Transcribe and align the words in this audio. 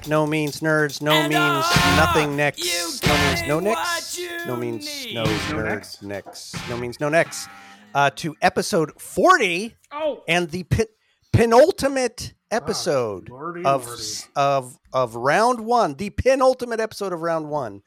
back. 0.00 0.08
No 0.08 0.26
means 0.26 0.60
nerds. 0.60 1.00
No 1.02 1.12
And 1.12 1.28
means 1.28 1.40
all 1.42 1.96
nothing 1.96 2.36
next. 2.36 2.64
No 3.06 3.12
means 3.16 3.42
no 3.46 3.60
getting 3.60 3.64
next. 3.64 4.20
No 4.46 4.56
means 4.56 5.06
no 5.14 5.24
No 5.24 5.30
nerds 5.30 5.62
next? 5.62 6.02
next. 6.02 6.68
No 6.68 6.76
means 6.76 7.00
no 7.00 7.08
next. 7.08 7.48
Uh, 7.94 8.10
to 8.16 8.36
episode 8.42 9.00
40 9.00 9.74
Oh, 9.92 10.22
and 10.28 10.50
the 10.50 10.64
pe- 10.64 10.84
penultimate 11.32 12.34
episode 12.50 13.28
lordy, 13.30 13.64
of 13.64 13.86
lordy. 13.86 14.02
of 14.36 14.78
of 14.92 15.16
round 15.16 15.60
one, 15.60 15.94
the 15.94 16.10
penultimate 16.10 16.80
episode 16.80 17.12
of 17.12 17.20
round 17.22 17.48
one. 17.48 17.80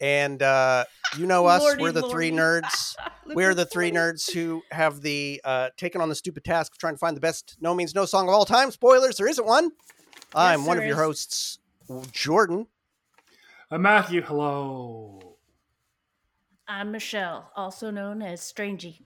And 0.00 0.42
uh, 0.42 0.84
you 1.16 1.26
know 1.26 1.46
us, 1.46 1.60
Lordy, 1.62 1.82
we're 1.82 1.92
the 1.92 2.08
three 2.08 2.30
nerds. 2.30 2.96
we're 3.26 3.54
the 3.54 3.64
three 3.66 3.90
nerds 3.92 4.32
who 4.32 4.62
have 4.70 5.00
the 5.00 5.40
uh, 5.44 5.68
taken 5.76 6.00
on 6.00 6.08
the 6.08 6.14
stupid 6.14 6.44
task 6.44 6.72
of 6.74 6.78
trying 6.78 6.94
to 6.94 6.98
find 6.98 7.16
the 7.16 7.20
best 7.20 7.56
no 7.60 7.74
means 7.74 7.94
no 7.94 8.04
song 8.04 8.28
of 8.28 8.34
all 8.34 8.44
time. 8.44 8.70
Spoilers, 8.70 9.16
there 9.16 9.28
isn't 9.28 9.46
one. 9.46 9.70
I'm 10.34 10.64
one 10.64 10.78
of 10.78 10.84
your 10.84 10.96
hosts, 10.96 11.58
Jordan. 12.10 12.66
Uh, 13.70 13.78
Matthew, 13.78 14.22
hello. 14.22 15.36
I'm 16.66 16.90
Michelle, 16.90 17.50
also 17.56 17.90
known 17.90 18.22
as 18.22 18.40
Strangey. 18.40 19.02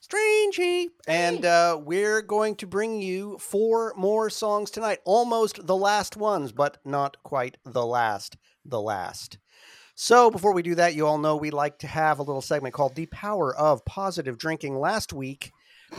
Strangey. 0.00 0.88
And 1.06 1.44
uh, 1.44 1.78
we're 1.80 2.22
going 2.22 2.56
to 2.56 2.66
bring 2.66 3.00
you 3.00 3.38
four 3.38 3.94
more 3.96 4.28
songs 4.28 4.70
tonight. 4.70 4.98
Almost 5.04 5.66
the 5.66 5.76
last 5.76 6.16
ones, 6.16 6.52
but 6.52 6.78
not 6.84 7.22
quite 7.22 7.56
the 7.64 7.86
last. 7.86 8.36
The 8.64 8.80
last. 8.80 9.38
So 9.94 10.30
before 10.30 10.52
we 10.52 10.62
do 10.62 10.74
that, 10.74 10.94
you 10.94 11.06
all 11.06 11.18
know 11.18 11.36
we 11.36 11.50
like 11.50 11.78
to 11.78 11.86
have 11.86 12.18
a 12.18 12.22
little 12.22 12.42
segment 12.42 12.74
called 12.74 12.94
The 12.94 13.06
Power 13.06 13.54
of 13.56 13.84
Positive 13.84 14.38
Drinking. 14.38 14.78
Last 14.78 15.12
week, 15.12 15.52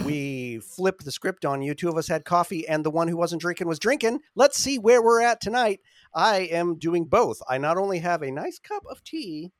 we 0.05 0.59
flipped 0.59 1.05
the 1.05 1.11
script 1.11 1.45
on 1.45 1.61
you. 1.61 1.73
Two 1.73 1.89
of 1.89 1.97
us 1.97 2.07
had 2.07 2.25
coffee, 2.25 2.67
and 2.67 2.83
the 2.83 2.91
one 2.91 3.07
who 3.07 3.17
wasn't 3.17 3.41
drinking 3.41 3.67
was 3.67 3.79
drinking. 3.79 4.19
Let's 4.35 4.57
see 4.57 4.79
where 4.79 5.01
we're 5.01 5.21
at 5.21 5.41
tonight. 5.41 5.79
I 6.13 6.41
am 6.51 6.77
doing 6.77 7.05
both. 7.05 7.39
I 7.47 7.57
not 7.57 7.77
only 7.77 7.99
have 7.99 8.21
a 8.21 8.31
nice 8.31 8.59
cup 8.59 8.83
of 8.89 9.03
tea 9.03 9.51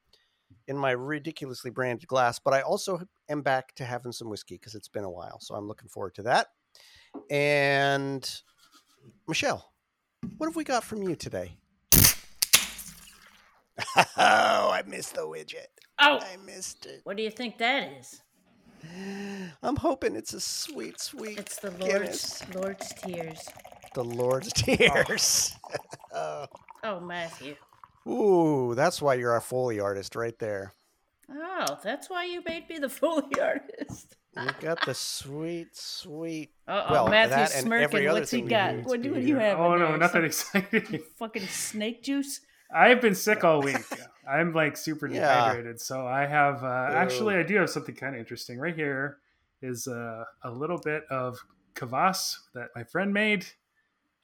in 0.67 0.78
my 0.78 0.92
ridiculously 0.92 1.72
branded 1.72 2.08
glass, 2.08 2.40
but 2.40 2.53
I 2.53 2.62
also 2.62 3.02
am 3.30 3.42
back 3.42 3.73
to 3.75 3.86
having 3.86 4.12
some 4.12 4.30
whiskey 4.30 4.56
because 4.56 4.75
it's 4.75 4.88
been 4.88 5.03
a 5.03 5.12
while. 5.12 5.40
So 5.40 5.56
I'm 5.56 5.67
looking 5.67 5.90
forward 5.90 6.16
to 6.16 6.23
that. 6.23 6.47
And 7.30 8.30
Michelle, 9.28 9.72
what 10.38 10.47
have 10.47 10.56
we 10.56 10.64
got 10.64 10.84
from 10.84 11.03
you 11.03 11.16
today? 11.16 11.58
oh, 13.95 14.02
I 14.18 14.84
missed 14.88 15.16
the 15.16 15.22
widget. 15.22 15.68
Oh, 16.00 16.20
I 16.20 16.38
missed 16.45 16.86
it. 16.86 17.02
what 17.03 17.18
do 17.18 17.23
you 17.23 17.31
think 17.31 17.58
that 17.59 17.92
is? 18.00 18.22
I'm 19.62 19.76
hoping 19.78 20.16
it's 20.16 20.34
a 20.34 20.39
sweet, 20.39 21.00
sweet. 21.00 21.39
It's 21.39 21.58
the 21.58 21.72
Guinness. 21.72 22.44
Lord's 22.53 22.56
Lord's 22.56 22.94
tears. 23.02 23.50
The 23.94 24.03
Lord's 24.03 24.53
tears. 24.53 25.56
oh. 26.14 26.45
Oh, 26.84 27.00
Matthew. 27.00 27.56
Ooh, 28.08 28.73
that's 28.75 29.02
why 29.02 29.14
you're 29.14 29.31
our 29.31 29.40
Foley 29.42 29.80
artist 29.80 30.16
right 30.16 30.38
there. 30.40 30.73
Oh, 31.31 31.78
that's 31.81 32.09
why 32.09 32.25
you 32.25 32.42
made 32.45 32.67
me 32.70 32.80
the 32.80 32.90
Foley 32.90 33.40
artist. 33.42 34.16
You 34.36 34.50
got 34.59 34.86
the 34.86 34.94
sweet, 34.94 35.75
sweet. 35.75 36.52
Uh 36.68 36.86
oh, 36.88 36.92
Well, 36.94 37.08
Matthew's 37.09 37.52
that 37.53 37.64
and 37.64 37.73
every 37.73 38.03
smirking. 38.06 38.12
What's 38.13 38.31
he 38.31 38.38
thing 38.38 38.44
you 38.46 38.50
got? 38.50 38.75
do 38.75 38.81
What 38.84 39.02
do 39.02 39.19
you 39.19 39.35
have? 39.38 39.59
Oh 39.59 39.75
no, 39.78 39.90
there? 39.90 39.97
nothing 39.97 40.24
exciting. 40.25 41.00
Fucking 41.19 41.46
snake 41.47 42.03
juice. 42.03 42.40
I've 42.73 43.01
been 43.01 43.16
sick 43.16 43.44
all 43.44 43.61
week. 43.63 43.78
I'm 44.29 44.53
like 44.53 44.78
super 44.78 45.07
Yeah. 45.07 45.19
dehydrated, 45.19 45.79
so 45.81 46.07
I 46.07 46.25
have. 46.25 46.63
Uh, 46.63 46.89
actually, 46.91 47.35
I 47.35 47.44
do 47.44 47.56
have 47.57 47.69
something 47.69 47.95
kind 47.95 48.16
of 48.16 48.19
interesting 48.19 48.57
right 48.59 48.75
here. 48.75 49.17
Is 49.61 49.88
uh, 49.88 50.23
a 50.44 50.51
little 50.51 50.78
bit 50.78 51.03
of 51.09 51.39
kvass 51.75 52.35
that 52.53 52.69
my 52.75 52.84
friend 52.84 53.13
made. 53.13 53.45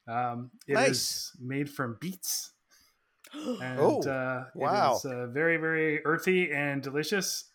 Um, 0.07 0.51
it 0.67 0.73
is 0.73 0.75
Nice. 0.75 1.37
made 1.39 1.69
from 1.69 1.97
beets, 1.99 2.51
and 3.33 3.59
Oh, 3.79 4.01
uh, 4.01 4.45
wow. 4.55 4.93
it 4.93 4.97
is 4.97 5.05
uh, 5.05 5.27
very 5.27 5.57
very 5.57 6.03
earthy 6.05 6.51
and 6.51 6.81
delicious, 6.81 7.45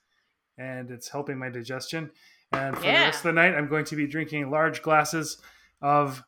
and 0.57 0.91
it's 0.91 1.09
helping 1.09 1.37
my 1.39 1.49
digestion. 1.51 2.11
And 2.53 2.77
for 2.77 2.83
the 2.85 2.89
rest 2.93 3.19
of 3.19 3.23
the 3.25 3.33
night, 3.33 3.55
I'm 3.55 3.69
going 3.69 3.85
to 3.87 3.97
be 3.97 4.07
drinking 4.07 4.49
large 4.51 4.81
glasses 4.83 5.39
of 5.83 6.23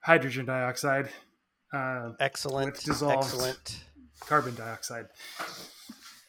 hydrogen 0.00 0.46
dioxide, 0.46 1.10
uh, 1.72 2.12
Excellent. 2.20 2.74
With 2.74 2.84
dissolved- 2.84 3.24
Excellent. 3.24 3.84
carbon 4.20 4.54
dioxide. 4.54 5.06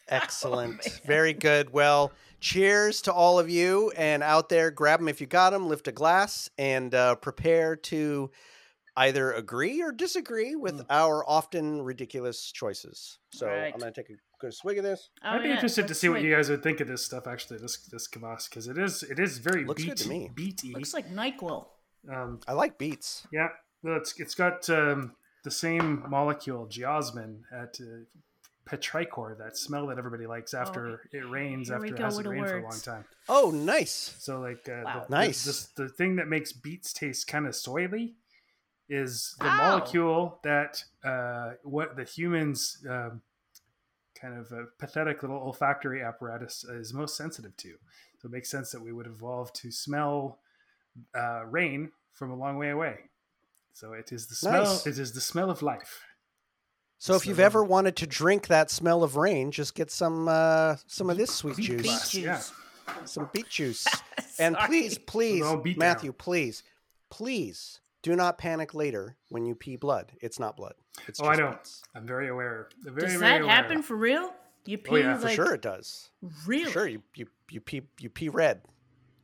Excellent. 0.07 0.71
man. 0.85 0.95
Very 1.05 1.33
good. 1.33 1.71
Well, 1.71 2.11
cheers 2.39 3.01
to 3.03 3.13
all 3.13 3.39
of 3.39 3.49
you 3.49 3.91
and 3.97 4.23
out 4.23 4.49
there. 4.49 4.71
Grab 4.71 4.99
them 4.99 5.07
if 5.09 5.19
you 5.21 5.27
got 5.27 5.51
them. 5.51 5.67
Lift 5.67 5.87
a 5.87 5.91
glass 5.91 6.49
and 6.57 6.93
uh, 6.95 7.15
prepare 7.15 7.75
to 7.75 8.31
either 8.95 9.31
agree 9.33 9.81
or 9.81 9.91
disagree 9.91 10.55
with 10.55 10.75
Mm. 10.79 10.85
our 10.89 11.23
often 11.29 11.81
ridiculous 11.83 12.51
choices. 12.51 13.19
So 13.31 13.47
Right. 13.47 13.71
I'm 13.73 13.79
going 13.79 13.93
to 13.93 14.01
take 14.03 14.09
a 14.09 14.17
good 14.39 14.53
swig 14.53 14.77
of 14.79 14.83
this. 14.83 15.09
Oh, 15.23 15.29
I'd 15.31 15.43
be 15.43 15.49
yeah, 15.49 15.55
interested 15.55 15.83
to 15.83 15.87
looks 15.89 15.99
see 15.99 16.09
what 16.09 16.21
you 16.21 16.33
guys 16.33 16.49
would 16.49 16.63
think 16.63 16.79
of 16.79 16.87
this 16.87 17.03
stuff. 17.05 17.27
Actually, 17.27 17.59
this 17.59 17.77
this 17.91 18.07
kvass 18.07 18.49
because 18.49 18.67
it 18.67 18.77
is 18.77 19.03
it 19.03 19.19
is 19.19 19.37
very 19.39 19.65
Looks 19.65 19.83
beat, 19.83 19.89
good 19.89 19.97
to 19.97 20.09
me. 20.09 20.31
beaty. 20.33 20.73
Looks 20.73 20.93
like 20.93 21.09
Nyquil. 21.11 21.67
um, 22.11 22.39
I 22.47 22.53
like 22.53 22.77
beets. 22.79 23.27
yeah, 23.31 23.49
well, 23.83 23.97
it's 23.97 24.19
it's 24.19 24.33
got 24.35 24.67
um, 24.69 25.13
the 25.47 25.51
same 25.51 26.03
molecule 26.09 26.67
geosmin 26.67 27.37
at 27.53 27.79
uh, 27.79 28.03
petrichor, 28.69 29.37
that 29.37 29.55
smell 29.55 29.87
that 29.87 29.97
everybody 29.97 30.27
likes 30.27 30.53
after 30.53 30.99
it 31.13 31.19
rains 31.29 31.69
Oh, 31.69 31.75
here 31.75 31.81
we 31.81 31.87
after 31.87 31.95
it 31.95 31.97
go 31.99 32.03
hasn't 32.03 32.27
rained 32.27 32.49
for 32.49 32.57
a 32.59 32.63
long 32.63 32.81
time. 32.81 33.05
Oh, 33.29 33.49
nice. 33.51 34.13
So 34.19 34.41
like 34.41 34.67
uh, 34.67 34.83
Wow. 34.83 35.05
the, 35.07 35.15
Nice. 35.15 35.45
The, 35.45 35.49
this- 35.51 35.65
the 35.77 35.87
thing 35.87 36.17
that 36.17 36.27
makes 36.27 36.51
beets 36.51 36.91
taste 36.91 37.27
kind 37.27 37.47
of 37.47 37.53
soily 37.53 38.15
is 38.89 39.35
the 39.39 39.45
Ow. 39.47 39.57
molecule 39.69 40.39
that 40.43 40.83
uh, 41.05 41.51
what 41.63 41.95
the 41.95 42.03
humans 42.03 42.85
um, 42.89 43.21
kind 44.19 44.37
of 44.37 44.51
a 44.51 44.65
pathetic 44.79 45.21
little 45.23 45.37
olfactory 45.37 46.01
apparatus 46.03 46.65
is 46.65 46.93
most 46.93 47.15
sensitive 47.15 47.55
to. 47.55 47.75
So 48.21 48.25
it 48.27 48.31
makes 48.33 48.49
sense 48.49 48.69
that 48.71 48.81
we 48.81 48.91
would 48.91 49.07
evolve 49.07 49.53
to 49.53 49.71
smell 49.71 50.39
uh, 51.15 51.45
rain 51.45 51.91
from 52.11 52.31
a 52.31 52.35
long 52.35 52.57
way 52.57 52.71
away. 52.71 52.97
So 53.79 53.93
it 53.93 54.11
is 54.11 54.25
the 54.25 54.33
smell. 54.33 54.63
Nice. 54.63 54.87
It 54.87 54.97
is 54.97 55.11
the 55.13 55.21
smell 55.21 55.51
of 55.51 55.61
life. 55.61 56.01
So 56.97 57.13
if 57.13 57.27
you've 57.27 57.39
ever 57.39 57.63
wanted 57.63 57.95
to 57.97 58.07
drink 58.07 58.47
that 58.47 58.71
smell 58.71 59.03
of 59.03 59.17
rain, 59.17 59.51
just 59.51 59.75
get 59.75 59.91
some 59.91 60.27
uh, 60.27 60.77
some 60.87 61.11
of 61.11 61.17
this 61.17 61.31
sweet 61.31 61.57
Beet 61.57 61.65
juice, 61.67 61.81
glass, 61.83 62.09
juice. 62.11 62.23
Yeah. 62.23 62.41
some 63.05 63.29
beet 63.31 63.49
juice. 63.49 63.85
And 64.39 64.55
please, 64.55 64.97
please, 64.99 65.41
No, 65.41 65.63
Matthew, 65.77 66.11
down. 66.11 66.17
please, 66.17 66.63
please 67.09 67.79
do 68.03 68.15
not 68.15 68.37
panic 68.39 68.73
later 68.75 69.15
when 69.29 69.45
you 69.45 69.53
pee 69.55 69.75
blood. 69.75 70.11
It's 70.21 70.39
not 70.39 70.55
blood. 70.57 70.73
It's 71.07 71.19
Oh, 71.19 71.25
I 71.25 71.35
know. 71.35 71.51
beets. 71.51 71.81
I'm 71.95 72.05
very 72.05 72.27
aware. 72.29 72.69
Very, 72.83 73.01
Does 73.01 73.15
very 73.15 73.19
that 73.31 73.41
aware. 73.41 73.55
happen 73.55 73.81
for 73.83 73.95
real? 73.95 74.31
You 74.65 74.77
pee 74.79 74.91
Oh, 74.91 74.95
yeah, 74.97 75.17
For 75.17 75.29
sure, 75.29 75.53
it 75.55 75.61
does. 75.61 76.09
really? 76.47 76.71
Sure, 76.71 76.87
you 76.87 77.01
you 77.15 77.27
you 77.51 77.61
pee 77.61 77.81
you 77.99 78.09
pee 78.09 78.29
red. 78.29 78.61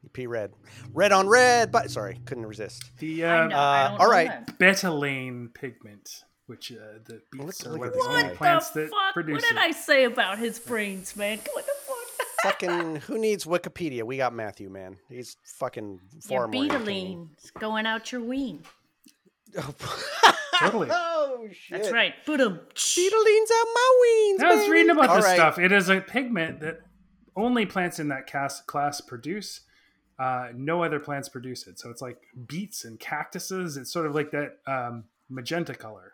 You 0.04 0.10
pee 0.10 0.28
red. 0.28 0.52
Red 0.94 1.12
on 1.12 1.28
red. 1.28 1.72
But 1.72 1.90
sorry, 1.90 2.20
couldn't 2.26 2.46
resist. 2.46 2.92
The 3.00 3.26
I 3.26 3.44
uh, 3.44 3.48
know, 3.48 3.56
uh, 3.56 3.60
I 3.60 3.88
don't 3.90 4.02
all 4.02 4.12
know 4.12 4.44
betalain 4.60 5.54
pigment, 5.54 6.10
which 6.46 6.72
uh, 6.72 7.00
the 7.06 7.22
beets 7.32 7.66
Look- 7.66 7.68
are 7.68 7.72
look 7.72 7.80
one 7.80 7.88
of 7.88 7.94
this 7.94 8.04
the 8.04 8.10
only 8.10 8.24
What 8.26 8.36
plants 8.36 8.70
the 8.72 8.82
that 8.82 8.90
fuck? 8.90 9.14
produce 9.14 9.42
What 9.42 9.50
did 9.50 9.58
it. 9.58 9.62
I 9.64 9.72
say 9.72 10.04
about 10.04 10.38
his 10.40 10.60
brains, 10.60 11.16
man? 11.16 11.40
What 11.54 11.66
the 11.66 11.72
fuck? 11.88 12.28
fucking 12.44 12.98
who 12.98 13.18
needs 13.18 13.46
Wikipedia? 13.46 14.04
We 14.04 14.18
got 14.18 14.34
Matthew, 14.34 14.70
man. 14.70 14.98
He's 15.10 15.38
fucking 15.60 16.00
far 16.28 16.40
Your 16.40 16.48
more. 16.50 16.64
entertaining. 16.66 17.30
betalain's 17.30 17.52
going 17.52 17.86
out 17.86 18.12
your 18.12 18.22
ween. 18.22 18.64
Totally. 20.60 20.90
oh 20.92 21.48
shit. 21.52 21.78
That's 21.82 21.92
right. 21.94 22.14
Boom. 22.26 22.38
Betalain's 22.76 23.52
out 23.52 23.68
my 23.74 24.00
weens. 24.04 24.44
I 24.44 24.56
was 24.56 24.68
reading 24.70 24.90
about 24.92 25.10
All 25.10 25.16
this 25.18 25.26
right. 25.26 25.36
stuff. 25.36 25.60
It 25.60 25.72
is 25.72 25.90
a 25.90 26.02
pigment 26.02 26.60
that 26.62 26.80
only 27.36 27.66
plants 27.66 28.00
in 28.00 28.10
that 28.10 28.28
class, 28.28 28.62
class 28.62 29.02
produce. 29.02 29.62
Uh, 30.20 30.50
no 30.56 30.84
other 30.84 31.00
plants 31.00 31.28
produce 31.30 31.66
it. 31.68 31.80
So 31.80 31.90
it's 31.90 32.02
like 32.02 32.18
beets 32.48 32.86
and 32.86 33.00
cactuses. 33.00 33.78
It's 33.78 33.92
sort 33.92 34.06
of 34.06 34.14
like 34.16 34.32
that 34.32 34.58
um, 34.68 35.06
magenta 35.30 35.74
color. 35.74 36.14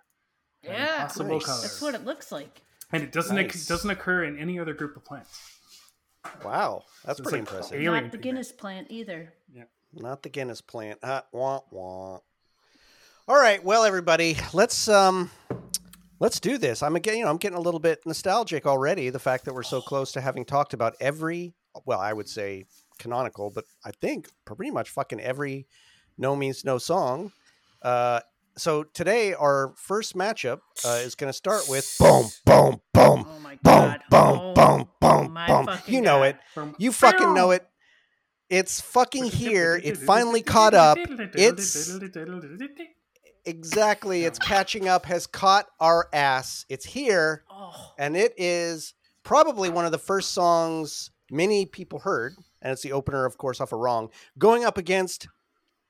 Yeah. 0.63 0.93
impossible 1.03 1.29
Nice. 1.37 1.45
color. 1.45 1.61
That's 1.61 1.81
what 1.81 1.95
it 1.95 2.05
looks 2.05 2.31
like. 2.31 2.61
and 2.91 3.03
it 3.03 3.11
doesn't 3.11 3.35
Nice. 3.35 3.63
it 3.65 3.67
doesn't 3.67 3.89
occur 3.89 4.23
in 4.23 4.37
any 4.37 4.59
other 4.59 4.73
group 4.73 4.95
of 4.95 5.05
plants. 5.05 5.37
Wow, 6.43 6.83
that's 7.05 7.17
So 7.17 7.23
pretty 7.23 7.39
like 7.39 7.47
impressive. 7.49 7.73
alien 7.75 7.93
Not 7.93 8.03
the 8.03 8.17
pigment. 8.17 8.23
Guinness 8.23 8.51
plant 8.51 8.87
either. 8.89 9.33
Yeah, 9.53 9.63
Not 9.93 10.21
the 10.23 10.29
Guinness 10.29 10.59
plant. 10.61 10.99
Uh, 11.01 11.21
wah, 11.31 11.61
wah. 11.71 12.19
All 13.27 13.35
right, 13.39 13.63
well, 13.63 13.83
everybody, 13.85 14.35
let's 14.53 14.87
um, 14.89 15.29
let's 16.19 16.39
do 16.39 16.57
this. 16.57 16.81
I'm 16.83 16.95
again, 16.95 17.17
you 17.19 17.23
know, 17.25 17.29
I'm 17.29 17.37
getting 17.37 17.57
a 17.57 17.61
little 17.61 17.79
bit 17.79 17.99
nostalgic 18.05 18.65
already. 18.65 19.09
The 19.11 19.19
fact 19.19 19.45
that 19.45 19.53
we're 19.53 19.63
so 19.63 19.81
close 19.81 20.11
to 20.13 20.21
having 20.21 20.43
talked 20.45 20.73
about 20.73 20.95
every, 20.99 21.53
well, 21.85 21.99
I 21.99 22.11
would 22.11 22.27
say 22.27 22.65
canonical, 22.99 23.49
but 23.49 23.65
I 23.83 23.91
think 23.91 24.29
pretty 24.45 24.71
much 24.71 24.89
fucking 24.89 25.19
every 25.19 25.65
no 26.17 26.35
means 26.35 26.63
no 26.63 26.77
song. 26.77 27.31
Uh, 27.81 28.19
so 28.57 28.83
today 28.83 29.33
our 29.33 29.73
first 29.77 30.15
matchup 30.15 30.59
uh, 30.85 30.99
is 31.01 31.15
going 31.15 31.29
to 31.29 31.33
start 31.37 31.63
with 31.69 31.95
boom, 31.97 32.25
boom, 32.45 32.81
boom, 32.93 33.25
Oh 33.27 33.39
my 33.39 33.51
boom, 33.51 33.57
god. 33.63 34.01
boom, 34.09 34.39
oh, 34.41 34.53
boom, 34.53 34.89
boom, 34.99 35.33
my 35.33 35.47
boom. 35.47 35.69
You 35.87 36.01
know 36.01 36.19
God. 36.19 36.37
it. 36.55 36.75
You 36.77 36.91
fucking 36.91 37.33
know 37.33 37.51
it. 37.51 37.65
It's 38.49 38.81
fucking 38.81 39.25
here. 39.31 39.79
It 39.81 39.95
finally 39.97 40.41
caught 40.41 40.73
up. 40.73 40.97
It's 40.99 41.89
exactly. 43.45 44.25
It's 44.25 44.39
catching 44.39 44.87
up. 44.87 45.05
Has 45.05 45.27
caught 45.27 45.67
our 45.79 46.09
ass. 46.13 46.65
It's 46.69 46.85
here, 46.85 47.43
Oh, 47.49 47.93
and 47.97 48.17
it 48.17 48.33
is 48.37 48.93
probably 49.23 49.69
one 49.69 49.85
of 49.85 49.91
the 49.91 49.97
first 49.99 50.31
songs 50.31 51.11
many 51.31 51.65
people 51.65 51.99
heard, 51.99 52.33
and 52.61 52.71
it's 52.73 52.81
the 52.81 52.91
opener, 52.91 53.25
of 53.25 53.37
course, 53.37 53.59
off 53.61 53.71
of 53.71 53.79
Wrong, 53.79 54.09
going 54.37 54.63
up 54.65 54.77
against 54.77 55.27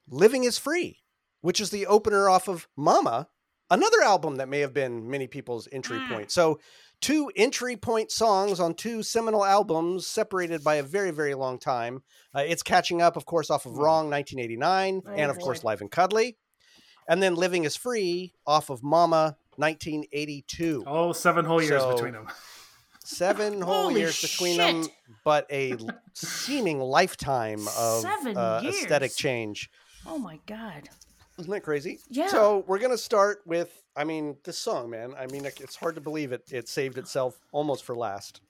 "Living 0.08 0.44
Is 0.44 0.58
Free," 0.58 1.00
which 1.42 1.60
is 1.62 1.70
the 1.70 1.86
opener 1.88 2.30
off 2.30 2.48
of 2.48 2.68
Mama, 2.76 3.28
another 3.70 4.02
album 4.02 4.38
that 4.38 4.50
may 4.50 4.60
have 4.60 4.74
been 4.74 5.10
many 5.10 5.28
people's 5.28 5.68
entry 5.72 6.00
Mm. 6.00 6.08
point. 6.10 6.32
So, 6.32 6.60
two 7.02 7.32
entry 7.36 7.76
point 7.78 8.12
songs 8.12 8.60
on 8.60 8.74
two 8.74 9.04
seminal 9.04 9.46
albums 9.46 10.06
separated 10.08 10.64
by 10.64 10.76
a 10.76 10.84
very, 10.84 11.12
very 11.12 11.34
long 11.36 11.58
time. 11.60 12.04
Uh, 12.36 12.40
it's 12.46 12.64
catching 12.64 13.02
up, 13.02 13.16
of 13.16 13.26
course, 13.26 13.50
off 13.50 13.66
of 13.66 13.78
Wrong 13.78 14.10
1989, 14.10 15.02
Oh, 15.06 15.10
and 15.12 15.32
of 15.32 15.40
course. 15.40 15.64
Live 15.64 15.82
and 15.82 15.90
Cuddly. 15.92 16.38
And 17.08 17.24
then 17.24 17.36
Living 17.36 17.64
is 17.64 17.76
Free 17.76 18.34
off 18.46 18.70
of 18.70 18.84
Mama 18.84 19.38
1982. 19.58 20.84
Oh, 20.86 21.12
seven 21.14 21.46
whole 21.46 21.62
years 21.62 21.82
So- 21.82 21.94
between 21.94 22.14
them. 22.14 22.28
Seven 23.10 23.60
whole 23.60 23.92
years 23.92 24.22
between 24.22 24.58
them, 24.58 24.86
but 25.26 25.48
a 25.52 25.76
seeming 26.14 26.80
lifetime 26.80 27.68
of 27.78 28.02
Seven 28.02 28.38
uh, 28.38 28.62
aesthetic 28.64 29.16
change. 29.16 29.72
oh 30.06 30.20
my 30.20 30.40
god. 30.46 30.90
Isn't 31.40 31.50
that 31.52 31.62
crazy? 31.64 32.00
Yeah. 32.08 32.28
So 32.28 32.64
we're 32.68 32.78
gonna 32.78 33.00
start 33.00 33.42
with, 33.48 33.82
I 33.96 34.04
mean, 34.04 34.38
this 34.44 34.60
song, 34.60 34.92
man. 34.92 35.16
I 35.18 35.26
mean, 35.26 35.44
it's 35.46 35.76
hard 35.76 35.96
to 35.96 36.02
believe 36.02 36.32
it. 36.34 36.44
It 36.52 36.70
saved 36.70 37.00
itself 37.00 37.40
almost 37.52 37.84
for 37.84 37.96
last. 37.96 38.42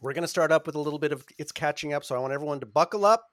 We're 0.00 0.12
gonna 0.12 0.28
start 0.28 0.52
up 0.52 0.66
with 0.66 0.76
a 0.76 0.80
little 0.80 1.00
bit 1.00 1.10
of 1.10 1.24
it's 1.36 1.50
catching 1.50 1.92
up. 1.92 2.04
So 2.04 2.14
I 2.14 2.18
want 2.20 2.32
everyone 2.32 2.60
to 2.60 2.66
buckle 2.66 3.04
up, 3.04 3.26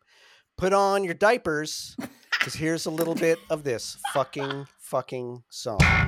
put 0.57 0.74
on 0.74 1.04
your 1.04 1.13
diapers, 1.13 1.95
because 2.31 2.56
here's 2.56 2.88
a 2.88 2.92
little 2.92 3.15
bit 3.15 3.38
of 3.51 3.63
this 3.63 3.98
fucking 4.12 4.65
fucking 4.80 5.44
song. 5.50 6.06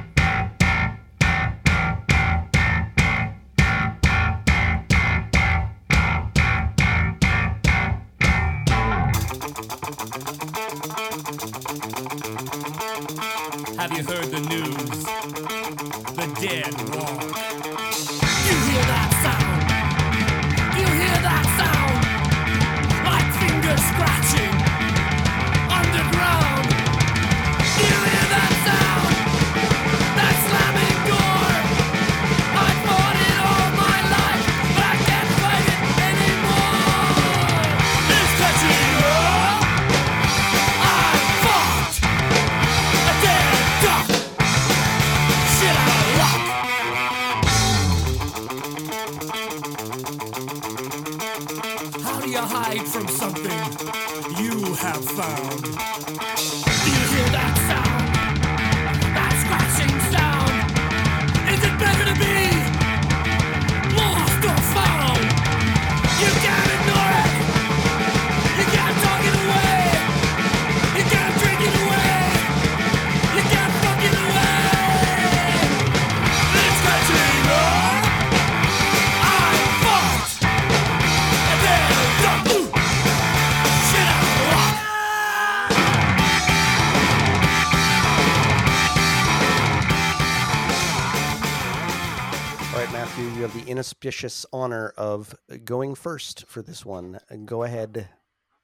Honor 94.51 94.93
of 94.97 95.35
going 95.63 95.95
first 95.95 96.45
for 96.47 96.61
this 96.61 96.85
one. 96.85 97.19
Go 97.45 97.63
ahead. 97.63 98.09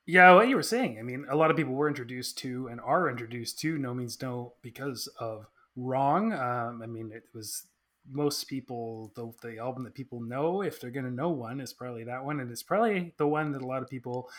Yeah, 0.06 0.34
what 0.36 0.48
you 0.48 0.56
were 0.56 0.64
saying. 0.64 1.00
I 1.00 1.02
mean, 1.02 1.26
a 1.30 1.36
lot 1.36 1.50
of 1.50 1.58
people 1.58 1.74
were 1.74 1.88
introduced 1.88 2.38
to 2.40 2.68
and 2.68 2.80
are 2.80 3.10
introduced 3.10 3.60
to 3.60 3.78
No 3.78 3.94
Means 3.94 4.22
No 4.22 4.54
because 4.62 5.08
of 5.20 5.48
Wrong. 5.76 6.32
Um, 6.32 6.82
I 6.84 6.86
mean, 6.86 7.12
it 7.12 7.24
was 7.34 7.66
most 8.10 8.48
people 8.48 9.12
the, 9.16 9.32
the 9.42 9.58
album 9.58 9.84
that 9.84 9.96
people 9.96 10.22
know 10.22 10.62
if 10.62 10.80
they're 10.80 10.92
going 10.92 11.06
to 11.06 11.12
know 11.12 11.30
one 11.30 11.60
is 11.60 11.74
probably 11.74 12.04
that 12.04 12.24
one, 12.24 12.40
and 12.40 12.52
it's 12.52 12.64
probably 12.64 13.14
the 13.18 13.28
one 13.28 13.52
that 13.52 13.64
a 13.64 13.68
lot 13.68 13.82
of 13.82 13.90
people 13.90 14.30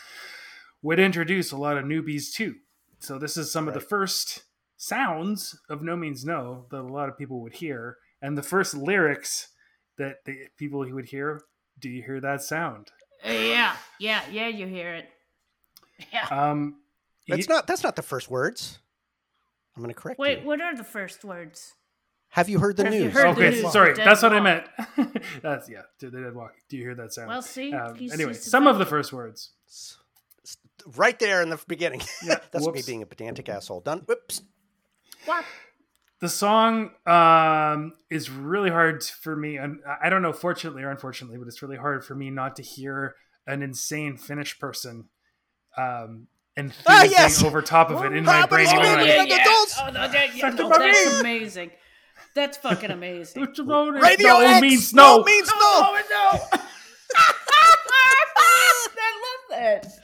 would 0.81 0.99
introduce 0.99 1.51
a 1.51 1.57
lot 1.57 1.77
of 1.77 1.83
newbies 1.83 2.33
to. 2.33 2.55
So 2.99 3.19
this 3.19 3.35
is 3.35 3.51
some 3.51 3.67
of 3.67 3.73
the 3.73 3.81
first 3.81 4.43
sounds 4.77 5.59
of 5.69 5.81
No 5.81 5.97
Means 5.97 6.23
No 6.23 6.65
that 6.71 6.79
a 6.79 6.81
lot 6.81 7.09
of 7.09 7.17
people 7.17 7.41
would 7.41 7.55
hear, 7.55 7.97
and 8.21 8.37
the 8.37 8.43
first 8.43 8.73
lyrics 8.73 9.49
that 9.97 10.23
the 10.25 10.47
people 10.57 10.83
who 10.83 10.95
would 10.95 11.05
hear. 11.05 11.41
Do 11.79 11.89
you 11.89 12.01
hear 12.01 12.19
that 12.21 12.41
sound? 12.41 12.91
Yeah, 13.25 13.75
yeah, 13.99 14.21
yeah. 14.31 14.47
You 14.47 14.67
hear 14.67 14.93
it. 14.95 15.09
Yeah. 16.13 16.27
Um, 16.29 16.77
That's 17.27 17.47
you- 17.47 17.53
not 17.53 17.67
that's 17.67 17.83
not 17.83 17.95
the 17.95 18.01
first 18.01 18.29
words. 18.29 18.79
I'm 19.75 19.83
going 19.83 19.93
to 19.93 19.99
correct 19.99 20.19
Wait, 20.19 20.39
you. 20.41 20.47
what 20.47 20.59
are 20.59 20.75
the 20.75 20.83
first 20.83 21.23
words? 21.23 21.73
Have 22.29 22.49
you 22.49 22.57
heard 22.59 22.77
the 22.77 22.83
Have 22.83 22.93
news? 22.93 23.13
heard 23.13 23.35
the 23.35 23.47
okay, 23.47 23.61
news? 23.61 23.71
sorry, 23.71 23.93
Dead 23.93 24.05
that's 24.05 24.21
what 24.23 24.33
I 24.33 24.39
meant. 24.39 24.65
that's 25.41 25.69
yeah, 25.69 25.83
to 25.99 26.09
the 26.09 26.21
dead 26.21 26.35
walk. 26.35 26.53
Do 26.67 26.77
you 26.77 26.83
hear 26.83 26.95
that 26.95 27.13
sound? 27.13 27.29
Well, 27.29 27.41
see, 27.43 27.73
Um, 27.73 27.95
anyway, 28.11 28.33
he's 28.33 28.43
some 28.43 28.65
of 28.67 28.79
the 28.79 28.85
first 28.85 29.13
words. 29.13 29.51
S- 29.67 29.97
s- 30.43 30.57
Right 30.95 31.17
there 31.19 31.41
in 31.43 31.49
the 31.49 31.59
beginning. 31.67 32.01
Yeah, 32.23 32.37
that's 32.51 32.67
me 32.67 32.81
being 32.85 33.01
a 33.03 33.05
pedantic 33.05 33.47
asshole. 33.49 33.81
Done. 33.81 33.99
Whoops. 34.07 34.41
What? 35.25 35.45
The 36.19 36.29
song 36.29 36.91
um, 37.05 37.93
is 38.09 38.29
really 38.29 38.71
hard 38.71 39.03
for 39.03 39.35
me, 39.35 39.57
and 39.57 39.79
I 40.01 40.09
don't 40.09 40.21
know, 40.23 40.33
fortunately 40.33 40.81
or 40.83 40.89
unfortunately, 40.89 41.37
but 41.37 41.47
it's 41.47 41.61
really 41.61 41.77
hard 41.77 42.03
for 42.03 42.15
me 42.15 42.31
not 42.31 42.55
to 42.55 42.63
hear 42.63 43.15
an 43.45 43.61
insane 43.61 44.17
Finnish 44.17 44.59
person 44.59 45.09
um, 45.77 46.25
enthusing 46.57 46.83
Ah, 46.87 47.03
yes! 47.03 47.43
over 47.43 47.61
top 47.61 47.91
of 47.91 48.03
it 48.03 48.13
in 48.13 48.23
my 48.25 48.47
brain. 48.47 48.63
it's 48.65 48.73
going 48.73 49.07
Yeah, 49.07 49.23
yeah. 49.23 49.43
Oh, 49.45 49.89
no, 49.93 50.07
that- 50.07 50.35
yeah, 50.35 50.49
no, 50.49 50.69
that's 50.69 51.03
puppy. 51.05 51.19
amazing. 51.19 51.71
That's 52.33 52.57
fucking 52.57 52.89
amazing. 52.91 53.45
Radio 53.45 54.27
no 54.27 54.39
X 54.41 54.61
means 54.61 54.93
no. 54.93 55.23
means 55.23 55.47
no. 55.47 55.53
Oh, 55.59 56.01
no. 56.09 56.59
I 57.15 59.13
love 59.21 59.59
that. 59.59 59.99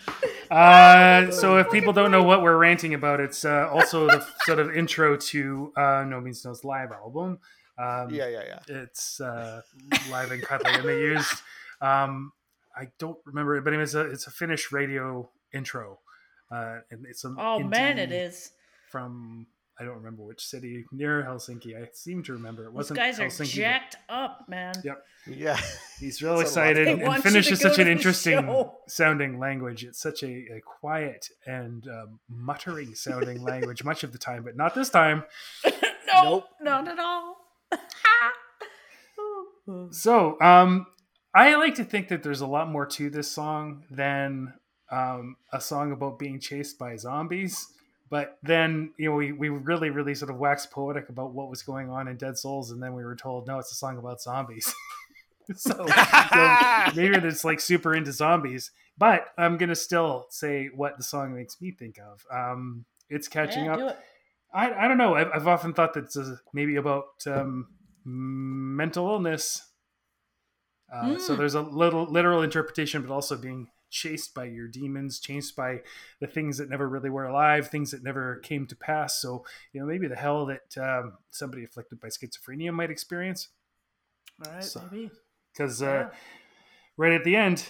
Uh, 0.54 1.32
so 1.32 1.58
if 1.58 1.72
people 1.72 1.94
don't 1.94 2.12
know 2.12 2.24
what 2.24 2.42
we're 2.44 2.58
ranting 2.58 2.94
about, 2.94 3.20
it's 3.20 3.44
uh, 3.44 3.70
also 3.72 4.08
the 4.08 4.26
sort 4.46 4.60
of 4.60 4.76
intro 4.76 5.18
to 5.18 5.74
uh, 5.76 6.06
No 6.08 6.22
Means 6.22 6.46
No's 6.46 6.64
live 6.64 6.92
album. 6.92 7.40
Um, 7.78 8.10
Yeah, 8.12 8.28
yeah, 8.28 8.44
yeah. 8.46 8.60
it's 8.68 9.20
uh, 9.20 9.62
live 10.12 10.32
and 10.32 10.44
cuddly, 10.44 10.74
and 10.74 10.88
they 10.88 11.00
used 11.00 11.42
um, 11.82 12.32
I 12.76 12.90
don't 13.00 13.18
remember 13.26 13.58
it, 13.58 13.64
but 13.64 13.74
it's 13.74 13.94
a 13.96 14.02
it's 14.02 14.28
a 14.28 14.32
Finnish 14.32 14.72
radio 14.72 15.30
intro, 15.54 16.00
uh, 16.52 16.80
and 16.92 17.06
it's 17.08 17.24
a 17.26 17.34
Oh 17.38 17.60
man, 17.60 17.98
it 17.98 18.12
is 18.12 18.52
from 18.90 19.48
I 19.84 19.88
don't 19.88 19.98
remember 19.98 20.24
which 20.24 20.46
city 20.46 20.86
near 20.92 21.24
Helsinki. 21.24 21.76
I 21.76 21.90
seem 21.94 22.24
to 22.24 22.34
remember 22.34 22.66
it 22.66 22.72
wasn't 22.74 22.98
guys 23.00 23.20
are 23.20 23.26
Helsinki. 23.28 23.38
but 23.40 23.48
jacked 23.48 23.96
up, 24.10 24.46
man. 24.48 24.74
Yep. 24.84 25.04
Yeah. 25.28 25.60
He's 26.00 26.22
real 26.22 26.40
It's 26.40 26.56
a 26.56 26.60
lot. 26.60 26.70
excited, 26.72 26.88
They 27.00 27.04
and 27.04 27.24
Finnish 27.24 27.52
is 27.52 27.60
such 27.60 27.80
an 27.80 27.88
interesting 27.88 28.40
show. 28.40 28.78
sounding 28.88 29.40
language. 29.40 29.84
It's 29.84 30.00
such 30.02 30.24
a, 30.24 30.28
a 30.28 30.62
quiet 30.66 31.30
and 31.46 31.86
um, 31.88 32.20
muttering 32.30 32.96
sounding 32.96 33.42
language 33.44 33.84
much 33.84 34.04
of 34.04 34.12
the 34.14 34.18
time, 34.18 34.44
but 34.44 34.56
not 34.56 34.74
this 34.74 34.90
time. 34.90 35.24
no, 35.66 36.24
Nope. 36.24 36.46
not 36.62 36.88
at 36.88 37.00
all. 37.00 37.38
So, 39.92 40.40
um, 40.42 40.88
I 41.34 41.56
like 41.56 41.76
to 41.76 41.86
think 41.86 42.10
that 42.10 42.22
there's 42.22 42.42
a 42.42 42.48
lot 42.48 42.70
more 42.70 42.86
to 42.86 43.10
this 43.10 43.32
song 43.32 43.84
than 43.90 44.54
um, 44.92 45.38
a 45.54 45.62
song 45.62 45.92
about 45.92 46.20
being 46.20 46.40
chased 46.40 46.78
by 46.78 46.96
zombies. 46.98 47.68
But 48.14 48.38
then, 48.44 48.94
you 49.00 49.10
know, 49.10 49.16
we, 49.16 49.32
we 49.32 49.50
really, 49.50 49.90
really 49.90 50.14
sort 50.14 50.30
of 50.30 50.38
waxed 50.38 50.70
poetic 50.70 51.10
about 51.10 51.34
what 51.34 51.50
was 51.50 51.64
going 51.64 51.90
on 51.90 52.08
in 52.08 52.16
Dead 52.16 52.38
Souls, 52.38 52.70
and 52.70 52.80
then 52.80 52.94
we 52.94 53.04
were 53.04 53.16
told, 53.16 53.48
no, 53.48 53.58
it's 53.58 53.72
a 53.72 53.76
song 53.76 53.98
about 53.98 54.22
zombies. 54.22 54.72
so, 55.56 55.74
so 56.32 56.56
maybe 56.96 57.16
it's 57.28 57.44
like 57.44 57.60
super 57.60 57.96
into 57.96 58.12
zombies. 58.12 58.70
But 59.00 59.30
I'm 59.36 59.58
gonna 59.58 59.74
still 59.74 60.28
say 60.30 60.68
what 60.76 60.96
the 60.98 61.04
song 61.04 61.34
makes 61.34 61.60
me 61.60 61.72
think 61.72 61.98
of. 61.98 62.24
Um, 62.32 62.86
it's 63.10 63.28
catching 63.28 63.66
Yeah, 63.66 63.74
up. 63.74 64.04
I, 64.54 64.72
I 64.86 64.88
don't 64.88 65.00
know. 65.00 65.16
I've, 65.16 65.32
I've 65.34 65.48
often 65.48 65.74
thought 65.74 65.96
that 65.96 66.04
it's 66.04 66.16
uh, 66.16 66.36
maybe 66.54 66.76
about 66.76 67.06
um, 67.26 67.68
mental 68.06 69.08
illness. 69.08 69.72
Uh, 70.94 71.18
So 71.18 71.34
Mm. 71.34 71.38
there's 71.40 71.56
a 71.56 71.62
little 71.62 72.06
literal 72.06 72.44
interpretation, 72.44 73.02
but 73.02 73.12
also 73.12 73.36
being 73.38 73.70
chased 73.94 74.34
by 74.34 74.46
your 74.46 74.68
demons, 74.68 75.20
chased 75.20 75.56
by 75.56 75.82
the 76.20 76.28
things 76.28 76.58
that 76.58 76.70
never 76.70 76.90
really 76.90 77.10
were 77.10 77.26
alive, 77.26 77.70
things 77.70 77.92
that 77.92 78.04
never 78.04 78.38
came 78.38 78.66
to 78.68 78.76
pass. 78.76 79.22
So 79.22 79.46
you 79.72 79.80
know 79.80 79.86
maybe 79.88 80.08
the 80.08 80.16
hell 80.16 80.46
that 80.48 80.78
um, 80.78 81.14
somebody 81.32 81.64
afflicted 81.64 82.00
by 82.02 82.08
schizophrenia 82.10 82.74
might 82.74 82.92
experience. 82.92 83.50
All 84.46 84.52
right, 84.52 84.64
So- 84.64 84.82
maybe. 84.92 85.12
Because 85.54 85.84
uh, 85.84 86.10
right 86.98 87.12
at 87.14 87.24
the 87.24 87.36
end, 87.36 87.64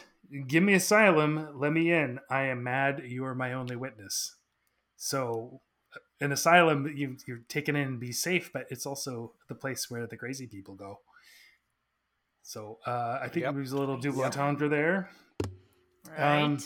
give 0.48 0.64
me 0.64 0.74
asylum, 0.74 1.60
let 1.60 1.74
me 1.74 1.92
in. 1.92 2.20
I 2.30 2.44
am 2.44 2.64
mad. 2.64 3.04
You 3.06 3.26
are 3.26 3.36
my 3.36 3.52
only 3.52 3.76
witness. 3.76 4.36
So, 4.96 5.60
uh, 5.94 6.00
an 6.22 6.32
asylum, 6.32 6.88
you, 6.96 7.18
you're 7.28 7.42
taken 7.50 7.76
in 7.76 7.88
and 7.90 8.00
be 8.00 8.14
safe, 8.14 8.52
but 8.54 8.68
it's 8.70 8.86
also 8.86 9.34
the 9.50 9.56
place 9.56 9.92
where 9.92 10.08
the 10.08 10.16
crazy 10.16 10.48
people 10.48 10.76
go. 10.76 11.02
So, 12.42 12.80
uh, 12.88 13.20
I 13.22 13.28
think 13.28 13.44
Yep. 13.44 13.56
it 13.56 13.60
was 13.60 13.72
a 13.74 13.78
little 13.78 13.98
double 13.98 14.20
Yep. 14.20 14.28
entendre 14.28 14.70
there. 14.70 15.10
Right. 16.18 16.42
Um, 16.44 16.60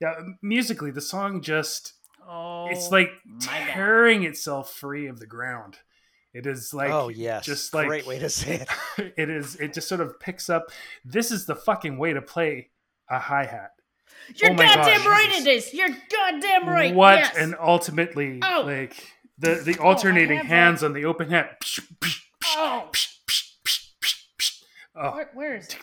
Yeah, 0.00 0.14
musically, 0.42 0.90
the 0.90 1.00
song 1.00 1.40
just, 1.40 1.92
oh, 2.28 2.66
it's 2.70 2.90
like 2.90 3.10
my 3.24 3.36
God. 3.46 3.68
tearing 3.68 4.24
itself 4.24 4.72
free 4.72 5.06
of 5.06 5.18
the 5.20 5.26
ground. 5.26 5.78
It 6.34 6.46
is 6.46 6.74
like, 6.74 6.90
oh 6.90 7.10
yes, 7.10 7.44
just 7.46 7.72
like 7.72 7.86
great 7.86 8.06
way 8.06 8.18
to 8.18 8.28
say 8.28 8.66
it. 8.98 9.12
it 9.16 9.30
is 9.30 9.54
it 9.56 9.72
just 9.72 9.86
sort 9.86 10.00
of 10.00 10.18
picks 10.18 10.50
up 10.50 10.64
this 11.04 11.30
is 11.30 11.46
the 11.46 11.54
fucking 11.54 11.96
way 11.96 12.12
to 12.12 12.20
play 12.20 12.70
a 13.08 13.20
hi-hat 13.20 13.70
You're 14.34 14.50
Oh 14.50 14.56
goddamn 14.56 14.84
gosh, 14.98 15.06
right 15.06 15.28
Jesus. 15.30 15.46
it 15.46 15.50
is. 15.50 15.74
You're 15.74 15.88
goddamn 16.10 16.68
right. 16.68 16.92
what 16.92 17.18
yes. 17.20 17.36
and 17.38 17.54
ultimately 17.60 18.40
Oh. 18.42 18.62
like 18.66 18.96
the 19.38 19.62
the 19.64 19.78
alternating 19.78 20.38
have 20.38 20.46
hands 20.46 20.82
on 20.82 20.92
the 20.92 21.04
open 21.04 21.30
hat 21.30 21.64
Oh, 22.56 22.90
oh 24.96 25.14
where, 25.14 25.30
where's 25.34 25.66
it's 25.66 25.76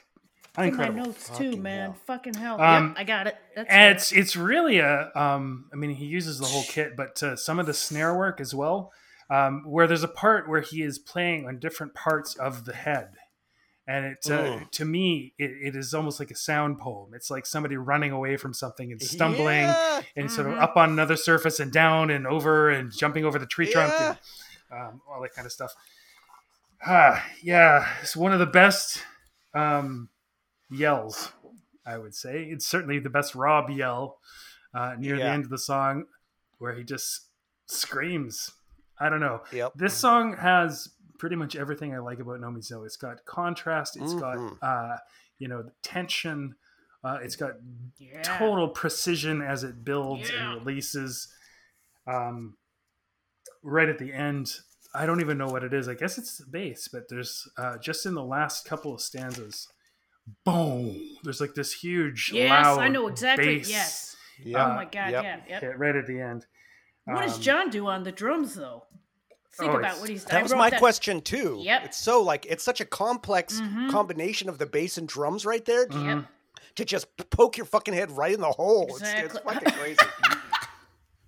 in 0.58 0.64
my 0.64 0.68
incredible 0.68 1.06
notes 1.06 1.30
too, 1.38 1.56
man? 1.58 1.92
hell. 1.92 1.98
Fucking 2.08 2.34
hell. 2.34 2.60
Um, 2.62 2.90
yep, 2.90 2.96
I 2.98 3.04
got 3.04 3.28
it. 3.28 3.36
That's 3.56 3.70
and 3.70 3.84
right. 3.86 3.96
it's 3.96 4.12
it's 4.12 4.36
really 4.36 4.80
a 4.80 5.12
um 5.16 5.70
i 5.74 5.76
mean 5.76 5.92
he 5.92 6.06
uses 6.06 6.40
the 6.40 6.46
whole 6.46 6.64
kit 6.64 6.96
but 6.96 7.22
uh, 7.24 7.36
some 7.36 7.60
of 7.60 7.66
the 7.66 7.74
snare 7.74 8.18
work 8.18 8.40
as 8.42 8.54
well 8.56 8.92
um 9.30 9.64
where 9.66 9.88
there's 9.88 10.04
a 10.04 10.08
part 10.08 10.48
where 10.50 10.62
he 10.62 10.82
is 10.82 10.98
playing 11.00 11.46
on 11.48 11.60
different 11.60 11.94
parts 11.94 12.36
of 12.36 12.64
the 12.66 12.74
head 12.74 13.10
and 13.88 14.06
it 14.06 14.32
uh, 14.32 14.60
to 14.72 14.86
me 14.86 15.34
it, 15.38 15.52
it 15.62 15.76
is 15.76 15.94
almost 15.94 16.18
like 16.20 16.32
a 16.32 16.36
sound 16.36 16.80
poem 16.80 17.12
it's 17.14 17.30
like 17.30 17.46
somebody 17.46 17.76
running 17.76 18.12
away 18.12 18.38
from 18.38 18.54
something 18.54 18.92
and 18.92 19.02
stumbling 19.02 19.64
Yeah. 19.64 20.02
and 20.16 20.32
sort 20.32 20.48
of 20.48 20.54
Mhm. 20.54 20.62
up 20.62 20.78
on 20.78 20.90
another 20.92 21.18
surface 21.18 21.60
and 21.60 21.72
down 21.74 22.10
and 22.10 22.26
over 22.26 22.70
and 22.70 22.92
jumping 22.92 23.26
over 23.26 23.38
the 23.40 23.46
tree 23.46 23.70
trunk 23.72 23.94
and 24.00 24.18
um, 24.72 25.02
all 25.10 25.22
that 25.22 25.34
kind 25.34 25.46
of 25.46 25.52
stuff 25.52 25.74
ah 26.86 27.24
yeah 27.44 27.86
it's 28.02 28.16
one 28.16 28.32
of 28.32 28.40
the 28.40 28.46
best 28.46 29.04
um 29.54 30.08
yells 30.72 31.32
i 31.86 31.98
would 31.98 32.16
say 32.16 32.44
it's 32.44 32.66
certainly 32.66 32.98
the 33.00 33.10
best 33.10 33.36
rob 33.36 33.70
yell 33.70 34.18
uh, 34.74 34.96
near 34.98 35.18
the 35.18 35.24
end 35.26 35.44
of 35.44 35.50
the 35.50 35.58
song 35.58 36.06
where 36.60 36.74
he 36.74 36.84
just 36.84 37.28
screams 37.68 38.52
i 39.00 39.10
don't 39.10 39.20
know 39.20 39.42
Yep. 39.52 39.74
this 39.76 39.94
song 39.94 40.36
has 40.38 40.90
pretty 41.20 41.36
much 41.36 41.56
everything 41.56 41.94
i 41.94 42.00
like 42.00 42.20
about 42.20 42.40
no 42.40 42.50
means 42.52 42.72
no 42.72 42.84
it's 42.84 42.98
got 42.98 43.26
contrast 43.26 43.98
It's 43.98 44.14
Mhm. 44.14 44.20
got 44.60 44.68
uh 44.68 44.98
you 45.40 45.48
know 45.48 45.66
tension 45.84 46.56
uh, 47.04 47.18
it's 47.24 47.36
got 47.36 47.54
yeah. 47.98 48.22
total 48.22 48.70
precision 48.70 49.42
as 49.42 49.64
it 49.64 49.84
builds 49.84 50.30
Yeah. 50.30 50.52
and 50.54 50.60
releases. 50.60 51.34
Um, 52.06 52.58
right 53.64 53.90
at 53.90 53.98
the 53.98 54.14
end, 54.14 54.58
I 54.94 55.08
don't 55.08 55.20
even 55.20 55.38
know 55.40 55.48
what 55.48 55.64
it 55.64 55.74
is. 55.74 55.88
I 55.88 55.96
guess 55.96 56.20
it's 56.20 56.38
the 56.38 56.46
bass, 56.46 56.88
but 56.88 57.10
there's 57.10 57.48
uh, 57.58 57.80
just 57.80 58.06
in 58.06 58.14
the 58.14 58.24
last 58.24 58.66
couple 58.66 58.94
of 58.94 59.02
stanzas, 59.02 59.68
boom. 60.46 61.00
There's 61.24 61.42
like 61.42 61.54
this 61.54 61.74
huge, 61.74 62.32
Yes, 62.34 62.50
loud 62.50 62.80
I 62.80 62.88
know 62.88 63.08
exactly. 63.08 63.58
bass 63.58 63.70
Yes. 63.70 64.16
Yep. 64.44 64.60
oh 64.60 64.74
my 64.74 64.86
god. 64.86 65.12
yep. 65.12 65.24
Yeah. 65.24 65.40
Yep. 65.50 65.62
hit 65.62 65.78
right 65.80 65.96
at 65.96 66.08
the 66.08 66.20
end. 66.20 66.46
What 67.06 67.22
does 67.24 67.36
Um, 67.36 67.42
John 67.42 67.70
do 67.70 67.88
on 67.88 68.04
the 68.04 68.12
drums 68.12 68.56
though? 68.56 68.86
Think 69.54 69.72
oh, 69.74 69.78
about 69.80 70.00
what 70.00 70.08
he's. 70.10 70.26
I 70.28 70.32
That 70.32 70.44
was 70.44 70.54
my 70.56 70.70
that- 70.70 70.80
question 70.80 71.22
too. 71.22 71.60
Yep. 71.62 71.86
It's 71.86 71.98
so 71.98 72.22
like 72.22 72.46
it's 72.48 72.64
such 72.64 72.80
a 72.80 72.86
complex 72.86 73.60
Mhm. 73.60 73.92
combination 73.92 74.48
of 74.50 74.58
the 74.60 74.66
bass 74.66 74.98
and 74.98 75.08
drums 75.08 75.46
right 75.46 75.64
there 75.66 75.88
Mhm. 75.88 76.06
Yep. 76.06 76.26
to 76.76 76.86
just 76.86 77.08
poke 77.32 77.58
your 77.58 77.66
fucking 77.66 77.94
head 77.94 78.12
right 78.12 78.34
in 78.34 78.40
the 78.42 78.52
hole. 78.52 78.88
It's, 78.90 79.02
it's 79.04 79.40
fucking 79.40 79.72
crazy. 79.74 79.98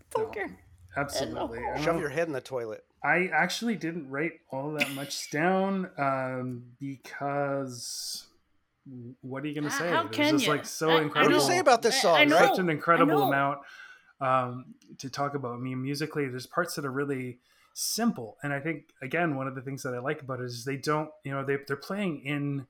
Poker. 0.09 0.57
Absolutely. 0.95 1.59
I 1.65 1.81
Shove 1.81 1.99
your 1.99 2.09
head 2.09 2.27
in 2.27 2.33
the 2.33 2.41
toilet. 2.41 2.85
I 3.03 3.27
actually 3.33 3.75
didn't 3.75 4.09
write 4.09 4.33
all 4.51 4.71
that 4.73 4.89
much 4.91 5.29
down 5.31 5.89
um, 5.97 6.63
because 6.79 8.27
what 9.21 9.43
are 9.43 9.47
you 9.47 9.53
going 9.55 9.63
to 9.63 9.71
say? 9.71 9.89
how 9.89 10.03
There's 10.03 10.15
can 10.15 10.31
just 10.33 10.45
you? 10.45 10.51
like 10.51 10.65
so 10.65 10.89
I- 10.89 10.93
I 10.95 11.01
incredible. 11.03 11.33
What 11.35 11.39
do 11.39 11.45
you 11.45 11.51
say 11.53 11.59
about 11.59 11.81
this 11.81 12.01
song? 12.01 12.17
I 12.17 12.25
know. 12.25 12.37
such 12.37 12.59
an 12.59 12.69
incredible 12.69 13.23
amount 13.23 13.59
um, 14.21 14.75
to 14.99 15.09
talk 15.09 15.35
about. 15.35 15.53
I 15.53 15.57
mean, 15.57 15.81
musically, 15.81 16.27
there's 16.27 16.45
parts 16.47 16.75
that 16.75 16.85
are 16.85 16.91
really 16.91 17.39
simple, 17.73 18.37
and 18.43 18.53
I 18.53 18.59
think 18.59 18.89
again, 19.01 19.35
one 19.35 19.47
of 19.47 19.55
the 19.55 19.61
things 19.61 19.83
that 19.83 19.93
I 19.93 19.99
like 19.99 20.21
about 20.21 20.39
it 20.41 20.45
is 20.45 20.63
they 20.65 20.77
don't, 20.77 21.09
you 21.23 21.31
know, 21.31 21.43
they 21.45 21.57
they're 21.67 21.75
playing 21.75 22.21
in 22.25 22.67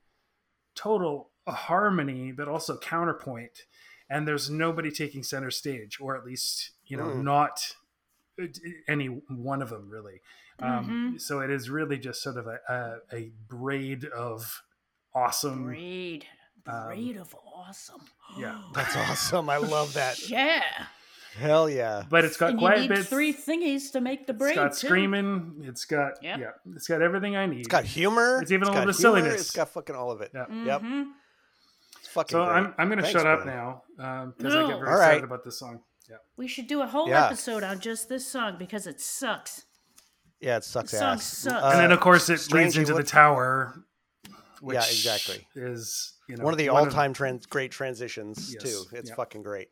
total 0.74 1.30
harmony, 1.46 2.32
but 2.32 2.48
also 2.48 2.78
counterpoint, 2.78 3.64
and 4.08 4.26
there's 4.26 4.48
nobody 4.50 4.90
taking 4.90 5.22
center 5.22 5.50
stage, 5.50 5.98
or 6.00 6.16
at 6.16 6.24
least 6.24 6.70
you 6.86 6.96
know, 6.96 7.04
Mm. 7.06 7.22
not 7.22 7.74
uh, 8.40 8.46
any 8.88 9.06
one 9.06 9.62
of 9.62 9.70
them 9.70 9.88
really. 9.88 10.20
Um, 10.58 11.14
Mhm. 11.16 11.20
So 11.20 11.40
it 11.40 11.50
is 11.50 11.68
really 11.70 11.98
just 11.98 12.22
sort 12.22 12.36
of 12.36 12.46
a, 12.46 12.58
a, 12.68 13.16
a 13.16 13.32
braid 13.48 14.04
of 14.06 14.62
awesome. 15.14 15.64
Braid. 15.64 16.26
Um, 16.66 16.86
Braid 16.86 17.16
of 17.16 17.34
awesome. 17.54 18.00
yeah. 18.38 18.58
That's 18.74 18.96
awesome. 18.96 19.48
I 19.50 19.56
love 19.58 19.94
that. 19.94 20.18
Yeah. 20.28 20.62
Hell 21.36 21.68
yeah. 21.68 22.04
But 22.08 22.24
it's 22.24 22.36
got 22.36 22.50
and 22.50 22.60
you 22.60 22.66
quiet 22.68 22.80
need 22.82 22.88
bits. 22.90 23.08
three 23.08 23.34
thingies 23.34 23.90
to 23.90 24.00
make 24.00 24.28
the 24.28 24.32
braid. 24.32 24.50
It's 24.52 24.56
got 24.56 24.72
too. 24.76 24.86
screaming. 24.86 25.64
It's 25.64 25.84
got 25.84 26.22
Yep. 26.22 26.38
yeah. 26.38 26.50
It's 26.76 26.86
got 26.86 27.02
everything 27.02 27.34
I 27.34 27.46
need. 27.46 27.58
It's 27.58 27.66
got 27.68 27.84
humor. 27.84 28.38
It's 28.40 28.52
even 28.52 28.68
a 28.68 28.70
little 28.70 28.84
bit 28.86 28.90
of 28.90 28.96
humor, 28.96 29.18
silliness. 29.18 29.40
It's 29.40 29.50
got 29.50 29.68
fucking 29.70 29.96
all 29.96 30.12
of 30.12 30.20
it. 30.20 30.30
Yeah. 30.32 30.44
Yep. 30.64 30.82
Mhm. 30.82 31.06
It's 31.98 32.08
fucking 32.08 32.34
so 32.36 32.44
great. 32.44 32.54
I'm 32.56 32.74
I'm 32.78 32.88
gonna 32.88 33.02
Thanks, 33.02 33.18
shut 33.18 33.26
up 33.26 33.44
now 33.44 33.82
because 33.96 34.54
I 34.54 34.60
No. 34.60 34.68
get 34.68 34.76
very 34.78 34.88
All 34.88 34.94
excited 34.94 35.14
right. 35.16 35.24
about 35.24 35.42
this 35.44 35.58
song. 35.58 35.80
Yeah. 36.08 36.16
We 36.36 36.46
should 36.46 36.68
do 36.68 36.82
a 36.82 36.86
whole 36.86 37.08
Yeah. 37.08 37.26
episode 37.26 37.64
on 37.64 37.80
just 37.80 38.08
this 38.08 38.30
song 38.30 38.54
because 38.56 38.86
it 38.86 39.00
sucks. 39.00 39.64
Yeah, 40.40 40.58
it 40.58 40.64
sucks 40.64 40.92
The 40.92 40.98
song 40.98 41.08
ass. 41.14 41.24
sucks. 41.24 41.64
and 41.64 41.80
then 41.80 41.90
Uh, 41.90 41.94
of 41.94 42.00
course 42.00 42.28
it 42.28 42.32
leads 42.34 42.44
strangely, 42.44 42.82
into 42.82 42.94
the 42.94 43.02
tower. 43.02 43.83
Which 44.64 44.76
Yeah, 44.76 44.86
exactly. 44.86 45.46
Is 45.54 46.14
you 46.26 46.36
know 46.36 46.44
one 46.44 46.54
of 46.54 46.58
the 46.58 46.70
all-time 46.70 47.12
trans- 47.12 47.44
great 47.44 47.70
transitions 47.70 48.54
Yes, 48.54 48.62
too. 48.62 48.96
It's 48.96 49.10
yeah. 49.10 49.14
fucking 49.14 49.42
great. 49.42 49.68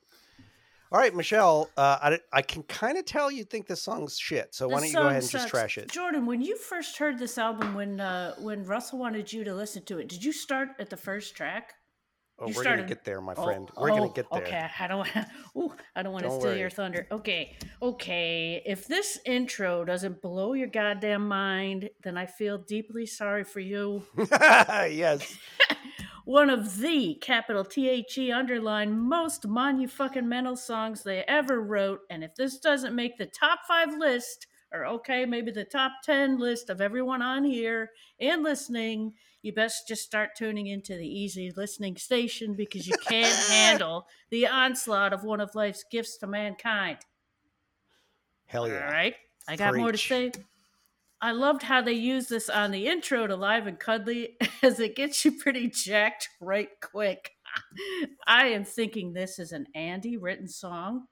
All 0.92 0.98
right, 0.98 1.14
Michelle. 1.14 1.70
Uh, 1.78 1.96
I, 2.02 2.18
I 2.30 2.42
can 2.42 2.62
kind 2.64 2.98
of 2.98 3.06
tell 3.06 3.30
you 3.30 3.44
think 3.44 3.66
this 3.66 3.80
song's 3.80 4.18
shit. 4.18 4.54
So 4.54 4.68
why 4.68 4.80
don't 4.80 4.88
you 4.88 4.94
go 4.94 5.06
ahead 5.06 5.22
and 5.22 5.30
just 5.30 5.48
trash 5.48 5.78
it? 5.78 5.90
Jordan, 5.90 6.26
when 6.26 6.42
you 6.42 6.58
first 6.58 6.98
heard 6.98 7.18
this 7.18 7.38
album, 7.38 7.74
when 7.74 7.98
uh, 7.98 8.34
when 8.38 8.64
Russell 8.64 8.98
wanted 8.98 9.32
you 9.32 9.44
to 9.44 9.54
listen 9.54 9.82
to 9.84 9.98
it, 9.98 10.10
did 10.10 10.22
you 10.22 10.32
start 10.32 10.68
at 10.78 10.90
the 10.90 10.98
first 10.98 11.34
track? 11.34 11.72
Oh, 12.42 12.48
you 12.48 12.54
we're 12.56 12.64
gonna 12.64 12.82
get 12.82 13.04
there, 13.04 13.20
my 13.20 13.34
Oh, 13.36 13.44
friend. 13.44 13.70
we're 13.76 13.90
gonna 13.90 14.06
oh, 14.06 14.08
get 14.08 14.26
there. 14.32 14.42
Okay, 14.42 14.68
I 14.80 14.86
don't. 14.88 15.08
Ooh, 15.56 15.72
I 15.94 16.02
don't 16.02 16.12
want 16.12 16.24
to 16.24 16.30
steal 16.30 16.50
worry. 16.50 16.58
your 16.58 16.70
thunder. 16.70 17.06
Okay, 17.12 17.56
okay. 17.80 18.62
If 18.66 18.88
this 18.88 19.20
intro 19.24 19.84
doesn't 19.84 20.20
blow 20.20 20.54
your 20.54 20.66
goddamn 20.66 21.28
mind, 21.28 21.90
then 22.02 22.16
I 22.18 22.26
feel 22.26 22.58
deeply 22.58 23.06
sorry 23.06 23.44
for 23.44 23.60
you. 23.60 24.02
yes. 24.30 25.36
One 26.24 26.50
of 26.50 26.78
the 26.78 27.14
capital 27.20 27.64
T 27.64 27.88
H 27.88 28.18
E 28.18 28.32
underline 28.32 28.98
most 28.98 29.48
monufucking 29.48 30.58
songs 30.58 31.02
they 31.02 31.22
ever 31.28 31.60
wrote, 31.60 32.00
and 32.10 32.24
if 32.24 32.34
this 32.34 32.58
doesn't 32.58 32.94
make 32.94 33.18
the 33.18 33.26
top 33.26 33.60
five 33.68 33.94
list, 33.96 34.48
or 34.72 34.84
okay, 34.86 35.26
maybe 35.26 35.52
the 35.52 35.64
top 35.64 35.92
ten 36.04 36.38
list 36.38 36.70
of 36.70 36.80
everyone 36.80 37.22
on 37.22 37.44
here 37.44 37.90
and 38.20 38.42
listening, 38.42 39.14
you 39.42 39.52
best 39.52 39.88
just 39.88 40.02
start 40.02 40.30
tuning 40.36 40.68
into 40.68 40.96
the 40.96 41.06
easy 41.06 41.52
listening 41.56 41.96
station 41.96 42.54
because 42.54 42.86
you 42.86 42.94
can't 43.06 43.34
handle 43.48 44.06
the 44.30 44.46
onslaught 44.46 45.12
of 45.12 45.24
one 45.24 45.40
of 45.40 45.54
life's 45.54 45.84
gifts 45.90 46.16
to 46.18 46.26
mankind. 46.26 46.98
Hell 48.46 48.68
yeah. 48.68 48.86
All 48.86 48.92
right. 48.92 49.14
I 49.48 49.56
got 49.56 49.74
more 49.74 49.92
to 49.92 49.98
say. 49.98 50.30
I 51.20 51.30
loved 51.30 51.62
how 51.62 51.82
they 51.82 51.92
used 51.92 52.30
this 52.30 52.50
on 52.50 52.72
the 52.72 52.88
intro 52.88 53.26
to 53.26 53.36
Live 53.36 53.66
and 53.68 53.78
Cuddly 53.78 54.36
as 54.62 54.80
it 54.80 54.96
gets 54.96 55.24
you 55.24 55.32
pretty 55.32 55.68
jacked 55.68 56.28
right 56.40 56.68
quick. 56.80 57.30
I 58.26 58.48
am 58.48 58.64
thinking 58.64 59.12
this 59.12 59.38
is 59.38 59.52
an 59.52 59.66
Andy 59.74 60.16
written 60.16 60.48
song. 60.48 61.06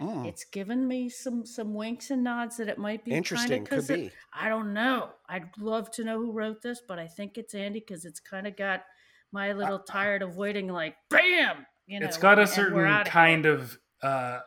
Mm. 0.00 0.26
It's 0.26 0.44
given 0.44 0.88
me 0.88 1.08
some 1.10 1.44
some 1.44 1.74
winks 1.74 2.10
and 2.10 2.24
nods 2.24 2.56
that 2.56 2.68
it 2.68 2.78
might 2.78 3.04
be 3.04 3.10
Interesting. 3.12 3.64
Kinda 3.66 3.82
Could 3.82 3.90
it- 3.90 4.10
be. 4.10 4.10
I 4.32 4.48
don't 4.48 4.72
know. 4.72 5.10
I'd 5.28 5.50
love 5.58 5.90
to 5.92 6.04
know 6.04 6.18
who 6.18 6.32
wrote 6.32 6.62
this, 6.62 6.80
but 6.86 6.98
I 6.98 7.06
think 7.06 7.36
it's 7.36 7.54
Andy 7.54 7.80
because 7.80 8.04
it's 8.04 8.20
kind 8.20 8.46
of 8.46 8.56
got 8.56 8.84
my 9.32 9.52
little 9.52 9.78
tired 9.80 10.22
of 10.22 10.36
waiting. 10.36 10.68
Like, 10.68 10.96
bam! 11.10 11.66
You 11.86 12.00
know, 12.00 12.06
it's 12.06 12.16
got 12.16 12.38
a 12.38 12.46
certain 12.46 12.78
outta 12.80 13.04
here. 13.04 13.12
kind 13.12 13.46
of 13.46 13.78
uh 14.02 14.40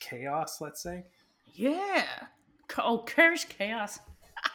chaos, 0.00 0.60
let's 0.60 0.82
say. 0.82 1.04
Yeah. 1.52 2.04
Oh, 2.78 3.04
Curse 3.06 3.44
Chaos. 3.44 3.98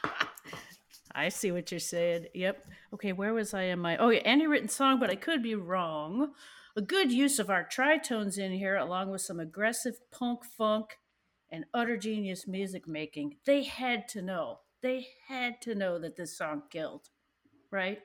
I 1.15 1.29
see 1.29 1.51
what 1.51 1.71
you're 1.71 1.79
saying. 1.79 2.27
Yep. 2.33 2.65
Okay, 2.93 3.11
where 3.13 3.33
was 3.33 3.53
I 3.53 3.63
in 3.63 3.79
my. 3.79 3.97
Oh, 3.97 4.09
yeah, 4.09 4.19
Andy 4.19 4.47
written 4.47 4.69
song, 4.69 4.99
but 4.99 5.09
I 5.09 5.15
could 5.15 5.43
be 5.43 5.55
wrong. 5.55 6.31
A 6.75 6.81
good 6.81 7.11
use 7.11 7.37
of 7.37 7.49
our 7.49 7.67
tritones 7.67 8.37
in 8.37 8.53
here, 8.53 8.77
along 8.77 9.11
with 9.11 9.21
some 9.21 9.39
aggressive 9.39 9.99
punk 10.11 10.45
funk 10.45 10.97
and 11.49 11.65
utter 11.73 11.97
genius 11.97 12.47
music 12.47 12.87
making. 12.87 13.35
They 13.45 13.63
had 13.63 14.07
to 14.09 14.21
know. 14.21 14.59
They 14.81 15.07
had 15.27 15.61
to 15.63 15.75
know 15.75 15.99
that 15.99 16.15
this 16.15 16.37
song 16.37 16.63
killed, 16.69 17.09
right? 17.71 17.99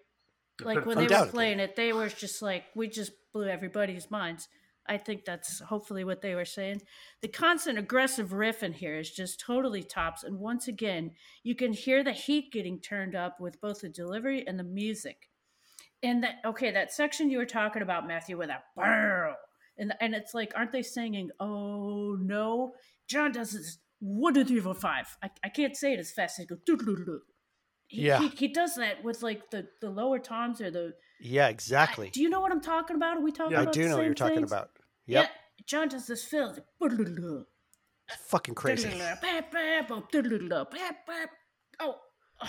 Like 0.63 0.85
when 0.85 0.99
they 0.99 1.07
were 1.07 1.27
playing 1.27 1.61
it, 1.61 1.77
they 1.77 1.93
were 1.93 2.09
just 2.09 2.43
like, 2.43 2.65
we 2.75 2.89
just 2.89 3.13
blew 3.33 3.47
everybody's 3.47 4.11
minds. 4.11 4.49
I 4.89 4.99
think 4.99 5.25
that's 5.25 5.61
hopefully 5.61 6.05
what 6.05 6.23
they 6.23 6.35
were 6.35 6.45
saying. 6.45 6.83
The 7.21 7.29
constant 7.29 7.79
aggressive 7.79 8.33
riff 8.33 8.63
in 8.63 8.73
here 8.73 8.99
is 8.99 9.11
just 9.11 9.41
totally 9.41 9.83
tops. 9.83 10.23
And 10.25 10.39
once 10.39 10.69
again, 10.69 11.13
you 11.43 11.55
can 11.55 11.73
hear 11.73 12.03
the 12.03 12.13
heat 12.13 12.53
getting 12.53 12.81
turned 12.81 13.15
up 13.15 13.41
with 13.41 13.61
both 13.61 13.81
the 13.81 13.89
delivery 13.89 14.47
and 14.47 14.59
the 14.59 14.65
music. 14.65 15.29
And 16.07 16.23
that, 16.23 16.37
okay, 16.45 16.71
that 16.71 16.93
section 16.93 17.31
you 17.31 17.39
were 17.39 17.47
talking 17.47 17.83
about, 17.83 18.07
Matthew, 18.07 18.39
with 18.39 18.49
that 18.49 18.65
barrel. 18.77 19.35
And, 19.79 19.93
and 20.01 20.15
it's 20.15 20.33
like, 20.35 20.53
aren't 20.57 20.73
they 20.73 20.83
singing, 20.83 21.31
oh 21.41 22.17
no? 22.21 22.73
John 23.09 23.33
does 23.33 23.51
this, 23.53 23.79
one, 23.99 24.35
two, 24.35 24.45
three, 24.45 24.61
four, 24.61 24.75
five. 24.75 25.07
I, 25.23 25.31
I 25.45 25.49
can't 25.49 25.77
say 25.77 25.93
it 25.95 25.99
as 25.99 26.13
fast 26.13 26.39
as 26.39 26.45
he 26.45 26.47
goes, 26.47 26.59
doo, 26.65 26.77
doo, 26.77 26.97
doo. 26.97 27.21
He, 27.89 28.03
Yeah. 28.07 28.21
he, 28.21 28.29
he 28.29 28.49
does 28.49 28.77
that 28.77 29.03
with 29.05 29.23
like 29.23 29.51
the, 29.51 29.67
the 29.81 29.91
lower 29.91 30.19
toms 30.19 30.61
or 30.61 30.71
the. 30.71 30.93
Yeah, 31.21 31.47
I- 31.47 31.51
exactly. 31.51 32.11
do 32.11 32.23
you 32.23 32.29
know 32.29 32.41
what 32.41 32.53
I'm 32.53 32.61
talking 32.61 32.97
about? 32.97 33.17
Are 33.17 33.23
we 33.23 33.33
talking 33.33 33.55
about 33.55 33.69
I 33.69 33.71
do 33.73 33.89
know 33.89 33.97
what 33.97 34.05
you're 34.07 34.15
talking 34.15 34.37
things? 34.37 34.53
about. 34.53 34.71
Yep. 35.07 35.25
Yeah, 35.25 35.65
John 35.67 35.89
does 35.89 36.07
this 36.07 36.25
fill. 36.25 36.57
Fucking 38.29 38.55
crazy. 38.55 38.89
Oh, 41.81 41.97
oh, 42.43 42.49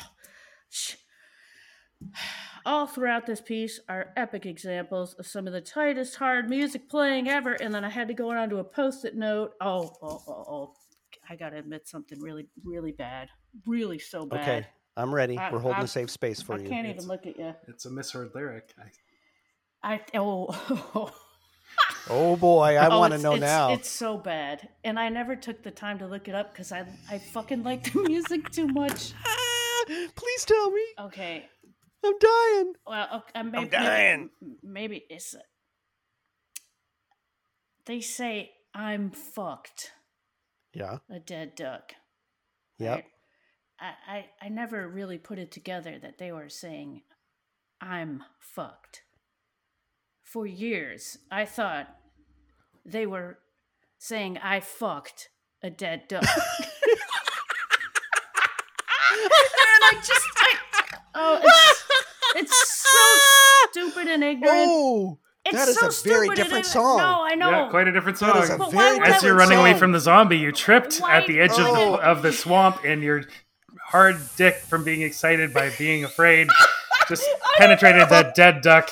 all 2.67 2.85
throughout 2.85 3.25
this 3.25 3.41
piece 3.41 3.79
are 3.89 4.11
epic 4.15 4.45
examples 4.45 5.13
of 5.15 5.25
some 5.25 5.47
of 5.47 5.53
the 5.53 5.61
tightest 5.61 6.17
hard 6.17 6.49
music 6.49 6.87
playing 6.89 7.27
ever. 7.29 7.53
And 7.53 7.73
then 7.73 7.83
I 7.83 7.89
had 7.89 8.07
to 8.09 8.13
go 8.13 8.29
on 8.31 8.49
to 8.49 8.57
a 8.57 8.63
post-it 8.63 9.15
note. 9.15 9.53
Oh, 9.61 9.91
oh, 10.03 10.21
oh, 10.27 10.45
oh. 10.47 10.73
I 11.29 11.35
gotta 11.35 11.57
admit 11.57 11.87
something 11.87 12.19
really, 12.19 12.47
really 12.63 12.91
bad. 12.91 13.29
Really 13.65 13.99
so 13.99 14.25
bad. 14.25 14.41
Okay. 14.41 14.67
I'm 14.95 15.13
ready. 15.13 15.37
I- 15.37 15.51
We're 15.51 15.59
holding 15.59 15.81
I- 15.81 15.85
a 15.85 15.87
safe 15.87 16.09
space 16.11 16.41
for 16.41 16.53
I 16.55 16.59
you. 16.59 16.65
I 16.65 16.69
can't 16.69 16.87
It's- 16.87 17.03
even 17.03 17.07
look 17.07 17.25
at 17.25 17.37
you. 17.39 17.53
It's 17.67 17.85
a 17.85 17.89
misheard 17.89 18.31
lyric. 18.35 18.73
I, 19.83 19.93
I 19.95 20.01
oh. 20.13 21.11
Oh 22.09 22.37
boy, 22.37 22.77
I 22.77 22.87
Oh, 22.87 22.99
want 22.99 23.13
to 23.13 23.19
know 23.19 23.33
it's- 23.35 23.41
now. 23.49 23.73
It's 23.73 23.89
so 23.89 24.17
bad, 24.17 24.69
and 24.85 24.97
I 24.97 25.09
never 25.09 25.35
took 25.35 25.61
the 25.63 25.71
time 25.71 25.99
to 25.99 26.07
look 26.07 26.29
it 26.29 26.35
up 26.35 26.53
because 26.53 26.71
I 26.71 26.85
I 27.11 27.17
fucking 27.19 27.63
like 27.63 27.91
the 27.91 28.01
music 28.07 28.49
too 28.49 28.67
much. 28.67 29.11
Ah, 29.25 29.83
please 30.15 30.45
tell 30.45 30.71
me. 30.71 30.81
Okay, 30.99 31.45
I'm 32.05 32.13
dying. 32.19 32.73
well, 32.85 33.07
okay, 33.15 33.39
uh, 33.39 33.43
maybe, 33.43 33.69
dying. 33.69 34.29
Maybe, 34.41 34.57
maybe 34.63 35.05
it's. 35.09 35.35
They 37.85 38.01
say 38.01 38.51
I'm 38.73 39.11
fucked, 39.11 39.91
Yeah. 40.73 40.97
a 41.09 41.19
dead 41.19 41.55
duck. 41.55 41.93
Yep. 42.79 42.95
right? 42.95 43.05
I, 43.79 43.93
I 44.07 44.25
I 44.45 44.49
never 44.49 44.87
really 44.87 45.17
put 45.17 45.39
it 45.39 45.51
together 45.51 45.97
that 45.99 46.17
they 46.17 46.31
were 46.31 46.49
saying 46.49 47.01
I'm 47.81 48.23
fucked. 48.39 49.03
For 50.23 50.45
years, 50.45 51.17
I 51.31 51.45
thought 51.45 51.87
they 52.85 53.05
were 53.05 53.39
saying 53.97 54.37
I 54.39 54.59
fucked 54.59 55.29
a 55.63 55.69
dead 55.69 56.07
duck. 56.07 56.23
and 56.27 56.31
I 59.83 59.93
just 59.95 60.27
I, 60.37 60.55
oh 61.15 61.39
it's 61.43 61.53
it's 61.53 61.76
so 61.76 61.76
stupid 63.77 64.07
and 64.07 64.23
ignorant. 64.23 64.55
Oh, 64.69 65.19
it's 65.45 65.55
that 65.55 65.67
is 65.69 65.77
so 65.79 65.87
a 65.87 65.91
very 66.09 66.27
stupid 66.27 66.29
and 66.29 66.35
different 66.37 66.65
song. 66.65 66.97
No, 66.97 67.23
I 67.25 67.35
know. 67.35 67.49
Yeah, 67.49 67.69
quite 67.69 67.87
a 67.87 67.91
different 67.91 68.19
That 68.19 68.35
is 68.37 68.47
song. 68.47 68.55
a 68.55 68.59
But 68.65 68.71
very 68.71 68.99
As 68.99 69.07
you're 69.23 69.33
different 69.33 69.39
running 69.39 69.57
away 69.59 69.73
from 69.79 69.91
the 69.93 69.99
zombie, 69.99 70.37
you 70.37 70.51
tripped 70.51 70.97
Why- 70.97 71.17
at 71.17 71.27
the 71.27 71.39
edge 71.39 71.51
Oh. 71.55 71.65
of, 71.67 71.75
the, 72.01 72.07
of 72.07 72.21
the 72.21 72.33
swamp, 72.33 72.83
and 72.83 73.01
your 73.01 73.23
hard 73.89 74.17
dick 74.35 74.55
from 74.55 74.83
being 74.83 75.01
excited 75.01 75.53
by 75.53 75.71
being 75.77 76.03
afraid 76.03 76.47
just 77.07 77.23
penetrated 77.57 78.09
that 78.09 78.35
dead 78.35 78.61
duck. 78.61 78.89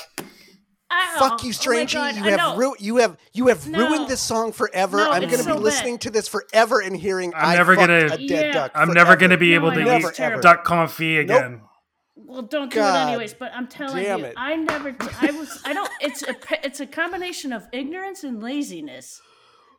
I- 0.88 1.16
Fuck 1.18 1.40
oh 1.42 1.46
you, 1.46 1.52
oh 1.52 1.70
my 1.70 1.84
Strangey! 1.84 1.94
God, 1.94 2.14
you 2.16 2.22
have 2.36 2.56
ru- 2.58 2.76
you 2.78 2.96
have 2.98 3.16
you 3.34 3.48
have 3.48 3.66
No. 3.68 3.88
ruined 3.88 4.08
this 4.08 4.20
song 4.20 4.52
forever. 4.52 4.98
No, 4.98 5.10
I'm 5.10 5.20
going 5.22 5.30
to 5.32 5.36
be 5.38 5.42
so 5.42 5.56
listening 5.56 5.98
to 5.98 6.10
this 6.10 6.28
forever 6.28 6.80
and 6.80 6.96
hearing. 6.96 7.34
I'm 7.34 7.44
I 7.50 7.54
never 7.56 7.74
gonna- 7.74 8.06
a 8.06 8.08
dead 8.10 8.20
Yeah. 8.20 8.52
duck. 8.52 8.70
I'm 8.74 8.92
never 8.92 9.16
going 9.16 9.30
to 9.32 9.36
be 9.36 9.50
No, 9.50 9.56
able 9.56 9.70
I 9.70 9.74
to 9.74 9.84
know, 9.84 9.98
eat 9.98 10.14
terrible. 10.14 10.42
duck 10.42 10.64
confit 10.64 11.20
again. 11.20 11.60
Well, 12.16 12.42
don't 12.42 12.70
do 12.70 12.76
God 12.76 13.08
it 13.08 13.10
anyways. 13.10 13.34
But 13.34 13.52
I'm 13.54 13.66
telling 13.66 14.02
damn 14.02 14.20
you, 14.20 14.24
it. 14.26 14.34
I 14.36 14.56
never. 14.56 14.92
T- 14.92 15.08
I 15.20 15.30
was. 15.32 15.60
I 15.64 15.72
don't. 15.72 15.90
It's 16.00 16.22
a. 16.22 16.34
It's 16.64 16.80
a 16.80 16.86
combination 16.86 17.52
of 17.52 17.66
ignorance 17.72 18.24
and 18.24 18.42
laziness. 18.42 19.20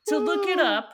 To 0.08 0.18
look 0.18 0.48
it 0.48 0.60
up. 0.60 0.94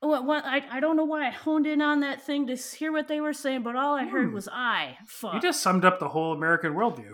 What, 0.00 0.24
what, 0.24 0.44
I, 0.44 0.62
I 0.70 0.80
don't 0.80 0.96
know 0.96 1.04
why 1.04 1.26
I 1.26 1.30
honed 1.30 1.66
in 1.66 1.82
on 1.82 2.00
that 2.00 2.22
thing 2.22 2.46
to 2.46 2.54
hear 2.54 2.92
what 2.92 3.08
they 3.08 3.20
were 3.20 3.32
saying, 3.32 3.62
but 3.62 3.76
all 3.76 3.94
I 3.94 4.04
heard 4.04 4.32
was 4.32 4.48
I 4.50 4.98
fuck 5.06 5.34
You 5.34 5.40
just 5.40 5.60
summed 5.60 5.84
up 5.84 5.98
the 5.98 6.08
whole 6.08 6.32
American 6.32 6.74
worldview. 6.74 7.12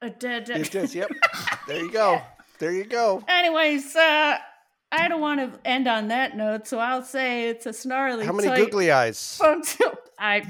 a 0.00 0.10
dead. 0.10 0.48
It 0.48 0.74
is. 0.74 0.94
Yep. 0.94 1.10
there 1.66 1.82
you 1.82 1.90
go. 1.90 2.22
There 2.58 2.72
you 2.72 2.84
go. 2.84 3.22
Anyways, 3.28 3.94
uh, 3.94 4.38
I 4.92 5.08
don't 5.08 5.20
want 5.20 5.40
to 5.40 5.60
end 5.68 5.88
on 5.88 6.08
that 6.08 6.36
note, 6.36 6.66
so 6.66 6.78
I'll 6.78 7.02
say 7.02 7.48
it's 7.50 7.66
a 7.66 7.72
snarly. 7.72 8.24
How 8.24 8.32
many 8.32 8.48
tight 8.48 8.58
googly 8.58 8.90
eyes? 8.90 9.40
until 9.44 9.92
I 10.18 10.42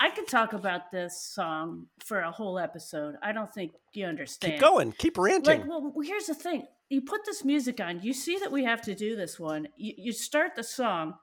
I 0.00 0.08
could 0.08 0.26
talk 0.26 0.54
about 0.54 0.90
this 0.90 1.22
song 1.22 1.86
for 1.98 2.20
a 2.20 2.30
whole 2.30 2.58
episode. 2.58 3.16
I 3.22 3.32
don't 3.32 3.52
think 3.52 3.72
you 3.92 4.06
understand. 4.06 4.54
Keep 4.54 4.60
going. 4.60 4.92
Keep 4.92 5.18
ranting. 5.18 5.60
Like, 5.60 5.68
well, 5.68 5.92
here's 6.02 6.26
the 6.26 6.34
thing: 6.34 6.66
you 6.88 7.02
put 7.02 7.24
this 7.26 7.44
music 7.44 7.80
on, 7.80 8.00
you 8.02 8.14
see 8.14 8.38
that 8.38 8.50
we 8.50 8.64
have 8.64 8.80
to 8.82 8.94
do 8.94 9.14
this 9.14 9.38
one. 9.38 9.68
You, 9.76 9.92
you 9.96 10.12
start 10.12 10.56
the 10.56 10.64
song, 10.64 11.14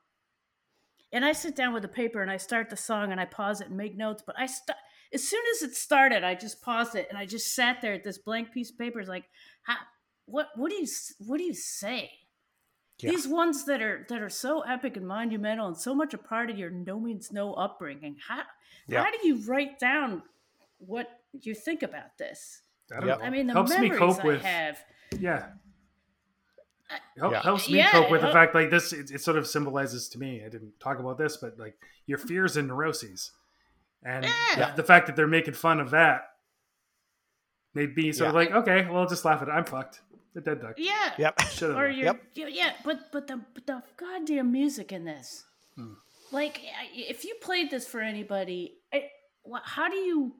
and 1.11 1.25
I 1.25 1.31
sit 1.33 1.55
down 1.55 1.73
with 1.73 1.83
a 1.85 1.89
paper 1.89 2.21
and 2.21 2.29
I 2.29 2.37
start 2.37 2.69
the 2.69 2.77
song 2.77 3.11
and 3.11 3.19
I 3.19 3.25
pause 3.25 3.61
it 3.61 3.67
and 3.67 3.77
make 3.77 3.97
notes. 3.97 4.23
But 4.25 4.37
I 4.37 4.45
st- 4.45 4.77
as 5.13 5.27
soon 5.27 5.43
as 5.55 5.63
it 5.63 5.75
started, 5.75 6.23
I 6.23 6.35
just 6.35 6.61
paused 6.61 6.95
it 6.95 7.07
and 7.09 7.17
I 7.17 7.25
just 7.25 7.55
sat 7.55 7.81
there 7.81 7.93
at 7.93 8.03
this 8.03 8.17
blank 8.17 8.51
piece 8.51 8.69
of 8.69 8.77
paper. 8.77 8.99
It's 8.99 9.09
like, 9.09 9.25
how, 9.63 9.75
what 10.25 10.49
what 10.55 10.69
do 10.69 10.75
you 10.75 10.87
what 11.19 11.37
do 11.37 11.43
you 11.43 11.53
say? 11.53 12.11
Yeah. 12.99 13.11
These 13.11 13.27
ones 13.27 13.65
that 13.65 13.81
are 13.81 14.05
that 14.09 14.21
are 14.21 14.29
so 14.29 14.61
epic 14.61 14.97
and 14.97 15.07
monumental 15.07 15.67
and 15.67 15.77
so 15.77 15.93
much 15.93 16.13
a 16.13 16.17
part 16.17 16.49
of 16.49 16.57
your 16.57 16.69
no 16.71 16.99
means 16.99 17.31
no 17.31 17.53
upbringing. 17.53 18.17
How 18.27 18.41
Yeah. 18.87 19.03
how 19.03 19.11
do 19.11 19.27
you 19.27 19.35
write 19.45 19.77
down 19.79 20.23
what 20.79 21.07
you 21.41 21.53
think 21.53 21.83
about 21.83 22.17
this? 22.17 22.61
I 22.91 22.99
don't 22.99 23.07
know. 23.07 23.19
I 23.25 23.29
mean, 23.29 23.47
the 23.47 23.53
helps 23.53 23.71
me 23.71 23.89
memories 23.89 23.99
cope 23.99 24.23
I 24.23 24.27
with 24.27 24.41
have. 24.41 24.79
yeah. 25.19 25.49
Uh, 26.89 26.95
help, 27.19 27.31
Yeah. 27.33 27.41
Helps 27.43 27.69
me 27.69 27.77
Yeah, 27.77 27.91
cope 27.91 28.09
with 28.09 28.21
the 28.21 28.31
fact 28.31 28.55
like 28.55 28.69
this. 28.71 28.93
It, 28.93 29.11
it 29.11 29.21
sort 29.21 29.37
of 29.37 29.45
symbolizes 29.45 30.07
to 30.09 30.19
me. 30.19 30.41
I 30.43 30.49
didn't 30.49 30.79
talk 30.79 30.99
about 30.99 31.17
this, 31.17 31.37
but 31.37 31.59
like 31.59 31.75
your 32.07 32.17
fears 32.17 32.55
and 32.57 32.67
neuroses, 32.69 33.31
and 34.03 34.25
Yeah. 34.25 34.71
the, 34.71 34.77
the 34.81 34.83
fact 34.87 35.05
that 35.07 35.15
they're 35.15 35.27
making 35.27 35.53
fun 35.53 35.79
of 35.81 35.91
that 35.91 36.21
made 37.73 37.95
me 37.95 38.11
sort 38.13 38.29
of 38.29 38.35
like, 38.35 38.51
okay, 38.51 38.87
well, 38.89 39.05
just 39.05 39.23
laugh 39.25 39.41
at 39.41 39.49
it. 39.49 39.51
I'm 39.51 39.65
fucked. 39.65 40.01
The 40.37 40.41
dead 40.41 40.61
duck. 40.61 40.75
Yeah. 40.77 41.13
Yep. 41.17 41.41
Should 41.49 41.71
Or 41.75 41.87
have. 41.87 41.97
you're, 41.97 42.05
Yep. 42.05 42.21
yeah, 42.35 42.47
yeah, 42.47 42.71
but 42.85 43.11
but 43.11 43.25
the 43.25 43.41
but 43.55 43.65
the 43.65 43.81
goddamn 43.97 44.51
music 44.51 44.91
in 44.91 45.03
this, 45.03 45.43
Hmm. 45.75 45.93
like, 46.31 46.61
if 46.93 47.25
you 47.25 47.33
played 47.41 47.71
this 47.71 47.87
for 47.87 48.01
anybody, 48.01 48.77
I, 48.93 49.09
how 49.63 49.89
do 49.89 49.95
you? 49.95 50.35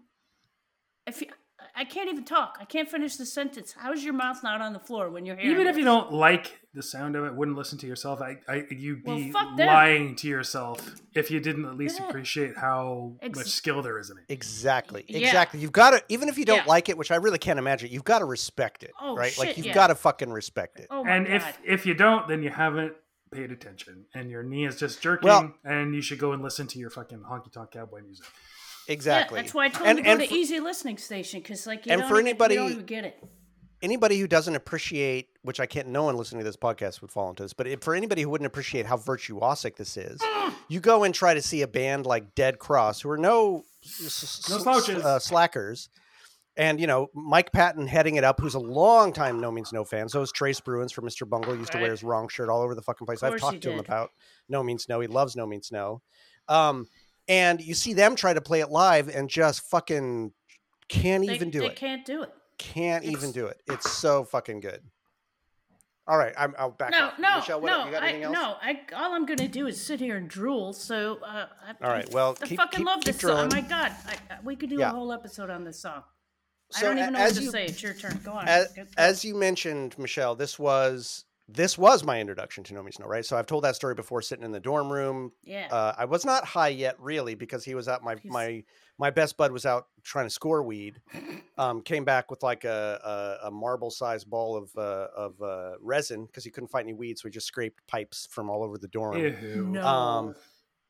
If 1.08 1.22
you, 1.22 1.30
I 1.78 1.86
can't 1.86 2.10
even 2.10 2.24
talk. 2.24 2.58
I 2.60 2.66
can't 2.66 2.90
finish 2.90 3.18
the 3.18 3.26
sentence. 3.26 3.76
How 3.78 3.94
is 3.94 4.04
your 4.04 4.16
mouth 4.16 4.42
not 4.42 4.62
on 4.62 4.74
the 4.74 4.80
floor 4.80 5.12
when 5.12 5.28
you're 5.28 5.36
hearing? 5.36 5.52
It? 5.52 5.54
Even 5.54 5.68
if 5.68 5.78
you 5.78 5.84
don't 5.84 6.12
like 6.12 6.60
the 6.74 6.82
sound 6.82 7.16
of 7.16 7.24
it, 7.26 7.36
wouldn't 7.36 7.56
listen 7.56 7.78
to 7.78 7.88
yourself. 7.88 8.20
I, 8.20 8.38
I 8.48 8.66
you'd 8.72 9.04
be 9.04 9.32
fuck 9.32 9.56
them. 9.56 9.68
lying 9.68 10.16
to 10.16 10.28
yourself 10.28 10.96
if 11.14 11.30
you 11.30 11.40
didn't 11.40 11.66
at 11.66 11.76
least 11.78 12.00
Yeah. 12.00 12.08
appreciate 12.10 12.58
how 12.58 13.14
Ex- 13.22 13.38
much 13.38 13.48
skill 13.50 13.84
there 13.84 14.00
is 14.00 14.10
in 14.10 14.18
it. 14.18 14.24
Exactly. 14.28 15.06
Yeah. 15.08 15.20
Exactly. 15.20 15.60
You've 15.60 15.72
got 15.72 15.92
to, 15.92 16.04
even 16.10 16.30
if 16.30 16.38
you 16.40 16.46
don't 16.46 16.58
Yeah. 16.58 16.66
like 16.66 16.90
it, 16.90 16.98
which 16.98 17.12
I 17.12 17.18
really 17.18 17.38
can't 17.40 17.60
imagine, 17.60 17.92
you've 17.92 18.04
got 18.04 18.20
to 18.20 18.26
respect 18.26 18.82
it. 18.82 18.92
Oh, 19.00 19.16
right? 19.16 19.38
like 19.38 19.56
you've 19.58 19.68
yeah. 19.68 19.74
got 19.76 19.88
to 19.88 19.96
fucking 19.96 20.32
respect 20.32 20.80
it. 20.80 20.88
Oh 20.90 21.04
my 21.04 21.12
and 21.16 21.28
god! 21.28 21.36
if 21.36 21.58
if 21.64 21.86
you 21.86 21.94
don't, 21.94 22.28
then 22.28 22.42
you 22.42 22.50
haven't 22.50 22.94
paid 23.32 23.52
attention, 23.52 24.06
and 24.16 24.32
your 24.32 24.42
knee 24.42 24.66
is 24.66 24.78
just 24.78 25.02
jerking, 25.02 25.28
Well- 25.28 25.54
and 25.64 25.94
you 25.94 26.02
should 26.02 26.18
go 26.18 26.32
and 26.32 26.42
listen 26.42 26.66
to 26.68 26.80
your 26.80 26.90
fucking 26.90 27.20
honky 27.30 27.52
tonk 27.52 27.72
cowboy 27.72 28.02
music. 28.02 28.26
Exactly. 28.88 29.38
Yeah, 29.38 29.42
that's 29.44 29.54
why 29.54 29.66
I 29.66 29.70
told 29.70 29.88
and, 29.88 29.98
you 30.00 30.04
to 30.04 30.10
and 30.10 30.20
go 30.20 30.26
to 30.26 30.30
for 30.32 30.36
easy 30.38 30.60
listening 30.60 30.98
station 30.98 31.40
because 31.42 31.68
like 31.68 31.86
you 31.86 31.92
and 31.92 32.02
don't 32.02 32.10
for 32.10 32.16
even, 32.16 32.28
anybody- 32.28 32.56
you 32.56 32.60
don't 32.74 32.86
get 32.86 33.04
it. 33.06 33.24
anybody 33.82 34.20
who 34.20 34.28
doesn't 34.28 34.56
appreciate 34.56 35.30
which 35.44 35.60
I 35.60 35.66
can't. 35.66 35.88
No 35.88 36.04
one 36.04 36.18
listening 36.18 36.40
to 36.40 36.46
this 36.46 36.58
podcast 36.58 37.02
would 37.02 37.12
fall 37.12 37.30
into 37.30 37.44
this, 37.44 37.54
but 37.54 37.68
it, 37.68 37.84
for 37.84 37.96
anybody 37.96 38.22
who 38.22 38.30
wouldn't 38.30 38.46
appreciate 38.48 38.86
how 38.86 38.98
virtuosic 38.98 39.76
this 39.78 39.96
is, 39.98 40.22
you 40.68 40.80
go 40.80 41.04
and 41.06 41.14
try 41.16 41.34
to 41.34 41.42
see 41.42 41.62
a 41.62 41.68
band 41.68 42.06
like 42.06 42.36
Dead 42.36 42.60
Cross, 42.60 43.02
who 43.02 43.10
are 43.10 43.18
no 43.18 43.64
s- 43.86 44.46
No 44.50 44.56
s- 44.58 44.64
slouches. 44.64 45.04
uh, 45.04 45.20
slackers. 45.20 45.90
And 46.60 46.82
you 46.82 46.88
know 46.88 47.08
Mike 47.14 47.52
Patton 47.52 47.86
heading 47.86 48.16
it 48.16 48.24
up, 48.24 48.40
who's 48.42 48.56
a 48.56 48.60
long 48.60 49.14
time 49.14 49.40
No 49.40 49.52
Means 49.52 49.72
No 49.72 49.86
fan. 49.86 50.10
So 50.10 50.24
is 50.24 50.32
Trey 50.32 50.54
Spruance 50.54 50.92
from 50.92 51.06
Mr. 51.06 51.30
Bungle. 51.30 51.56
Used 51.56 51.72
to 51.74 51.78
wear 51.78 51.92
his 51.92 52.04
wrong 52.04 52.28
shirt 52.30 52.50
all 52.50 52.64
over 52.64 52.74
the 52.74 52.82
fucking 52.82 53.06
place. 53.06 53.22
I've 53.22 53.38
talked 53.40 53.62
to 53.62 53.70
him 53.72 53.78
about 53.80 54.10
No 54.50 54.64
Means 54.64 54.90
No. 54.90 55.00
He 55.00 55.06
loves 55.08 55.36
No 55.36 55.46
Means 55.46 55.72
No. 55.72 56.02
Um, 56.50 56.88
and 57.28 57.62
you 57.62 57.74
see 57.74 57.94
them 57.94 58.16
try 58.16 58.34
to 58.34 58.42
play 58.42 58.62
it 58.62 58.70
live 58.70 59.08
and 59.10 59.30
just 59.30 59.62
fucking 59.70 60.32
can't 60.90 61.26
They, 61.26 61.34
even 61.36 61.50
do 61.50 61.60
they 61.62 61.68
it. 61.68 61.76
can't 61.76 62.06
do 62.06 62.24
it. 62.24 62.30
Can't 62.58 63.04
even 63.04 63.32
do 63.32 63.46
it. 63.48 63.62
It's 63.68 63.92
so 63.92 64.24
fucking 64.24 64.62
good. 64.62 64.82
All 66.08 66.18
right, 66.18 66.34
I'm, 66.38 66.56
I'll 66.58 66.72
back 66.72 66.92
No, 66.92 67.08
up. 67.08 67.20
no, 67.20 67.36
Michelle, 67.36 67.60
what, 67.60 67.68
no, 67.70 67.86
you 67.86 67.92
got 67.92 68.02
I, 68.02 68.08
anything 68.08 68.24
else? 68.24 68.34
no. 68.34 68.56
I 68.62 68.80
all 68.96 69.14
I'm 69.14 69.26
gonna 69.26 69.50
do 69.50 69.68
is 69.68 69.80
sit 69.80 70.00
here 70.00 70.16
and 70.16 70.30
drool. 70.30 70.72
So, 70.72 71.18
uh, 71.22 71.48
I, 71.82 71.86
All 71.86 71.92
right, 71.92 72.10
well, 72.14 72.38
I 72.42 72.48
keep- 72.48 72.58
fucking 72.58 72.78
keep- 72.78 72.86
love 72.88 73.00
keep 73.02 73.14
this 73.16 73.20
song. 73.22 73.50
Oh 73.52 73.56
my 73.56 73.60
god, 73.62 73.92
I, 74.08 74.14
I- 74.34 74.38
we 74.42 74.56
could 74.56 74.70
do 74.70 74.78
Yeah. 74.80 74.92
a 74.92 74.94
whole 74.94 75.12
episode 75.12 75.50
on 75.50 75.66
this 75.66 75.80
song. 75.82 76.04
I 76.78 76.82
don't 76.82 76.98
even 76.98 77.12
know 77.14 77.20
what 77.20 77.30
as 77.32 77.38
to 77.38 77.44
you- 77.44 77.52
say. 77.52 77.66
It's 77.66 77.84
your 77.84 77.94
turn. 77.94 78.20
Go 78.24 78.32
on. 78.32 78.48
As, 78.48 78.74
as 78.98 79.26
you 79.26 79.36
mentioned, 79.36 80.00
Michelle, 80.00 80.34
this 80.36 80.58
was 80.58 81.26
this 81.50 81.78
was 81.78 82.04
my 82.04 82.20
introduction 82.20 82.64
to 82.66 82.74
No 82.74 82.84
Means 82.84 83.00
No, 83.00 83.06
right? 83.06 83.26
So 83.26 83.38
I've 83.38 83.46
told 83.46 83.64
that 83.64 83.76
story 83.76 83.96
before, 83.96 84.22
sitting 84.22 84.44
in 84.44 84.52
the 84.52 84.60
dorm 84.60 84.92
room. 84.92 85.32
yeah. 85.44 85.68
Uh, 85.72 85.94
I 85.98 86.06
was 86.06 86.26
not 86.26 86.44
high 86.46 86.68
yet, 86.70 86.96
really, 87.00 87.36
because 87.36 87.64
he 87.64 87.74
was 87.76 87.88
out. 87.88 88.04
My 88.04 88.16
He's- 88.16 88.32
my 88.32 88.64
my 89.00 89.12
best 89.12 89.38
bud 89.38 89.52
was 89.52 89.64
out 89.66 89.88
trying 90.04 90.26
to 90.26 90.30
score 90.32 90.62
weed. 90.64 91.02
Um, 91.60 91.82
came 91.82 92.06
back 92.06 92.30
with 92.30 92.44
like 92.44 92.66
a 92.66 93.40
a, 93.44 93.48
a 93.48 93.52
marble 93.52 93.90
sized 93.90 94.30
ball 94.30 94.56
of 94.56 94.70
uh, 94.78 95.08
of 95.16 95.42
uh, 95.42 95.72
resin 95.82 96.28
because 96.28 96.44
he 96.44 96.52
couldn't 96.52 96.68
find 96.68 96.84
any 96.88 96.94
weed, 96.94 97.18
so 97.18 97.28
he 97.28 97.32
just 97.32 97.48
scraped 97.48 97.82
pipes 97.88 98.28
from 98.30 98.48
all 98.52 98.62
over 98.64 98.78
the 98.78 98.88
dorm. 98.90 99.18
Ew. 99.18 99.68
no. 99.72 99.84
Um, 99.84 100.36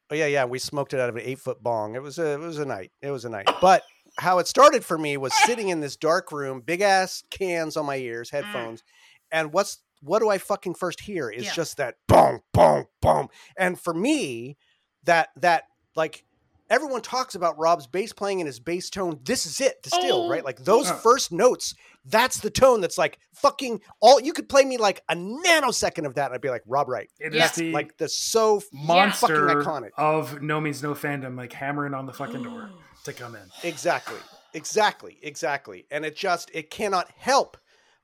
Oh 0.10 0.16
yeah, 0.16 0.26
yeah. 0.26 0.44
We 0.44 0.60
smoked 0.60 0.94
it 0.94 1.00
out 1.00 1.08
of 1.08 1.16
an 1.16 1.22
eight 1.24 1.40
foot 1.40 1.64
bong. 1.64 1.96
It 1.96 2.02
was 2.02 2.20
a 2.20 2.34
it 2.34 2.40
was 2.40 2.60
a 2.60 2.66
night. 2.66 2.92
It 3.02 3.12
was 3.12 3.24
a 3.24 3.30
night. 3.30 3.50
But 3.62 3.84
how 4.18 4.40
it 4.40 4.48
started 4.48 4.84
for 4.84 4.98
me 4.98 5.16
was 5.16 5.34
sitting 5.46 5.70
in 5.70 5.80
this 5.80 5.96
dark 5.96 6.34
room, 6.34 6.60
big 6.60 6.82
ass 6.82 7.24
cans 7.30 7.78
on 7.78 7.86
my 7.86 7.96
ears, 7.96 8.30
headphones, 8.32 8.84
and 9.32 9.54
what's 9.54 9.78
what 10.02 10.20
do 10.20 10.30
I 10.30 10.38
fucking 10.38 10.76
first 10.76 11.02
hear 11.02 11.30
is 11.30 11.46
Yeah. 11.46 11.54
just 11.54 11.78
that 11.78 11.96
boom, 12.08 12.42
boom, 12.54 12.86
boom. 13.02 13.28
And 13.58 13.80
for 13.80 13.94
me, 13.94 14.58
that 15.04 15.30
that 15.38 15.64
like 15.96 16.24
everyone 16.70 17.02
talks 17.02 17.34
about 17.34 17.58
Rob's 17.58 17.88
bass 17.88 18.12
playing 18.12 18.42
and 18.42 18.46
his 18.48 18.60
bass 18.60 18.90
tone. 18.90 19.20
This 19.24 19.46
is 19.46 19.62
it, 19.62 19.82
distilled, 19.84 20.26
Oh. 20.26 20.30
right? 20.30 20.44
Like 20.44 20.60
those 20.66 20.90
Uh. 20.90 20.96
first 20.98 21.32
notes, 21.32 21.74
that's 22.04 22.40
the 22.42 22.50
tone 22.50 22.82
that's 22.82 22.98
like 22.98 23.20
fucking 23.34 23.80
all 24.02 24.20
you 24.20 24.34
could 24.34 24.50
play 24.50 24.66
me 24.66 24.78
like 24.78 25.02
a 25.08 25.16
nanosecond 25.16 26.06
of 26.06 26.16
that, 26.16 26.26
and 26.26 26.36
I'd 26.36 26.42
be 26.42 26.50
like, 26.50 26.64
Rob 26.66 26.90
Wright. 26.90 27.10
It 27.20 27.34
is 27.34 27.40
Yeah. 27.40 27.48
the 27.56 27.72
Like 27.72 27.98
the 27.98 28.10
so 28.10 28.62
monster 28.74 29.48
fucking 29.48 29.64
iconic. 29.64 29.92
of 29.98 30.42
no 30.42 30.60
means 30.60 30.84
no 30.84 30.94
fandom, 30.94 31.38
like 31.38 31.54
hammering 31.54 31.94
on 31.94 32.06
the 32.06 32.14
fucking 32.14 32.44
door 32.44 32.70
to 33.06 33.14
come 33.14 33.36
in. 33.36 33.50
Exactly. 33.64 34.20
Exactly. 34.54 35.18
Exactly. 35.22 35.86
And 35.90 36.06
it 36.06 36.16
just 36.18 36.50
it 36.54 36.70
cannot 36.70 37.10
help 37.18 37.58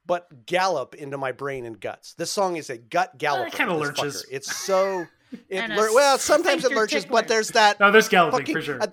but 0.05 0.45
gallop 0.45 0.95
into 0.95 1.17
my 1.17 1.31
brain 1.31 1.65
and 1.65 1.79
guts. 1.79 2.13
This 2.13 2.31
song 2.31 2.57
is 2.57 2.69
a 2.69 2.77
gut 2.77 3.17
gallop. 3.17 3.47
It 3.47 3.53
kinda 3.53 3.73
lurches. 3.75 4.25
It's 4.31 4.55
so 4.55 5.05
it 5.49 5.69
lur- 5.69 5.93
well, 5.93 6.17
sometimes 6.17 6.65
it 6.65 6.71
lurches, 6.71 7.03
tickler. 7.03 7.21
but 7.21 7.27
there's 7.27 7.49
that 7.49 7.79
No, 7.79 7.91
there's 7.91 8.09
galloping 8.09 8.39
fucking 8.41 8.55
for 8.55 8.61
sure. 8.61 8.81
uh, 8.81 8.87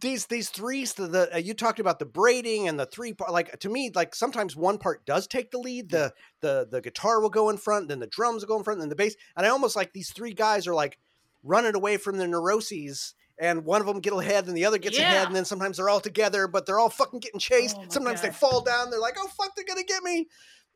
these 0.00 0.26
these 0.26 0.48
threes 0.48 0.94
the, 0.94 1.06
the 1.06 1.34
uh, 1.34 1.38
you 1.38 1.54
talked 1.54 1.78
about 1.78 2.00
the 2.00 2.04
braiding 2.04 2.66
and 2.66 2.78
the 2.78 2.86
three 2.86 3.12
part 3.12 3.30
like 3.32 3.56
to 3.60 3.68
me 3.68 3.90
like 3.94 4.14
sometimes 4.16 4.56
one 4.56 4.78
part 4.78 5.06
does 5.06 5.28
take 5.28 5.52
the 5.52 5.58
lead 5.58 5.90
the 5.90 6.12
the 6.40 6.66
the 6.68 6.80
guitar 6.80 7.20
will 7.20 7.30
go 7.30 7.50
in 7.50 7.56
front 7.56 7.86
then 7.86 8.00
the 8.00 8.06
drums 8.08 8.42
will 8.42 8.48
go 8.48 8.56
in 8.58 8.64
front 8.64 8.80
then 8.80 8.88
the 8.88 8.96
bass 8.96 9.14
and 9.36 9.46
i 9.46 9.48
almost 9.48 9.76
like 9.76 9.92
these 9.92 10.10
three 10.12 10.32
guys 10.32 10.66
are 10.66 10.74
like 10.74 10.98
running 11.44 11.76
away 11.76 11.96
from 11.96 12.18
their 12.18 12.26
neuroses 12.26 13.14
and 13.40 13.64
one 13.64 13.80
of 13.80 13.86
them 13.86 13.98
get 14.00 14.12
ahead 14.12 14.46
and 14.46 14.56
the 14.56 14.64
other 14.64 14.78
gets 14.78 14.98
ahead 14.98 15.26
and 15.26 15.34
then 15.34 15.44
sometimes 15.44 15.78
they're 15.78 15.88
all 15.88 16.00
together 16.00 16.46
but 16.46 16.66
they're 16.66 16.78
all 16.78 16.90
fucking 16.90 17.20
getting 17.20 17.40
chased. 17.40 17.76
Oh 17.78 17.84
sometimes 17.88 18.20
they 18.22 18.30
fall 18.30 18.60
down 18.60 18.90
they're 18.90 19.00
like 19.00 19.16
oh 19.18 19.28
fuck 19.28 19.56
they're 19.56 19.64
gonna 19.64 19.82
get 19.82 20.02
me. 20.02 20.28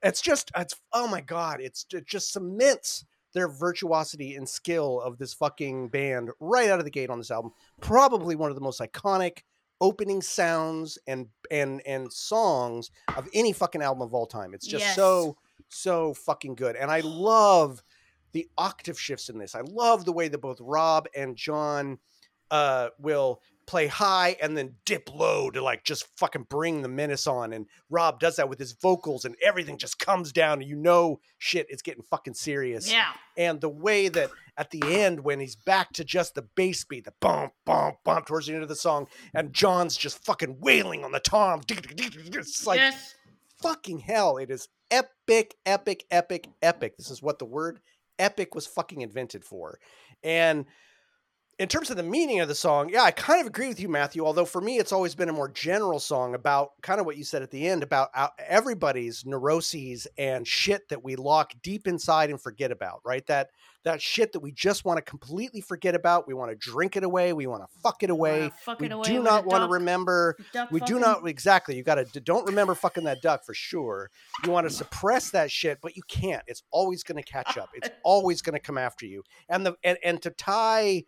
It's 0.02 0.20
just 0.20 0.50
it's 0.56 0.74
oh 0.92 1.06
my 1.06 1.20
god 1.20 1.60
it's 1.60 1.86
it 1.92 2.06
just 2.06 2.32
cements 2.32 3.04
their 3.34 3.48
virtuosity 3.48 4.36
and 4.36 4.48
skill 4.48 5.00
of 5.00 5.18
this 5.18 5.34
fucking 5.34 5.88
band 5.88 6.30
right 6.40 6.70
out 6.70 6.78
of 6.78 6.84
the 6.84 6.90
gate 6.90 7.10
on 7.10 7.18
this 7.18 7.30
album. 7.32 7.50
Probably 7.80 8.36
one 8.36 8.50
of 8.50 8.54
the 8.54 8.62
most 8.62 8.80
iconic 8.80 9.38
opening 9.80 10.22
sounds 10.22 10.98
and 11.06 11.26
and 11.50 11.82
and 11.86 12.12
songs 12.12 12.90
of 13.16 13.28
any 13.34 13.52
fucking 13.52 13.82
album 13.82 14.02
of 14.02 14.14
all 14.14 14.26
time. 14.26 14.54
It's 14.54 14.66
just 14.66 14.84
Yes. 14.84 14.96
so 14.96 15.36
so 15.68 16.14
fucking 16.14 16.54
good 16.54 16.76
and 16.76 16.90
i 16.90 17.00
love 17.00 17.82
the 18.32 18.48
octave 18.58 18.98
shifts 19.00 19.28
in 19.28 19.38
this. 19.38 19.54
I 19.54 19.60
love 19.60 20.04
the 20.04 20.12
way 20.12 20.28
that 20.28 20.38
both 20.38 20.58
rob 20.60 21.06
and 21.16 21.36
john 21.36 21.98
uh 22.50 22.88
will 22.98 23.40
play 23.66 23.86
high 23.86 24.36
and 24.42 24.56
then 24.56 24.74
dip 24.84 25.14
low 25.14 25.50
to 25.50 25.62
like 25.62 25.84
just 25.84 26.06
fucking 26.18 26.44
bring 26.50 26.82
the 26.82 26.88
menace 26.88 27.26
on 27.26 27.52
and 27.54 27.66
rob 27.88 28.20
does 28.20 28.36
that 28.36 28.48
with 28.48 28.58
his 28.58 28.72
vocals 28.72 29.24
and 29.24 29.34
everything 29.42 29.78
just 29.78 29.98
comes 29.98 30.32
down 30.32 30.60
and 30.60 30.68
you 30.68 30.76
know 30.76 31.18
shit 31.38 31.66
it's 31.70 31.80
getting 31.80 32.02
fucking 32.02 32.34
serious 32.34 32.92
yeah. 32.92 33.12
and 33.38 33.62
the 33.62 33.68
way 33.68 34.08
that 34.08 34.30
at 34.56 34.70
the 34.70 34.82
end 34.84 35.20
when 35.20 35.40
he's 35.40 35.56
back 35.56 35.92
to 35.92 36.04
just 36.04 36.34
the 36.34 36.42
bass 36.54 36.84
beat, 36.84 37.04
the 37.04 37.12
bump, 37.20 37.52
bump, 37.64 37.96
bump 38.04 38.26
towards 38.26 38.46
the 38.46 38.54
end 38.54 38.62
of 38.62 38.68
the 38.68 38.76
song, 38.76 39.06
and 39.34 39.52
John's 39.52 39.96
just 39.96 40.24
fucking 40.24 40.58
wailing 40.60 41.04
on 41.04 41.12
the 41.12 41.20
tom. 41.20 41.60
It's 41.68 42.66
like 42.66 42.78
yes. 42.78 43.14
fucking 43.60 44.00
hell. 44.00 44.38
It 44.38 44.50
is 44.50 44.68
epic, 44.90 45.56
epic, 45.66 46.04
epic, 46.10 46.48
epic. 46.62 46.96
This 46.96 47.10
is 47.10 47.22
what 47.22 47.38
the 47.38 47.44
word 47.44 47.80
epic 48.18 48.54
was 48.54 48.66
fucking 48.66 49.00
invented 49.00 49.44
for. 49.44 49.78
And 50.22 50.66
in 51.58 51.68
terms 51.68 51.90
of 51.90 51.96
the 51.96 52.02
meaning 52.02 52.40
of 52.40 52.48
the 52.48 52.54
song, 52.54 52.88
yeah, 52.88 53.02
I 53.02 53.10
kind 53.10 53.40
of 53.40 53.46
agree 53.46 53.68
with 53.68 53.80
you, 53.80 53.88
Matthew. 53.88 54.24
Although 54.24 54.44
for 54.44 54.60
me, 54.60 54.78
it's 54.78 54.92
always 54.92 55.14
been 55.14 55.28
a 55.28 55.32
more 55.32 55.48
general 55.48 56.00
song 56.00 56.34
about 56.34 56.72
kind 56.82 57.00
of 57.00 57.06
what 57.06 57.16
you 57.16 57.24
said 57.24 57.42
at 57.42 57.50
the 57.50 57.68
end 57.68 57.82
about 57.82 58.10
uh, 58.14 58.28
everybody's 58.46 59.24
neuroses 59.24 60.06
and 60.18 60.46
shit 60.46 60.88
that 60.88 61.04
we 61.04 61.16
lock 61.16 61.52
deep 61.62 61.86
inside 61.86 62.30
and 62.30 62.40
forget 62.40 62.70
about. 62.70 63.00
Right? 63.04 63.26
That 63.26 63.50
that 63.84 64.00
shit 64.00 64.32
that 64.32 64.40
we 64.40 64.50
just 64.50 64.84
want 64.84 64.96
to 64.96 65.02
completely 65.02 65.60
forget 65.60 65.94
about. 65.94 66.26
We 66.26 66.34
want 66.34 66.50
to 66.50 66.56
drink 66.56 66.96
it 66.96 67.04
away. 67.04 67.32
We 67.32 67.46
want 67.46 67.62
to 67.62 67.80
fuck 67.82 68.02
it 68.02 68.10
away. 68.10 68.50
Fuck 68.62 68.80
We 68.80 68.86
it 68.86 68.92
away 68.92 69.04
do 69.04 69.22
not 69.22 69.44
want 69.44 69.62
to 69.62 69.68
remember 69.68 70.36
duck 70.52 70.70
we 70.70 70.80
do 70.80 70.98
not 70.98 71.26
exactly. 71.28 71.76
You 71.76 71.82
got 71.82 71.96
to 71.96 72.20
don't 72.20 72.46
remember 72.46 72.74
fucking 72.74 73.04
that 73.04 73.22
duck 73.22 73.44
for 73.44 73.54
sure. 73.54 74.10
You 74.44 74.50
want 74.50 74.68
to 74.68 74.74
suppress 74.74 75.30
that 75.30 75.50
shit, 75.50 75.78
but 75.82 75.96
you 75.96 76.02
can't. 76.08 76.42
It's 76.46 76.62
always 76.70 77.02
going 77.02 77.22
to 77.22 77.30
catch 77.30 77.56
up. 77.58 77.70
It's 77.74 77.90
always 78.02 78.42
going 78.42 78.54
to 78.54 78.60
come 78.60 78.78
after 78.78 79.06
you. 79.06 79.22
And 79.48 79.66
the 79.66 79.76
and, 79.84 79.98
and 80.02 80.20
to 80.22 80.30
tie 80.30 81.04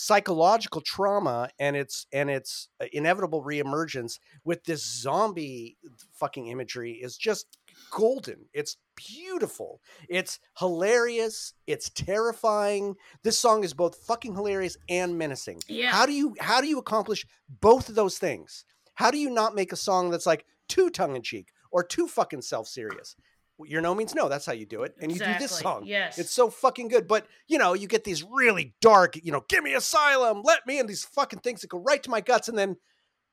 psychological 0.00 0.80
trauma 0.80 1.50
and 1.58 1.74
its 1.74 2.06
and 2.12 2.30
its 2.30 2.68
uh, 2.80 2.84
inevitable 2.92 3.42
reemergence 3.42 4.20
with 4.44 4.62
this 4.62 4.80
zombie 4.84 5.76
fucking 6.12 6.46
imagery 6.46 6.92
is 6.92 7.16
just 7.16 7.58
golden. 7.90 8.44
It's 8.52 8.76
beautiful. 8.94 9.80
It's 10.08 10.38
hilarious. 10.56 11.52
It's 11.66 11.90
terrifying. 11.90 12.94
This 13.24 13.38
song 13.38 13.64
is 13.64 13.74
both 13.74 13.96
fucking 13.96 14.36
hilarious 14.36 14.76
and 14.88 15.18
menacing. 15.18 15.62
Yeah. 15.66 15.90
How 15.90 16.06
do 16.06 16.12
you 16.12 16.36
how 16.38 16.60
do 16.60 16.68
you 16.68 16.78
accomplish 16.78 17.26
both 17.60 17.88
of 17.88 17.96
those 17.96 18.18
things? 18.18 18.64
How 18.94 19.10
do 19.10 19.18
you 19.18 19.30
not 19.30 19.56
make 19.56 19.72
a 19.72 19.76
song 19.76 20.10
that's 20.10 20.26
like 20.26 20.46
too 20.68 20.90
tongue 20.90 21.16
in 21.16 21.22
cheek 21.22 21.48
or 21.72 21.82
too 21.82 22.06
fucking 22.06 22.42
self 22.42 22.68
serious? 22.68 23.16
Your 23.66 23.80
no 23.80 23.94
means 23.94 24.14
no. 24.14 24.28
That's 24.28 24.46
how 24.46 24.52
you 24.52 24.66
do 24.66 24.82
it, 24.82 24.94
and 25.00 25.10
you 25.10 25.18
do 25.18 25.24
this 25.38 25.52
song. 25.58 25.82
yes. 25.84 26.18
it's 26.18 26.30
so 26.32 26.48
fucking 26.50 26.88
good. 26.88 27.08
But 27.08 27.26
you 27.46 27.58
know, 27.58 27.74
you 27.74 27.88
get 27.88 28.04
these 28.04 28.22
really 28.24 28.74
dark, 28.80 29.16
you 29.22 29.32
know, 29.32 29.44
give 29.48 29.64
me 29.64 29.74
asylum, 29.74 30.42
let 30.44 30.66
me 30.66 30.78
in 30.78 30.86
these 30.86 31.04
fucking 31.04 31.40
things 31.40 31.60
that 31.62 31.70
go 31.70 31.78
right 31.78 32.02
to 32.02 32.10
my 32.10 32.20
guts, 32.20 32.48
and 32.48 32.56
then 32.56 32.76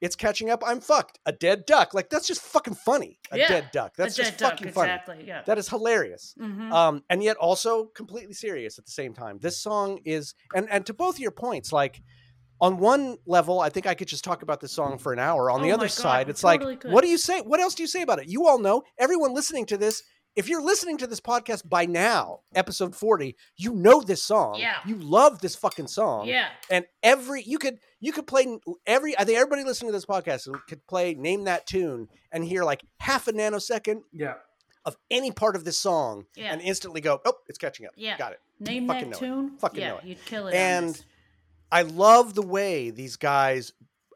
it's 0.01 0.15
catching 0.15 0.49
up. 0.49 0.61
I'm 0.65 0.81
fucked. 0.81 1.19
A 1.25 1.31
dead 1.31 1.65
duck. 1.65 1.93
Like 1.93 2.09
that's 2.09 2.27
just 2.27 2.41
fucking 2.41 2.75
funny. 2.75 3.19
A 3.31 3.38
Yeah, 3.38 3.47
dead 3.47 3.69
duck. 3.71 3.93
That's 3.97 4.17
a 4.19 4.23
just 4.23 4.31
dead 4.33 4.38
duck, 4.39 4.51
fucking 4.59 4.73
funny. 4.73 4.91
exactly. 4.91 5.23
Yeah. 5.25 5.41
That 5.45 5.57
is 5.57 5.69
hilarious. 5.69 6.33
Mhm. 6.39 6.71
Um, 6.71 7.03
and 7.09 7.23
yet 7.23 7.38
also 7.38 7.85
completely 7.85 8.33
serious 8.33 8.77
at 8.77 8.85
the 8.85 8.91
same 8.91 9.13
time. 9.13 9.39
This 9.39 9.57
song 9.57 9.99
is, 10.05 10.33
and 10.53 10.69
and 10.69 10.85
to 10.88 10.93
both 10.93 11.17
your 11.19 11.31
points, 11.31 11.71
like 11.71 12.01
on 12.61 12.77
one 12.77 13.17
level, 13.25 13.59
I 13.61 13.69
think 13.69 13.85
I 13.85 13.95
could 13.95 14.07
just 14.07 14.23
talk 14.23 14.41
about 14.41 14.59
this 14.61 14.71
song 14.73 14.97
for 14.97 15.11
an 15.13 15.19
hour. 15.19 15.49
On 15.49 15.61
the 15.61 15.71
Oh 15.71 15.75
other 15.75 15.85
God, 15.88 15.91
side, 15.91 16.29
it's 16.29 16.41
totally 16.41 16.71
like, 16.73 16.81
could. 16.81 16.91
what 16.91 17.01
do 17.03 17.09
you 17.09 17.17
say? 17.17 17.39
What 17.41 17.59
else 17.59 17.73
do 17.75 17.83
you 17.83 17.88
say 17.88 18.01
about 18.01 18.19
it? 18.19 18.27
You 18.27 18.47
all 18.47 18.59
know. 18.59 18.83
Everyone 18.97 19.33
listening 19.33 19.65
to 19.67 19.77
this, 19.77 20.03
if 20.35 20.49
you're 20.49 20.61
listening 20.61 20.97
to 20.97 21.07
this 21.07 21.21
podcast 21.21 21.67
by 21.69 21.85
now, 21.85 22.39
episode 22.53 22.95
forty, 22.95 23.35
you 23.57 23.73
know 23.73 24.01
this 24.01 24.23
song. 24.23 24.55
Yeah. 24.59 24.75
You 24.85 24.95
love 24.97 25.39
this 25.39 25.55
fucking 25.55 25.87
song. 25.87 26.27
yeah. 26.27 26.47
And 26.69 26.85
every 27.03 27.43
you 27.43 27.57
could 27.57 27.79
you 27.99 28.11
could 28.11 28.27
play 28.27 28.57
every 28.85 29.17
I 29.17 29.23
think 29.23 29.37
everybody 29.37 29.63
listening 29.63 29.91
to 29.91 29.97
this 29.97 30.05
podcast 30.05 30.47
could 30.67 30.85
play 30.87 31.13
name 31.13 31.45
that 31.45 31.65
tune 31.67 32.09
and 32.31 32.43
hear 32.43 32.63
like 32.63 32.83
half 32.99 33.27
a 33.27 33.33
nanosecond 33.33 34.01
yeah. 34.11 34.35
of 34.83 34.97
any 35.09 35.31
part 35.31 35.55
of 35.55 35.63
this 35.63 35.77
song 35.77 36.25
Yeah. 36.35 36.51
and 36.51 36.61
instantly 36.61 37.01
go, 37.01 37.21
oh, 37.25 37.35
it's 37.47 37.57
catching 37.57 37.85
up. 37.85 37.93
Yeah. 37.95 38.17
Got 38.17 38.33
it. 38.33 38.39
Name 38.59 38.87
fucking 38.87 39.09
that 39.11 39.21
know 39.21 39.27
it. 39.27 39.31
tune. 39.31 39.57
Fucking 39.57 39.79
yeah, 39.81 39.89
know 39.89 39.97
it. 39.97 40.05
you'd 40.05 40.25
kill 40.25 40.47
it. 40.47 40.55
And. 40.55 41.03
I 41.71 41.81
love 41.81 42.35
the 42.35 42.43
way 42.43 42.91
these 42.91 43.17
guys, 43.17 43.73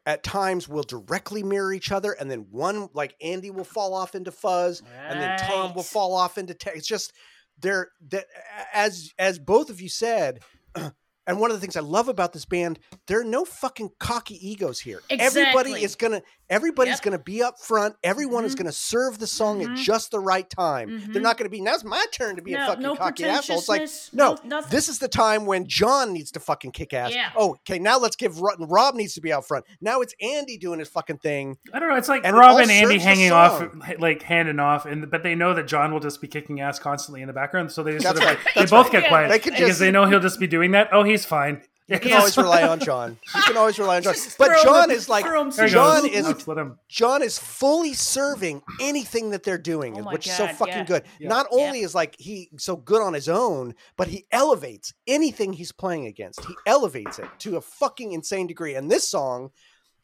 at 0.10 0.24
times 0.24 0.68
will 0.68 0.82
directly 0.82 1.44
mirror 1.44 1.72
each 1.72 1.92
other, 1.92 2.14
and 2.14 2.32
then 2.32 2.48
one 2.50 2.90
like 2.96 3.16
Andy 3.22 3.52
will 3.52 3.64
fall 3.64 3.94
off 3.94 4.16
into 4.16 4.32
fuzz, 4.32 4.82
and 5.08 5.22
then 5.22 5.38
Tom 5.38 5.76
will 5.76 5.84
fall 5.84 6.16
off 6.16 6.40
into 6.40 6.56
te- 6.56 6.72
it's 6.72 6.88
just 6.88 7.14
they're 7.60 7.90
that 8.10 8.26
as 8.74 9.14
as 9.20 9.38
both 9.38 9.70
of 9.70 9.80
you 9.80 9.88
said. 9.88 10.40
And 11.30 11.40
one 11.40 11.52
of 11.52 11.58
the 11.58 11.62
things 11.62 11.78
I 11.78 11.82
love 11.82 12.10
about 12.10 12.34
this 12.34 12.44
band, 12.46 12.80
there 13.06 13.22
are 13.22 13.24
no 13.24 13.46
fucking 13.46 13.92
cocky 14.00 14.36
egos 14.50 14.80
here. 14.80 15.02
Everybody 15.12 15.74
is 15.74 15.96
gonna, 15.96 16.24
everybody's 16.50 16.94
Yep. 16.96 17.02
gonna 17.04 17.20
be 17.20 17.44
up 17.44 17.60
front. 17.60 17.96
Everyone 18.04 18.46
is 18.46 18.56
Mhm. 18.56 18.60
gonna 18.60 18.72
serve 18.72 19.20
the 19.20 19.28
song 19.28 19.62
Mhm. 19.62 19.72
at 19.74 19.78
just 19.78 20.10
the 20.10 20.20
right 20.20 20.50
time. 20.50 20.90
They're 21.14 21.22
Mhm. 21.22 21.24
not 21.24 21.38
gonna 21.38 21.52
be. 21.52 21.62
Now's 21.62 21.84
my 21.84 22.04
turn 22.12 22.36
to 22.38 22.42
be 22.42 22.56
a 22.56 22.66
fucking 22.66 22.82
no 22.82 22.96
cocky 22.96 23.26
asshole. 23.26 23.60
It's 23.60 23.70
like, 23.70 23.82
pretentiousness, 23.82 24.44
no, 24.44 24.62
this 24.72 24.90
is 24.90 24.98
the 24.98 25.08
time 25.08 25.46
when 25.46 25.68
John 25.68 26.14
needs 26.14 26.32
to 26.32 26.40
fucking 26.40 26.72
kick 26.72 26.94
ass. 26.96 27.14
Yeah. 27.14 27.30
Oh, 27.36 27.52
okay. 27.70 27.78
Now 27.78 28.00
let's 28.00 28.16
give 28.16 28.42
Rob, 28.42 28.56
Rob 28.68 28.96
needs 28.96 29.14
to 29.14 29.22
be 29.22 29.32
out 29.32 29.48
front. 29.48 29.66
Now 29.82 30.02
it's 30.02 30.16
Andy 30.20 30.58
doing 30.58 30.80
his 30.80 30.90
fucking 30.90 31.20
thing. 31.20 31.58
I 31.72 31.78
don't 31.78 31.90
know. 31.90 31.96
It's 31.96 32.10
like 32.10 32.26
And 32.26 32.36
Rob 32.36 32.58
and 32.58 32.72
Andy 32.72 32.98
hanging 32.98 33.32
off, 33.32 33.64
like 34.00 34.24
handing 34.24 34.60
off, 34.60 34.88
and 34.88 35.12
but 35.12 35.22
they 35.22 35.36
know 35.36 35.54
that 35.54 35.68
John 35.68 35.94
will 35.94 36.00
just 36.00 36.22
be 36.22 36.28
kicking 36.28 36.60
ass 36.60 36.80
constantly 36.80 37.22
in 37.22 37.28
the 37.28 37.34
background, 37.34 37.72
so 37.72 37.84
they 37.84 37.92
just 37.92 38.04
That's 38.06 38.18
sort 38.20 38.32
of, 38.32 38.38
right. 38.38 38.46
like- 38.46 38.56
they 38.56 38.62
both 38.76 38.86
right. 38.88 38.92
get 38.94 39.04
Yeah. 39.04 39.10
quiet 39.10 39.30
They 39.30 39.38
can 39.38 39.54
because 39.54 39.78
they 39.78 39.92
know 39.92 40.06
he'll 40.08 40.20
just 40.20 40.40
be 40.40 40.48
doing 40.48 40.72
that. 40.72 40.90
Oh, 40.92 41.04
he's 41.04 41.19
fine. 41.26 41.62
You 41.88 41.98
can 42.00 42.14
always 42.14 42.38
rely 42.38 42.62
on 42.68 42.80
John. 42.80 43.18
You 43.34 43.42
can 43.42 43.58
always 43.58 43.80
rely 43.80 43.96
on 43.98 44.04
John. 44.04 44.14
But 44.38 44.62
John 44.64 44.92
him- 44.92 44.96
is 44.96 45.10
like 45.10 45.26
throw 45.26 45.42
him 45.42 45.50
There 45.50 45.66
he 45.66 45.72
some 45.72 46.02
John 46.02 46.06
is 46.06 46.26
Let's 46.28 46.48
let 46.48 46.58
him. 46.60 46.78
John 46.88 47.24
is 47.24 47.40
fully 47.40 47.94
serving 47.96 48.62
anything 48.80 49.32
that 49.32 49.42
they're 49.42 49.58
doing, 49.58 49.98
Oh 49.98 50.04
my 50.04 50.12
which 50.14 50.28
is 50.28 50.34
so 50.34 50.48
fucking 50.48 50.74
yeah. 50.76 50.84
good. 50.84 51.04
Yeah. 51.20 51.30
Not 51.30 51.48
only 51.50 51.80
is 51.80 51.96
like 51.96 52.16
he 52.20 52.50
so 52.58 52.76
good 52.76 53.02
on 53.02 53.14
his 53.16 53.28
own, 53.28 53.74
but 53.98 54.08
he 54.08 54.26
elevates 54.32 54.94
anything 55.08 55.52
he's 55.54 55.72
playing 55.72 56.06
against. 56.06 56.46
He 56.46 56.54
elevates 56.68 57.18
it 57.18 57.28
to 57.40 57.58
a 57.58 57.62
fucking 57.62 58.12
insane 58.12 58.46
degree. 58.46 58.76
And 58.76 58.92
this 58.92 59.08
song, 59.08 59.50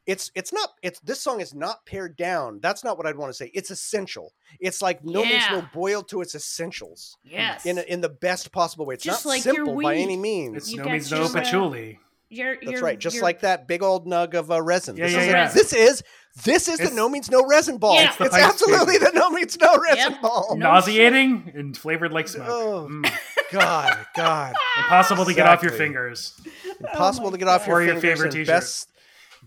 it's 0.06 0.32
it's 0.36 0.54
not 0.54 0.70
it's 0.84 1.00
this 1.02 1.20
song 1.22 1.42
is 1.42 1.54
not 1.56 1.86
pared 1.86 2.16
down. 2.16 2.60
That's 2.62 2.84
not 2.84 2.98
what 2.98 3.08
I'd 3.08 3.18
want 3.18 3.30
to 3.30 3.34
say. 3.34 3.52
It's 3.54 3.72
essential. 3.72 4.34
It's 4.60 4.82
like 4.82 5.04
no 5.04 5.24
means 5.24 5.44
no 5.52 5.68
boiled 5.74 6.08
to 6.10 6.22
its 6.22 6.36
essentials 6.36 7.18
Yes. 7.24 7.66
in 7.66 7.78
in 7.80 8.02
the 8.02 8.10
best 8.10 8.52
possible 8.52 8.86
way. 8.86 8.96
It's 8.96 9.04
Just 9.04 9.26
not 9.26 9.30
like 9.32 9.42
simple 9.42 9.82
by 9.82 9.96
any 9.96 10.18
means. 10.18 10.58
It's 10.58 10.72
You 10.72 10.84
no 10.84 10.90
means 10.90 11.12
no 11.12 11.18
your, 11.18 11.26
uh, 11.28 11.34
patchouli. 11.34 12.00
You're, 12.28 12.56
That's 12.56 12.72
you're, 12.72 12.82
right. 12.82 12.98
Just 13.00 13.16
you're- 13.18 13.24
like 13.24 13.42
that 13.42 13.68
big 13.68 13.84
old 13.84 14.08
nug 14.08 14.34
of 14.34 14.52
uh, 14.52 14.60
resin. 14.62 14.98
Yeah, 14.98 15.06
this, 15.06 15.14
yeah, 15.14 15.20
is, 15.22 15.28
yeah. 15.28 15.48
this 15.50 15.74
is 15.74 16.04
this 16.44 16.68
is 16.68 16.80
the 16.80 16.90
no 16.94 17.08
means 17.08 17.30
no 17.32 17.46
resin 17.46 17.78
ball. 17.78 17.96
Yeah. 17.96 18.10
It's, 18.10 18.20
It's 18.20 18.20
the 18.20 18.30
pipe 18.30 18.48
absolutely 18.50 18.98
the 18.98 19.12
no 19.14 19.30
means 19.30 19.58
no 19.60 19.78
resin 19.78 20.14
Yep. 20.14 20.22
ball. 20.22 20.56
No 20.58 20.72
Nauseating 20.72 21.52
and 21.56 21.78
flavored 21.78 22.12
like 22.12 22.28
smoke. 22.28 22.48
Oh. 22.50 22.88
Mm. 22.92 23.12
God, 23.52 24.06
God, 24.16 24.56
Impossible 24.80 25.24
to 25.26 25.34
get 25.34 25.46
off 25.46 25.62
your 25.62 25.72
fingers. 25.72 26.34
impossible 26.80 27.28
Oh 27.28 27.32
to 27.32 27.38
get 27.38 27.48
off 27.48 27.68
your 27.68 27.78
Or 27.78 27.84
your 27.84 28.00
favorite 28.00 28.32
t-shirt. 28.32 28.48
Best, 28.48 28.90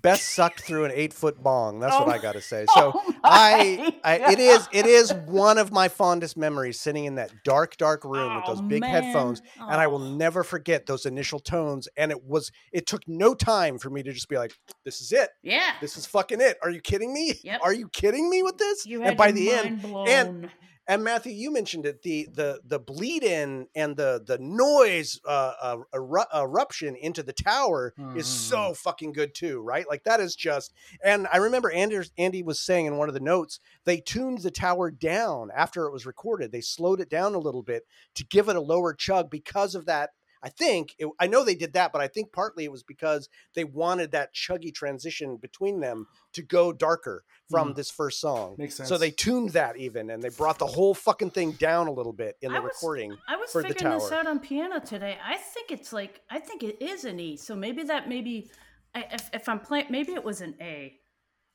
best 0.03 0.31
sucked 0.31 0.61
through 0.61 0.85
an 0.85 0.93
eight 0.95 1.13
foot 1.13 1.43
bong. 1.43 1.81
That's 1.81 1.95
Oh 1.95 2.05
what 2.05 2.15
I 2.15 2.19
got 2.19 2.33
to 2.33 2.41
say. 2.41 2.67
So 2.75 2.93
Oh 2.95 3.15
I, 3.25 3.79
oh 3.95 3.99
I, 4.05 4.33
it 4.33 4.39
is, 4.39 4.69
it 4.73 4.87
is 4.87 5.13
one 5.27 5.59
of 5.59 5.73
my 5.73 5.89
fondest 5.89 6.37
memories 6.37 6.79
sitting 6.81 7.05
in 7.05 7.17
that 7.17 7.33
dark, 7.45 7.77
dark 7.77 8.05
room 8.05 8.35
with 8.37 8.45
Oh, 8.47 8.55
those 8.55 8.63
big 8.63 8.81
man. 8.81 8.91
headphones, 9.03 9.43
and 9.59 9.81
I 9.81 9.87
will 9.87 10.03
Oh. 10.03 10.15
never 10.17 10.43
forget 10.45 10.87
those 10.87 11.07
initial 11.07 11.41
tones. 11.41 11.89
And 11.97 12.11
it 12.11 12.25
was, 12.25 12.51
it 12.73 12.87
took 12.87 13.03
no 13.09 13.35
time 13.35 13.79
for 13.79 13.91
me 13.91 14.03
to 14.03 14.13
just 14.13 14.29
be 14.29 14.37
like, 14.37 14.53
"This 14.85 15.01
is 15.01 15.13
it. 15.13 15.31
Yeah. 15.43 15.73
This 15.81 15.97
is 15.97 16.07
fucking 16.07 16.41
it. 16.41 16.57
Are 16.63 16.71
you 16.71 16.81
kidding 16.81 17.13
me? 17.13 17.35
Yep. 17.43 17.61
Are 17.63 17.73
you 17.75 17.89
kidding 17.89 18.29
me 18.31 18.43
with 18.43 18.59
this?" 18.59 18.87
You 18.87 19.03
and 19.03 19.17
by 19.17 19.33
the 19.33 19.51
end, 19.51 19.83
blown. 19.83 20.09
and- 20.09 20.51
and 20.89 21.05
Matthew, 21.05 21.33
you 21.33 21.53
mentioned 21.53 21.85
it 21.87 22.03
the 22.03 22.27
the 22.33 22.61
the 22.65 22.79
bleed 22.81 23.23
in 23.23 23.69
and 23.75 23.97
the 23.97 24.23
the 24.27 24.39
noise 24.39 25.21
uh, 25.27 25.53
uh, 25.61 25.77
eru- 25.95 26.25
eruption 26.35 26.97
into 26.97 27.23
the 27.23 27.33
tower 27.35 27.93
is 28.17 28.27
so 28.27 28.57
Mhm. 28.71 28.77
fucking 28.79 29.13
good 29.13 29.35
too, 29.35 29.61
right? 29.61 29.87
Like 29.89 30.05
that 30.05 30.19
is 30.21 30.35
just. 30.35 30.73
And 31.05 31.29
I 31.33 31.37
remember 31.37 31.71
Andy 31.71 31.99
Andy 32.17 32.43
was 32.43 32.61
saying 32.61 32.87
in 32.87 32.97
one 32.97 33.09
of 33.09 33.15
the 33.15 33.21
notes 33.21 33.61
they 33.85 33.99
tuned 34.01 34.39
the 34.39 34.51
tower 34.51 34.91
down 34.91 35.51
after 35.55 35.87
it 35.87 35.93
was 35.93 36.07
recorded. 36.07 36.51
They 36.53 36.63
slowed 36.63 37.01
it 37.01 37.11
down 37.11 37.35
a 37.35 37.39
little 37.39 37.63
bit 37.63 37.85
to 38.15 38.25
give 38.25 38.49
it 38.49 38.57
a 38.57 38.61
lower 38.61 38.95
chug 38.95 39.31
because 39.31 39.75
of 39.75 39.85
that. 39.87 40.11
I 40.43 40.49
think 40.49 40.95
it, 40.99 41.09
I 41.21 41.27
know 41.27 41.45
they 41.45 41.55
did 41.55 41.73
that, 41.75 41.93
but 41.93 42.01
I 42.01 42.09
think 42.09 42.33
partly 42.33 42.65
it 42.65 42.73
was 42.73 42.83
because 42.83 43.29
they 43.55 43.65
wanted 43.65 44.13
that 44.13 44.35
chuggy 44.35 44.73
transition 44.75 45.37
between 45.37 45.81
them 45.81 46.07
to 46.35 46.43
go 46.43 46.73
darker 46.73 47.25
from 47.51 47.73
Mhm. 47.73 47.77
this 47.77 47.91
first 47.91 48.21
song. 48.21 48.55
Makes 48.59 48.77
sense. 48.77 48.89
So 48.89 48.99
they 48.99 49.11
tuned 49.11 49.51
that 49.51 49.77
even, 49.77 50.11
and 50.11 50.23
they 50.23 50.29
brought 50.29 50.59
the 50.59 50.67
whole 50.67 50.95
fucking 50.95 51.31
thing 51.31 51.53
down 51.53 51.87
a 51.89 51.93
little 51.93 52.13
bit 52.13 52.37
in 52.41 52.53
the 52.53 52.59
I 52.59 52.61
was- 52.61 52.73
recording. 52.75 53.17
I 53.27 53.37
was 53.37 53.51
for 53.51 53.63
the 53.63 53.69
figuring 53.69 53.99
this 53.99 54.13
out 54.13 54.27
on 54.27 54.39
piano 54.41 54.81
today. 54.81 55.19
I 55.25 55.37
think 55.37 55.71
it's 55.71 55.93
like 55.93 56.21
I 56.31 56.39
think 56.39 56.63
it 56.63 56.81
is 56.83 57.05
an 57.05 57.19
E. 57.19 57.37
So 57.37 57.57
maybe 57.57 57.83
that 57.85 58.09
maybe 58.09 58.51
if, 58.95 59.31
if 59.33 59.49
I'm 59.49 59.61
playing, 59.61 59.87
maybe 59.91 60.13
it 60.15 60.25
was 60.25 60.41
an 60.41 60.55
A. 60.61 60.99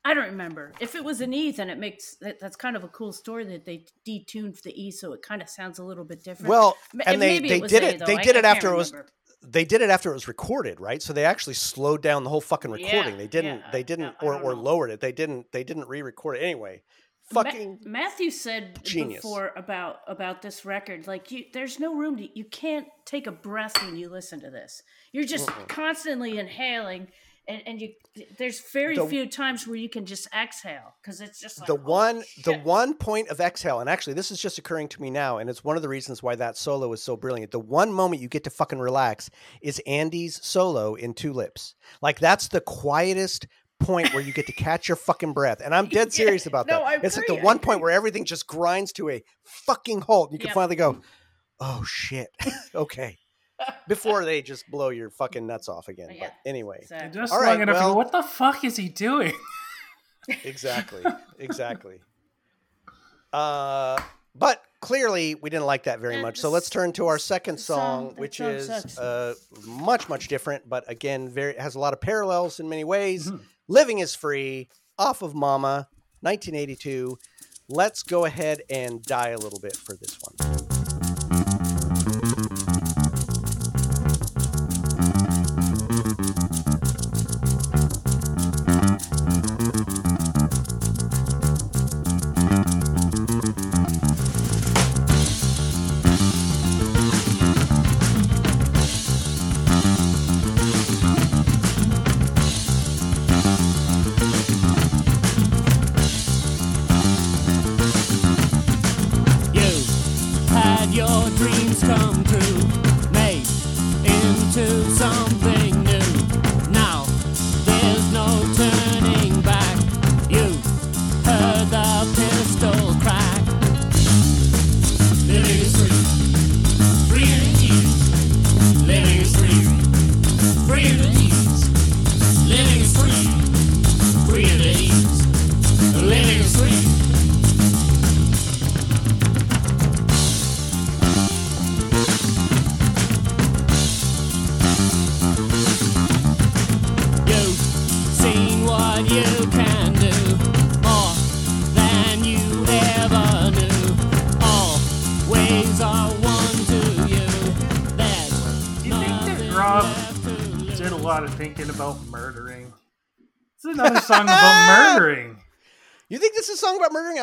I 0.05 0.13
don't 0.13 0.25
remember. 0.25 0.73
If 0.79 0.95
it 0.95 1.03
was 1.03 1.21
an 1.21 1.33
E, 1.33 1.51
then 1.51 1.69
it 1.69 1.77
makes 1.77 2.15
that, 2.15 2.39
that's 2.39 2.55
kind 2.57 2.75
of 2.75 2.83
a 2.83 2.89
cool 2.89 3.13
story 3.13 3.45
that 3.45 3.63
they 3.65 3.85
detuned 4.07 4.61
the 4.61 4.73
E, 4.81 4.91
so 4.91 5.13
it 5.13 5.21
kind 5.21 5.41
of 5.41 5.49
sounds 5.49 5.79
a 5.79 5.83
little 5.83 6.03
bit 6.03 6.23
different. 6.23 6.49
Well, 6.49 6.77
Ma- 6.93 7.03
and 7.07 7.21
they 7.21 7.39
maybe 7.39 7.49
they 7.49 7.59
was 7.61 7.71
did 7.71 7.83
it. 7.83 8.05
They 8.05 8.17
did 8.17 8.35
I 8.35 8.39
it 8.39 8.45
after 8.45 8.73
it 8.73 8.75
was. 8.75 8.93
They 9.45 9.65
did 9.65 9.81
it 9.81 9.89
after 9.89 10.09
it 10.09 10.13
was 10.13 10.27
recorded, 10.27 10.79
right? 10.79 11.01
So 11.01 11.11
they 11.13 11.25
actually 11.25 11.55
slowed 11.55 12.01
down 12.01 12.23
the 12.23 12.29
whole 12.29 12.41
fucking 12.41 12.71
Yeah, 12.71 12.85
recording. 12.85 13.17
they 13.17 13.27
didn't. 13.27 13.59
yeah, 13.59 13.71
they 13.71 13.83
didn't, 13.83 14.15
I 14.21 14.25
or 14.25 14.35
or 14.35 14.55
know. 14.55 14.61
lowered 14.61 14.89
it. 14.91 14.99
They 14.99 15.11
didn't. 15.11 15.51
They 15.51 15.63
didn't 15.63 15.87
re-record 15.87 16.37
it 16.37 16.41
anyway. 16.41 16.81
Ma- 17.33 17.43
Fucking 17.43 17.79
Matthew 17.85 18.29
said 18.29 18.83
genius. 18.83 19.21
before 19.21 19.51
about 19.55 19.97
about 20.07 20.41
this 20.41 20.65
record, 20.65 21.07
like 21.07 21.31
you, 21.31 21.45
there's 21.53 21.79
no 21.79 21.95
room 21.95 22.17
to 22.17 22.27
you 22.37 22.43
can't 22.45 22.87
take 23.05 23.27
a 23.27 23.31
breath 23.31 23.81
when 23.83 23.95
you 23.95 24.09
listen 24.09 24.41
to 24.41 24.49
this. 24.49 24.81
You're 25.13 25.23
just 25.25 25.47
Mm-mm. 25.47 25.67
constantly 25.69 26.37
inhaling, 26.37 27.07
and, 27.47 27.61
and 27.65 27.81
you 27.81 27.93
there's 28.37 28.61
very 28.71 28.95
The- 28.95 29.05
few 29.07 29.25
times 29.27 29.67
where 29.67 29.75
you 29.75 29.89
can 29.89 30.05
just 30.05 30.27
exhale 30.33 30.93
because 31.01 31.19
it's 31.19 31.39
just 31.39 31.59
like 31.59 31.67
the 31.67 31.75
holy 31.75 31.91
one 31.91 32.23
the 32.45 32.53
one 32.59 32.93
point 32.93 33.27
of 33.29 33.39
exhale 33.39 33.79
and 33.79 33.89
actually 33.89 34.13
this 34.13 34.31
is 34.31 34.39
just 34.41 34.57
occurring 34.57 34.87
to 34.89 35.01
me 35.01 35.09
now 35.09 35.39
and 35.39 35.49
it's 35.49 35.63
one 35.63 35.75
of 35.75 35.81
the 35.81 35.89
reasons 35.89 36.21
why 36.23 36.35
that 36.35 36.55
solo 36.57 36.91
is 36.93 37.01
so 37.03 37.17
brilliant. 37.17 37.51
The 37.51 37.59
one 37.59 37.91
moment 37.91 38.21
you 38.21 38.27
get 38.29 38.43
to 38.45 38.49
fucking 38.49 38.79
relax 38.79 39.29
is 39.61 39.81
andy's 39.87 40.43
solo 40.45 40.95
in 40.95 41.13
two 41.13 41.33
lips. 41.33 41.75
Like 42.01 42.19
that's 42.19 42.47
the 42.47 42.61
quietest 42.61 43.47
point 43.79 44.13
where 44.13 44.23
you 44.23 44.31
get 44.31 44.45
to 44.47 44.53
catch 44.53 44.87
your 44.87 44.95
fucking 44.95 45.33
breath 45.33 45.59
and 45.59 45.75
i'm 45.75 45.85
dead 45.89 46.07
Yeah, 46.07 46.25
serious 46.25 46.45
about 46.45 46.67
no, 46.67 46.77
that. 46.77 46.85
I 46.85 46.95
it's 47.03 47.17
like 47.17 47.27
the 47.27 47.35
one 47.35 47.59
point 47.59 47.81
where 47.81 47.91
everything 47.91 48.23
just 48.23 48.47
grinds 48.47 48.93
to 48.93 49.09
a 49.09 49.21
fucking 49.43 50.01
halt 50.01 50.29
and 50.29 50.33
you 50.33 50.39
can 50.39 50.47
Yep. 50.49 50.53
finally 50.55 50.75
go 50.77 51.01
oh 51.59 51.83
shit. 51.85 52.29
Okay 52.75 53.17
before 53.87 54.25
they 54.25 54.41
just 54.41 54.69
blow 54.69 54.89
your 54.89 55.09
fucking 55.09 55.45
nuts 55.47 55.67
off 55.69 55.87
again 55.87 56.09
Yeah. 56.11 56.19
but 56.27 56.33
anyway 56.49 56.79
Exactly. 56.81 57.09
Just 57.21 57.33
All 57.33 57.39
long 57.39 57.47
right, 57.47 57.61
enough 57.61 57.75
well- 57.75 57.95
what 57.95 58.11
the 58.11 58.23
fuck 58.23 58.63
is 58.63 58.75
he 58.77 58.89
doing? 58.89 59.33
exactly 60.45 61.03
exactly 61.39 61.99
uh 63.33 63.99
but 64.35 64.61
clearly 64.79 65.35
we 65.35 65.49
didn't 65.49 65.65
like 65.65 65.83
that 65.83 65.99
very 65.99 66.17
Uh, 66.17 66.21
much 66.21 66.39
so 66.39 66.49
let's 66.49 66.69
turn 66.69 66.91
to 66.93 67.07
our 67.07 67.17
second 67.19 67.57
song- 67.59 68.09
song 68.11 68.15
which 68.15 68.37
song 68.37 68.47
is 68.51 68.97
uh 68.97 69.33
much 69.65 70.07
much 70.09 70.27
different 70.27 70.67
but 70.69 70.89
again 70.89 71.29
very 71.29 71.55
has 71.55 71.75
a 71.75 71.79
lot 71.79 71.93
of 71.93 71.99
parallels 72.01 72.59
in 72.59 72.69
many 72.69 72.83
ways 72.83 73.29
Mhm. 73.31 73.41
living 73.67 73.99
is 73.99 74.15
free 74.15 74.69
off 74.97 75.21
of 75.21 75.33
mama 75.35 75.87
1982 76.21 77.17
let's 77.67 78.03
go 78.03 78.25
ahead 78.25 78.61
and 78.69 79.03
die 79.03 79.29
a 79.29 79.37
little 79.37 79.59
bit 79.59 79.75
for 79.75 79.95
this 79.95 80.17
one 80.21 80.52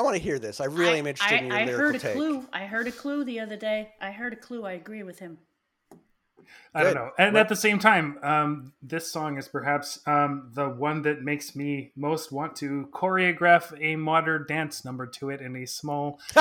I 0.01 0.03
want 0.03 0.17
to 0.17 0.23
hear 0.23 0.39
this. 0.39 0.63
I 0.63 0.65
really 0.65 0.99
am 0.99 1.07
interested 1.07 1.35
I, 1.35 1.39
in 1.41 1.47
your 1.49 1.57
I 1.59 1.65
lyrical 1.67 1.85
heard 1.87 1.95
a 1.95 1.99
take. 1.99 2.15
clue. 2.15 2.47
I 2.55 2.65
heard 2.65 2.89
a 2.89 2.91
clue 2.93 3.23
the 3.23 3.39
other 3.41 3.57
day. 3.57 3.91
I 4.01 4.13
heard 4.13 4.33
a 4.33 4.37
clue. 4.37 4.65
I 4.65 4.73
agree 4.73 5.03
with 5.03 5.19
him. 5.19 5.37
I 6.75 6.83
don't 6.83 6.95
know. 6.95 7.11
And 7.19 7.35
What- 7.35 7.41
at 7.41 7.49
the 7.51 7.57
same 7.57 7.79
time, 7.79 8.19
um, 8.23 8.73
this 8.81 9.13
song 9.13 9.37
is 9.37 9.47
perhaps 9.47 10.01
um, 10.07 10.53
the 10.55 10.71
one 10.71 11.03
that 11.03 11.21
makes 11.21 11.55
me 11.55 11.93
most 11.97 12.33
want 12.33 12.57
to 12.57 12.89
choreograph 12.95 13.79
a 13.79 13.95
modern 13.97 14.47
dance 14.49 14.87
number 14.87 15.07
to 15.07 15.29
it 15.29 15.43
in 15.43 15.55
a 15.55 15.67
small 15.67 16.19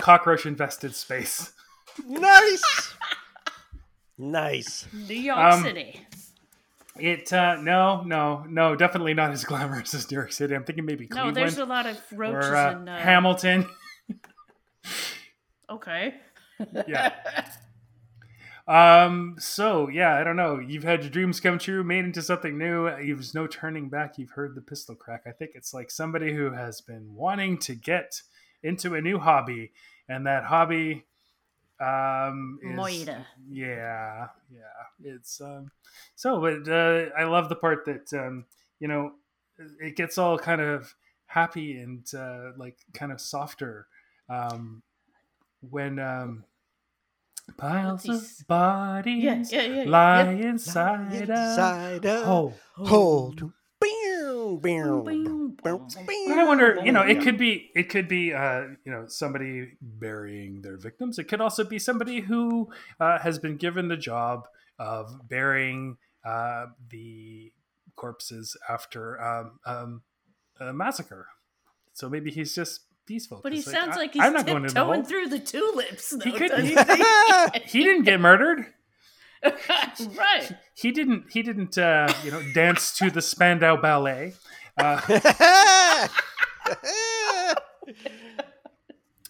cockroach 0.00 0.46
infested 0.46 0.94
space. 0.94 1.52
nice. 2.06 2.94
nice. 4.18 4.86
New 4.92 5.14
York 5.16 5.38
Um, 5.38 5.62
City. 5.64 6.06
It 6.98 7.32
uh, 7.32 7.56
no 7.60 8.02
no 8.02 8.44
no 8.48 8.74
definitely 8.76 9.14
not 9.14 9.30
as 9.30 9.44
glamorous 9.44 9.94
as 9.94 10.10
New 10.10 10.16
York 10.16 10.32
City. 10.32 10.54
I'm 10.54 10.64
thinking 10.64 10.84
maybe 10.84 11.06
Cleveland. 11.06 11.36
No, 11.36 11.40
there's 11.40 11.58
a 11.58 11.64
lot 11.64 11.86
of 11.86 12.00
roaches 12.12 12.50
or 12.50 12.56
uh, 12.56 12.72
in 12.72 12.88
uh, 12.88 12.98
Hamilton. 12.98 13.66
Okay. 15.68 16.14
yeah. 16.86 17.12
Um. 18.68 19.36
So 19.38 19.88
yeah, 19.88 20.14
I 20.14 20.24
don't 20.24 20.36
know. 20.36 20.58
You've 20.58 20.84
had 20.84 21.02
your 21.02 21.10
dreams 21.10 21.40
come 21.40 21.58
true, 21.58 21.84
made 21.84 22.04
into 22.04 22.22
something 22.22 22.56
new. 22.56 22.88
There's 22.88 23.34
no 23.34 23.46
turning 23.46 23.88
back. 23.88 24.18
You've 24.18 24.30
heard 24.30 24.54
the 24.54 24.60
pistol 24.60 24.94
crack. 24.94 25.22
I 25.26 25.32
think 25.32 25.52
it's 25.54 25.74
like 25.74 25.90
somebody 25.90 26.32
who 26.34 26.52
has 26.52 26.80
been 26.80 27.14
wanting 27.14 27.58
to 27.58 27.74
get 27.74 28.22
into 28.62 28.94
a 28.94 29.00
new 29.00 29.18
hobby, 29.18 29.72
and 30.08 30.26
that 30.26 30.44
hobby, 30.44 31.04
um, 31.80 32.58
is 32.62 32.76
Moira. 32.76 33.26
yeah, 33.48 34.28
yeah. 34.52 35.14
It's 35.14 35.40
um. 35.40 35.70
So, 36.14 36.40
but 36.40 36.68
uh, 36.70 37.10
I 37.18 37.24
love 37.24 37.48
the 37.48 37.56
part 37.56 37.84
that 37.86 38.12
um, 38.12 38.44
you 38.80 38.88
know, 38.88 39.12
it 39.80 39.96
gets 39.96 40.18
all 40.18 40.38
kind 40.38 40.60
of 40.60 40.94
happy 41.26 41.78
and 41.78 42.06
uh, 42.14 42.52
like 42.56 42.78
kind 42.94 43.12
of 43.12 43.20
softer 43.20 43.86
um, 44.28 44.82
when 45.70 45.98
um, 45.98 46.44
piles 47.56 48.08
of 48.08 48.46
bodies 48.46 49.52
Yeah, 49.52 49.62
yeah, 49.62 49.74
yeah, 49.74 49.84
lie 49.90 50.30
Yep. 50.32 50.40
inside 50.46 51.30
a 51.30 51.32
Inside 51.32 52.04
a 52.04 52.24
hole. 52.24 52.58
hold. 52.76 53.52
Bow, 54.56 55.02
bow, 55.02 55.02
Boom, 55.02 55.56
bow, 55.62 55.78
boom, 56.06 56.38
I 56.38 56.44
wonder, 56.44 56.80
you 56.84 56.92
know, 56.92 57.02
it 57.02 57.20
could 57.22 57.36
be, 57.36 57.70
it 57.74 57.88
could 57.88 58.06
be, 58.06 58.32
uh, 58.32 58.62
you 58.84 58.92
know, 58.92 59.06
somebody 59.08 59.72
burying 59.80 60.62
their 60.62 60.76
victims. 60.76 61.18
It 61.18 61.24
could 61.24 61.40
also 61.40 61.64
be 61.64 61.78
somebody 61.78 62.20
who 62.20 62.70
uh, 63.00 63.18
has 63.18 63.38
been 63.38 63.56
given 63.56 63.88
the 63.88 63.96
job 63.96 64.46
of 64.78 65.28
burying 65.28 65.96
uh, 66.24 66.66
the 66.90 67.52
corpses 67.96 68.56
after 68.68 69.20
um, 69.22 69.58
um, 69.66 70.02
a 70.60 70.72
massacre. 70.72 71.26
So 71.92 72.08
maybe 72.08 72.30
he's 72.30 72.54
just 72.54 72.82
peaceful. 73.06 73.40
But 73.42 73.52
he 73.52 73.62
'cause, 73.62 73.72
sounds 73.72 73.96
I- 73.96 74.00
like 74.00 74.12
he's 74.12 74.22
I'm 74.22 74.32
not 74.32 74.46
going 74.46 74.58
in 74.58 74.62
the 74.64 74.68
tiptoeing 74.68 75.04
through 75.04 75.28
the 75.28 75.38
tulips. 75.38 76.10
Though, 76.10 76.18
He 76.24 76.32
could- 76.32 76.50
doesn't 76.50 76.66
he- 76.66 77.60
he? 77.60 77.78
He 77.78 77.84
didn't 77.84 78.04
get 78.04 78.20
murdered. 78.20 78.66
right. 80.16 80.52
He 80.74 80.92
didn't. 80.92 81.26
He 81.30 81.42
didn't. 81.42 81.78
Uh, 81.78 82.12
you 82.24 82.30
know, 82.30 82.42
dance 82.52 82.96
to 82.98 83.10
the 83.10 83.22
Spandau 83.22 83.80
Ballet. 83.80 84.34
Uh, 84.76 85.00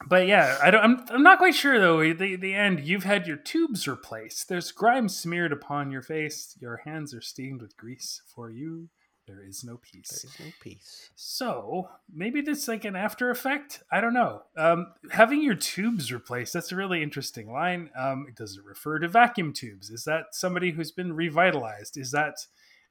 But 0.08 0.28
yeah, 0.28 0.56
I 0.62 0.70
don't. 0.70 0.84
I'm, 0.84 1.04
I'm 1.08 1.22
not 1.22 1.38
quite 1.38 1.54
sure 1.54 1.80
though. 1.80 1.98
The 2.14 2.36
the 2.36 2.54
end. 2.54 2.80
You've 2.80 3.04
had 3.04 3.26
your 3.26 3.36
tubes 3.36 3.88
replaced. 3.88 4.48
There's 4.48 4.70
grime 4.70 5.08
smeared 5.08 5.52
upon 5.52 5.90
your 5.90 6.02
face. 6.02 6.56
Your 6.60 6.76
hands 6.84 7.12
are 7.12 7.20
stained 7.20 7.60
with 7.60 7.76
grease. 7.76 8.22
For 8.32 8.48
you, 8.48 8.88
there 9.26 9.42
is 9.42 9.64
no 9.64 9.78
peace. 9.78 10.22
There's 10.22 10.48
no 10.48 10.52
peace. 10.60 11.10
So 11.16 11.88
maybe 12.12 12.40
this 12.40 12.68
like 12.68 12.84
an 12.84 12.96
after 12.96 13.30
effect. 13.30 13.82
I 13.90 14.00
don't 14.00 14.14
know. 14.14 14.42
Um, 14.56 14.88
having 15.10 15.42
your 15.42 15.54
tubes 15.54 16.12
replaced. 16.12 16.52
That's 16.52 16.72
a 16.72 16.76
really 16.76 17.02
interesting 17.02 17.50
line. 17.52 17.90
Um, 17.98 18.28
does 18.36 18.56
it 18.56 18.64
refer 18.64 18.98
to 19.00 19.08
vacuum 19.08 19.52
tubes? 19.52 19.90
Is 19.90 20.04
that 20.04 20.26
somebody 20.32 20.70
who's 20.70 20.92
been 20.92 21.12
revitalized? 21.12 21.96
Is 21.96 22.12
that 22.12 22.36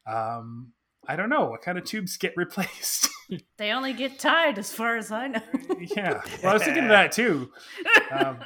um, 0.06 0.74
I 1.08 1.16
don't 1.16 1.30
know 1.30 1.46
what 1.46 1.62
kind 1.62 1.78
of 1.78 1.86
tubes 1.86 2.18
get 2.18 2.34
replaced. 2.38 3.10
They 3.58 3.72
only 3.72 3.94
get 3.94 4.20
tied, 4.20 4.60
as 4.60 4.72
far 4.72 4.98
as 4.98 5.12
I 5.12 5.28
know. 5.28 5.42
yeah. 5.80 6.22
Well, 6.44 6.52
I 6.52 6.54
was 6.54 6.64
thinking 6.64 6.84
of 6.84 6.90
that 6.90 7.12
too. 7.12 7.52
Um, 8.12 8.38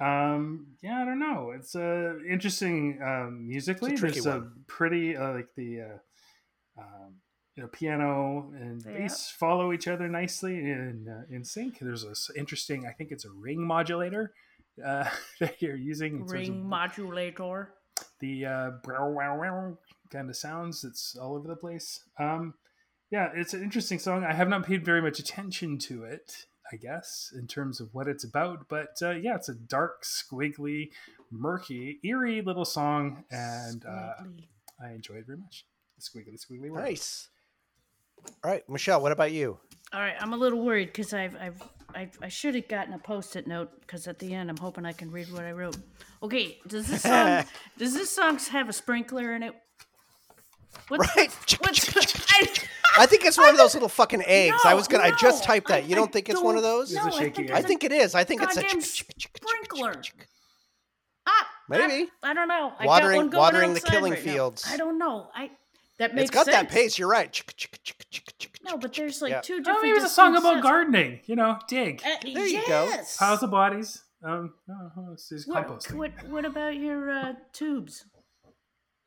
um, 0.00 0.66
yeah, 0.82 1.02
I 1.02 1.04
don't 1.04 1.20
know. 1.20 1.52
It's 1.56 1.74
uh, 1.76 2.14
interesting 2.28 3.00
um, 3.02 3.46
musically. 3.48 3.92
It's 3.92 4.00
a 4.00 4.04
tricky 4.06 4.20
There's 4.20 4.26
a 4.26 4.50
pretty 4.66 5.16
uh, 5.16 5.34
like 5.34 5.48
the 5.56 5.80
uh, 5.82 6.80
um, 6.80 7.14
you 7.56 7.62
know 7.62 7.68
piano 7.68 8.52
and 8.60 8.82
Yeah. 8.84 8.98
bass 8.98 9.30
follow 9.30 9.72
each 9.72 9.86
other 9.88 10.08
nicely 10.08 10.56
in 10.58 11.06
uh, 11.08 11.34
in 11.34 11.44
sync. 11.44 11.78
There's 11.80 12.04
a 12.04 12.10
s- 12.10 12.30
interesting. 12.36 12.86
I 12.86 12.92
think 12.92 13.12
it's 13.12 13.24
a 13.24 13.30
ring 13.30 13.64
modulator 13.64 14.32
uh, 14.84 15.08
that 15.40 15.62
you're 15.62 15.76
using. 15.76 16.26
Ring 16.26 16.50
of 16.50 16.56
modulator. 16.56 17.74
the 18.20 18.46
uh, 18.46 18.70
brow, 18.82 19.08
wow, 19.10 19.38
wow 19.38 19.78
kind 20.10 20.28
of 20.28 20.36
sounds 20.36 20.84
It's 20.84 21.16
all 21.16 21.36
over 21.36 21.46
the 21.48 21.56
place. 21.56 22.00
Um, 22.18 22.54
yeah, 23.10 23.30
it's 23.34 23.54
an 23.54 23.62
interesting 23.62 23.98
song. 24.00 24.24
I 24.24 24.32
have 24.32 24.48
not 24.48 24.66
paid 24.66 24.84
very 24.84 25.00
much 25.00 25.18
attention 25.20 25.78
to 25.80 26.02
it, 26.04 26.46
I 26.72 26.76
guess, 26.76 27.32
in 27.38 27.46
terms 27.46 27.80
of 27.80 27.92
what 27.92 28.08
it's 28.08 28.24
about. 28.24 28.68
But 28.68 28.96
uh, 29.02 29.12
yeah, 29.12 29.34
it's 29.34 29.48
a 29.48 29.54
dark, 29.54 30.04
squiggly, 30.04 30.90
murky, 31.30 31.98
eerie 32.02 32.42
little 32.42 32.64
song, 32.64 33.24
and 33.30 33.84
uh, 33.84 34.12
I 34.82 34.92
enjoy 34.92 35.14
it 35.16 35.26
very 35.26 35.38
much. 35.38 35.66
The 35.96 36.02
squiggly, 36.02 36.38
squiggly 36.38 36.70
word. 36.70 36.84
Nice. 36.84 37.28
All 38.42 38.50
right, 38.50 38.68
Michelle, 38.68 39.00
what 39.00 39.12
about 39.12 39.32
you? 39.32 39.58
All 39.92 40.00
right, 40.00 40.16
I'm 40.18 40.32
a 40.32 40.36
little 40.36 40.64
worried 40.64 40.86
because 40.86 41.12
I've, 41.12 41.36
I've, 41.36 41.62
I've, 41.94 42.18
I 42.22 42.28
should 42.28 42.54
have 42.54 42.68
gotten 42.68 42.94
a 42.94 42.98
post-it 42.98 43.46
note 43.46 43.70
because 43.80 44.08
at 44.08 44.18
the 44.18 44.34
end 44.34 44.50
I'm 44.50 44.56
hoping 44.56 44.84
I 44.86 44.92
can 44.92 45.10
read 45.10 45.30
what 45.32 45.44
I 45.44 45.52
wrote. 45.52 45.76
Okay, 46.22 46.58
does 46.66 46.86
this 46.88 47.02
song 47.02 47.44
does 47.78 47.94
this 47.94 48.10
song 48.10 48.38
have 48.50 48.68
a 48.68 48.72
sprinkler 48.72 49.34
in 49.34 49.42
it? 49.42 49.54
What's, 50.88 51.16
Right. 51.16 51.32
What's, 51.60 52.32
I, 52.32 53.02
I 53.02 53.06
think 53.06 53.24
it's 53.24 53.36
one 53.38 53.48
of 53.50 53.56
those 53.56 53.74
little 53.74 53.88
fucking 53.88 54.22
eggs. 54.26 54.56
I 54.64 54.74
was 54.74 54.86
gonna. 54.88 55.04
I 55.04 55.10
just 55.12 55.42
typed 55.44 55.68
that. 55.68 55.84
You 55.88 55.94
don't 55.96 56.08
I 56.08 56.12
think 56.12 56.28
it's 56.28 56.40
one 56.40 56.56
of 56.56 56.62
don't 56.62 56.70
those? 56.70 56.92
It's 56.92 57.04
a 57.04 57.08
know, 57.08 57.16
I 57.16 57.20
think 57.30 57.38
egg. 57.40 57.50
I 57.50 57.56
it's 57.56 57.64
a 57.64 57.68
think 57.68 57.84
it 57.84 57.92
is. 57.92 58.14
I 58.14 58.24
think 58.24 58.42
it's 58.42 58.56
a 58.56 58.80
sprinkler. 58.80 59.94
Ah, 61.26 61.48
Maybe. 61.68 62.10
I, 62.22 62.30
I 62.30 62.34
don't 62.34 62.48
know. 62.48 62.72
I 62.78 62.84
Watering- 62.86 63.12
got 63.12 63.16
one 63.16 63.30
going 63.30 63.40
watering 63.40 63.74
the 63.74 63.80
killing 63.80 64.12
right 64.12 64.24
now. 64.26 64.32
fields. 64.32 64.66
I 64.70 64.76
don't 64.76 64.98
know. 64.98 65.28
I 65.34 65.50
that 65.98 66.14
makes 66.14 66.28
It's 66.28 66.34
got 66.34 66.46
that 66.46 66.68
pace. 66.68 66.98
You're 66.98 67.08
right. 67.08 67.42
No, 68.64 68.76
but 68.78 68.92
there's 68.94 69.22
like 69.22 69.30
Yeah. 69.30 69.40
two 69.40 69.54
Oh, 69.54 69.58
different. 69.58 69.82
maybe 69.82 69.96
it's 69.96 70.04
a 70.06 70.08
song 70.08 70.36
about 70.36 70.54
sets. 70.54 70.62
gardening. 70.62 71.20
You 71.26 71.36
know, 71.36 71.58
dig 71.68 72.02
Uh, 72.04 72.10
There 72.22 72.46
you 72.46 72.66
go. 72.66 72.84
yes. 72.84 73.16
piles 73.16 73.42
of 73.42 73.50
bodies. 73.50 74.02
Um, 74.22 74.54
oh, 74.70 74.90
oh, 74.96 75.12
it's 75.12 75.28
just 75.28 75.46
What, 75.48 75.66
composting. 75.68 75.94
what, 75.96 76.10
what 76.28 76.44
about 76.46 76.76
your 76.76 77.10
uh, 77.10 77.32
tubes? 77.52 78.06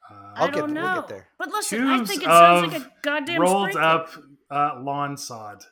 Uh, 0.10 0.14
I'll 0.36 0.44
I 0.44 0.46
get- 0.48 0.56
don't 0.56 0.74
we'll 0.74 0.84
know. 0.84 0.96
get 1.02 1.08
there. 1.10 1.28
But 1.38 1.50
listen, 1.50 1.88
I 1.88 2.04
think 2.06 2.24
it 2.24 2.26
sounds 2.26 2.72
like 2.74 2.82
of 2.82 2.88
a 2.88 2.92
goddamn 3.04 3.42
rolled 3.42 3.70
sprinkler. 3.72 3.82
up 3.82 4.10
uh, 4.50 4.80
lawn 4.82 5.18
sod. 5.18 5.64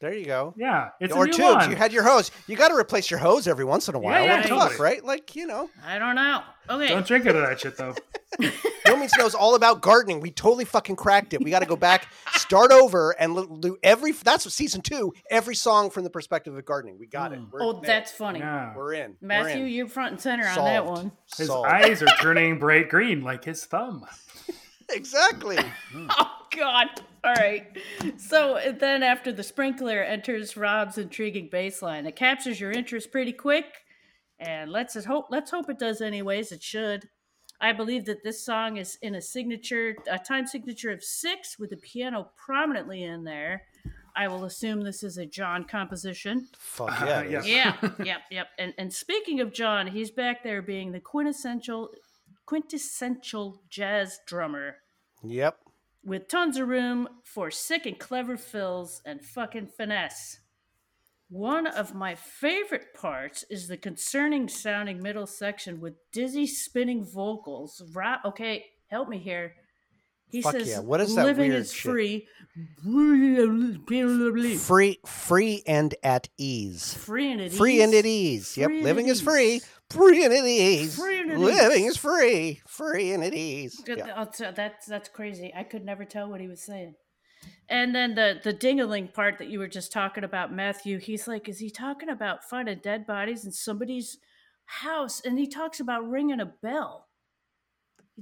There 0.00 0.14
you 0.14 0.24
go. 0.24 0.54
Yeah, 0.56 0.88
it's 0.98 1.12
or 1.12 1.24
a 1.24 1.26
new 1.26 1.32
tubes. 1.34 1.42
lawn. 1.56 1.70
You 1.70 1.76
had 1.76 1.92
your 1.92 2.02
hose. 2.04 2.30
You 2.46 2.56
got 2.56 2.68
to 2.68 2.74
replace 2.74 3.10
your 3.10 3.20
hose 3.20 3.46
every 3.46 3.66
once 3.66 3.86
in 3.86 3.94
a 3.94 3.98
while. 3.98 4.24
yeah, 4.24 4.36
what 4.36 4.42
the 4.44 4.48
totally. 4.48 4.70
fuck, 4.70 4.78
right? 4.80 5.04
Like 5.04 5.36
you 5.36 5.46
know, 5.46 5.68
I 5.86 5.98
don't 5.98 6.14
know. 6.14 6.42
Okay. 6.70 6.88
Don't 6.88 7.06
drink 7.06 7.26
out 7.26 7.36
of 7.36 7.42
that 7.42 7.60
shit 7.60 7.76
though. 7.76 7.94
No 8.90 8.96
Means 8.96 9.16
knows 9.16 9.36
all 9.36 9.54
about 9.54 9.82
gardening. 9.82 10.18
We 10.20 10.32
totally 10.32 10.64
fucking 10.64 10.96
cracked 10.96 11.32
it. 11.32 11.44
We 11.44 11.50
got 11.50 11.60
to 11.60 11.66
go 11.66 11.76
back, 11.76 12.08
start 12.32 12.72
over, 12.72 13.12
and 13.12 13.60
do 13.62 13.76
every. 13.84 14.10
That's 14.10 14.44
what 14.44 14.52
season 14.52 14.80
two. 14.80 15.12
Every 15.30 15.54
song 15.54 15.90
from 15.90 16.02
the 16.02 16.10
perspective 16.10 16.56
of 16.56 16.64
gardening. 16.64 16.98
We 16.98 17.06
got 17.06 17.32
it. 17.32 17.38
Mm. 17.38 17.52
We're, 17.52 17.62
oh, 17.62 17.72
man, 17.74 17.82
that's 17.82 18.10
funny. 18.10 18.40
Yeah. 18.40 18.74
we're 18.74 18.94
in. 18.94 19.16
We're 19.20 19.28
Matthew, 19.28 19.62
in. 19.62 19.68
you're 19.68 19.86
front 19.86 20.12
and 20.12 20.20
center 20.20 20.44
on 20.48 20.56
that 20.56 20.84
one. 20.84 21.12
His 21.36 21.46
Solved. 21.46 21.68
eyes 21.68 22.02
are 22.02 22.08
turning 22.20 22.58
bright 22.58 22.88
green 22.88 23.22
like 23.22 23.44
his 23.44 23.64
thumb. 23.64 24.04
exactly. 24.90 25.58
Hmm. 25.92 26.08
Oh 26.52 26.56
God! 26.58 26.88
All 27.22 27.34
right. 27.34 27.78
So 28.16 28.58
then, 28.76 29.04
after 29.04 29.30
the 29.30 29.44
sprinkler 29.44 30.02
enters 30.02 30.56
Rob's 30.56 30.98
intriguing 30.98 31.48
baseline, 31.48 32.08
it 32.08 32.16
captures 32.16 32.60
your 32.60 32.72
interest 32.72 33.12
pretty 33.12 33.32
quick, 33.32 33.66
and 34.40 34.72
let's 34.72 35.04
hope. 35.04 35.26
Let's 35.30 35.52
hope 35.52 35.70
it 35.70 35.78
does. 35.78 36.00
Anyways, 36.00 36.50
it 36.50 36.60
should. 36.60 37.08
I 37.60 37.72
believe 37.72 38.06
that 38.06 38.22
this 38.24 38.44
song 38.44 38.78
is 38.78 38.96
in 39.02 39.14
a 39.14 39.20
signature, 39.20 39.94
a 40.10 40.18
time 40.18 40.46
signature 40.46 40.90
of 40.90 41.04
six, 41.04 41.58
with 41.58 41.70
the 41.70 41.76
piano 41.76 42.30
prominently 42.36 43.02
in 43.02 43.24
there. 43.24 43.62
I 44.16 44.28
will 44.28 44.44
assume 44.44 44.80
this 44.82 45.02
is 45.02 45.18
a 45.18 45.26
John 45.26 45.64
composition. 45.64 46.48
Fuck 46.58 46.98
yeah. 47.00 47.18
Uh, 47.18 47.20
it 47.22 47.30
yeah. 47.30 47.42
Yeah, 47.44 47.90
yep, 48.04 48.20
yep. 48.30 48.46
And 48.58 48.74
and 48.78 48.92
speaking 48.92 49.40
of 49.40 49.52
John, 49.52 49.86
he's 49.86 50.10
back 50.10 50.42
there 50.42 50.62
being 50.62 50.92
the 50.92 51.00
quintessential, 51.00 51.90
quintessential 52.46 53.62
jazz 53.68 54.18
drummer 54.26 54.76
Yep. 55.22 55.56
with 56.04 56.28
tons 56.28 56.56
of 56.56 56.68
room 56.68 57.08
for 57.24 57.50
sick 57.50 57.86
and 57.86 57.98
clever 57.98 58.36
fills 58.36 59.00
and 59.04 59.22
fucking 59.24 59.68
finesse. 59.68 60.40
One 61.30 61.68
of 61.68 61.94
my 61.94 62.16
favorite 62.16 62.92
parts 62.92 63.44
is 63.48 63.68
the 63.68 63.76
concerning 63.76 64.48
sounding 64.48 65.00
middle 65.00 65.26
section 65.28 65.80
with 65.80 65.94
dizzy 66.12 66.46
spinning 66.46 67.04
vocals. 67.04 67.80
Ra- 67.94 68.18
okay, 68.24 68.64
help 68.88 69.08
me 69.08 69.18
here. 69.18 69.54
He 70.28 70.42
Fuck 70.42 70.52
says, 70.52 70.68
yeah, 70.68 70.78
what 70.80 71.00
is 71.00 71.14
that 71.14 71.24
living 71.26 71.50
weird 71.50 71.60
is 71.62 71.72
shit? 71.72 71.90
free. 71.90 72.26
Free, 74.58 74.98
free 75.06 75.62
and 75.66 75.94
at 76.02 76.28
ease. 76.38 76.94
Free 76.94 77.32
and 77.32 77.40
at 77.40 77.52
Free 77.52 77.74
ease. 77.76 77.82
and 77.82 77.94
at 77.94 78.06
ease. 78.06 78.56
Yep, 78.56 78.66
Free 78.68 78.76
and 78.76 78.84
living 78.84 79.08
is 79.08 79.20
free. 79.20 79.60
Free 79.90 80.24
and 80.24 80.32
at 80.32 80.44
ease. 80.44 80.96
Free 80.96 81.20
and 81.20 81.32
at 81.32 81.38
living 81.38 81.84
ease. 81.84 81.90
is 81.92 81.96
free. 81.96 82.60
Free 82.66 83.12
and 83.12 83.24
at 83.24 83.34
ease. 83.34 83.82
That's 83.86 84.86
that's 84.86 85.08
crazy. 85.08 85.52
I 85.54 85.64
could 85.64 85.84
never 85.84 86.04
tell 86.04 86.28
what 86.30 86.40
he 86.40 86.46
was 86.48 86.62
saying. 86.62 86.94
And 87.70 87.94
then 87.94 88.14
the 88.16 88.40
the 88.42 88.52
dingling 88.52 89.08
part 89.14 89.38
that 89.38 89.48
you 89.48 89.60
were 89.60 89.68
just 89.68 89.92
talking 89.92 90.24
about, 90.24 90.52
Matthew. 90.52 90.98
He's 90.98 91.28
like, 91.28 91.48
is 91.48 91.60
he 91.60 91.70
talking 91.70 92.08
about 92.08 92.42
finding 92.44 92.80
dead 92.82 93.06
bodies 93.06 93.44
in 93.44 93.52
somebody's 93.52 94.18
house? 94.66 95.20
And 95.24 95.38
he 95.38 95.46
talks 95.46 95.78
about 95.80 96.08
ringing 96.08 96.40
a 96.40 96.46
bell. 96.46 97.06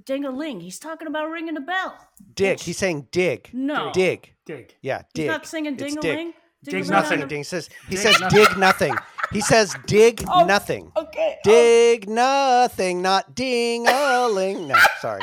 Ding 0.05 0.25
a 0.27 0.31
ling. 0.31 0.61
He's 0.61 0.79
talking 0.79 1.09
about 1.09 1.31
ringing 1.31 1.57
a 1.57 1.61
bell. 1.61 1.97
Dig. 2.35 2.61
He's 2.61 2.77
saying 2.79 3.09
dig. 3.11 3.49
No. 3.53 3.91
Dig. 3.93 4.35
Dig. 4.47 4.77
Yeah, 4.83 5.03
dig. 5.15 5.25
He's 5.25 5.33
not 5.33 5.47
singing 5.47 5.73
It's 5.75 5.83
ding 5.83 5.99
a 5.99 6.01
dig. 6.01 6.17
ling. 6.17 6.33
Dig 6.65 6.89
Nothing. 6.91 7.21
nothing. 7.21 7.39
He 7.39 7.45
says 7.45 7.71
he 7.89 7.95
Dig 7.97 7.99
says 8.05 8.21
nothing. 8.21 8.45
dig 8.45 8.59
nothing. 8.59 8.95
He 9.33 9.41
says 9.41 9.75
dig 9.87 10.25
Oh, 10.29 10.45
nothing. 10.45 10.93
Okay. 10.97 11.37
Oh. 11.39 11.41
Dig 11.45 12.09
nothing, 12.09 13.01
not 13.03 13.35
ding 13.35 13.87
a 13.89 14.29
ling. 14.29 14.69
No, 14.69 14.77
sorry. 15.01 15.21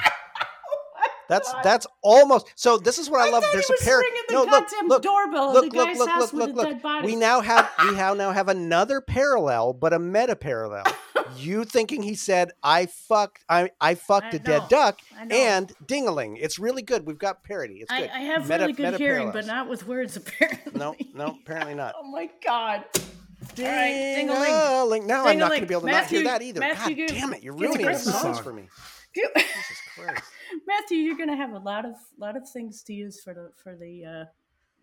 That's 1.27 1.51
God. 1.51 1.63
that's 1.63 1.87
almost 2.01 2.51
so. 2.55 2.77
This 2.77 2.97
is 2.97 3.09
what 3.09 3.21
I, 3.21 3.27
I 3.27 3.31
love. 3.31 3.43
There's 3.51 3.69
a 3.69 3.83
pair. 3.83 4.01
No, 4.31 4.43
look, 4.43 4.65
look, 4.87 5.01
doorbell 5.01 5.53
look, 5.53 5.73
look, 5.73 5.97
look, 5.97 6.33
look, 6.33 6.55
look, 6.55 6.83
look. 6.83 7.03
We 7.03 7.15
now 7.15 7.41
have 7.41 7.69
we 7.89 7.95
have 7.95 8.17
now 8.17 8.31
have 8.31 8.49
another 8.49 9.01
parallel, 9.01 9.73
but 9.73 9.93
a 9.93 9.99
meta 9.99 10.35
parallel. 10.35 10.85
you 11.37 11.65
thinking 11.65 12.03
he 12.03 12.15
said 12.15 12.51
I 12.63 12.85
fucked 12.85 13.43
I 13.49 13.71
I 13.81 13.95
fucked 13.95 14.33
I 14.33 14.37
a 14.37 14.39
dead 14.39 14.63
duck 14.69 14.99
and 15.29 15.71
dingaling. 15.85 16.37
It's 16.39 16.59
really 16.59 16.81
good. 16.81 17.05
We've 17.05 17.17
got 17.17 17.43
parody. 17.43 17.75
It's 17.75 17.91
I, 17.91 18.01
good. 18.01 18.09
I 18.11 18.19
have 18.19 18.47
Meta- 18.47 18.61
really 18.61 18.73
good 18.73 18.95
hearing, 18.95 19.31
but 19.31 19.45
not 19.45 19.67
with 19.67 19.87
words. 19.87 20.15
Apparently. 20.25 20.71
No, 20.75 20.95
no, 21.13 21.37
apparently 21.41 21.75
not. 21.75 21.95
Oh 22.05 22.07
my 22.07 22.29
god. 22.43 22.83
All 22.93 23.65
right, 23.65 24.15
ding-a-ling. 24.15 24.43
Ding-a-ling. 24.43 25.07
Now 25.07 25.25
I'm 25.25 25.37
not 25.37 25.49
going 25.49 25.61
to 25.61 25.67
be 25.67 25.73
able 25.73 25.81
to 25.81 25.91
not 25.91 26.07
hear 26.07 26.23
that 26.23 26.41
either. 26.41 26.59
Matthew, 26.59 27.07
God 27.07 27.13
damn 27.13 27.33
it! 27.33 27.43
You're 27.43 27.53
ruining 27.53 27.85
the 27.85 27.95
songs 27.95 28.39
for 28.39 28.53
me. 28.53 28.69
Jesus 29.37 29.81
Christ. 29.95 30.23
Matthew, 30.67 30.97
you're 30.97 31.17
gonna 31.17 31.35
have 31.35 31.53
a 31.53 31.59
lot 31.59 31.85
of 31.85 31.95
lot 32.17 32.35
of 32.37 32.47
things 32.49 32.83
to 32.83 32.93
use 32.93 33.21
for 33.21 33.33
the 33.33 33.51
for 33.55 33.75
the 33.75 34.05
uh 34.05 34.25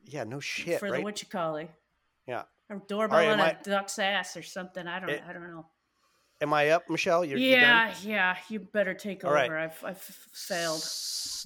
Yeah, 0.07 0.25
no 0.25 0.41
shit, 0.41 0.81
for 0.81 0.89
right? 0.91 0.99
the 0.99 1.03
what 1.03 1.23
you 1.23 1.29
call 1.29 1.57
it. 1.57 1.71
Yeah. 2.27 2.43
A 2.71 2.77
doorbell 2.89 3.19
right, 3.19 3.29
on 3.29 3.41
a 3.41 3.57
duck's 3.63 3.99
ass 3.99 4.37
or 4.37 4.43
something. 4.43 4.87
I 4.87 5.01
don't 5.01 5.11
Eh, 5.11 5.21
I 5.29 5.33
don't 5.33 5.51
know. 5.51 5.67
Am 6.41 6.53
I 6.53 6.71
up, 6.71 6.91
Michelle? 6.91 7.25
You're, 7.25 7.39
you 7.39 7.55
done? 7.55 7.63
yeah, 7.63 7.95
yeah. 8.03 8.37
You 8.49 8.59
better 8.61 8.95
take 8.95 9.25
All 9.25 9.31
over. 9.31 9.55
right. 9.55 9.65
I've 9.65 9.85
I've 9.85 10.01
failed. 10.01 10.83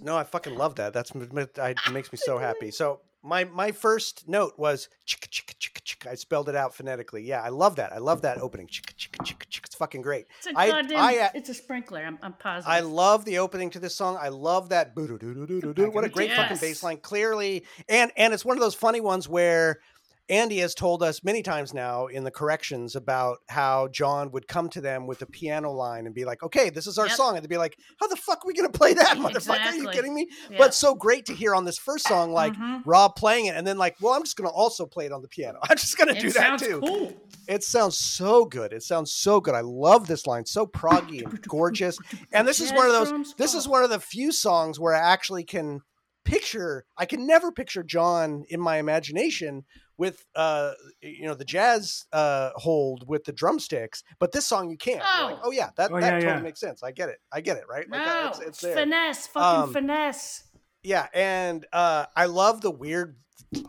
No, 0.02 0.16
I 0.16 0.24
fucking 0.24 0.56
love 0.56 0.76
that. 0.76 0.92
That's 0.92 1.12
I, 1.58 1.70
it 1.70 1.90
makes 1.92 2.12
me 2.12 2.18
so 2.18 2.38
happy. 2.38 2.70
So 2.70 3.00
my 3.26 3.44
my 3.44 3.72
first 3.72 4.28
note 4.28 4.54
was 4.56 4.88
chicka 5.06 5.28
chicka 5.28 5.54
chicka 5.58 5.80
chicka. 5.82 6.10
I 6.10 6.14
spelled 6.14 6.48
it 6.48 6.56
out 6.56 6.74
phonetically. 6.74 7.22
Yeah, 7.24 7.42
I 7.42 7.48
love 7.48 7.76
that. 7.76 7.92
I 7.92 7.98
love 7.98 8.22
that 8.22 8.38
opening. 8.38 8.68
Chicka 8.68 8.94
chicka 8.94 9.18
chicka 9.24 9.46
chicka. 9.50 9.64
It's 9.66 9.74
fucking 9.74 10.02
great. 10.02 10.26
It's 10.38 10.46
a 10.46 10.52
I- 10.58 10.70
goddamn. 10.70 10.98
I, 10.98 11.18
uh, 11.18 11.28
it's 11.34 11.48
a 11.48 11.54
sprinkler. 11.54 12.00
I'm, 12.04 12.18
I'm 12.22 12.32
positive. 12.34 12.70
I 12.72 12.80
love 12.80 13.24
the 13.24 13.38
opening 13.38 13.70
to 13.70 13.78
this 13.80 13.94
song. 13.94 14.16
I 14.20 14.28
love 14.28 14.68
that. 14.70 14.92
What 14.94 16.04
a 16.04 16.08
great 16.08 16.30
fucking 16.30 16.50
Yes. 16.50 16.60
bass 16.60 16.82
line. 16.82 16.98
Clearly, 16.98 17.64
and 17.88 18.12
and 18.16 18.32
it's 18.32 18.44
one 18.44 18.56
of 18.56 18.60
those 18.62 18.74
funny 18.74 19.00
ones 19.00 19.28
where 19.28 19.80
Andy 20.28 20.58
has 20.58 20.74
told 20.74 21.02
us 21.02 21.22
many 21.22 21.42
times 21.42 21.72
now 21.72 22.06
in 22.06 22.24
the 22.24 22.30
corrections 22.30 22.96
about 22.96 23.38
how 23.48 23.88
John 23.88 24.32
would 24.32 24.48
come 24.48 24.68
to 24.70 24.80
them 24.80 25.06
with 25.06 25.22
a 25.22 25.26
piano 25.26 25.70
line 25.72 26.06
and 26.06 26.14
be 26.14 26.24
like, 26.24 26.42
"Okay, 26.42 26.68
this 26.70 26.86
is 26.86 26.98
our 26.98 27.06
Yep. 27.06 27.16
song," 27.16 27.36
and 27.36 27.44
they'd 27.44 27.48
be 27.48 27.56
like, 27.58 27.76
"How 28.00 28.08
the 28.08 28.16
fuck 28.16 28.38
are 28.38 28.46
we 28.46 28.54
gonna 28.54 28.70
play 28.70 28.92
that, 28.94 29.18
motherfucker? 29.18 29.66
Are 29.66 29.74
you 29.76 29.88
kidding 29.90 30.14
me?" 30.14 30.28
Yeah. 30.50 30.56
But 30.58 30.74
so 30.74 30.94
great 30.94 31.26
to 31.26 31.34
hear 31.34 31.54
on 31.54 31.64
this 31.64 31.78
first 31.78 32.06
song, 32.06 32.32
like 32.32 32.54
Mhm. 32.54 32.82
Rob 32.84 33.14
playing 33.14 33.46
it, 33.46 33.54
and 33.56 33.66
then 33.66 33.78
like, 33.78 33.94
well, 34.00 34.14
I'm 34.14 34.24
just 34.24 34.36
gonna 34.36 34.50
also 34.50 34.84
play 34.86 35.06
it 35.06 35.12
on 35.12 35.22
the 35.22 35.28
piano. 35.28 35.58
I'm 35.70 35.76
just 35.76 35.96
gonna 35.96 36.12
it 36.12 36.20
do 36.20 36.30
that 36.32 36.58
too. 36.58 36.80
cool. 36.80 37.12
It 37.48 37.62
sounds 37.62 37.96
so 37.96 38.44
good. 38.44 38.72
It 38.72 38.82
sounds 38.82 39.12
so 39.12 39.40
good. 39.40 39.54
I 39.54 39.60
love 39.60 40.08
this 40.08 40.26
line. 40.26 40.44
So 40.46 40.66
proggy 40.66 41.22
and 41.22 41.40
gorgeous. 41.46 41.96
And 42.32 42.48
this 42.48 42.60
is 42.60 42.72
one 42.72 42.86
of 42.86 42.92
those 42.92 43.12
this 43.38 43.54
is 43.54 43.68
one 43.68 43.84
of 43.84 43.90
the 43.90 44.00
few 44.00 44.32
songs 44.32 44.80
where 44.80 44.94
I 44.94 44.98
actually 45.12 45.44
can 45.44 45.82
picture 46.26 46.84
I 46.98 47.06
can 47.06 47.26
never 47.26 47.50
picture 47.52 47.82
John 47.82 48.44
in 48.48 48.60
my 48.60 48.76
imagination 48.78 49.64
with 49.98 50.26
uh 50.34 50.72
you 51.00 51.24
know 51.26 51.34
the 51.34 51.44
jazz 51.44 52.04
uh 52.12 52.50
hold 52.56 53.08
with 53.08 53.24
the 53.24 53.32
drumsticks, 53.32 54.02
but 54.18 54.32
this 54.32 54.46
song 54.46 54.68
you 54.70 54.76
can. 54.76 54.94
You're 55.18 55.30
like, 55.30 55.36
Oh. 55.38 55.48
oh 55.48 55.50
yeah, 55.52 55.70
that, 55.76 55.90
Oh, 55.90 55.94
that 56.00 56.02
yeah, 56.02 56.10
totally 56.20 56.32
yeah. 56.34 56.40
makes 56.40 56.60
sense. 56.60 56.82
I 56.82 56.90
get 56.92 57.08
it. 57.08 57.18
I 57.32 57.40
get 57.40 57.56
it, 57.56 57.64
right? 57.68 57.88
No, 57.88 57.96
Like 57.96 58.06
that, 58.06 58.26
it's, 58.30 58.40
it's 58.40 58.60
there. 58.60 58.74
finesse, 58.76 59.26
fucking 59.28 59.62
Um, 59.68 59.72
finesse. 59.72 60.42
Yeah, 60.82 61.06
and 61.14 61.66
uh, 61.72 62.06
I 62.14 62.26
love 62.26 62.60
the 62.60 62.70
weird, 62.70 63.16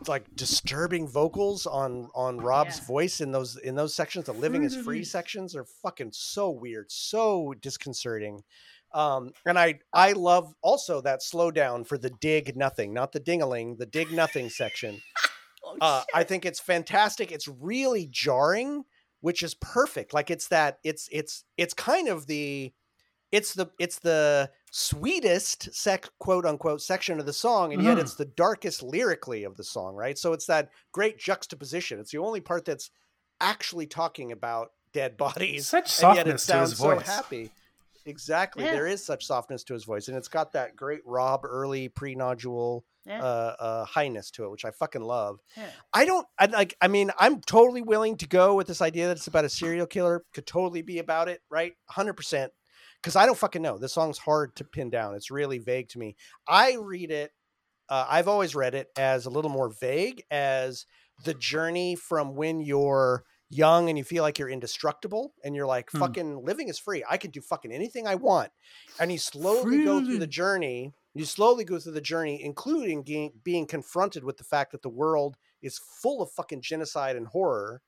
like 0.06 0.24
disturbing 0.36 1.08
vocals 1.08 1.66
on 1.66 2.08
on 2.14 2.38
Rob's 2.38 2.78
Yeah. 2.78 2.84
voice 2.84 3.20
in 3.20 3.32
those 3.32 3.56
in 3.56 3.74
those 3.74 3.94
sections. 3.94 4.26
The 4.26 4.32
"Living 4.34 4.64
is 4.64 4.76
Free" 4.76 5.02
sections 5.04 5.56
are 5.56 5.64
fucking 5.82 6.12
so 6.12 6.50
weird, 6.50 6.90
so 6.92 7.54
disconcerting. 7.60 8.42
Um, 8.94 9.32
and 9.44 9.58
I 9.58 9.80
I 9.92 10.12
love 10.12 10.54
also 10.62 11.00
that 11.02 11.20
slowdown 11.20 11.86
for 11.86 11.98
the 11.98 12.10
dig 12.20 12.56
nothing, 12.56 12.94
not 12.94 13.12
the 13.12 13.20
dingaling, 13.20 13.76
the 13.78 13.86
dig 13.86 14.10
nothing 14.12 14.48
section. 14.50 15.00
Oh, 15.64 15.76
Uh. 15.80 16.04
I 16.14 16.22
think 16.22 16.46
it's 16.46 16.60
fantastic. 16.60 17.32
It's 17.32 17.48
really 17.48 18.06
jarring, 18.06 18.84
which 19.20 19.42
is 19.42 19.54
perfect. 19.54 20.14
Like 20.14 20.30
it's 20.30 20.46
that 20.48 20.78
it's 20.84 21.08
it's 21.10 21.44
it's 21.56 21.74
kind 21.74 22.08
of 22.08 22.26
the 22.28 22.72
it's 23.32 23.54
the 23.54 23.66
it's 23.80 23.98
the 23.98 24.50
sweetest 24.70 25.74
sec 25.74 26.08
quote 26.20 26.46
unquote 26.46 26.80
section 26.80 27.18
of 27.20 27.26
the 27.26 27.32
song, 27.32 27.72
and 27.74 27.82
yet 27.82 27.98
Mhm. 27.98 28.00
it's 28.02 28.14
the 28.14 28.24
darkest 28.24 28.82
lyrically 28.82 29.44
of 29.44 29.56
the 29.56 29.64
song, 29.64 29.94
right? 29.96 30.16
So 30.16 30.32
it's 30.32 30.46
that 30.46 30.70
great 30.92 31.18
juxtaposition. 31.18 31.98
It's 32.00 32.12
the 32.12 32.18
only 32.18 32.40
part 32.40 32.64
that's 32.64 32.90
actually 33.40 33.86
talking 33.88 34.32
about 34.32 34.70
dead 34.92 35.16
bodies. 35.16 35.66
Such 35.66 36.02
and 36.02 36.16
yet 36.16 36.28
it 36.28 36.38
softness 36.40 36.46
to 36.46 36.60
his 36.60 36.70
sounds 36.70 36.78
so 36.78 36.94
voice. 36.94 37.06
happy. 37.06 37.50
Exactly. 38.08 38.64
Yeah. 38.64 38.72
There 38.72 38.86
is 38.86 39.04
such 39.04 39.26
softness 39.26 39.64
to 39.64 39.74
his 39.74 39.84
voice, 39.84 40.08
and 40.08 40.16
it's 40.16 40.28
got 40.28 40.52
that 40.52 40.76
great 40.76 41.00
Rob 41.04 41.44
early 41.44 41.88
pre-nodule 41.88 42.84
yeah. 43.08 43.22
uh, 43.22 43.56
uh, 43.58 43.84
highness 43.84 44.30
to 44.32 44.44
it, 44.44 44.50
which 44.50 44.64
I 44.64 44.70
fucking 44.70 45.02
love. 45.02 45.40
yeah. 45.56 45.70
I 45.92 46.04
don't 46.04 46.26
I 46.38 46.46
like 46.46 46.76
I 46.80 46.88
mean 46.88 47.10
I'm 47.18 47.40
totally 47.40 47.82
willing 47.82 48.16
to 48.18 48.28
go 48.28 48.54
with 48.54 48.66
this 48.66 48.82
idea 48.82 49.06
that 49.06 49.16
it's 49.16 49.26
about 49.26 49.44
a 49.44 49.48
serial 49.48 49.86
killer 49.86 50.24
could 50.34 50.46
totally 50.46 50.82
be 50.82 50.98
about 50.98 51.28
it 51.28 51.40
right 51.50 51.72
100% 51.90 52.48
cuz 53.02 53.16
I 53.16 53.26
don't 53.26 53.38
fucking 53.38 53.62
know 53.62 53.78
this 53.78 53.94
song's 53.94 54.18
hard 54.18 54.54
to 54.56 54.64
pin 54.64 54.90
down 54.90 55.14
it's 55.14 55.30
really 55.30 55.58
vague 55.58 55.88
to 55.90 55.98
me 55.98 56.16
I 56.46 56.74
read 56.74 57.10
it 57.10 57.32
uh, 57.88 58.06
I've 58.08 58.28
always 58.28 58.54
read 58.54 58.74
it 58.74 58.88
as 58.96 59.24
a 59.24 59.30
little 59.30 59.50
more 59.50 59.70
vague 59.70 60.22
as 60.30 60.84
the 61.24 61.34
journey 61.34 61.96
from 61.96 62.34
when 62.34 62.60
you're 62.60 63.24
young 63.50 63.88
and 63.88 63.96
you 63.96 64.04
feel 64.04 64.22
like 64.22 64.38
you're 64.38 64.48
indestructible 64.48 65.34
and 65.42 65.54
you're 65.54 65.66
like 65.66 65.90
Hmm. 65.92 65.98
fucking 65.98 66.44
living 66.44 66.68
is 66.68 66.78
free. 66.78 67.04
I 67.08 67.16
can 67.16 67.30
do 67.30 67.40
fucking 67.40 67.72
anything 67.72 68.06
I 68.06 68.14
want. 68.16 68.52
And 68.98 69.10
you 69.12 69.18
slowly 69.18 69.78
go 69.78 70.00
through 70.00 70.18
the 70.18 70.26
journey 70.26 70.92
you 71.14 71.24
slowly 71.24 71.64
go 71.64 71.80
through 71.80 71.92
the 71.92 72.00
journey 72.00 72.40
including 72.42 73.02
being, 73.02 73.32
being 73.42 73.66
confronted 73.66 74.22
with 74.22 74.36
the 74.36 74.44
fact 74.44 74.70
that 74.72 74.82
the 74.82 74.88
world 74.88 75.36
is 75.62 75.78
full 75.78 76.22
of 76.22 76.30
fucking 76.30 76.60
genocide 76.62 77.16
and 77.16 77.26
horror 77.28 77.82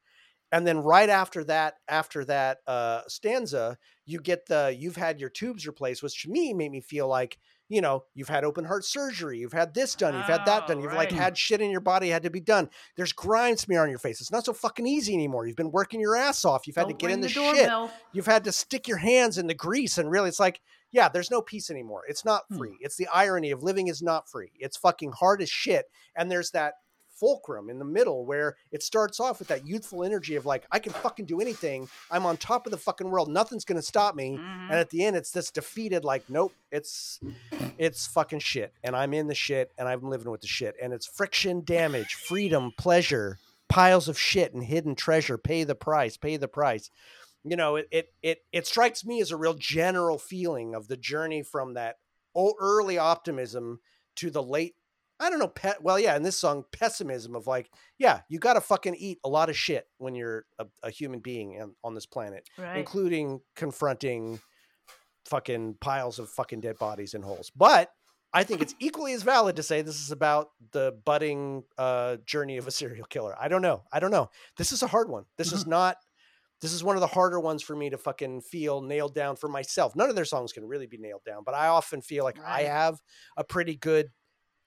and 0.52 0.66
then 0.66 0.78
right 0.78 1.08
after 1.08 1.44
that 1.44 1.76
after 1.88 2.24
that 2.24 2.58
uh, 2.66 3.02
stanza 3.08 3.78
you 4.06 4.20
get 4.20 4.46
the 4.46 4.74
you've 4.78 4.96
had 4.96 5.20
your 5.20 5.30
tubes 5.30 5.66
replaced 5.66 6.02
which 6.02 6.22
to 6.22 6.30
me 6.30 6.52
made 6.54 6.70
me 6.72 6.80
feel 6.80 7.08
like 7.08 7.38
you 7.71 7.81
know 7.81 8.05
you've 8.14 8.29
had 8.29 8.45
open 8.45 8.64
heart 8.66 8.85
surgery 8.85 9.39
you've 9.39 9.53
had 9.55 9.73
this 9.73 9.95
done 9.95 10.12
you've 10.14 10.25
had 10.27 10.45
that 10.45 10.64
Oh, 10.64 10.66
done 10.66 10.83
you've 10.83 10.93
like 10.93 11.11
had 11.11 11.39
shit 11.39 11.62
in 11.62 11.71
your 11.71 11.81
body 11.81 12.09
had 12.11 12.25
to 12.25 12.31
be 12.31 12.41
done. 12.41 12.68
There's 12.97 13.12
grime 13.14 13.57
smear 13.57 13.83
on 13.83 13.89
your 13.89 13.99
face. 13.99 14.21
It's 14.21 14.31
not 14.33 14.45
so 14.45 14.53
fucking 14.53 14.87
easy 14.87 15.14
anymore. 15.14 15.47
You've 15.47 15.57
been 15.57 15.71
working 15.71 16.01
your 16.01 16.16
ass 16.16 16.45
off. 16.45 16.66
You've 16.66 16.77
had 16.77 16.89
Don't 16.89 16.99
to 16.99 17.07
get 17.07 17.12
in 17.14 17.21
the, 17.23 17.29
the 17.29 17.33
shit. 17.33 17.57
doorbell. 17.57 17.91
you've 18.12 18.27
had 18.27 18.45
to 18.45 18.53
stick 18.53 18.87
your 18.89 18.99
hands 18.99 19.39
in 19.39 19.47
the 19.47 19.55
grease 19.55 19.97
and 19.97 20.11
really 20.11 20.29
it's 20.29 20.41
like 20.41 20.61
yeah 20.93 21.09
there's 21.09 21.31
no 21.31 21.41
peace 21.41 21.71
anymore. 21.71 22.03
It's 22.09 22.25
not 22.25 22.43
Hmm. 22.51 22.59
free. 22.59 22.77
It's 22.81 22.97
the 22.97 23.07
irony 23.14 23.53
of 23.53 23.62
living 23.62 23.87
is 23.89 24.03
not 24.03 24.29
free. 24.29 24.51
It's 24.59 24.77
fucking 24.77 25.12
hard 25.12 25.41
as 25.41 25.49
shit. 25.49 25.87
And 26.16 26.31
there's 26.31 26.51
that 26.51 26.75
fulcrum 27.21 27.68
in 27.68 27.79
the 27.79 27.85
middle 27.85 28.25
where 28.25 28.57
it 28.73 28.83
starts 28.83 29.21
off 29.21 29.39
with 29.39 29.49
that 29.49 29.66
youthful 29.66 30.03
energy 30.03 30.37
of 30.37 30.47
like 30.47 30.64
i 30.73 30.79
can 30.79 30.93
fucking 30.93 31.27
do 31.27 31.41
anything. 31.41 31.87
I'm 32.11 32.25
on 32.25 32.39
top 32.39 32.66
of 32.66 32.71
the 32.73 32.79
fucking 32.79 33.11
world. 33.11 33.29
Nothing's 33.29 33.64
gonna 33.66 33.83
stop 33.83 34.14
me. 34.14 34.39
Mhm. 34.39 34.71
and 34.71 34.73
at 34.73 34.89
the 34.91 35.05
end 35.05 35.16
it's 35.16 35.31
this 35.31 35.51
defeated 35.51 36.03
like 36.05 36.25
nope 36.31 36.53
it's 36.73 37.21
it's 37.79 38.07
fucking 38.07 38.39
shit 38.41 38.73
and 38.83 38.97
i'm 38.97 39.12
in 39.12 39.27
the 39.27 39.35
shit 39.35 39.71
and 39.79 39.87
i'm 39.87 40.03
living 40.09 40.31
with 40.31 40.41
the 40.41 40.47
shit 40.47 40.75
and 40.83 40.93
it's 40.93 41.07
friction 41.07 41.62
damage 41.64 42.14
freedom 42.14 42.73
pleasure 42.79 43.39
piles 43.68 44.09
of 44.09 44.18
shit 44.18 44.53
and 44.53 44.64
hidden 44.64 44.95
treasure. 44.97 45.39
Pay 45.39 45.64
the 45.64 45.75
price 45.77 46.16
pay 46.16 46.37
the 46.37 46.49
price. 46.49 46.91
You 47.45 47.57
know 47.57 47.77
it 47.77 47.89
it 47.91 48.12
it, 48.23 48.39
it 48.53 48.66
strikes 48.66 49.05
me 49.05 49.21
as 49.21 49.31
a 49.31 49.37
real 49.37 49.55
general 49.55 50.18
feeling 50.18 50.75
of 50.75 50.89
the 50.89 50.97
journey 50.97 51.43
from 51.43 51.75
that 51.75 51.97
early 52.37 52.99
optimism 52.99 53.81
to 54.16 54.31
the 54.31 54.43
late 54.43 54.75
I 55.21 55.29
don't 55.31 55.39
know, 55.39 55.49
pet. 55.49 55.83
Well, 55.83 55.99
yeah, 55.99 56.16
in 56.16 56.23
this 56.23 56.37
song, 56.39 56.64
pessimism 56.73 57.35
of 57.37 57.47
like, 57.47 57.71
yeah, 57.99 58.23
you 58.29 58.39
got 58.39 58.55
to 58.55 58.61
fucking 58.61 58.95
eat 58.97 59.18
a 59.23 59.29
lot 59.29 59.51
of 59.51 59.57
shit 59.57 59.87
when 59.99 60.14
you're 60.14 60.47
a, 60.59 60.66
a 60.83 60.91
human 60.91 61.21
being 61.21 61.61
on, 61.61 61.75
on 61.85 61.95
this 61.95 62.07
planet, 62.07 62.49
Right. 62.59 62.79
including 62.79 63.41
confronting 63.55 64.41
fucking 65.27 65.77
piles 65.81 66.18
of 66.18 66.29
fucking 66.31 66.61
dead 66.61 66.79
bodies 66.79 67.14
in 67.14 67.23
holes. 67.23 67.51
But 67.55 67.91
I 68.33 68.45
think 68.45 68.62
it's 68.62 68.75
equally 68.79 69.12
as 69.12 69.23
valid 69.23 69.57
to 69.57 69.62
say 69.62 69.83
this 69.83 70.01
is 70.01 70.11
about 70.11 70.51
the 70.73 70.97
budding 71.05 71.64
uh, 71.77 72.16
journey 72.27 72.57
of 72.57 72.66
a 72.66 72.71
serial 72.71 73.07
killer. 73.07 73.35
I 73.39 73.49
don't 73.49 73.62
know. 73.62 73.83
I 73.93 74.01
don't 74.01 74.11
know. 74.12 74.31
This 74.57 74.73
is 74.73 74.83
a 74.83 74.87
hard 74.87 75.09
one. 75.09 75.25
This 75.37 75.53
is 75.53 75.66
not. 75.66 75.97
This 76.61 76.73
is 76.75 76.85
one 76.85 76.95
of 76.95 77.01
the 77.01 77.07
harder 77.07 77.41
ones 77.41 77.62
for 77.62 77.75
me 77.75 77.89
to 77.89 77.97
fucking 77.97 78.43
feel 78.43 78.83
nailed 78.83 79.14
down 79.14 79.37
for 79.37 79.49
myself. 79.49 79.97
None 79.97 80.11
of 80.11 80.14
their 80.14 80.27
songs 80.27 80.53
can 80.53 80.66
really 80.66 80.87
be 80.87 80.99
nailed 80.99 81.25
down, 81.25 81.43
but 81.45 81.55
I 81.55 81.68
often 81.68 82.03
feel 82.03 82.23
like 82.23 82.39
I 82.45 82.62
have 82.64 83.01
a 83.39 83.45
pretty 83.45 83.77
good 83.77 84.11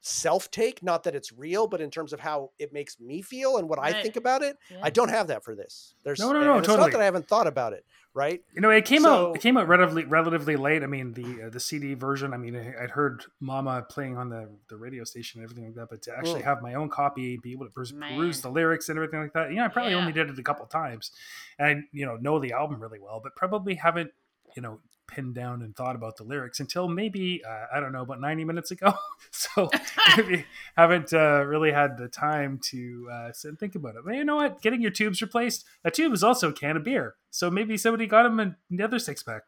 self 0.06 0.52
take. 0.52 0.84
Not 0.84 1.04
that 1.04 1.16
it's 1.16 1.32
real, 1.32 1.66
but 1.66 1.80
in 1.82 1.90
terms 1.90 2.12
of 2.12 2.20
how 2.20 2.52
it 2.60 2.74
makes 2.74 3.00
me 3.00 3.22
feel 3.22 3.58
and 3.58 3.68
what 3.70 3.80
I 3.80 4.02
think 4.04 4.18
about 4.18 4.44
it, 4.44 4.58
Yeah. 4.70 4.80
I 4.84 4.90
don't 4.90 5.08
have 5.10 5.28
that 5.28 5.44
for 5.46 5.56
this. 5.56 5.96
There's 6.04 6.20
No, 6.20 6.32
no, 6.34 6.40
and 6.40 6.46
no, 6.46 6.58
It's 6.58 6.68
totally. 6.68 6.88
not 6.88 6.92
that 6.92 7.02
I 7.02 7.06
haven't 7.06 7.28
thought 7.30 7.48
about 7.48 7.72
it, 7.72 7.86
right? 8.14 8.44
You 8.54 8.60
know, 8.60 8.70
it 8.70 8.84
came 8.84 9.04
So- 9.04 9.30
out. 9.30 9.36
It 9.38 9.42
came 9.42 9.56
out 9.56 9.68
relatively 9.70 10.04
relatively 10.04 10.58
late. 10.58 10.84
I 10.84 10.88
mean, 10.88 11.14
the 11.14 11.44
uh, 11.44 11.50
the 11.50 11.60
CD 11.62 11.94
version. 11.94 12.34
I 12.34 12.38
mean, 12.38 12.54
I, 12.56 12.84
I'd 12.84 12.90
heard 12.92 13.24
Mama 13.40 13.86
playing 13.90 14.18
on 14.18 14.28
the 14.28 14.50
the 14.68 14.76
radio 14.76 15.06
station 15.06 15.40
and 15.40 15.46
everything 15.50 15.66
like 15.68 15.76
that. 15.76 15.88
But 15.90 16.02
to 16.04 16.18
actually 16.18 16.42
Mm. 16.42 16.46
have 16.46 16.62
my 16.62 16.74
own 16.74 16.90
copy, 16.90 17.38
be 17.38 17.54
able 17.54 17.66
to 17.66 17.72
peruse, 17.72 17.94
peruse 17.94 18.42
the 18.42 18.50
lyrics 18.50 18.90
and 18.90 18.98
everything 18.98 19.22
like 19.22 19.32
that. 19.34 19.52
You 19.52 19.56
know, 19.56 19.66
I 19.66 19.70
probably 19.70 19.94
Yeah. 19.94 20.00
only 20.00 20.12
did 20.12 20.30
it 20.30 20.38
a 20.38 20.44
couple 20.44 20.66
times, 20.66 21.12
and 21.58 21.68
I 21.68 21.82
you 21.94 22.06
know 22.06 22.18
know 22.18 22.40
the 22.40 22.52
album 22.52 22.82
really 22.82 23.00
well, 23.00 23.22
but 23.24 23.38
probably 23.38 23.76
haven't 23.76 24.12
you 24.56 24.62
know 24.62 24.82
pinned 25.14 25.36
down 25.36 25.62
and 25.62 25.76
thought 25.76 25.96
about 25.96 26.18
the 26.18 26.24
lyrics 26.24 26.60
until 26.60 26.88
maybe 26.88 27.42
uh, 27.48 27.66
I 27.74 27.80
don't 27.80 27.92
know 27.92 28.02
about 28.02 28.20
ninety 28.20 28.44
minutes 28.44 28.72
ago. 28.72 28.94
so 29.32 29.70
maybe 30.18 30.46
haven't 30.76 31.14
uh, 31.14 31.44
really 31.46 31.72
had 31.72 31.98
the 31.98 32.08
time 32.08 32.60
to 32.72 33.10
uh, 33.12 33.32
sit 33.32 33.50
and 33.50 33.60
think 33.60 33.76
about 33.76 33.96
it. 33.96 34.02
But 34.06 34.16
you 34.16 34.24
know 34.24 34.36
what? 34.36 34.62
Getting 34.62 34.82
your 34.82 34.92
tubes 34.92 35.22
replaced. 35.22 35.66
A 35.84 35.92
tube 35.92 36.14
is 36.14 36.24
also 36.24 36.50
a 36.50 36.54
can 36.54 36.78
of 36.78 36.84
beer. 36.84 37.16
So 37.32 37.50
maybe 37.52 37.78
somebody 37.78 38.08
got 38.08 38.26
him 38.26 38.56
another 38.70 39.00
six 39.00 39.24
pack. 39.24 39.44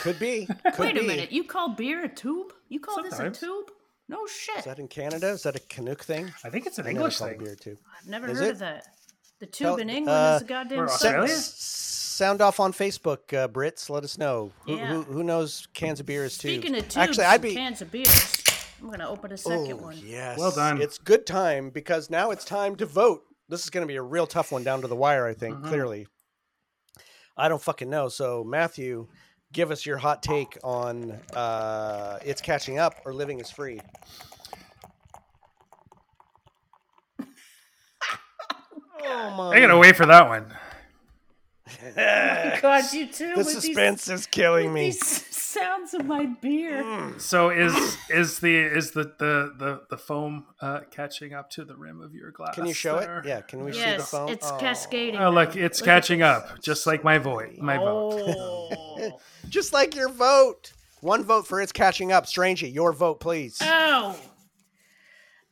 Could 0.00 0.18
be. 0.18 0.46
Could 0.64 0.78
Wait 0.78 0.98
a 0.98 1.02
minute. 1.02 1.32
You 1.32 1.44
call 1.44 1.70
beer 1.70 2.04
a 2.04 2.08
tube? 2.08 2.52
You 2.68 2.80
call 2.80 2.96
Sometimes. 2.96 3.18
this 3.38 3.42
a 3.42 3.46
tube? 3.46 3.70
No 4.08 4.26
shit. 4.26 4.58
Is 4.58 4.64
that 4.64 4.78
in 4.78 4.88
Canada? 4.88 5.30
Is 5.30 5.42
that 5.44 5.56
a 5.56 5.60
Canuck 5.60 6.04
thing? 6.04 6.32
I 6.44 6.50
think 6.50 6.66
it's 6.66 6.78
an 6.78 6.86
I 6.86 6.90
English 6.90 7.18
thing. 7.18 7.38
beer 7.38 7.54
too. 7.56 7.76
I've 7.98 8.06
never 8.08 8.28
Is 8.28 8.38
heard 8.38 8.48
it? 8.48 8.50
of 8.52 8.58
that. 8.60 8.84
The 9.40 9.46
tube 9.46 9.66
Tell- 9.66 9.76
in 9.76 9.90
England 9.90 10.16
uh, 10.18 10.36
is 10.36 10.42
a 10.42 10.44
goddamn 10.44 10.80
Or. 10.80 10.84
Australia? 10.84 11.28
S- 12.16 12.18
Sound 12.18 12.40
off 12.40 12.60
on 12.60 12.72
Facebook, 12.72 13.32
uh, 13.36 13.46
Brits. 13.48 13.90
Let 13.90 14.02
us 14.04 14.16
know 14.16 14.50
who, 14.64 14.76
Yeah. 14.76 14.86
who 14.86 15.02
who 15.02 15.22
knows 15.22 15.68
cans 15.74 16.00
of 16.00 16.06
beer 16.06 16.24
is 16.24 16.38
tubes. 16.38 16.54
Speaking 16.62 16.74
of 16.76 16.82
tubes 16.84 16.96
Actually, 16.96 17.24
I'd 17.26 17.42
be. 17.42 17.54
cans 17.54 17.82
of 17.82 17.90
beers, 17.92 18.42
I'm 18.82 18.88
gonna 18.90 19.08
open 19.08 19.32
a 19.32 19.36
second 19.36 19.72
Oh, 19.72 19.76
one. 19.76 19.98
yes. 20.02 20.38
Well 20.38 20.50
done. 20.50 20.80
It's 20.80 20.96
good 20.98 21.26
time 21.26 21.68
because 21.70 22.08
now 22.10 22.30
it's 22.30 22.44
time 22.44 22.74
to 22.76 22.86
vote. 22.86 23.22
This 23.48 23.62
is 23.64 23.70
going 23.70 23.82
to 23.82 23.86
be 23.86 23.94
a 23.96 24.02
real 24.02 24.26
tough 24.26 24.50
one 24.50 24.64
down 24.64 24.80
to 24.82 24.88
the 24.88 24.96
wire, 24.96 25.24
I 25.26 25.32
think, 25.34 25.58
Mhm. 25.58 25.68
clearly. 25.68 26.08
I 27.36 27.48
don't 27.48 27.62
fucking 27.62 27.88
know. 27.88 28.08
So, 28.08 28.42
Matthew, 28.42 29.06
give 29.52 29.70
us 29.70 29.86
your 29.86 29.98
hot 29.98 30.20
take 30.22 30.58
on 30.64 31.12
uh, 31.34 32.18
It's 32.24 32.40
Catching 32.40 32.78
Up 32.80 32.94
or 33.04 33.12
Living 33.14 33.38
is 33.38 33.50
Free. 33.50 33.80
oh, 39.04 39.30
my. 39.36 39.50
I 39.50 39.60
gotta 39.60 39.76
wait 39.78 39.94
for 39.96 40.06
that 40.06 40.28
one. 40.28 40.52
God, 42.62 42.92
you 42.92 43.06
too. 43.08 43.30
the 43.30 43.34
with 43.38 43.46
these- 43.46 43.62
suspense 43.64 44.08
is 44.08 44.26
killing 44.26 44.72
me. 44.72 44.86
These 44.86 45.34
sounds 45.34 45.94
of 45.94 46.04
my 46.06 46.26
beer. 46.26 46.82
Mm. 46.82 47.20
So 47.20 47.50
is 47.50 47.74
is 48.08 48.38
the 48.38 48.54
is 48.56 48.92
the 48.92 49.04
the 49.18 49.52
the, 49.58 49.80
the 49.90 49.96
foam 49.98 50.46
uh, 50.60 50.80
catching 50.90 51.34
up 51.34 51.50
to 51.50 51.64
the 51.64 51.74
rim 51.74 52.00
of 52.00 52.14
your 52.14 52.30
glass? 52.30 52.54
Can 52.54 52.66
you 52.66 52.72
show 52.72 53.00
there? 53.00 53.18
it? 53.20 53.26
Yeah, 53.26 53.40
can 53.40 53.64
we 53.64 53.72
see 53.72 53.80
the 53.80 53.84
Yes, 53.86 54.10
phone? 54.10 54.28
it's 54.28 54.46
Oh. 54.50 54.56
cascading. 54.58 55.20
Oh, 55.20 55.30
look, 55.30 55.56
it's 55.56 55.80
Look 55.80 55.86
catching 55.86 56.22
up, 56.22 56.60
just 56.62 56.86
like 56.86 57.02
my 57.02 57.18
vote. 57.18 57.56
My 57.58 57.78
vote. 57.78 58.22
Oh. 58.38 59.20
Just 59.48 59.72
like 59.72 59.94
your 59.94 60.08
vote. 60.08 60.72
One 61.02 61.22
vote 61.22 61.46
for 61.46 61.60
It's 61.60 61.70
Catching 61.70 62.10
Up. 62.10 62.24
Strangey, 62.26 62.72
your 62.72 62.92
vote, 62.92 63.20
please. 63.20 63.58
oh. 63.60 64.18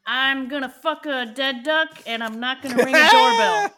I'm 0.07 0.49
gonna 0.49 0.69
fuck 0.69 1.07
a 1.07 1.27
dead 1.27 1.63
duck, 1.63 1.89
and 2.07 2.23
I'm 2.23 2.39
not 2.41 2.61
gonna 2.63 2.77
ring 2.77 2.95
a 2.95 3.11
doorbell. 3.11 3.71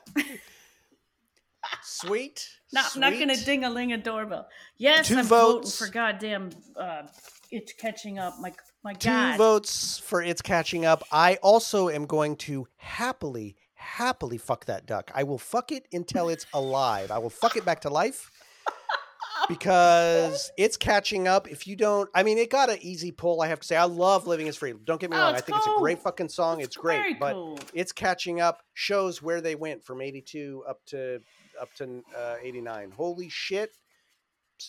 Sweet. 2.00 2.48
No, 2.72 2.82
I'm 2.94 3.00
not 3.00 3.12
gonna 3.18 3.36
ding 3.36 3.64
a 3.64 3.70
ling 3.70 3.92
a 3.92 3.96
doorbell. 3.98 4.48
Yes, 4.76 5.08
Two 5.08 5.18
I'm 5.18 5.24
votes. 5.24 5.78
voting 5.78 5.86
for 5.88 5.92
goddamn. 5.92 6.50
Uh, 6.76 7.02
it's 7.50 7.72
catching 7.72 8.18
up. 8.18 8.34
My 8.40 8.52
my 8.82 8.92
God. 8.94 9.32
Two 9.32 9.38
votes 9.38 9.98
for 9.98 10.22
It's 10.22 10.42
Catching 10.42 10.84
Up. 10.84 11.02
I 11.10 11.36
also 11.42 11.88
am 11.88 12.06
going 12.06 12.36
to 12.36 12.68
happily, 12.76 13.56
happily 13.74 14.38
fuck 14.38 14.66
that 14.66 14.86
duck. 14.86 15.10
I 15.14 15.22
will 15.24 15.38
fuck 15.38 15.72
it 15.72 15.86
until 15.92 16.28
it's 16.28 16.46
alive. 16.54 17.10
I 17.10 17.18
will 17.18 17.30
fuck 17.30 17.56
it 17.56 17.64
back 17.64 17.80
to 17.80 17.90
life 17.90 18.30
because 19.48 20.50
it's 20.56 20.76
catching 20.76 21.26
up. 21.28 21.48
If 21.48 21.66
you 21.66 21.76
don't, 21.76 22.08
I 22.14 22.22
mean, 22.22 22.38
it 22.38 22.50
got 22.50 22.70
an 22.70 22.78
easy 22.80 23.10
pull. 23.12 23.40
I 23.42 23.48
have 23.48 23.60
to 23.60 23.66
say, 23.66 23.76
I 23.76 23.84
love 23.84 24.26
Living 24.26 24.46
is 24.46 24.56
Free. 24.56 24.74
Don't 24.84 25.00
get 25.00 25.10
me 25.10 25.16
Oh, 25.16 25.20
wrong. 25.20 25.34
I 25.34 25.38
it's 25.38 25.46
think 25.46 25.58
it's 25.58 25.66
a 25.66 25.78
great 25.78 26.00
fucking 26.00 26.28
song. 26.28 26.60
It's, 26.60 26.76
great, 26.76 26.98
Very 26.98 27.14
but 27.14 27.70
it's 27.74 27.92
catching 27.92 28.40
up. 28.40 28.62
Shows 28.74 29.22
where 29.22 29.40
they 29.40 29.54
went 29.54 29.84
from 29.84 30.00
'82 30.00 30.64
up 30.68 30.84
to 30.86 31.20
up 31.60 31.72
to 31.74 32.02
uh, 32.16 32.36
'89. 32.42 32.92
Holy 32.92 33.28
shit! 33.28 33.70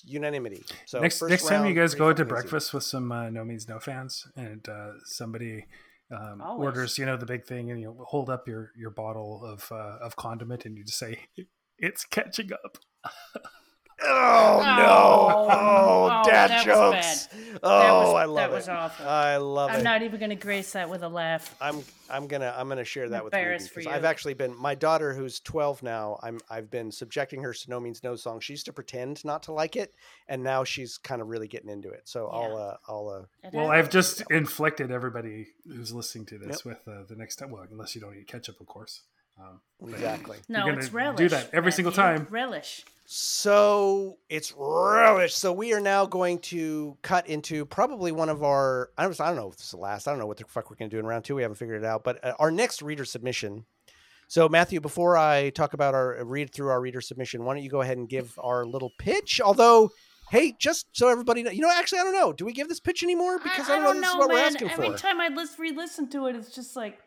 Unanimity. 0.04 0.64
So 0.86 1.00
next 1.00 1.20
first 1.20 1.30
next 1.30 1.48
time 1.48 1.66
you 1.66 1.74
guys 1.74 1.96
go 1.96 2.10
out 2.10 2.18
to 2.18 2.24
fucking 2.24 2.38
easy. 2.38 2.42
breakfast 2.42 2.74
with 2.74 2.84
some 2.84 3.12
uh, 3.12 3.30
no 3.30 3.46
means 3.46 3.68
no 3.68 3.80
fans, 3.80 4.28
and 4.36 4.68
uh, 4.68 4.92
somebody 5.06 5.66
um, 6.12 6.42
orders, 6.42 6.98
you 6.98 7.06
know, 7.06 7.18
the 7.18 7.26
big 7.26 7.46
thing, 7.46 7.72
and 7.72 7.82
you 7.82 7.96
hold 8.08 8.30
up 8.30 8.48
your 8.48 8.72
your 8.78 8.92
bottle 8.92 9.44
of 9.44 9.70
uh, 9.72 9.98
of 10.02 10.16
condiment, 10.16 10.66
and 10.66 10.78
you 10.78 10.84
just 10.84 11.00
say, 11.00 11.20
"It's 11.78 12.06
catching 12.06 12.52
up." 12.54 12.78
Oh 14.04 14.62
no! 14.64 14.86
Oh, 14.88 15.48
Oh, 15.50 16.22
oh, 16.24 16.30
dad 16.30 16.50
that 16.52 16.58
was 16.58 16.66
jokes. 16.66 17.28
bad. 17.28 17.60
Oh, 17.64 17.80
That 17.80 17.92
was- 17.94 18.14
I 18.14 18.26
love 18.26 18.36
that 18.36 18.50
it. 18.52 18.54
was 18.54 18.70
awful. 18.70 19.08
I 19.08 19.38
love 19.38 19.70
that. 19.70 19.74
I'm 19.76 19.80
it. 19.82 19.84
not 19.84 20.02
even 20.04 20.20
gonna 20.20 20.36
grace 20.36 20.74
that 20.74 20.88
with 20.90 21.02
a 21.02 21.10
laugh. 21.10 21.56
I'm 21.60 21.84
I'm 22.10 22.28
gonna 22.28 22.54
I'm 22.56 22.70
gonna 22.70 22.84
share 22.84 23.10
that 23.10 23.24
with 23.24 23.34
Ruby 23.34 23.42
embarrassed 23.42 23.70
for 23.72 23.80
because 23.80 23.94
I've 23.94 24.06
actually 24.06 24.36
been 24.36 24.56
my 24.56 24.76
daughter 24.76 25.14
who's 25.14 25.40
12 25.40 25.82
now. 25.82 26.20
I'm 26.22 26.40
I've 26.50 26.70
been 26.70 26.92
subjecting 26.92 27.42
her 27.42 27.54
to 27.54 27.70
No 27.70 27.80
Means 27.80 28.04
No 28.04 28.16
song. 28.16 28.40
She 28.40 28.54
used 28.54 28.66
to 28.68 28.74
pretend 28.74 29.26
not 29.26 29.44
to 29.44 29.52
like 29.52 29.76
it, 29.76 29.94
and 30.28 30.44
now 30.44 30.64
she's 30.64 30.98
kind 31.00 31.22
of 31.22 31.28
really 31.30 31.48
getting 31.48 31.70
into 31.70 31.90
it. 31.90 32.02
So 32.06 32.28
I'll 32.28 32.50
Yeah. 32.52 32.56
uh, 32.56 32.78
I'll 32.88 33.10
uh, 33.44 33.50
Well. 33.52 33.72
I've 33.72 33.90
just 33.90 34.22
inflicted 34.30 34.92
everybody 34.92 35.48
who's 35.68 35.92
listening 35.92 36.26
to 36.28 36.38
this 36.38 36.64
with 36.64 36.88
uh, 36.88 37.04
the 37.10 37.16
next 37.16 37.38
time. 37.38 37.50
Well, 37.50 37.66
unless 37.72 37.96
you 37.96 38.02
don't 38.02 38.16
eat 38.16 38.28
ketchup, 38.28 38.60
of 38.62 38.68
course. 38.68 39.02
Um, 39.40 39.62
exactly. 39.90 40.38
no, 40.50 40.66
gonna 40.66 40.78
it's 40.78 40.90
do 40.90 41.30
that 41.30 41.50
every 41.54 41.72
single 41.72 41.92
time. 41.92 42.28
Relish. 42.30 42.84
So 43.10 44.18
it's 44.30 44.54
relish. 44.58 45.34
So 45.34 45.54
we 45.54 45.74
are 45.74 45.80
now 45.80 46.06
going 46.06 46.40
to 46.40 46.98
cut 47.04 47.28
into 47.28 47.66
probably 47.66 48.12
one 48.12 48.28
of 48.28 48.44
our. 48.44 48.90
I 48.98 49.04
don't, 49.04 49.22
I 49.22 49.28
don't 49.28 49.38
know 49.38 49.48
if 49.48 49.56
this 49.56 49.68
is 49.68 49.72
the 49.72 49.78
last. 49.78 50.08
I 50.08 50.12
don't 50.12 50.20
know 50.20 50.26
what 50.26 50.38
the 50.38 50.44
fuck 50.44 50.70
we're 50.70 50.76
going 50.76 50.90
to 50.90 50.96
do 50.96 51.00
in 51.00 51.06
round 51.06 51.24
two. 51.24 51.36
We 51.36 51.42
haven't 51.42 51.56
figured 51.56 51.82
it 51.82 51.86
out. 51.86 52.04
But 52.04 52.24
uh, 52.24 52.34
our 52.38 52.52
next 52.52 52.82
reader 52.82 53.06
submission. 53.06 53.66
So 54.28 54.50
Matthew, 54.50 54.82
before 54.82 55.18
I 55.18 55.52
talk 55.52 55.74
about 55.74 55.94
our 55.94 56.22
read 56.26 56.54
through 56.54 56.68
our 56.68 56.82
reader 56.82 57.00
submission, 57.00 57.46
why 57.46 57.54
don't 57.54 57.64
you 57.64 57.70
go 57.70 57.80
ahead 57.80 57.98
and 57.98 58.10
give 58.10 58.38
our 58.44 58.66
little 58.66 58.92
pitch? 59.00 59.40
Although, 59.40 59.92
hey, 60.32 60.54
just 60.60 60.88
so 60.92 61.08
everybody, 61.08 61.44
know, 61.44 61.52
you 61.52 61.62
know, 61.62 61.72
actually, 61.74 62.00
I 62.00 62.04
don't 62.04 62.14
know. 62.14 62.34
Do 62.34 62.44
we 62.44 62.52
give 62.52 62.68
this 62.68 62.82
pitch 62.82 63.04
anymore? 63.04 63.40
Because 63.40 63.70
I, 63.70 63.80
don't 63.80 64.02
know. 64.02 64.02
This 64.02 64.10
is 64.10 64.16
what 64.18 64.30
we're 64.30 64.36
man. 64.36 64.46
asking 64.48 64.70
Every 64.70 64.88
for. 64.88 64.94
Every 64.96 65.00
time 65.00 65.22
I 65.22 65.30
listen, 65.30 65.56
re-listen 65.60 66.10
to 66.10 66.26
it, 66.26 66.36
it's 66.36 66.54
just 66.54 66.76
like 66.76 67.00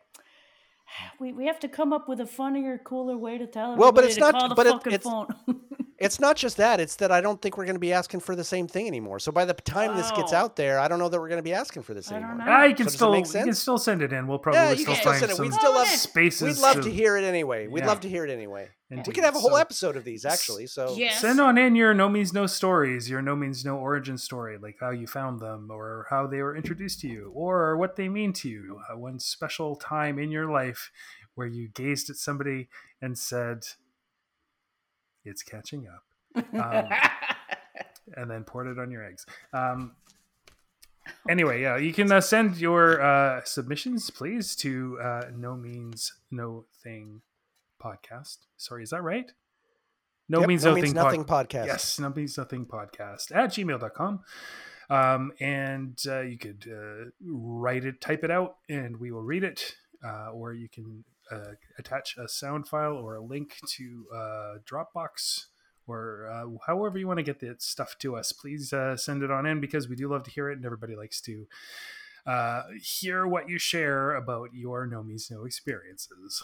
we, 1.18 1.32
we 1.32 1.46
have 1.46 1.60
to 1.60 1.68
come 1.68 1.92
up 1.92 2.08
with 2.08 2.20
a 2.20 2.26
funnier, 2.26 2.78
cooler 2.78 3.16
way 3.16 3.38
to 3.38 3.46
tell 3.46 3.76
Well, 3.76 3.92
but 3.92 4.04
it's 4.04 4.14
to 4.16 4.20
not- 4.20 4.56
but 4.56 4.66
it- 4.66 4.86
it's- 4.86 5.02
phone. 5.02 5.26
It's 6.00 6.18
not 6.18 6.34
just 6.36 6.56
that; 6.56 6.80
it's 6.80 6.96
that 6.96 7.12
I 7.12 7.20
don't 7.20 7.40
think 7.42 7.58
we're 7.58 7.66
going 7.66 7.74
to 7.76 7.80
be 7.80 7.92
asking 7.92 8.20
for 8.20 8.34
the 8.34 8.42
same 8.42 8.66
thing 8.66 8.86
anymore. 8.86 9.18
So 9.18 9.30
by 9.30 9.44
the 9.44 9.52
time 9.52 9.96
this 9.98 10.10
gets 10.12 10.32
Oh. 10.32 10.36
out 10.36 10.56
there, 10.56 10.78
I 10.80 10.88
don't 10.88 10.98
know 10.98 11.10
that 11.10 11.20
we're 11.20 11.28
going 11.28 11.38
to 11.38 11.42
be 11.42 11.52
asking 11.52 11.82
for 11.82 11.92
this 11.92 12.10
I 12.10 12.16
anymore. 12.16 12.36
know. 12.36 12.44
ah, 12.48 12.64
you 12.64 12.74
can 12.74 12.88
So 12.88 12.96
still 12.96 13.12
make 13.12 13.26
sense. 13.26 13.34
you 13.44 13.44
can 13.50 13.54
still 13.54 13.76
send 13.76 14.00
it 14.00 14.10
in. 14.10 14.26
We'll 14.26 14.38
probably 14.38 14.60
Yeah, 14.60 14.70
you 14.70 14.76
still 14.78 14.94
can 14.94 15.00
still 15.02 15.12
find 15.12 15.20
send 15.20 15.32
it. 15.32 15.36
some 15.36 15.44
We'd 15.44 15.52
still 15.54 15.74
love 15.74 15.86
spaces. 15.88 16.56
We'd 16.56 16.62
love 16.62 16.76
to, 16.76 16.82
to 16.84 16.90
hear 16.90 17.18
it 17.18 17.24
anyway. 17.24 17.66
We'd 17.66 17.80
Yeah. 17.80 17.86
love 17.88 18.00
to 18.00 18.08
hear 18.08 18.24
it 18.24 18.30
anyway. 18.30 18.70
We 18.90 18.96
indeed. 18.96 19.14
could 19.14 19.24
have 19.24 19.36
a 19.36 19.40
whole 19.40 19.50
So- 19.50 19.56
episode 19.56 19.96
of 19.96 20.04
these 20.04 20.24
actually. 20.24 20.66
So 20.68 20.94
yes. 20.96 21.20
Send 21.20 21.38
on 21.38 21.58
in 21.58 21.76
your 21.76 21.92
no 21.92 22.08
means 22.08 22.32
no 22.32 22.46
stories, 22.46 23.10
your 23.10 23.20
no 23.20 23.36
means 23.36 23.62
no 23.64 23.76
origin 23.76 24.16
story, 24.16 24.56
like 24.56 24.78
how 24.80 24.90
you 24.90 25.06
found 25.06 25.38
them, 25.38 25.68
or 25.70 26.06
how 26.08 26.26
they 26.26 26.40
were 26.40 26.56
introduced 26.56 27.00
to 27.02 27.08
you, 27.08 27.30
or 27.34 27.76
what 27.76 27.96
they 27.96 28.08
mean 28.08 28.32
to 28.32 28.48
you. 28.48 28.80
Uh, 28.90 28.96
one 28.96 29.18
special 29.20 29.76
time 29.76 30.18
in 30.18 30.30
your 30.30 30.50
life 30.50 30.90
where 31.34 31.46
you 31.46 31.68
gazed 31.68 32.08
at 32.08 32.16
somebody 32.16 32.68
and 33.02 33.16
said, 33.18 33.64
"It's 35.24 35.42
catching 35.42 35.86
up," 35.88 36.44
um, 36.54 36.88
and 38.16 38.30
then 38.30 38.44
poured 38.44 38.66
it 38.68 38.78
on 38.78 38.90
your 38.90 39.04
eggs. 39.04 39.26
Um, 39.52 39.92
anyway, 41.28 41.62
yeah, 41.62 41.76
you 41.76 41.92
can 41.92 42.10
uh, 42.12 42.20
send 42.20 42.56
your 42.58 43.00
uh, 43.00 43.42
submissions, 43.44 44.10
please, 44.10 44.54
to 44.56 44.98
uh, 45.02 45.22
no 45.36 45.56
means 45.56 46.12
no 46.30 46.64
thing 46.82 47.22
podcast. 47.82 48.38
Sorry, 48.56 48.82
is 48.82 48.90
that 48.90 49.02
right? 49.02 49.30
No 50.28 50.40
Yep, 50.40 50.48
means 50.48 50.64
no 50.64 50.70
nothing. 50.70 50.82
means 50.84 50.94
pod- 50.94 51.04
nothing 51.04 51.24
podcast. 51.24 51.66
Yes, 51.66 51.98
no 51.98 52.10
means 52.10 52.38
nothing 52.38 52.64
podcast 52.66 53.34
at 53.34 53.50
gmail.com. 53.50 54.20
Um, 54.88 55.32
and 55.40 55.98
uh, 56.08 56.20
you 56.20 56.36
could 56.38 56.66
uh, 56.70 57.10
write 57.24 57.84
it, 57.84 58.00
type 58.00 58.22
it 58.24 58.30
out, 58.30 58.56
and 58.68 58.96
we 58.98 59.10
will 59.12 59.22
read 59.22 59.44
it. 59.44 59.74
Uh, 60.04 60.30
or 60.32 60.54
you 60.54 60.68
can 60.68 61.04
uh, 61.30 61.54
attach 61.78 62.16
a 62.16 62.28
sound 62.28 62.68
file 62.68 62.94
or 62.94 63.16
a 63.16 63.22
link 63.22 63.56
to 63.66 64.06
uh, 64.14 64.54
Dropbox 64.64 65.46
or 65.86 66.28
uh, 66.30 66.46
however 66.66 66.98
you 66.98 67.06
want 67.06 67.18
to 67.18 67.22
get 67.22 67.40
that 67.40 67.62
stuff 67.62 67.96
to 67.98 68.16
us. 68.16 68.32
Please 68.32 68.72
uh, 68.72 68.96
send 68.96 69.22
it 69.22 69.30
on 69.30 69.46
in 69.46 69.60
because 69.60 69.88
we 69.88 69.96
do 69.96 70.08
love 70.08 70.22
to 70.24 70.30
hear 70.30 70.50
it, 70.50 70.56
and 70.56 70.64
everybody 70.64 70.94
likes 70.94 71.20
to 71.22 71.46
uh, 72.26 72.62
hear 72.80 73.26
what 73.26 73.48
you 73.48 73.58
share 73.58 74.14
about 74.14 74.50
your 74.52 74.86
no 74.86 75.02
means 75.02 75.30
no 75.30 75.44
experiences. 75.44 76.42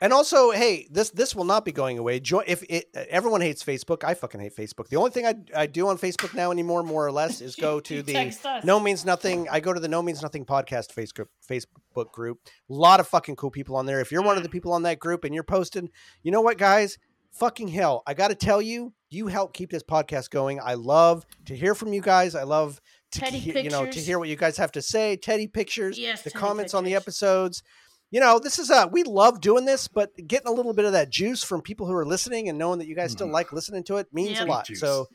And 0.00 0.12
also, 0.12 0.50
hey, 0.50 0.86
this 0.90 1.10
this 1.10 1.34
will 1.34 1.44
not 1.44 1.64
be 1.64 1.72
going 1.72 1.98
away. 1.98 2.20
Join 2.20 2.44
if 2.46 2.62
it, 2.68 2.88
everyone 2.94 3.40
hates 3.40 3.64
Facebook. 3.64 4.04
I 4.04 4.14
fucking 4.14 4.40
hate 4.40 4.54
Facebook. 4.54 4.88
The 4.88 4.96
only 4.96 5.10
thing 5.10 5.26
I, 5.26 5.34
I 5.54 5.66
do 5.66 5.88
on 5.88 5.96
Facebook 5.96 6.34
now 6.34 6.50
anymore, 6.50 6.82
more 6.82 7.06
or 7.06 7.12
less, 7.12 7.40
is 7.40 7.56
go 7.56 7.80
to 7.80 8.02
the. 8.02 8.60
No 8.64 8.78
Means 8.78 9.04
Nothing. 9.04 9.48
I 9.48 9.60
go 9.60 9.72
to 9.72 9.80
the 9.80 9.88
No 9.88 10.02
Means 10.02 10.22
Nothing 10.22 10.44
podcast 10.44 10.92
Facebook 10.94 11.28
Facebook 11.48 12.12
group. 12.12 12.40
A 12.68 12.72
lot 12.72 13.00
of 13.00 13.08
fucking 13.08 13.36
cool 13.36 13.50
people 13.50 13.76
on 13.76 13.86
there. 13.86 14.00
If 14.00 14.12
you're 14.12 14.22
one 14.22 14.36
of 14.36 14.42
the 14.42 14.48
people 14.48 14.72
on 14.72 14.82
that 14.82 14.98
group 14.98 15.24
and 15.24 15.34
you're 15.34 15.44
posting, 15.44 15.88
you 16.22 16.30
know 16.30 16.42
what, 16.42 16.58
guys? 16.58 16.98
Fucking 17.32 17.68
hell! 17.68 18.02
I 18.06 18.14
got 18.14 18.28
to 18.28 18.34
tell 18.34 18.62
you, 18.62 18.92
you 19.10 19.26
help 19.26 19.52
keep 19.54 19.70
this 19.70 19.82
podcast 19.82 20.30
going. 20.30 20.60
I 20.62 20.74
love 20.74 21.26
to 21.46 21.56
hear 21.56 21.74
from 21.74 21.92
you 21.92 22.00
guys. 22.00 22.34
I 22.34 22.44
love 22.44 22.80
to 23.12 23.20
Teddy 23.20 23.38
hear, 23.38 23.58
you 23.58 23.70
know 23.70 23.86
to 23.86 24.00
hear 24.00 24.18
what 24.18 24.28
you 24.28 24.36
guys 24.36 24.56
have 24.56 24.72
to 24.72 24.82
say. 24.82 25.16
Teddy 25.16 25.46
pictures, 25.46 25.98
Yes, 25.98 26.22
the 26.22 26.30
Teddy 26.30 26.40
comments 26.40 26.74
on 26.74 26.84
the 26.84 26.94
episodes 26.94 27.62
you 28.10 28.20
know, 28.20 28.38
this 28.38 28.58
is 28.58 28.70
a 28.70 28.86
we 28.86 29.02
love 29.02 29.40
doing 29.40 29.64
this, 29.64 29.88
but 29.88 30.10
getting 30.26 30.48
a 30.48 30.52
little 30.52 30.72
bit 30.74 30.84
of 30.84 30.92
that 30.92 31.10
juice 31.10 31.42
from 31.42 31.60
people 31.62 31.86
who 31.86 31.94
are 31.94 32.06
listening 32.06 32.48
and 32.48 32.58
knowing 32.58 32.78
that 32.78 32.86
you 32.86 32.94
guys 32.96 33.12
still 33.12 33.28
Mhm. 33.28 33.32
like 33.32 33.52
listening 33.52 33.84
to 33.84 33.96
it 33.96 34.06
means 34.12 34.38
Yep. 34.38 34.46
a 34.46 34.50
lot. 34.50 34.66
Juice. 34.66 34.80
So 34.80 35.06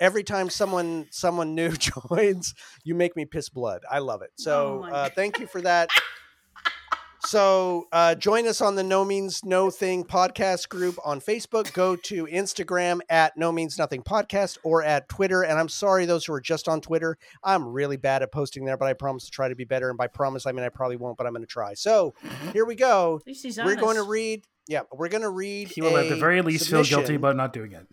every 0.00 0.24
time 0.24 0.48
someone 0.50 1.06
someone 1.10 1.54
new 1.54 1.70
joins, 2.10 2.54
you 2.84 2.94
make 2.94 3.16
me 3.16 3.24
piss 3.24 3.48
blood. 3.48 3.82
I 3.90 3.98
love 3.98 4.22
it. 4.22 4.30
So 4.36 4.84
Oh 4.88 4.92
uh, 4.94 5.10
thank 5.14 5.38
you 5.38 5.46
for 5.46 5.60
that. 5.62 5.90
So 7.28 7.88
uh, 7.92 8.14
join 8.14 8.46
us 8.46 8.62
on 8.62 8.74
the 8.74 8.82
No 8.82 9.04
Means 9.04 9.44
No 9.44 9.68
Thing 9.68 10.02
podcast 10.02 10.70
group 10.70 10.96
on 11.04 11.20
Facebook. 11.20 11.70
Go 11.74 11.94
to 11.94 12.24
Instagram 12.24 13.00
at 13.10 13.36
No 13.36 13.52
Means 13.52 13.76
Nothing 13.76 14.02
podcast 14.02 14.56
or 14.64 14.82
at 14.82 15.10
Twitter. 15.10 15.42
And 15.42 15.58
I'm 15.58 15.68
sorry 15.68 16.06
those 16.06 16.24
who 16.24 16.32
are 16.32 16.40
just 16.40 16.68
on 16.68 16.80
Twitter. 16.80 17.18
I'm 17.44 17.68
really 17.68 17.98
bad 17.98 18.22
at 18.22 18.32
posting 18.32 18.64
there, 18.64 18.78
but 18.78 18.88
I 18.88 18.94
promise 18.94 19.26
to 19.26 19.30
try 19.30 19.50
to 19.50 19.54
be 19.54 19.64
better. 19.64 19.90
And 19.90 19.98
by 19.98 20.06
promise, 20.06 20.46
I 20.46 20.52
mean 20.52 20.64
I 20.64 20.70
probably 20.70 20.96
won't, 20.96 21.18
but 21.18 21.26
I'm 21.26 21.34
going 21.34 21.42
to 21.42 21.46
try. 21.46 21.74
So 21.74 22.14
here 22.54 22.64
we 22.64 22.74
go. 22.74 23.18
At 23.20 23.26
least 23.26 23.42
he's 23.42 23.58
We're 23.58 23.76
going 23.76 23.96
to 23.96 24.04
read. 24.04 24.46
Yeah, 24.68 24.82
we're 24.92 25.08
going 25.08 25.22
to 25.22 25.30
read. 25.30 25.68
He 25.68 25.80
will 25.80 25.96
at 25.96 26.10
the 26.10 26.16
very 26.16 26.42
least 26.42 26.68
feel 26.68 26.84
guilty 26.84 27.14
about 27.14 27.36
not 27.36 27.54
doing 27.54 27.72
it. 27.72 27.86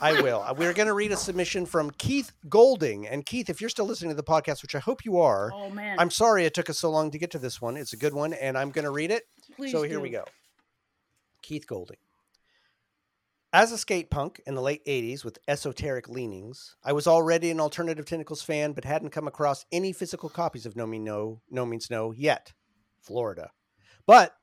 I 0.00 0.22
will. 0.22 0.42
Uh, 0.42 0.54
We're 0.56 0.72
going 0.72 0.86
to 0.86 0.94
read 0.94 1.10
a 1.10 1.16
submission 1.16 1.66
from 1.66 1.90
Keith 1.90 2.30
Golding. 2.48 3.08
And 3.08 3.26
Keith, 3.26 3.50
if 3.50 3.60
you're 3.60 3.68
still 3.68 3.84
listening 3.86 4.10
to 4.10 4.14
the 4.16 4.22
podcast, 4.22 4.62
which 4.62 4.76
I 4.76 4.78
hope 4.78 5.04
you 5.04 5.18
are, 5.18 5.50
Oh 5.52 5.70
man, 5.70 5.98
I'm 5.98 6.10
sorry 6.10 6.44
it 6.44 6.54
took 6.54 6.70
us 6.70 6.78
so 6.78 6.88
long 6.90 7.10
to 7.10 7.18
get 7.18 7.32
to 7.32 7.38
this 7.40 7.60
one. 7.60 7.76
It's 7.76 7.94
a 7.94 7.96
good 7.96 8.14
one, 8.14 8.32
and 8.32 8.56
I'm 8.56 8.70
going 8.70 8.84
to 8.84 8.92
read 8.92 9.10
it. 9.10 9.24
Please 9.56 9.72
so 9.72 9.82
here 9.82 9.98
we 9.98 10.10
go. 10.10 10.24
Keith 11.42 11.66
Golding. 11.66 11.96
As 13.52 13.72
a 13.72 13.78
skate 13.78 14.08
punk 14.08 14.40
in 14.46 14.54
the 14.54 14.62
late 14.62 14.84
80s 14.84 15.24
with 15.24 15.38
esoteric 15.48 16.08
leanings, 16.08 16.76
I 16.84 16.92
was 16.92 17.08
already 17.08 17.50
an 17.50 17.60
Alternative 17.60 18.04
Tentacles 18.06 18.42
fan, 18.42 18.72
but 18.72 18.84
hadn't 18.84 19.10
come 19.10 19.26
across 19.26 19.64
any 19.72 19.92
physical 19.92 20.28
copies 20.28 20.64
of 20.66 20.76
No 20.76 20.86
Mean 20.86 21.02
No, 21.02 21.40
No 21.50 21.66
Means 21.66 21.90
No 21.90 22.12
yet. 22.12 22.52
Florida. 23.00 23.50
But 24.06 24.34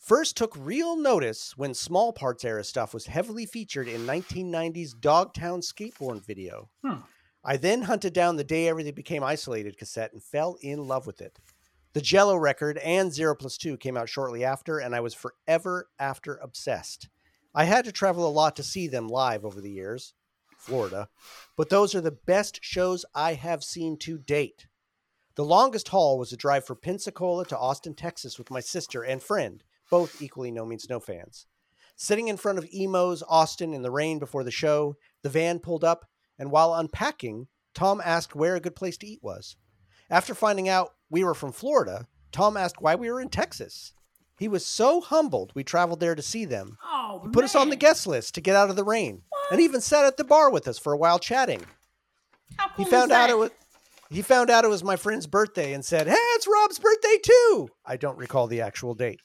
first 0.00 0.36
took 0.36 0.56
real 0.58 0.96
notice 0.96 1.56
when 1.56 1.74
Small 1.74 2.12
Parts 2.12 2.44
era 2.44 2.64
stuff 2.64 2.92
was 2.92 3.06
heavily 3.06 3.46
featured 3.46 3.86
in 3.86 4.06
1990's 4.06 4.94
Dogtown 4.94 5.60
skateboard 5.60 6.24
video. 6.26 6.68
Hmm. 6.82 7.00
I 7.44 7.56
then 7.56 7.82
hunted 7.82 8.12
down 8.12 8.36
the 8.36 8.44
Day 8.44 8.68
Everything 8.68 8.94
Became 8.94 9.22
Isolated 9.22 9.78
cassette 9.78 10.12
and 10.12 10.22
fell 10.22 10.56
in 10.60 10.88
love 10.88 11.06
with 11.06 11.20
it. 11.20 11.38
The 11.92 12.00
Jello 12.00 12.36
record 12.36 12.78
and 12.78 13.12
Zero 13.12 13.34
Plus 13.34 13.56
Two 13.56 13.76
came 13.76 13.96
out 13.96 14.08
shortly 14.08 14.44
after, 14.44 14.78
and 14.78 14.94
I 14.94 15.00
was 15.00 15.14
forever 15.14 15.88
after 15.98 16.36
obsessed. 16.36 17.08
I 17.54 17.64
had 17.64 17.84
to 17.84 17.92
travel 17.92 18.28
a 18.28 18.30
lot 18.30 18.56
to 18.56 18.62
see 18.62 18.86
them 18.86 19.08
live 19.08 19.44
over 19.44 19.60
the 19.60 19.70
years, 19.70 20.14
Florida, 20.56 21.08
but 21.56 21.68
those 21.68 21.94
are 21.94 22.00
the 22.00 22.12
best 22.12 22.60
shows 22.62 23.04
I 23.14 23.34
have 23.34 23.64
seen 23.64 23.96
to 23.98 24.18
date. 24.18 24.66
The 25.34 25.44
longest 25.44 25.88
haul 25.88 26.18
was 26.18 26.32
a 26.32 26.36
drive 26.36 26.64
from 26.64 26.76
Pensacola 26.76 27.44
to 27.46 27.58
Austin, 27.58 27.94
Texas 27.94 28.38
with 28.38 28.50
my 28.50 28.60
sister 28.60 29.02
and 29.02 29.22
friend, 29.22 29.64
both 29.90 30.22
equally 30.22 30.50
No 30.50 30.64
Means 30.64 30.88
No 30.88 31.00
fans. 31.00 31.46
Sitting 31.96 32.28
in 32.28 32.36
front 32.36 32.58
of 32.58 32.66
Emo's 32.72 33.22
Austin 33.28 33.74
in 33.74 33.82
the 33.82 33.90
rain 33.90 34.18
before 34.18 34.42
the 34.44 34.50
show, 34.50 34.96
the 35.22 35.28
van 35.28 35.58
pulled 35.58 35.84
up, 35.84 36.06
and 36.38 36.50
while 36.50 36.74
unpacking, 36.74 37.48
Tom 37.74 38.00
asked 38.02 38.34
where 38.34 38.56
a 38.56 38.60
good 38.60 38.74
place 38.74 38.96
to 38.98 39.06
eat 39.06 39.20
was. 39.22 39.56
After 40.08 40.34
finding 40.34 40.68
out 40.68 40.94
we 41.10 41.22
were 41.22 41.34
from 41.34 41.52
Florida, 41.52 42.06
Tom 42.32 42.56
asked 42.56 42.80
why 42.80 42.94
we 42.94 43.10
were 43.10 43.20
in 43.20 43.28
Texas. 43.28 43.92
He 44.38 44.48
was 44.48 44.64
so 44.64 45.02
humbled 45.02 45.52
we 45.54 45.62
traveled 45.62 46.00
there 46.00 46.14
to 46.14 46.22
see 46.22 46.46
them. 46.46 46.78
Oh, 46.82 47.20
He 47.22 47.28
put 47.28 47.44
us 47.44 47.54
on 47.54 47.68
the 47.68 47.76
guest 47.76 48.06
list 48.06 48.34
to 48.34 48.40
get 48.40 48.56
out 48.56 48.70
of 48.70 48.76
the 48.76 48.84
rain, 48.84 49.22
and 49.50 49.60
even 49.60 49.82
sat 49.82 50.06
at 50.06 50.16
the 50.16 50.24
bar 50.24 50.50
with 50.50 50.66
us 50.66 50.78
for 50.78 50.94
a 50.94 50.96
while 50.96 51.18
chatting. 51.18 51.66
How 52.56 52.68
cool 52.70 52.86
is 52.86 52.90
found 52.90 53.12
out 53.12 53.28
it 53.28 53.36
was 53.36 53.50
he 54.08 54.22
found 54.22 54.50
out 54.50 54.64
it 54.64 54.68
was 54.68 54.82
my 54.82 54.96
friend's 54.96 55.26
birthday 55.26 55.72
and 55.72 55.84
said, 55.84 56.08
"Hey, 56.08 56.14
it's 56.16 56.48
Rob's 56.48 56.78
birthday 56.78 57.18
too." 57.22 57.68
I 57.84 57.96
don't 57.96 58.18
recall 58.18 58.46
the 58.46 58.62
actual 58.62 58.94
date. 58.94 59.20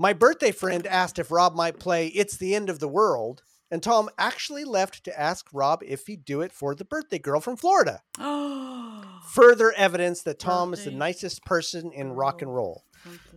My 0.00 0.12
birthday 0.12 0.52
friend 0.52 0.86
asked 0.86 1.18
if 1.18 1.32
Rob 1.32 1.56
might 1.56 1.80
play 1.80 2.06
"It's 2.06 2.36
the 2.36 2.54
End 2.54 2.70
of 2.70 2.78
the 2.78 2.86
World," 2.86 3.42
and 3.68 3.82
Tom 3.82 4.08
actually 4.16 4.64
left 4.64 5.02
to 5.04 5.20
ask 5.20 5.46
Rob 5.52 5.82
if 5.84 6.06
he'd 6.06 6.24
do 6.24 6.40
it 6.40 6.52
for 6.52 6.76
the 6.76 6.84
birthday 6.84 7.18
girl 7.18 7.40
from 7.40 7.56
Florida. 7.56 8.02
Further 9.30 9.72
evidence 9.72 10.22
that 10.22 10.38
Tom 10.38 10.72
is 10.72 10.84
the 10.84 10.92
nicest 10.92 11.44
person 11.44 11.90
in 11.92 12.12
rock 12.12 12.42
and 12.42 12.54
roll. 12.54 12.84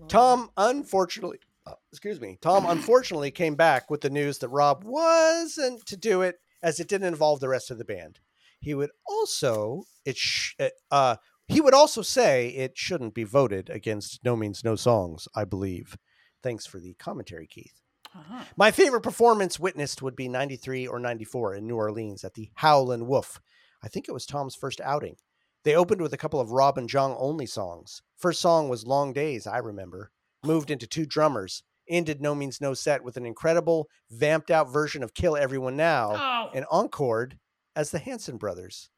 Tom, 0.07 0.51
unfortunately, 0.55 1.39
uh, 1.65 1.73
excuse 1.91 2.21
me, 2.21 2.37
Tom 2.41 2.67
unfortunately 2.67 3.31
came 3.31 3.55
back 3.55 3.89
with 3.89 4.01
the 4.01 4.09
news 4.11 4.37
that 4.37 4.49
Rob 4.49 4.83
wasn't 4.83 5.83
to 5.87 5.97
do 5.97 6.21
it 6.21 6.35
as 6.61 6.79
it 6.79 6.87
didn't 6.87 7.07
involve 7.07 7.39
the 7.39 7.49
rest 7.49 7.71
of 7.71 7.79
the 7.79 7.85
band. 7.85 8.19
He 8.59 8.75
would 8.75 8.91
also 9.07 9.85
it 10.05 10.15
sh- 10.15 10.53
uh, 10.59 10.69
uh 10.91 11.15
he 11.47 11.59
would 11.59 11.73
also 11.73 12.03
say 12.03 12.49
it 12.49 12.77
shouldn't 12.77 13.15
be 13.15 13.23
voted 13.23 13.69
against 13.69 14.23
No 14.23 14.35
Means 14.35 14.63
No 14.63 14.75
songs. 14.75 15.27
I 15.35 15.43
believe. 15.43 15.97
Thanks 16.43 16.65
for 16.65 16.79
the 16.79 16.93
commentary, 16.95 17.47
Keith. 17.47 17.81
Uh-huh. 18.15 18.43
My 18.57 18.71
favorite 18.71 19.01
performance 19.01 19.59
witnessed 19.59 20.01
would 20.01 20.15
be 20.15 20.27
93 20.27 20.87
or 20.87 20.99
94 20.99 21.55
in 21.55 21.67
New 21.67 21.75
Orleans 21.75 22.23
at 22.23 22.33
the 22.33 22.49
Howlin' 22.55 23.07
Wolf. 23.07 23.39
I 23.83 23.87
think 23.87 24.07
it 24.07 24.11
was 24.11 24.25
Tom's 24.25 24.55
first 24.55 24.81
outing. 24.81 25.15
They 25.63 25.75
opened 25.75 26.01
with 26.01 26.13
a 26.13 26.17
couple 26.17 26.39
of 26.39 26.51
Rob 26.51 26.77
and 26.77 26.89
John 26.89 27.15
only 27.17 27.45
songs. 27.45 28.01
First 28.17 28.41
song 28.41 28.67
was 28.67 28.85
Long 28.87 29.13
Days, 29.13 29.47
I 29.47 29.59
remember. 29.59 30.11
Moved 30.43 30.71
into 30.71 30.87
two 30.87 31.05
drummers. 31.05 31.63
Ended 31.87 32.21
No 32.21 32.33
Means 32.35 32.61
No 32.61 32.73
set 32.73 33.03
with 33.03 33.17
an 33.17 33.25
incredible, 33.25 33.87
vamped 34.09 34.49
out 34.51 34.71
version 34.71 35.03
of 35.03 35.13
Kill 35.13 35.35
Everyone 35.37 35.75
Now 35.75 36.13
Oh, 36.15 36.49
and 36.53 36.65
encored 36.71 37.37
as 37.75 37.91
the 37.91 37.99
Hanson 37.99 38.37
brothers. 38.37 38.89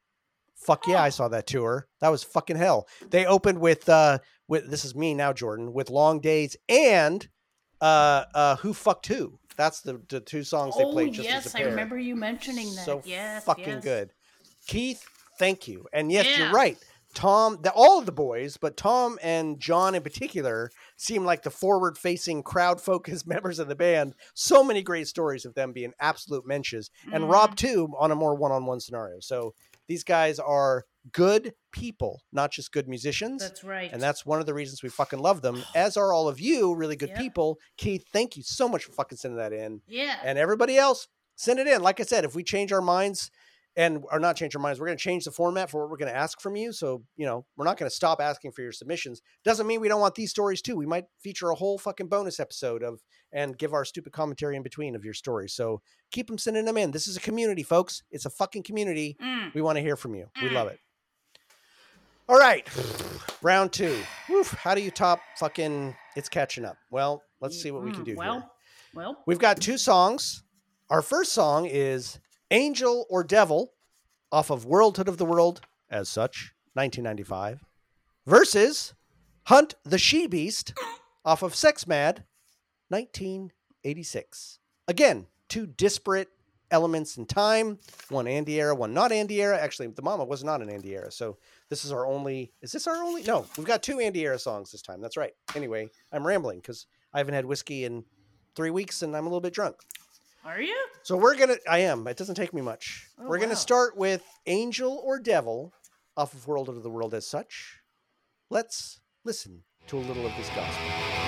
Fuck 0.56 0.88
yeah, 0.88 1.02
I 1.02 1.10
saw 1.10 1.28
that 1.30 1.48
tour. 1.48 1.88
That 2.00 2.10
was 2.10 2.24
fucking 2.24 2.56
hell. 2.58 2.88
They 3.10 3.26
opened 3.26 3.60
with 3.60 3.90
uh 3.90 4.20
with 4.48 4.70
this 4.70 4.86
is 4.86 4.96
me 4.96 5.14
now, 5.14 5.34
Jordan, 5.34 5.74
with 5.74 5.90
Long 5.90 6.20
Days 6.20 6.56
and 6.70 7.28
uh 7.84 8.26
uh 8.34 8.56
Who 8.58 8.74
Fucked 8.74 9.08
Who. 9.08 9.40
That's 9.56 9.82
the, 9.82 10.02
the 10.10 10.20
two 10.20 10.44
songs 10.44 10.76
they 10.78 10.84
Oh 10.84 10.92
played 10.92 11.14
just 11.14 11.28
yes, 11.30 11.46
as 11.46 11.54
a 11.54 11.58
I 11.58 11.60
pair. 11.60 11.68
I 11.68 11.72
remember 11.72 11.98
you 12.00 12.16
mentioning 12.16 12.74
that. 12.76 12.86
So 12.86 13.02
yes, 13.06 13.44
fucking 13.44 13.66
yes. 13.68 13.84
good. 13.84 14.10
Keith, 14.66 15.06
thank 15.38 15.68
you. 15.68 15.86
And 15.94 16.12
yes, 16.12 16.26
Yeah. 16.26 16.46
you're 16.46 16.54
right. 16.54 16.78
Tom, 17.14 17.60
the, 17.62 17.72
all 17.72 18.00
of 18.00 18.08
the 18.08 18.12
boys, 18.12 18.58
but 18.58 18.76
Tom 18.76 19.20
and 19.22 19.60
John 19.60 19.94
in 19.94 20.02
particular 20.02 20.72
seem 20.98 21.24
like 21.26 21.44
the 21.44 21.52
forward 21.52 21.96
facing, 21.96 22.42
crowd 22.42 22.82
focused 22.82 23.28
members 23.36 23.60
of 23.60 23.68
the 23.68 23.76
band. 23.76 24.16
So 24.34 24.64
many 24.64 24.82
great 24.82 25.08
stories 25.08 25.46
of 25.46 25.54
them 25.54 25.74
being 25.74 25.94
absolute 26.00 26.48
menches. 26.48 26.90
And 27.12 27.22
Mm-hmm. 27.26 27.32
Rob, 27.32 27.56
too, 27.56 27.94
on 28.00 28.10
a 28.10 28.16
more 28.16 28.34
one 28.34 28.52
on 28.52 28.66
one 28.66 28.80
scenario. 28.80 29.20
So 29.20 29.54
these 29.88 30.04
guys 30.04 30.40
are 30.40 30.86
good 31.12 31.54
people, 31.72 32.22
not 32.32 32.52
just 32.52 32.72
good 32.72 32.88
musicians. 32.88 33.42
That's 33.42 33.64
right. 33.64 33.92
And 33.92 34.02
that's 34.02 34.26
one 34.26 34.40
of 34.40 34.46
the 34.46 34.54
reasons 34.54 34.82
we 34.82 34.90
fucking 34.90 35.20
love 35.20 35.42
them, 35.42 35.64
as 35.76 35.98
are 35.98 36.14
all 36.14 36.28
of 36.28 36.40
you, 36.40 36.74
really 36.74 36.96
good 36.96 37.14
people. 37.16 37.60
Keith, 37.78 38.06
thank 38.12 38.38
you 38.38 38.44
so 38.44 38.70
much 38.70 38.86
for 38.86 38.94
fucking 38.94 39.18
sending 39.18 39.38
that 39.38 39.54
in 39.54 39.82
yeah. 39.88 40.18
and 40.24 40.38
everybody 40.38 40.78
else 40.78 41.08
send 41.36 41.60
it 41.60 41.68
in 41.68 41.82
like 41.82 42.00
i 42.00 42.04
said 42.04 42.24
if 42.24 42.36
we 42.36 42.44
change 42.44 42.72
our 42.72 42.82
minds 42.82 43.32
and 43.76 44.04
are 44.12 44.20
not 44.20 44.36
change 44.36 44.56
our 44.56 44.62
minds. 44.62 44.80
We're 44.80 44.86
going 44.86 44.98
to 44.98 45.04
change 45.04 45.26
the 45.26 45.32
format 45.32 45.70
for 45.70 45.82
what 45.82 45.90
we're 45.90 45.98
going 45.98 46.12
to 46.12 46.18
ask 46.18 46.40
from 46.40 46.56
you 46.56 46.72
so 46.72 47.04
you 47.16 47.26
know 47.26 47.46
we're 47.58 47.66
not 47.66 47.78
going 47.78 47.90
to 47.90 47.96
stop 47.96 48.22
asking 48.22 48.52
for 48.52 48.62
your 48.62 48.72
submissions. 48.72 49.22
Doesn't 49.44 49.66
mean 49.68 49.82
we 49.82 49.88
don't 49.88 50.02
want 50.02 50.16
these 50.16 50.30
stories 50.30 50.62
too. 50.62 50.76
We 50.76 50.86
might 50.86 51.06
feature 51.20 51.50
a 51.50 51.56
whole 51.56 51.78
fucking 51.78 52.08
bonus 52.08 52.40
episode 52.40 52.84
of 52.84 53.02
and 53.32 53.58
give 53.58 53.74
our 53.74 53.86
stupid 53.86 54.14
commentary 54.14 54.56
in 54.56 54.64
between 54.64 54.96
of 54.96 55.04
your 55.04 55.14
stories. 55.14 55.54
So 55.54 55.82
keep 56.12 56.28
them 56.28 56.38
sending 56.38 56.66
them 56.66 56.78
in. 56.78 56.92
This 56.92 57.08
is 57.08 57.18
a 57.18 57.22
community 57.22 57.64
folks. 57.64 58.04
It's 58.12 58.26
a 58.26 58.30
fucking 58.30 58.64
community. 58.64 59.18
Mm. 59.22 59.54
we 59.54 59.62
want 59.62 59.78
to 59.78 59.82
hear 59.82 59.96
from 59.96 60.14
you. 60.16 60.28
We 60.42 60.50
love 60.50 60.68
it. 60.68 60.80
All 62.30 62.38
right. 62.40 62.68
Round 63.42 63.72
two. 63.74 63.98
Woof. 64.30 64.52
how 64.52 64.74
do 64.76 64.82
you 64.82 64.92
top 64.92 65.20
fucking 65.38 65.96
it's 66.16 66.30
catching 66.30 66.64
up? 66.66 66.78
Well 66.92 67.24
let's 67.42 67.62
see 67.62 67.72
what 67.72 67.84
we 67.84 67.92
can 67.92 68.02
Mm, 68.02 68.06
do 68.06 68.16
Well, 68.16 68.34
here 68.40 68.44
well, 68.96 69.18
We've 69.26 69.40
got 69.40 69.60
two 69.60 69.78
songs. 69.78 70.44
Our 70.90 71.02
first 71.02 71.34
song 71.34 71.66
is 71.66 72.20
Angel 72.54 73.08
or 73.10 73.24
Devil 73.24 73.74
off 74.32 74.52
of 74.52 74.66
Worldhood 74.66 75.08
of 75.08 75.18
the 75.18 75.26
World 75.26 75.62
as 75.90 76.08
such, 76.08 76.54
1995, 76.74 77.66
versus 78.28 78.94
Hunt 79.46 79.74
the 79.84 79.98
She 79.98 80.28
Beast 80.28 80.72
off 81.26 81.42
of 81.42 81.56
Sex 81.56 81.88
Mad, 81.88 82.26
1986. 82.90 84.60
Again, 84.88 85.26
two 85.50 85.66
disparate 85.66 86.30
elements 86.70 87.18
in 87.18 87.26
time, 87.26 87.80
one 88.10 88.28
Andy 88.28 88.62
era, 88.62 88.76
one 88.76 88.94
not 88.94 89.12
Andy 89.12 89.42
era. 89.42 89.58
Actually, 89.58 89.88
the 89.88 90.02
mama 90.04 90.24
was 90.24 90.44
not 90.44 90.62
an 90.62 90.70
Andy 90.70 90.94
era. 90.94 91.12
So 91.12 91.38
this 91.70 91.84
is 91.84 91.92
our 91.92 92.06
only, 92.06 92.54
is 92.62 92.72
this 92.72 92.86
our 92.86 92.98
only? 92.98 93.24
No, 93.24 93.48
we've 93.58 93.66
got 93.66 93.82
two 93.82 94.00
Andy 94.00 94.22
era 94.22 94.38
songs 94.38 94.72
this 94.72 94.84
time. 94.84 95.02
That's 95.02 95.18
right. 95.18 95.34
Anyway, 95.56 95.90
I'm 96.12 96.26
rambling 96.26 96.60
because 96.60 96.86
I 97.14 97.18
haven't 97.18 97.34
had 97.34 97.46
whiskey 97.46 97.86
in 97.86 98.06
three 98.56 98.70
weeks 98.70 99.02
and 99.02 99.18
I'm 99.18 99.26
a 99.26 99.30
little 99.30 99.42
bit 99.42 99.54
drunk. 99.54 99.78
Are 100.52 100.62
you? 100.62 100.78
So 101.04 101.16
we're 101.18 101.36
gonna. 101.36 101.58
I 101.70 101.80
am. 101.80 102.08
It 102.08 102.18
doesn't 102.18 102.36
take 102.36 102.54
me 102.54 102.62
much. 102.62 103.08
Oh, 103.20 103.24
we're 103.28 103.38
wow. 103.38 103.44
gonna 103.44 103.56
start 103.56 103.98
with 103.98 104.24
"Angel 104.46 105.02
or 105.04 105.20
Devil" 105.20 105.74
off 106.18 106.34
of 106.34 106.48
"World 106.48 106.70
of 106.70 106.84
the 106.84 106.90
World" 106.90 107.14
as 107.14 107.26
such. 107.28 107.80
Let's 108.50 109.02
listen 109.24 109.64
to 109.88 109.98
a 109.98 110.00
little 110.00 110.26
of 110.26 110.36
this 110.38 110.50
gospel. 110.50 111.23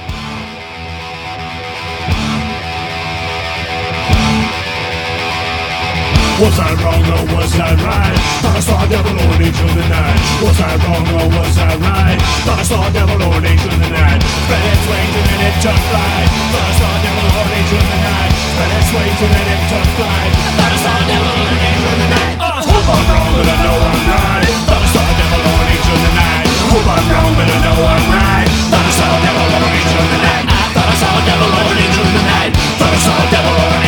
Was 6.35 6.59
I 6.59 6.67
wrong 6.83 6.99
or 6.99 7.23
was 7.31 7.55
I 7.55 7.71
right? 7.79 8.19
Thought 8.43 8.59
I 8.59 8.63
saw 8.67 8.75
a 8.83 8.87
devil 8.91 9.15
or 9.15 9.23
an 9.23 9.39
angel 9.39 9.71
in 9.71 9.79
the 9.79 9.87
night. 9.87 10.19
Was 10.43 10.59
I 10.59 10.75
wrong 10.83 11.07
or 11.15 11.31
was 11.31 11.55
I 11.55 11.79
right? 11.79 12.19
Thought 12.43 12.59
I 12.59 12.65
saw 12.67 12.79
a 12.83 12.91
devil 12.91 13.15
or 13.23 13.39
an 13.39 13.47
angel 13.47 13.71
in 13.71 13.79
the 13.79 13.91
night. 13.95 14.19
Spread 14.19 14.63
its 14.67 14.83
wings 14.83 15.15
and 15.15 15.27
then 15.31 15.41
it 15.47 15.55
took 15.63 15.79
flight. 15.87 16.27
Thought 16.51 16.67
I 16.67 16.73
saw 16.75 16.91
a 16.91 16.99
devil 17.07 17.23
or 17.23 17.39
an 17.39 17.55
angel 17.55 17.79
in 17.79 17.87
the 17.87 17.99
night. 18.03 18.31
Spread 18.51 18.71
its 18.75 18.89
wings 18.91 19.19
and 19.23 19.31
then 19.31 19.47
it 19.47 19.61
took 19.71 19.87
flight. 19.95 20.31
Thought 20.59 20.73
I 20.75 20.79
saw 20.83 20.91
a 20.91 21.03
devil 21.07 21.35
or 21.39 21.47
an 21.55 21.55
angel 21.55 21.87
in 21.87 21.99
the 22.03 22.09
night. 22.19 22.35
Uh, 22.35 22.59
hope 22.67 22.83
I'm 22.83 23.05
wrong, 23.15 23.31
but 23.31 23.47
I 23.47 23.55
know 23.63 23.77
I'm 23.79 24.03
right. 24.11 24.51
Thought 24.67 24.83
I 24.83 24.89
saw 24.91 25.03
a 25.07 25.15
devil 25.15 25.39
or 25.39 25.55
an 25.55 25.69
angel 25.71 25.95
in 25.95 26.03
the 26.03 26.13
night. 26.19 26.47
Hope 26.67 26.83
I'm 26.83 27.05
wrong, 27.15 27.31
but 27.39 27.47
I 27.47 27.57
know 27.63 27.79
I'm 27.79 28.05
right. 28.11 28.49
Thought 28.75 28.83
I 28.83 28.91
saw 28.91 29.07
a 29.07 29.19
devil 29.23 29.47
or 29.55 29.61
an 29.63 29.71
angel 29.71 30.03
in 30.03 30.09
the 30.11 30.19
night. 30.19 30.45
I 30.51 30.67
thought 30.75 30.89
I 30.91 30.95
saw 30.99 31.11
a 31.15 31.21
devil 31.31 31.47
or 31.47 31.63
an 31.63 31.79
angel 31.79 32.03
in 32.03 32.11
the 32.11 32.23
night. 32.27 32.51
Thought 32.75 32.91
I 32.91 32.99
saw 32.99 33.15
a 33.23 33.27
devil 33.31 33.55
or 33.55 33.55
an 33.55 33.71
angel 33.71 33.71
the 33.71 33.79
night. 33.79 33.84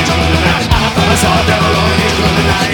I 1.18 1.20
thought 1.20 1.34
I 1.34 1.34
saw 1.34 1.34
a 1.34 1.50
devil 1.50 1.74
or 1.74 1.82
an 1.82 1.98
angel 2.06 2.26
in 2.30 2.36
the 2.38 2.46
night. 2.46 2.74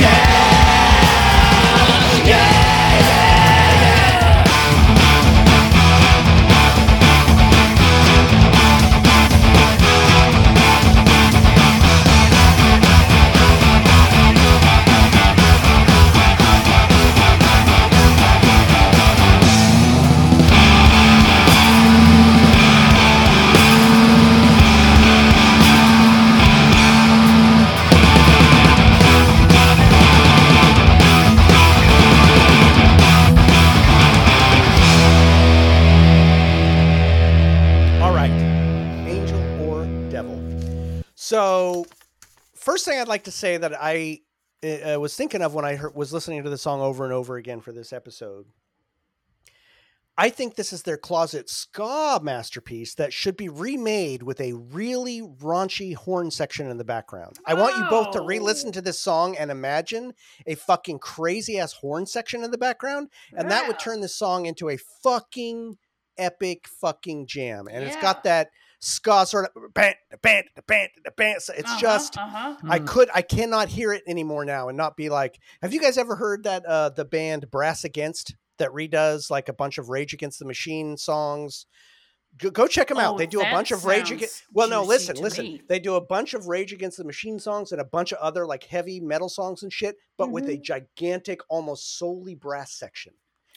Yeah. 2.27 2.43
All 2.43 2.52
first 42.73 42.85
thing 42.85 42.99
I'd 42.99 43.07
like 43.07 43.25
to 43.25 43.31
say 43.31 43.57
that 43.57 43.71
I 43.79 44.21
uh, 44.63 44.99
was 44.99 45.15
thinking 45.15 45.43
of 45.43 45.53
when 45.53 45.63
I 45.63 45.75
heard, 45.75 45.93
was 45.93 46.11
listening 46.11 46.43
to 46.43 46.49
the 46.49 46.57
song 46.57 46.81
over 46.81 47.03
and 47.03 47.13
over 47.13 47.37
again 47.37 47.61
for 47.61 47.71
this 47.71 47.93
episode. 47.93 48.47
I 50.17 50.31
think 50.31 50.55
this 50.55 50.73
is 50.73 50.81
their 50.81 50.97
closet 50.97 51.51
ska 51.51 52.19
masterpiece 52.23 52.95
that 52.95 53.13
should 53.13 53.37
be 53.37 53.47
remade 53.47 54.23
with 54.23 54.41
a 54.41 54.53
really 54.53 55.21
raunchy 55.21 55.93
horn 55.93 56.31
section 56.31 56.67
in 56.67 56.77
the 56.77 56.83
background. 56.83 57.37
I 57.45 57.53
want 57.53 57.77
you 57.77 57.83
both 57.91 58.09
to 58.13 58.21
re-listen 58.21 58.71
to 58.71 58.81
this 58.81 58.99
song 58.99 59.37
and 59.37 59.51
imagine 59.51 60.15
a 60.47 60.55
fucking 60.55 60.97
crazy 60.97 61.59
ass 61.59 61.73
horn 61.73 62.07
section 62.07 62.43
in 62.43 62.49
the 62.49 62.57
background, 62.57 63.09
and 63.37 63.51
that 63.51 63.67
would 63.67 63.77
turn 63.77 64.01
this 64.01 64.15
song 64.15 64.47
into 64.47 64.69
a 64.69 64.77
fucking 65.03 65.77
epic 66.17 66.67
fucking 66.67 67.27
jam. 67.27 67.67
And 67.69 67.83
it's 67.83 67.97
got 67.97 68.23
that 68.23 68.49
ska 68.85 69.25
sort 69.25 69.49
of 69.55 69.73
bant, 69.73 69.95
bant, 70.21 70.45
bant, 70.67 70.91
bant. 71.15 71.41
So 71.41 71.53
It's 71.53 71.71
Uh-huh, 71.71 71.79
just 71.79 72.17
uh-huh. 72.17 72.55
I 72.69 72.79
Mm. 72.79 72.87
could 72.87 73.09
I 73.13 73.21
cannot 73.21 73.69
hear 73.69 73.93
it 73.93 74.03
anymore 74.07 74.43
now 74.43 74.67
and 74.67 74.77
not 74.77 74.97
be 74.97 75.09
like, 75.09 75.39
have 75.61 75.73
you 75.73 75.79
guys 75.79 75.97
ever 75.97 76.15
heard 76.17 76.43
that 76.43 76.65
uh 76.65 76.89
the 76.89 77.05
band 77.05 77.49
Brass 77.49 77.83
Against 77.85 78.35
that 78.57 78.69
redoes 78.71 79.29
like 79.31 79.47
a 79.49 79.53
bunch 79.53 79.77
of 79.77 79.89
Rage 79.89 80.13
Against 80.13 80.39
the 80.39 80.45
Machine 80.45 80.97
songs? 80.97 81.65
Go, 82.37 82.49
go 82.49 82.67
check 82.67 82.87
them 82.87 82.97
out. 82.97 83.13
Oh, 83.13 83.17
They 83.17 83.27
do 83.27 83.39
a 83.41 83.49
bunch 83.51 83.71
of 83.71 83.85
Rage 83.85 84.11
Against. 84.11 84.43
Well, 84.51 84.67
no, 84.67 84.83
listen, 84.83 85.15
listen. 85.17 85.45
me. 85.45 85.61
They 85.69 85.79
do 85.79 85.95
a 85.95 86.01
bunch 86.01 86.33
of 86.33 86.47
Rage 86.47 86.73
Against 86.73 86.97
the 86.97 87.03
Machine 87.03 87.39
songs 87.39 87.71
and 87.71 87.79
a 87.79 87.85
bunch 87.85 88.11
of 88.11 88.17
other 88.17 88.45
like 88.45 88.63
heavy 88.63 88.99
metal 88.99 89.29
songs 89.29 89.61
and 89.63 89.71
shit, 89.71 89.95
but 90.17 90.31
with 90.31 90.45
Mm-hmm. 90.45 90.53
a 90.53 90.57
gigantic, 90.57 91.41
almost 91.47 91.97
solely 91.97 92.33
brass 92.35 92.73
section. 92.73 93.13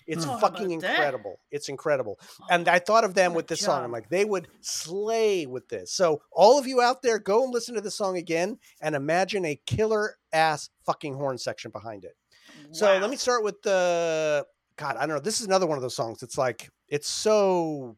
It's 0.06 0.24
Oh, 0.24 0.38
fucking 0.38 0.66
about 0.66 0.80
that? 0.82 0.90
incredible. 0.92 1.40
It's 1.50 1.68
incredible. 1.68 2.18
And 2.50 2.68
I 2.68 2.78
thought 2.78 3.04
of 3.04 3.14
them 3.14 3.32
Good 3.32 3.36
with 3.36 3.46
this 3.48 3.60
song. 3.60 3.82
I'm 3.82 3.90
like, 3.92 4.08
they 4.08 4.24
would 4.24 4.48
slay 4.60 5.46
with 5.46 5.68
this. 5.68 5.92
So 5.92 6.22
all 6.30 6.58
of 6.58 6.66
you 6.66 6.80
out 6.80 7.02
there, 7.02 7.18
go 7.18 7.42
and 7.44 7.52
listen 7.52 7.74
to 7.74 7.80
the 7.80 7.90
song 7.90 8.16
again 8.16 8.58
and 8.80 8.94
imagine 8.94 9.44
a 9.44 9.56
killer 9.66 10.16
ass 10.32 10.70
fucking 10.84 11.14
horn 11.14 11.38
section 11.38 11.70
behind 11.70 12.04
it. 12.04 12.16
So 12.70 12.98
let 12.98 13.10
me 13.10 13.16
start 13.16 13.42
with 13.42 13.60
the 13.62 14.46
God. 14.76 14.96
I 14.96 15.00
don't 15.06 15.16
know. 15.16 15.20
This 15.20 15.40
is 15.40 15.46
another 15.46 15.66
one 15.66 15.76
of 15.78 15.82
those 15.82 15.96
songs. 15.96 16.22
It's 16.22 16.38
like 16.38 16.70
it's 16.88 17.08
so 17.08 17.96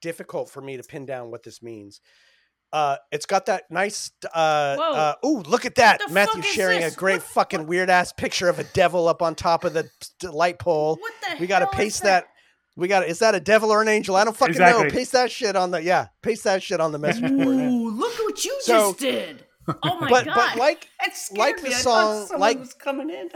difficult 0.00 0.50
for 0.50 0.60
me 0.60 0.76
to 0.76 0.82
pin 0.82 1.06
down 1.06 1.30
what 1.30 1.42
this 1.42 1.62
means. 1.62 2.00
Uh, 2.72 2.96
it's 3.10 3.26
got 3.26 3.46
that 3.46 3.70
nice. 3.70 4.12
Uh, 4.32 4.36
uh, 4.38 5.14
ooh, 5.26 5.40
look 5.40 5.64
at 5.66 5.74
that! 5.74 6.00
Matthew 6.10 6.42
fuck 6.42 6.48
is 6.48 6.54
sharing 6.54 6.84
a 6.84 6.90
great 6.92 7.14
What- 7.20 7.22
fucking 7.22 7.66
weird 7.66 7.90
ass 7.90 8.12
picture 8.12 8.48
of 8.48 8.58
a 8.60 8.64
devil 8.64 9.08
up 9.08 9.22
on 9.22 9.34
top 9.34 9.64
of 9.64 9.72
the 9.74 9.90
light 10.22 10.58
pole. 10.60 10.96
What 11.00 11.12
the 11.22 11.36
We 11.40 11.46
got 11.48 11.60
to 11.60 11.64
hell 11.66 11.72
is 11.74 11.76
paste 11.78 12.02
that? 12.04 12.26
We 12.76 12.86
got 12.86 13.00
to 13.00 13.06
Is 13.06 13.18
that 13.18 13.34
a 13.34 13.40
devil 13.40 13.70
or 13.72 13.82
an 13.82 13.88
angel? 13.88 14.14
I 14.14 14.24
don't 14.24 14.36
fucking 14.36 14.52
Exactly. 14.54 14.84
know. 14.84 14.90
Paste 14.90 15.12
that 15.12 15.30
shit 15.32 15.56
on 15.56 15.72
the 15.72 15.82
yeah. 15.82 16.06
Paste 16.22 16.44
that 16.44 16.62
shit 16.62 16.80
on 16.80 16.92
the 16.92 16.98
message 16.98 17.22
board. 17.22 17.38
Ooh, 17.48 17.90
look 17.90 18.16
what 18.20 18.44
you 18.44 18.56
So- 18.62 18.90
just 18.92 18.98
did. 19.00 19.44
Oh 19.82 20.00
my 20.00 20.08
but 20.10 20.24
god. 20.26 20.34
but 20.36 20.56
like 20.56 20.88
that 21.00 21.16
scared 21.16 21.38
like 21.38 21.62
me. 21.62 21.70
the 21.70 21.74
I 21.74 21.78
thought 21.78 21.82
song- 21.82 22.26
someone 22.28 22.40
like- 22.40 22.58
was 22.60 22.72
coming 22.74 23.10
in. 23.10 23.30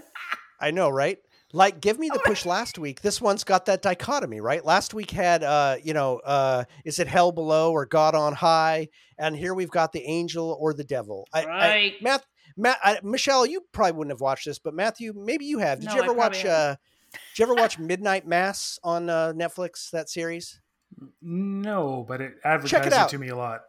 I 0.61 0.71
know, 0.71 0.89
right? 0.89 1.19
Like, 1.55 1.81
give 1.81 2.01
me 2.01 2.09
the 2.09 2.19
Oh, 2.19 2.29
push 2.29 2.45
last 2.45 2.79
week. 2.81 3.01
This 3.01 3.21
one's 3.21 3.45
got 3.45 3.67
that 3.67 3.81
dichotomy, 3.81 4.41
right? 4.41 4.65
Last 4.65 4.93
week 4.93 5.13
had, 5.13 5.45
uh, 5.45 5.77
you 5.83 5.95
know, 5.95 6.17
uh, 6.25 6.65
is 6.85 6.99
it 6.99 7.07
hell 7.07 7.31
below 7.31 7.71
or 7.71 7.87
God 7.87 8.17
on 8.17 8.33
high? 8.35 8.89
And 9.19 9.37
here 9.37 9.55
we've 9.55 9.71
got 9.71 9.93
the 9.93 10.03
angel 10.03 10.57
or 10.61 10.75
the 10.75 10.83
devil. 10.83 11.29
I, 11.33 11.43
I, 11.43 11.47
Right. 11.47 11.93
Matt, 12.03 12.25
Matt, 12.57 12.79
I, 12.83 12.99
Michelle, 13.05 13.47
you 13.47 13.61
probably 13.71 13.93
wouldn't 13.93 14.13
have 14.13 14.21
watched 14.21 14.47
this, 14.47 14.59
but 14.59 14.75
Matthew, 14.75 15.13
maybe 15.17 15.45
you 15.45 15.61
have. 15.61 15.79
Did 15.79 15.91
No, 15.91 15.95
you 15.95 16.03
ever 16.03 16.13
watch? 16.13 16.45
Uh, 16.45 16.75
did 17.13 17.39
you 17.39 17.45
ever 17.45 17.55
watch 17.55 17.79
Midnight 17.79 18.27
Mass 18.27 18.81
on 18.83 19.09
uh, 19.09 19.33
Netflix? 19.33 19.91
That 19.91 20.11
series? 20.11 20.61
No, 21.23 22.05
but 22.07 22.21
it 22.21 22.35
advertised 22.45 22.89
it, 22.89 22.93
out. 22.93 23.09
to 23.11 23.19
me 23.19 23.29
a 23.29 23.37
lot. 23.37 23.63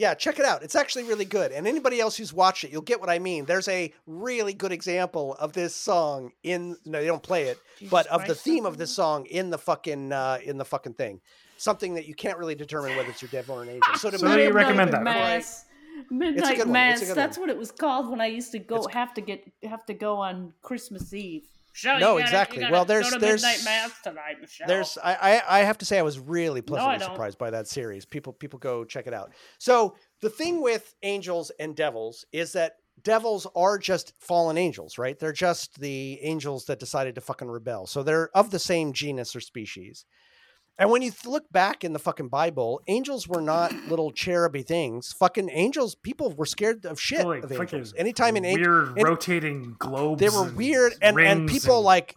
Yeah, 0.00 0.14
check 0.14 0.38
it 0.38 0.46
out. 0.46 0.62
It's 0.62 0.74
actually 0.74 1.04
really 1.04 1.26
good. 1.26 1.52
And 1.52 1.66
anybody 1.68 2.00
else 2.00 2.16
who's 2.16 2.32
watched 2.32 2.64
it, 2.64 2.70
you'll 2.72 2.80
get 2.80 3.02
what 3.02 3.10
I 3.10 3.18
mean. 3.18 3.44
There's 3.44 3.68
a 3.68 3.92
really 4.06 4.54
good 4.54 4.72
example 4.72 5.34
of 5.34 5.52
this 5.52 5.74
song 5.76 6.32
in 6.42 6.74
no, 6.86 7.00
they 7.02 7.06
don't 7.06 7.22
play 7.22 7.48
it, 7.48 7.58
Jesus 7.78 7.90
but 7.90 8.06
of 8.06 8.22
the 8.22 8.28
Christ, 8.28 8.44
theme 8.44 8.64
of 8.64 8.78
this 8.78 8.94
song 8.94 9.26
in 9.26 9.50
the 9.50 9.58
fucking 9.58 10.10
uh 10.10 10.38
in 10.42 10.56
the 10.56 10.64
fucking 10.64 10.94
thing. 10.94 11.20
Something 11.58 11.92
that 11.96 12.06
you 12.06 12.14
can't 12.14 12.38
really 12.38 12.54
determine 12.54 12.96
whether 12.96 13.10
it's 13.10 13.20
your 13.20 13.30
devil 13.30 13.56
or 13.56 13.62
an 13.62 13.68
angel. 13.68 13.94
So 13.96 14.08
to 14.10 14.18
So 14.18 14.26
me, 14.26 14.44
you 14.44 14.52
recommend 14.52 14.90
Midnight 14.90 14.92
that? 14.92 15.04
Mass. 15.04 15.66
Midnight 16.08 16.56
good 16.56 16.68
one. 16.68 16.76
It's 16.76 17.02
a 17.02 17.06
Mass. 17.06 17.14
That's 17.14 17.36
one. 17.36 17.48
what 17.48 17.54
it 17.54 17.58
was 17.58 17.70
called 17.70 18.08
when 18.10 18.22
I 18.22 18.26
used 18.26 18.52
to 18.52 18.58
go 18.58 18.76
It's- 18.76 18.94
have 18.94 19.12
to 19.12 19.20
get 19.20 19.44
have 19.64 19.84
to 19.84 19.92
go 19.92 20.16
on 20.16 20.54
Christmas 20.62 21.12
Eve. 21.12 21.44
Michelle, 21.72 22.00
No, 22.00 22.06
gotta- 22.14 22.22
exactly. 22.22 22.70
Well, 22.70 22.84
there's- 22.84 23.14
there's- 23.18 23.42
tonight, 24.02 24.36
Michelle. 24.40 24.66
There's 24.66 24.98
I, 24.98 25.14
I 25.14 25.58
I 25.60 25.62
have 25.62 25.78
to 25.78 25.84
say 25.84 25.98
I 25.98 26.02
was 26.02 26.18
really 26.18 26.62
pleasantly 26.62 26.98
don't. 26.98 27.10
surprised 27.12 27.38
by 27.38 27.50
that 27.50 27.68
series. 27.68 28.04
People 28.04 28.32
people 28.32 28.58
go 28.58 28.84
check 28.84 29.06
it 29.06 29.14
out. 29.14 29.32
So 29.58 29.96
the 30.20 30.30
thing 30.30 30.60
with 30.60 30.94
angels 31.02 31.50
and 31.60 31.76
devils 31.76 32.24
is 32.32 32.52
that 32.52 32.76
devils 33.02 33.46
are 33.54 33.78
just 33.78 34.12
fallen 34.20 34.58
angels, 34.58 34.98
right? 34.98 35.18
They're 35.18 35.32
just 35.32 35.80
the 35.80 36.18
angels 36.22 36.66
that 36.66 36.78
decided 36.80 37.14
to 37.14 37.20
fucking 37.20 37.48
rebel. 37.48 37.86
So 37.86 38.02
they're 38.02 38.28
of 38.36 38.50
the 38.50 38.58
same 38.58 38.92
genus 38.92 39.34
or 39.34 39.40
species. 39.40 40.04
And 40.80 40.90
when 40.90 41.02
you 41.02 41.12
look 41.26 41.44
back 41.52 41.84
in 41.84 41.92
the 41.92 41.98
fucking 42.00 42.28
Bible, 42.28 42.80
angels 42.88 43.28
were 43.28 43.42
not 43.42 43.72
little 43.88 44.10
cheruby 44.12 44.66
things. 44.66 45.12
Fucking 45.12 45.50
angels, 45.50 45.94
people 45.94 46.32
were 46.32 46.46
scared 46.46 46.86
of 46.86 46.98
shit 47.00 47.24
Like 47.26 47.44
of 47.44 47.50
fucking 47.50 47.78
angels. 47.80 47.94
Anytime 47.96 48.34
an 48.36 48.44
angel, 48.46 48.64
weird 48.72 48.88
any- 48.98 49.04
rotating 49.04 49.76
globes. 49.78 50.20
they 50.20 50.30
were 50.30 50.46
and 50.48 50.56
weird 50.56 50.94
and, 51.02 51.20
and 51.20 51.48
people 51.48 51.76
and- 51.76 51.84
like 51.84 52.16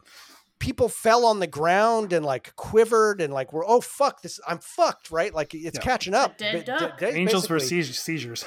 people 0.60 0.88
fell 0.88 1.26
on 1.26 1.40
the 1.40 1.48
ground 1.48 2.14
and 2.14 2.26
like 2.26 2.56
quivered 2.56 3.20
and 3.20 3.34
like 3.34 3.52
were 3.52 3.66
oh 3.68 3.82
fuck 3.82 4.22
this 4.22 4.40
i'm 4.48 4.60
fucked 4.60 5.12
right 5.12 5.34
like 5.34 5.54
it's 5.54 5.78
Yeah. 5.78 5.82
catching 5.84 6.14
up 6.14 6.38
dead 6.38 6.66
Ba- 6.66 6.80
duck. 6.80 7.00
da- 7.00 7.10
da- 7.12 7.18
angels 7.18 7.50
were 7.50 7.58
basically- 7.58 7.82
seizures. 7.82 8.00
seizures. 8.00 8.46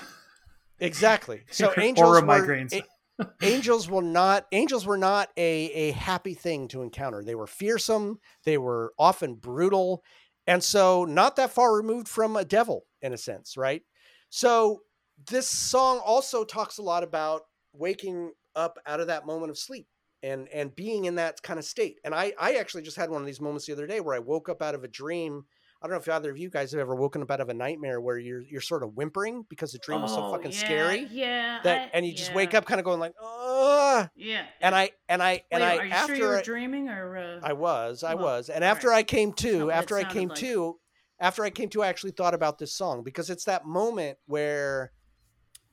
exactly 0.80 1.42
so 1.50 1.68
Or 1.68 1.80
angels 1.80 2.08
were 2.08 2.22
migraines. 2.26 2.72
a- 2.72 2.82
angels 3.42 3.88
were 3.88 4.02
not 4.02 4.46
angels 4.52 4.86
were 4.86 4.98
not 4.98 5.30
a 5.36 5.70
a 5.72 5.90
happy 5.92 6.34
thing 6.34 6.68
to 6.68 6.82
encounter. 6.82 7.22
They 7.22 7.34
were 7.34 7.46
fearsome. 7.46 8.18
They 8.44 8.58
were 8.58 8.92
often 8.98 9.34
brutal. 9.34 10.02
And 10.46 10.62
so 10.62 11.04
not 11.04 11.36
that 11.36 11.50
far 11.50 11.74
removed 11.74 12.08
from 12.08 12.36
a 12.36 12.44
devil 12.44 12.86
in 13.02 13.12
a 13.12 13.18
sense 13.18 13.56
right? 13.56 13.82
So 14.30 14.80
this 15.30 15.48
song 15.48 16.00
also 16.04 16.44
talks 16.44 16.78
a 16.78 16.82
lot 16.82 17.02
about 17.02 17.42
waking 17.72 18.32
up 18.54 18.78
out 18.86 19.00
of 19.00 19.06
that 19.08 19.26
moment 19.26 19.50
of 19.50 19.58
sleep 19.58 19.86
and 20.22 20.48
and 20.48 20.74
being 20.74 21.04
in 21.06 21.16
that 21.16 21.42
kind 21.42 21.58
of 21.58 21.64
state. 21.64 21.98
And 22.04 22.14
i 22.14 22.32
i 22.38 22.54
actually 22.54 22.82
just 22.82 22.96
had 22.96 23.10
one 23.10 23.22
of 23.22 23.26
these 23.26 23.40
moments 23.40 23.66
the 23.66 23.72
other 23.72 23.86
day 23.86 24.00
where 24.00 24.14
i 24.14 24.20
woke 24.20 24.48
up 24.48 24.62
out 24.62 24.74
of 24.74 24.84
a 24.84 24.88
dream 24.88 25.44
I 25.82 25.86
don't 25.86 25.92
know 25.92 26.00
if 26.00 26.08
either 26.08 26.30
of 26.30 26.38
you 26.38 26.48
guys 26.50 26.72
have 26.72 26.80
ever 26.80 26.94
woken 26.94 27.20
up 27.22 27.30
out 27.30 27.40
of 27.40 27.48
a 27.48 27.54
nightmare 27.54 28.00
where 28.00 28.18
you're 28.18 28.42
you're 28.42 28.60
sort 28.60 28.82
of 28.82 28.94
whimpering 28.94 29.44
because 29.48 29.72
the 29.72 29.78
dream 29.78 30.02
was 30.02 30.12
so 30.12 30.24
Oh, 30.24 30.32
fucking 30.32 30.52
yeah, 30.52 30.58
scary 30.58 31.06
Yeah. 31.10 31.60
that 31.64 31.88
I- 31.88 31.90
and 31.92 32.06
you 32.06 32.12
just 32.14 32.30
yeah, 32.30 32.36
wake 32.36 32.54
up 32.54 32.64
kind 32.64 32.78
of 32.80 32.84
going 32.84 32.98
like 33.00 33.12
oh 33.20 34.08
Yeah. 34.16 34.46
and 34.60 34.74
I 34.74 34.90
and 35.08 35.22
I 35.22 35.44
and 35.50 35.62
Wait, 35.62 35.68
I 35.68 35.76
are 35.78 35.84
you 35.84 35.92
after 35.92 36.16
sure 36.16 36.24
you 36.24 36.30
were 36.30 36.38
I, 36.38 36.42
dreaming 36.42 36.88
or? 36.88 37.16
Uh... 37.16 37.40
I 37.42 37.52
was 37.52 38.02
I 38.02 38.14
Well, 38.14 38.24
was 38.24 38.48
and 38.48 38.64
after 38.64 38.88
right. 38.88 38.98
I 38.98 39.02
came 39.02 39.32
to 39.34 39.70
after 39.70 39.96
I 39.96 40.04
came 40.04 40.28
like. 40.30 40.38
to 40.38 40.76
after 41.20 41.44
I 41.44 41.50
came 41.50 41.68
to 41.70 41.82
I 41.82 41.88
actually 41.88 42.12
thought 42.12 42.34
about 42.34 42.58
this 42.58 42.72
song 42.72 43.02
because 43.02 43.28
it's 43.30 43.44
that 43.44 43.66
moment 43.66 44.18
where 44.26 44.92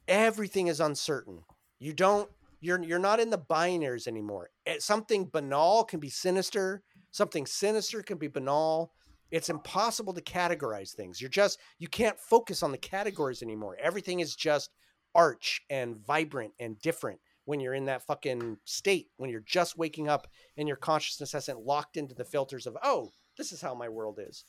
everything 0.08 0.68
is 0.68 0.80
uncertain. 0.80 1.44
You 1.80 1.94
don't 1.94 2.30
you're 2.60 2.82
you're 2.84 3.00
not 3.00 3.20
in 3.20 3.30
the 3.30 3.38
binaries 3.38 4.08
anymore. 4.08 4.50
Eh, 4.66 4.78
Something 4.80 5.30
banal 5.32 5.84
can 5.84 6.00
be 6.00 6.10
sinister, 6.10 6.82
something 7.12 7.46
sinister 7.46 8.02
can 8.02 8.18
be 8.18 8.28
banal. 8.28 8.92
It's 9.34 9.50
impossible 9.50 10.14
to 10.14 10.22
categorize 10.22 10.92
things. 10.94 11.20
You're 11.20 11.30
just 11.30 11.60
you 11.80 11.88
can't 11.88 12.20
focus 12.20 12.62
on 12.64 12.72
the 12.72 12.78
categories 12.78 13.42
anymore. 13.42 13.76
Everything 13.82 14.20
is 14.20 14.36
just 14.36 14.70
arch 15.16 15.62
and 15.70 15.98
vibrant 15.98 16.54
and 16.60 16.80
different 16.80 17.20
when 17.46 17.60
you're 17.60 17.74
in 17.74 17.86
that 17.86 18.06
fucking 18.06 18.58
state 18.66 19.08
when 19.18 19.30
you're 19.30 19.44
just 19.46 19.78
waking 19.78 20.08
up 20.08 20.28
and 20.58 20.68
your 20.68 20.78
consciousness 20.78 21.32
hasn't 21.34 21.66
locked 21.66 21.98
into 21.98 22.16
the 22.16 22.24
filters 22.24 22.66
of 22.66 22.78
oh 22.84 23.12
this 23.38 23.52
is 23.52 23.62
how 23.62 23.76
my 23.76 23.90
world 23.90 24.20
is 24.20 24.46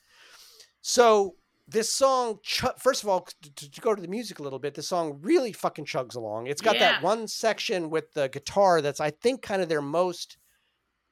so 0.80 1.35
this 1.68 1.93
song 1.93 2.39
first 2.78 3.03
of 3.03 3.09
all 3.09 3.26
to, 3.43 3.70
to 3.70 3.80
go 3.80 3.95
to 3.95 4.01
the 4.03 4.09
music 4.09 4.39
a 4.39 4.43
little 4.43 4.59
bit 4.59 4.74
the 4.74 4.82
song 4.82 5.18
really 5.22 5.53
fucking 5.53 5.85
chugs 5.85 6.14
along 6.14 6.47
it's 6.47 6.62
got 6.62 6.76
Yeah. 6.76 6.93
that 6.93 7.03
one 7.03 7.26
section 7.28 7.91
with 7.91 8.12
the 8.14 8.28
guitar 8.28 8.80
that's 8.80 9.01
i 9.01 9.11
think 9.11 9.43
kind 9.43 9.61
of 9.61 9.68
their 9.68 9.82
most 9.82 10.39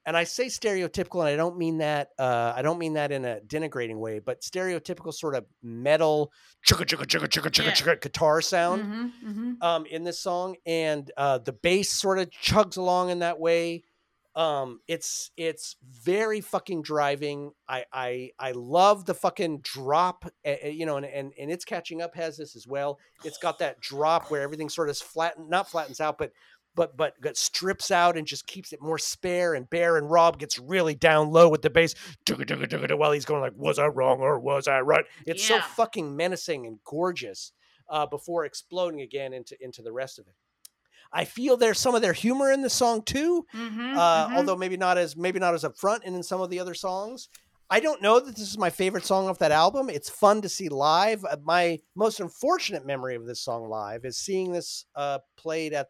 and 0.07 0.17
i 0.17 0.25
say 0.25 0.47
stereotypical 0.47 1.21
and 1.21 1.29
i 1.29 1.37
don't 1.37 1.57
mean 1.57 1.79
that 1.79 2.09
uh, 2.19 2.53
i 2.57 2.63
don't 2.63 2.79
mean 2.79 2.95
that 2.95 3.13
in 3.13 3.25
a 3.25 3.39
denigrating 3.47 3.97
way 3.99 4.19
but 4.19 4.41
stereotypical 4.41 5.13
sort 5.13 5.35
of 5.35 5.45
metal 5.63 6.33
chugga 6.67 6.85
chugga 6.85 7.05
chugga 7.07 7.29
chugga 7.29 7.51
chugga 7.51 7.65
Yeah. 7.67 7.73
chugga 7.73 8.01
guitar 8.01 8.41
sound 8.41 8.83
Mm-hmm, 8.83 9.29
mm-hmm. 9.31 9.63
um, 9.63 9.87
in 9.87 10.05
this 10.05 10.19
song, 10.21 10.57
and 10.67 11.11
uh, 11.17 11.39
the 11.39 11.53
bass 11.53 11.91
sort 11.93 12.19
of 12.19 12.31
chugs 12.31 12.77
along 12.77 13.11
in 13.11 13.21
that 13.21 13.39
way. 13.39 13.83
Um, 14.35 14.81
it's 14.89 15.31
it's 15.37 15.77
very 15.85 16.41
fucking 16.41 16.81
driving. 16.83 17.53
I 17.69 17.85
I 17.93 18.31
I 18.39 18.53
love 18.53 19.05
the 19.05 19.13
fucking 19.15 19.61
drop. 19.61 20.25
uh, 20.47 20.67
you 20.69 20.87
know, 20.87 20.97
and, 20.97 21.05
and 21.05 21.33
and 21.39 21.51
it's 21.51 21.67
catching 21.67 22.01
up 22.01 22.15
has 22.15 22.39
this 22.39 22.57
as 22.57 22.67
well. 22.67 22.99
It's 23.25 23.37
got 23.37 23.59
that 23.59 23.81
drop 23.81 24.31
where 24.31 24.41
everything 24.41 24.71
sort 24.71 24.89
of 24.89 24.97
flatten, 24.97 25.51
not 25.51 25.69
flattens 25.69 26.01
out, 26.01 26.17
but 26.17 26.33
but 26.75 26.97
but 26.97 27.15
strips 27.37 27.91
out 27.91 28.17
and 28.17 28.27
just 28.27 28.47
keeps 28.47 28.73
it 28.73 28.81
more 28.81 28.99
spare 28.99 29.55
and 29.55 29.69
bare. 29.69 29.97
And 29.97 30.11
Rob 30.11 30.39
gets 30.39 30.59
really 30.59 30.95
down 30.95 31.31
low 31.31 31.49
with 31.49 31.63
the 31.63 31.71
bass 31.71 31.95
while 32.97 33.13
he's 33.13 33.25
going 33.25 33.41
like, 33.41 33.53
"Was 33.57 33.79
I 33.79 33.87
wrong 33.87 34.21
or 34.21 34.39
was 34.39 34.69
I 34.69 34.81
right?" 34.81 35.05
It's 35.27 35.45
so 35.45 35.57
fucking 35.61 36.17
menacing 36.17 36.67
and 36.67 36.79
gorgeous 36.85 37.53
uh, 37.89 38.07
before 38.07 38.45
exploding 38.45 39.01
again 39.01 39.33
into 39.33 39.57
into 39.63 39.83
the 39.83 39.93
rest 39.93 40.19
of 40.19 40.27
it. 40.27 40.35
I 41.13 41.27
feel 41.27 41.59
there's 41.59 41.79
some 41.79 41.95
of 41.95 42.01
their 42.01 42.15
humor 42.15 42.51
in 42.51 42.63
the 42.63 42.71
song 42.71 43.03
too, 43.03 43.45
Mm-hmm, 43.55 43.99
uh, 43.99 44.31
although 44.35 44.57
maybe 44.57 44.79
not 44.79 44.97
as 44.97 45.17
maybe 45.17 45.39
not 45.39 45.53
as 45.55 45.65
upfront 45.65 46.01
and 46.05 46.17
in 46.17 46.23
some 46.23 46.41
of 46.41 46.49
the 46.49 46.59
other 46.59 46.75
songs. 46.75 47.29
I 47.69 47.81
don't 47.81 48.03
know 48.03 48.21
that 48.21 48.37
this 48.37 48.51
is 48.51 48.59
my 48.59 48.69
favorite 48.69 49.05
song 49.07 49.29
off 49.29 49.39
that 49.39 49.51
album. 49.53 49.89
It's 49.89 50.11
fun 50.11 50.43
to 50.43 50.49
see 50.49 50.69
live. 50.69 51.25
Uh, 51.25 51.37
My 51.43 51.79
most 51.95 52.21
unfortunate 52.21 52.85
memory 52.85 53.15
of 53.15 53.25
this 53.25 53.41
song 53.41 53.69
live 53.69 54.05
is 54.05 54.19
seeing 54.19 54.53
this 54.53 54.85
uh, 54.95 55.21
played 55.39 55.73
at 55.73 55.89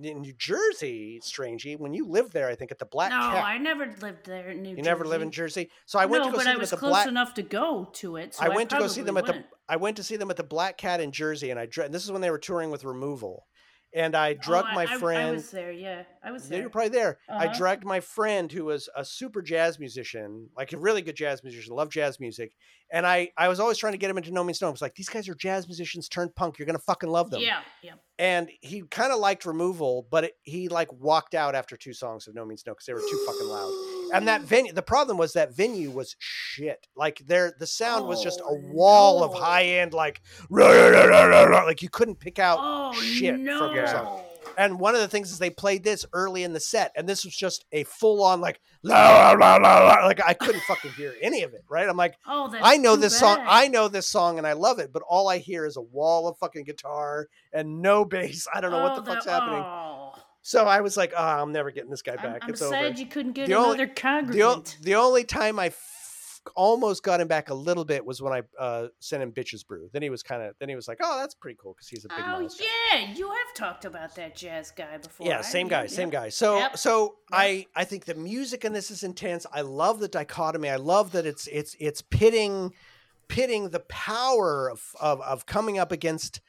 in 0.00 0.20
New 0.20 0.32
Jersey. 0.34 1.20
Strangely, 1.22 1.76
when 1.76 1.94
you 1.94 2.06
lived 2.06 2.32
there, 2.32 2.48
I 2.48 2.54
think 2.54 2.70
at 2.70 2.78
the 2.78 2.86
Black 2.86 3.10
no, 3.10 3.18
Cat. 3.18 3.44
I 3.44 3.58
never 3.58 3.86
lived 4.00 4.26
there 4.26 4.50
in 4.50 4.62
New 4.62 4.76
you 4.76 4.82
never 4.82 5.04
live 5.04 5.22
in 5.22 5.30
Jersey, 5.30 5.70
so 5.86 5.98
I 5.98 6.06
went 6.06 6.24
no, 6.24 6.30
to 6.30 6.32
go 6.32 6.36
but 6.38 6.44
see 6.44 6.50
I 6.50 6.52
them 6.52 6.60
was 6.60 6.72
at 6.72 6.80
the 6.80 6.86
close 6.86 7.06
enough 7.06 7.34
to 7.34 7.42
go 7.42 7.88
to 7.94 8.16
it. 8.16 8.34
So 8.34 8.44
I 8.44 8.48
went 8.48 8.70
to 8.70 8.78
go 8.78 8.86
see 8.86 9.02
them 9.02 9.16
at 9.16 9.24
probably 9.24 9.42
the. 9.42 9.48
I 9.68 9.76
went 9.76 9.96
to 9.98 10.02
see 10.02 10.16
them 10.16 10.30
at 10.30 10.36
the 10.36 10.44
Black 10.44 10.78
Cat 10.78 11.00
in 11.00 11.12
Jersey, 11.12 11.50
and 11.50 11.58
I 11.60 11.66
dr- 11.66 11.92
this 11.92 12.04
is 12.04 12.12
when 12.12 12.20
they 12.20 12.30
were 12.30 12.38
touring 12.38 12.70
with 12.70 12.84
Removal, 12.84 13.46
and 13.94 14.14
I 14.14 14.34
drug 14.34 14.66
oh, 14.70 14.74
my 14.74 14.84
I, 14.84 14.98
friend. 14.98 15.28
I 15.28 15.32
was 15.32 15.50
there. 15.50 15.72
Yeah, 15.72 16.02
I 16.22 16.30
was 16.30 16.48
there. 16.48 16.60
you're 16.60 16.70
probably 16.70 16.90
there. 16.90 17.18
I 17.28 17.46
Uh-huh. 17.46 17.58
dragged 17.58 17.84
my 17.84 18.00
friend 18.00 18.50
who 18.52 18.66
was 18.66 18.88
a 18.94 19.04
super 19.04 19.40
jazz 19.42 19.78
musician, 19.78 20.48
like 20.56 20.72
a 20.72 20.78
really 20.78 21.02
good 21.02 21.16
jazz 21.16 21.42
musician, 21.42 21.74
loved 21.74 21.92
jazz 21.92 22.20
music. 22.20 22.52
And 22.92 23.06
I, 23.06 23.30
I 23.36 23.48
was 23.48 23.60
always 23.60 23.78
trying 23.78 23.92
to 23.92 23.98
get 23.98 24.10
him 24.10 24.18
into 24.18 24.30
No 24.32 24.44
Means 24.44 24.60
No. 24.60 24.68
I 24.68 24.70
was 24.70 24.82
like, 24.82 24.94
these 24.94 25.08
guys 25.08 25.28
are 25.28 25.34
jazz 25.34 25.66
musicians 25.66 26.08
turned 26.08 26.34
punk. 26.34 26.58
You're 26.58 26.66
gonna 26.66 26.78
fucking 26.78 27.08
love 27.08 27.30
them. 27.30 27.40
Yeah, 27.40 27.60
yeah. 27.82 27.94
And 28.18 28.50
he 28.60 28.82
kind 28.90 29.12
of 29.12 29.20
liked 29.20 29.46
Removal, 29.46 30.06
but 30.10 30.24
it, 30.24 30.32
he 30.42 30.68
like 30.68 30.92
walked 30.92 31.34
out 31.34 31.54
after 31.54 31.76
two 31.76 31.92
songs 31.92 32.28
of 32.28 32.34
No 32.34 32.44
Means 32.44 32.64
No 32.66 32.72
because 32.74 32.86
they 32.86 32.94
were 32.94 33.00
too 33.00 33.22
fucking 33.26 33.48
loud. 33.48 33.97
And 34.12 34.28
that 34.28 34.42
venue, 34.42 34.72
the 34.72 34.82
problem 34.82 35.16
was 35.18 35.32
that 35.34 35.54
venue 35.56 35.90
was 35.90 36.16
shit. 36.18 36.86
Like 36.96 37.22
there, 37.26 37.52
the 37.58 37.66
sound 37.66 38.06
was 38.06 38.22
just 38.22 38.40
a 38.40 38.44
Oh, 38.44 38.60
wall 38.72 39.22
of 39.24 39.34
high 39.34 39.64
end, 39.64 39.92
like 39.92 40.20
rah, 40.50 40.66
rah, 40.68 41.44
rah, 41.44 41.64
like 41.64 41.82
you 41.82 41.88
couldn't 41.90 42.20
pick 42.20 42.38
out 42.38 42.58
Oh 42.60 42.92
shit 42.94 43.38
no! 43.38 43.72
from 43.74 43.86
song. 43.86 44.22
And 44.56 44.80
one 44.80 44.94
of 44.96 45.00
the 45.00 45.08
things 45.08 45.30
is 45.30 45.38
they 45.38 45.50
played 45.50 45.84
this 45.84 46.04
early 46.12 46.42
in 46.42 46.52
the 46.52 46.58
set, 46.58 46.90
and 46.96 47.08
this 47.08 47.24
was 47.24 47.36
just 47.36 47.64
a 47.70 47.84
full 47.84 48.24
on 48.24 48.40
like 48.40 48.60
la, 48.82 49.32
la, 49.38 49.56
la, 49.56 50.04
like 50.06 50.20
I 50.26 50.34
couldn't 50.34 50.62
fucking 50.62 50.92
hear 50.92 51.14
any 51.22 51.42
of 51.42 51.52
it. 51.54 51.62
Right? 51.68 51.88
I'm 51.88 51.96
like, 51.96 52.14
Oh, 52.26 52.52
I 52.60 52.76
know 52.76 52.96
this 52.96 53.16
song. 53.16 53.38
I 53.46 53.68
know 53.68 53.86
this 53.88 54.08
song, 54.08 54.38
and 54.38 54.46
I 54.46 54.54
love 54.54 54.78
it, 54.80 54.92
but 54.92 55.02
all 55.08 55.28
I 55.28 55.38
hear 55.38 55.64
is 55.66 55.76
a 55.76 55.80
wall 55.82 56.26
of 56.26 56.38
fucking 56.38 56.64
guitar 56.64 57.28
and 57.52 57.82
no 57.82 58.04
bass. 58.04 58.46
I 58.52 58.60
don't 58.60 58.72
know 58.72 58.82
what 58.82 58.96
the 58.96 59.08
Oh, 59.10 59.14
fuck's 59.14 59.26
that- 59.26 59.42
happening. 59.42 59.64
So 60.48 60.64
I 60.64 60.80
was 60.80 60.96
like, 60.96 61.12
oh, 61.14 61.22
I'm 61.22 61.52
never 61.52 61.70
getting 61.70 61.90
this 61.90 62.00
guy 62.00 62.12
I'm, 62.18 62.32
back. 62.32 62.38
I'm 62.44 62.48
it's 62.50 62.66
sad 62.66 62.98
you 62.98 63.04
couldn't 63.04 63.32
get 63.32 63.48
The 63.48 63.58
another 63.58 63.84
The, 63.84 63.92
congregant. 63.92 64.78
the 64.80 64.94
only 64.94 65.24
time 65.24 65.58
I 65.58 65.66
f- 65.66 66.40
almost 66.56 67.02
got 67.02 67.20
him 67.20 67.28
back 67.28 67.50
a 67.50 67.54
little 67.54 67.84
bit 67.84 68.02
was 68.06 68.22
when 68.22 68.32
I 68.32 68.40
uh, 68.58 68.86
sent 68.98 69.22
him 69.22 69.30
Bitches 69.30 69.66
Brew. 69.66 69.90
Then 69.92 70.00
he 70.00 70.08
was 70.08 70.22
kind 70.22 70.40
of, 70.42 70.54
then 70.58 70.70
he 70.70 70.74
was 70.74 70.88
like, 70.88 71.00
oh, 71.02 71.18
that's 71.18 71.34
pretty 71.34 71.58
cool 71.60 71.74
because 71.74 71.88
he's 71.88 72.06
a 72.06 72.08
big 72.08 72.24
Oh 72.24 72.40
monster. 72.40 72.64
yeah, 72.94 73.12
you 73.12 73.26
have 73.28 73.54
talked 73.54 73.84
about 73.84 74.14
that 74.14 74.34
jazz 74.34 74.70
guy 74.70 74.96
before. 74.96 75.26
yeah 75.26 75.42
same 75.42 75.68
guy 75.68 75.82
Yep, 75.82 75.90
same 75.90 76.08
yep. 76.08 76.12
guy 76.22 76.28
so 76.30 76.56
Yep. 76.56 76.78
so 76.78 77.16
i 77.30 77.66
i 77.76 77.84
think 77.84 78.06
the 78.06 78.14
music 78.14 78.64
in 78.64 78.72
this 78.72 78.90
is 78.90 79.02
intense 79.02 79.44
i 79.52 79.60
love 79.60 80.00
the 80.00 80.08
dichotomy 80.08 80.70
i 80.70 80.76
love 80.76 81.12
that 81.12 81.26
it's 81.26 81.46
it's 81.48 81.76
it's 81.78 82.00
pitting 82.00 82.72
pitting 83.28 83.68
the 83.68 83.80
power 83.80 84.70
of 84.70 84.82
of, 85.00 85.20
of 85.20 85.44
coming 85.44 85.78
up 85.78 85.92
against 85.92 86.40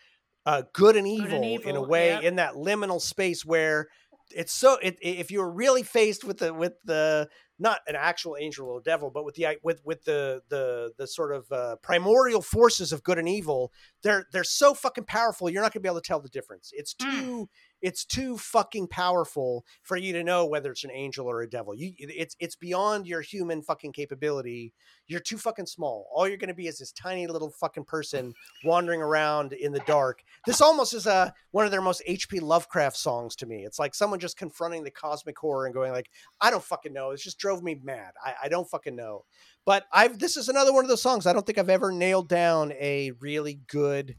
uh 0.46 0.64
good 0.74 0.96
and 0.96 1.08
and 1.08 1.46
evil, 1.46 1.70
in 1.70 1.76
a 1.76 1.82
way 1.82 2.10
yep. 2.10 2.24
in 2.24 2.36
that 2.38 2.54
liminal 2.54 3.02
space 3.02 3.46
where 3.46 3.88
it's 4.36 4.54
so 4.54 4.78
it, 4.82 4.98
if 5.02 5.32
you 5.32 5.40
were 5.40 5.52
really 5.52 5.84
faced 5.84 6.24
with 6.24 6.38
the 6.38 6.54
with 6.54 6.74
the 6.86 7.28
not 7.62 7.80
an 7.88 7.96
actual 7.96 8.38
angel 8.40 8.68
or 8.70 8.80
devil, 8.82 9.12
but 9.14 9.26
with 9.26 9.36
the 9.36 9.58
with 9.64 9.82
with 9.84 10.04
the 10.06 10.42
the 10.50 10.92
the 10.98 11.06
sort 11.08 11.36
of 11.36 11.52
uh, 11.52 11.76
primordial 11.84 12.42
forces 12.42 12.94
of 12.94 13.04
good 13.04 13.20
and 13.20 13.28
evil. 13.28 13.72
They're 14.02 14.26
they're 14.32 14.44
so 14.44 14.74
fucking 14.74 15.06
powerful. 15.06 15.50
You're 15.50 15.62
not 15.62 15.74
going 15.74 15.82
to 15.82 15.88
be 15.88 15.90
able 15.90 16.02
to 16.02 16.08
tell 16.08 16.22
the 16.22 16.30
difference. 16.30 16.72
It's 16.74 16.94
Mm. 16.94 17.12
too 17.12 17.50
it's 17.82 18.06
too 18.06 18.38
fucking 18.38 18.88
powerful 18.88 19.66
for 19.82 19.98
you 19.98 20.14
to 20.14 20.24
know 20.24 20.46
whether 20.46 20.72
it's 20.72 20.84
an 20.84 20.92
angel 20.92 21.28
or 21.28 21.42
a 21.42 21.50
devil. 21.50 21.76
You 21.76 21.94
it's 21.98 22.36
it's 22.40 22.56
beyond 22.56 23.08
your 23.08 23.22
human 23.22 23.62
fucking 23.62 23.94
capability. 23.94 24.74
You're 25.08 25.20
too 25.20 25.38
fucking 25.38 25.66
small. 25.66 26.08
All 26.14 26.28
you're 26.28 26.38
going 26.38 26.50
to 26.50 26.54
be 26.54 26.68
is 26.68 26.80
this 26.80 26.92
tiny 26.92 27.28
little 27.28 27.52
fucking 27.52 27.86
person 27.86 28.34
wandering 28.64 29.02
around 29.02 29.54
in 29.54 29.72
the 29.72 29.82
dark. 29.88 30.24
This 30.46 30.62
almost 30.62 30.94
is 30.94 31.06
a 31.08 31.34
one 31.52 31.66
of 31.66 31.72
their 31.72 31.82
most 31.82 32.04
HP 32.08 32.42
Lovecraft 32.42 32.98
songs 32.98 33.36
to 33.38 33.46
me. 33.46 33.64
It's 33.66 33.80
like 33.80 33.96
someone 33.96 34.20
just 34.20 34.38
confronting 34.38 34.84
the 34.84 34.92
cosmic 34.92 35.38
horror 35.38 35.66
and 35.66 35.74
going 35.74 35.92
like, 35.92 36.10
I 36.42 36.52
don't 36.52 36.64
fucking 36.64 36.94
know. 36.94 37.12
It 37.12 37.20
just 37.20 37.40
drove 37.40 37.64
me 37.64 37.80
mad. 37.84 38.12
I, 38.24 38.34
I 38.44 38.50
don't 38.50 38.70
fucking 38.70 38.96
know. 38.96 39.26
But 39.66 39.86
I've 39.94 40.20
this 40.20 40.38
is 40.38 40.50
another 40.50 40.74
one 40.74 40.84
of 40.84 40.90
those 40.90 41.02
songs. 41.02 41.26
I 41.26 41.34
don't 41.34 41.46
think 41.46 41.58
I've 41.58 41.70
ever 41.70 41.92
nailed 41.92 42.30
down 42.30 42.72
a 42.74 43.12
really 43.20 43.62
good 43.68 44.16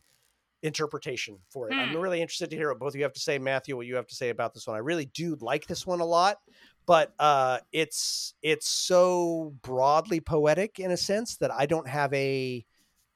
interpretation 0.62 1.38
for 1.48 1.68
it. 1.70 1.74
I'm 1.74 1.90
Hmm. 1.90 1.96
really 1.98 2.20
interested 2.20 2.50
to 2.50 2.56
hear 2.56 2.68
what 2.68 2.78
both 2.78 2.88
of 2.90 2.96
you 2.96 3.02
have 3.04 3.12
to 3.14 3.20
say, 3.20 3.38
Matthew, 3.38 3.76
what 3.76 3.86
you 3.86 3.96
have 3.96 4.06
to 4.08 4.14
say 4.14 4.28
about 4.28 4.52
this 4.54 4.66
one. 4.66 4.76
I 4.76 4.80
really 4.80 5.06
do 5.06 5.36
like 5.40 5.66
this 5.66 5.86
one 5.86 6.00
a 6.00 6.04
lot, 6.04 6.38
but 6.86 7.14
uh 7.18 7.58
it's 7.72 8.34
it's 8.42 8.68
so 8.68 9.54
broadly 9.62 10.20
poetic 10.20 10.78
in 10.78 10.90
a 10.90 10.96
sense 10.96 11.36
that 11.38 11.50
I 11.50 11.66
don't 11.66 11.88
have 11.88 12.12
a 12.12 12.64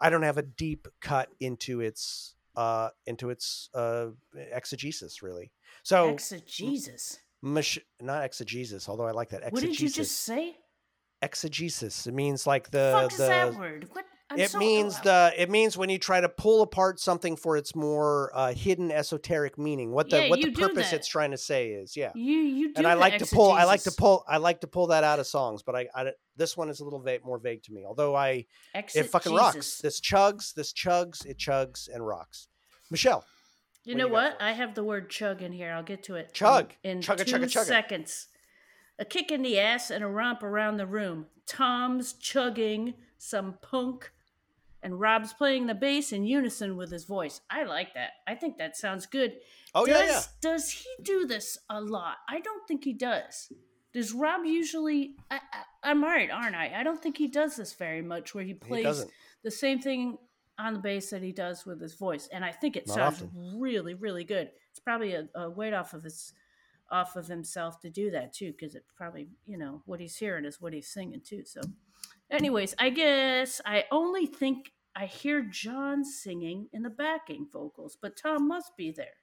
I 0.00 0.10
don't 0.10 0.22
have 0.22 0.38
a 0.38 0.42
deep 0.42 0.88
cut 1.00 1.28
into 1.40 1.80
its 1.80 2.34
uh 2.56 2.90
into 3.06 3.30
its 3.30 3.68
uh 3.74 4.08
exegesis 4.52 5.22
really. 5.22 5.52
So 5.82 6.08
Exegesis. 6.10 7.18
Mich- 7.42 7.84
not 8.00 8.24
exegesis, 8.24 8.88
although 8.88 9.06
I 9.06 9.10
like 9.10 9.28
that. 9.30 9.42
What 9.52 9.62
Exegesis. 9.62 9.76
did 9.78 9.82
you 9.82 9.90
just 9.90 10.12
say? 10.22 10.56
Exegesis. 11.20 12.06
It 12.06 12.14
means 12.14 12.46
like 12.46 12.70
the 12.70 12.90
fuck 12.98 13.12
is 13.12 13.18
the. 13.18 13.26
that 13.26 13.54
word? 13.54 13.88
What? 13.92 14.04
I'm 14.34 14.40
it 14.40 14.50
so- 14.50 14.58
means 14.58 15.00
the. 15.00 15.32
It 15.36 15.50
means 15.50 15.76
when 15.76 15.88
you 15.88 15.98
try 15.98 16.20
to 16.20 16.28
pull 16.28 16.62
apart 16.62 17.00
something 17.00 17.36
for 17.36 17.56
its 17.56 17.74
more 17.74 18.30
uh, 18.34 18.52
hidden 18.52 18.90
esoteric 18.90 19.56
meaning. 19.58 19.92
What 19.92 20.10
the 20.10 20.24
Yeah, 20.24 20.30
what 20.30 20.42
the 20.42 20.50
purpose 20.50 20.92
it's 20.92 21.08
trying 21.08 21.30
to 21.30 21.38
say 21.38 21.70
is. 21.70 21.96
Yeah. 21.96 22.12
You 22.14 22.38
you 22.40 22.68
do 22.74 22.78
And 22.78 22.86
I 22.86 22.94
like 22.94 23.18
to 23.18 23.26
pull. 23.26 23.50
I 23.52 23.64
like 23.64 23.82
to 23.84 23.92
pull. 23.92 24.24
I 24.28 24.36
like 24.36 24.60
to 24.60 24.66
pull 24.66 24.88
that 24.88 25.04
out 25.04 25.18
of 25.18 25.26
songs, 25.26 25.62
but 25.62 25.74
I, 25.74 25.88
I 25.94 26.12
this 26.36 26.56
one 26.56 26.68
is 26.68 26.80
a 26.80 26.84
little 26.84 27.00
vague, 27.00 27.24
more 27.24 27.38
vague 27.38 27.62
to 27.64 27.72
me. 27.72 27.84
Although 27.86 28.14
I, 28.14 28.46
it 28.74 29.06
fucking 29.10 29.34
rocks. 29.34 29.78
This 29.78 30.00
chugs. 30.00 30.52
This 30.54 30.72
chugs. 30.72 31.24
It 31.24 31.38
chugs 31.38 31.88
and 31.92 32.06
rocks. 32.06 32.48
Michelle. 32.90 33.24
You 33.84 33.94
know 33.94 34.06
you 34.06 34.12
what? 34.12 34.40
I 34.40 34.52
have 34.52 34.74
the 34.74 34.82
word 34.82 35.10
chug 35.10 35.42
in 35.42 35.52
here. 35.52 35.70
I'll 35.72 35.82
get 35.82 36.02
to 36.04 36.14
it. 36.14 36.28
in- 36.28 36.32
Chug. 36.32 36.72
in, 36.82 37.00
Chugga, 37.00 37.26
two 37.26 37.36
chugga, 37.36 37.44
chugga. 37.44 37.64
seconds. 37.64 38.28
A 38.98 39.04
kick 39.04 39.30
in 39.30 39.42
the 39.42 39.58
ass 39.58 39.90
and 39.90 40.02
a 40.02 40.06
romp 40.06 40.42
around 40.42 40.78
the 40.78 40.86
room. 40.86 41.26
Tom's 41.46 42.14
chugging 42.14 42.94
some 43.18 43.58
punk, 43.60 44.10
and 44.84 45.00
Rob's 45.00 45.32
playing 45.32 45.66
the 45.66 45.74
bass 45.74 46.12
in 46.12 46.24
unison 46.24 46.76
with 46.76 46.92
his 46.92 47.04
voice. 47.06 47.40
I 47.50 47.64
like 47.64 47.94
that. 47.94 48.10
I 48.28 48.36
think 48.36 48.58
that 48.58 48.76
sounds 48.76 49.06
good. 49.06 49.32
Oh 49.74 49.84
does, 49.86 50.00
yeah, 50.06 50.06
yeah. 50.12 50.22
Does 50.40 50.70
he 50.70 50.88
do 51.02 51.26
this 51.26 51.58
a 51.68 51.80
lot? 51.80 52.18
I 52.28 52.38
don't 52.38 52.66
think 52.68 52.84
he 52.84 52.92
does. 52.92 53.50
Does 53.92 54.12
Rob 54.12 54.44
usually? 54.44 55.16
I, 55.30 55.36
I, 55.36 55.90
I'm 55.90 56.02
right, 56.02 56.30
aren't 56.30 56.54
I? 56.54 56.72
I 56.78 56.82
don't 56.84 57.02
think 57.02 57.16
he 57.16 57.26
does 57.28 57.56
this 57.56 57.72
very 57.74 58.02
much, 58.02 58.34
where 58.34 58.44
he 58.44 58.50
He 58.50 58.54
plays 58.54 58.84
doesn't. 58.84 59.10
the 59.42 59.50
same 59.50 59.80
thing 59.80 60.18
on 60.58 60.74
the 60.74 60.80
bass 60.80 61.10
that 61.10 61.22
he 61.22 61.32
does 61.32 61.64
with 61.66 61.80
his 61.80 61.94
voice, 61.94 62.28
and 62.32 62.44
I 62.44 62.52
think 62.52 62.76
it 62.76 62.86
Not 62.86 62.94
sounds 62.94 63.14
often. 63.22 63.58
really, 63.58 63.94
really 63.94 64.22
good. 64.24 64.50
It's 64.70 64.80
probably 64.80 65.14
a, 65.14 65.28
a 65.34 65.50
weight 65.50 65.72
off 65.74 65.94
of 65.94 66.02
his 66.04 66.32
off 66.90 67.16
of 67.16 67.26
himself 67.26 67.80
to 67.80 67.88
do 67.90 68.10
that 68.10 68.32
too, 68.34 68.52
because 68.52 68.74
it 68.74 68.84
probably 68.96 69.28
you 69.46 69.56
know 69.58 69.82
what 69.86 70.00
he's 70.00 70.16
hearing 70.16 70.44
is 70.44 70.60
what 70.60 70.72
he's 70.72 70.88
singing 70.88 71.22
too. 71.24 71.42
So, 71.44 71.60
anyways, 72.30 72.74
I 72.78 72.90
guess 72.90 73.60
I 73.64 73.84
only 73.90 74.26
think 74.26 74.72
I 74.96 75.06
hear 75.06 75.42
John 75.42 76.04
singing 76.04 76.68
in 76.72 76.82
the 76.82 76.90
backing 76.90 77.48
vocals, 77.52 77.96
but 78.00 78.16
Tom 78.16 78.46
must 78.48 78.76
be 78.76 78.92
there. 78.92 79.18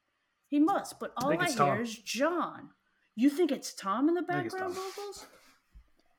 He 0.48 0.60
must, 0.60 1.00
but 1.00 1.14
all 1.18 1.30
think 1.30 1.42
I, 1.42 1.48
hear 1.48 1.56
Tom. 1.56 1.82
is 1.82 1.98
John. 1.98 2.70
You 3.16 3.30
think 3.30 3.52
it's 3.52 3.74
Tom 3.74 4.10
in 4.10 4.16
the 4.16 4.26
I 4.30 4.34
background 4.34 4.76
vocals? 4.76 5.26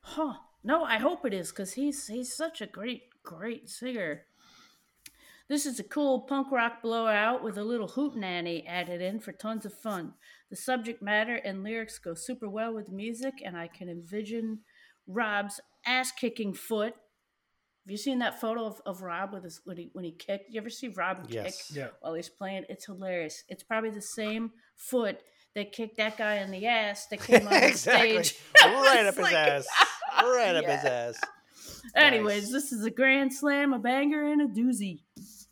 Huh. 0.00 0.34
No, 0.64 0.84
I 0.84 0.98
hope 0.98 1.26
it 1.26 1.34
is 1.34 1.50
because 1.50 1.72
he's 1.74 2.06
he's 2.06 2.34
such 2.34 2.60
a 2.60 2.66
great, 2.66 3.02
great 3.22 3.68
singer. 3.68 4.22
This 5.48 5.66
is 5.66 5.78
a 5.78 5.84
cool 5.84 6.20
punk 6.20 6.50
rock 6.50 6.82
blowout 6.82 7.42
with 7.42 7.58
a 7.58 7.64
little 7.64 7.88
hootenanny 7.88 8.64
added 8.66 9.02
in 9.02 9.20
for 9.20 9.32
tons 9.32 9.66
of 9.66 9.74
fun. 9.74 10.14
The 10.48 10.56
subject 10.56 11.02
matter 11.02 11.34
and 11.34 11.62
lyrics 11.62 11.98
go 11.98 12.14
super 12.14 12.48
well 12.48 12.72
with 12.72 12.86
the 12.86 12.92
music, 12.92 13.34
and 13.44 13.56
I 13.56 13.68
can 13.68 13.88
envision 13.88 14.60
Rob's 15.06 15.60
ass 15.86 16.12
kicking 16.12 16.54
foot. 16.54 16.94
Have 17.84 17.90
you 17.90 17.96
seen 17.96 18.20
that 18.20 18.40
photo 18.40 18.64
of, 18.66 18.80
of 18.86 19.02
Rob 19.02 19.32
with 19.32 19.42
his 19.44 19.60
when 19.64 19.76
he 19.76 19.90
when 19.92 20.04
he 20.04 20.12
kicked? 20.12 20.50
You 20.50 20.60
ever 20.60 20.70
see 20.70 20.88
Rob 20.88 21.26
Yes. 21.28 21.68
kick 21.68 21.76
Yeah. 21.76 21.88
while 22.00 22.14
he's 22.14 22.28
playing? 22.28 22.64
It's 22.68 22.86
hilarious. 22.86 23.42
It's 23.48 23.62
probably 23.64 23.90
the 23.90 24.00
same 24.02 24.52
foot 24.76 25.18
that 25.54 25.72
kicked 25.72 25.96
that 25.96 26.16
guy 26.16 26.36
in 26.36 26.50
the 26.50 26.66
ass 26.66 27.06
that 27.06 27.20
came 27.20 27.46
on 27.46 27.52
the 27.60 27.66
exactly. 27.68 28.22
stage. 28.22 28.40
right 28.64 29.04
up 29.06 29.14
It's 29.18 29.26
his 29.26 29.32
ass. 29.34 29.66
Right 30.22 30.54
up 30.56 30.64
his 30.64 30.84
ass. 30.84 31.20
Anyways, 31.96 32.44
Nice. 32.44 32.52
this 32.52 32.72
is 32.72 32.84
a 32.84 32.90
grand 32.90 33.34
slam, 33.34 33.72
a 33.72 33.78
banger, 33.78 34.30
and 34.30 34.40
a 34.42 34.46
doozy. 34.46 35.00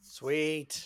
Sweet. 0.03 0.85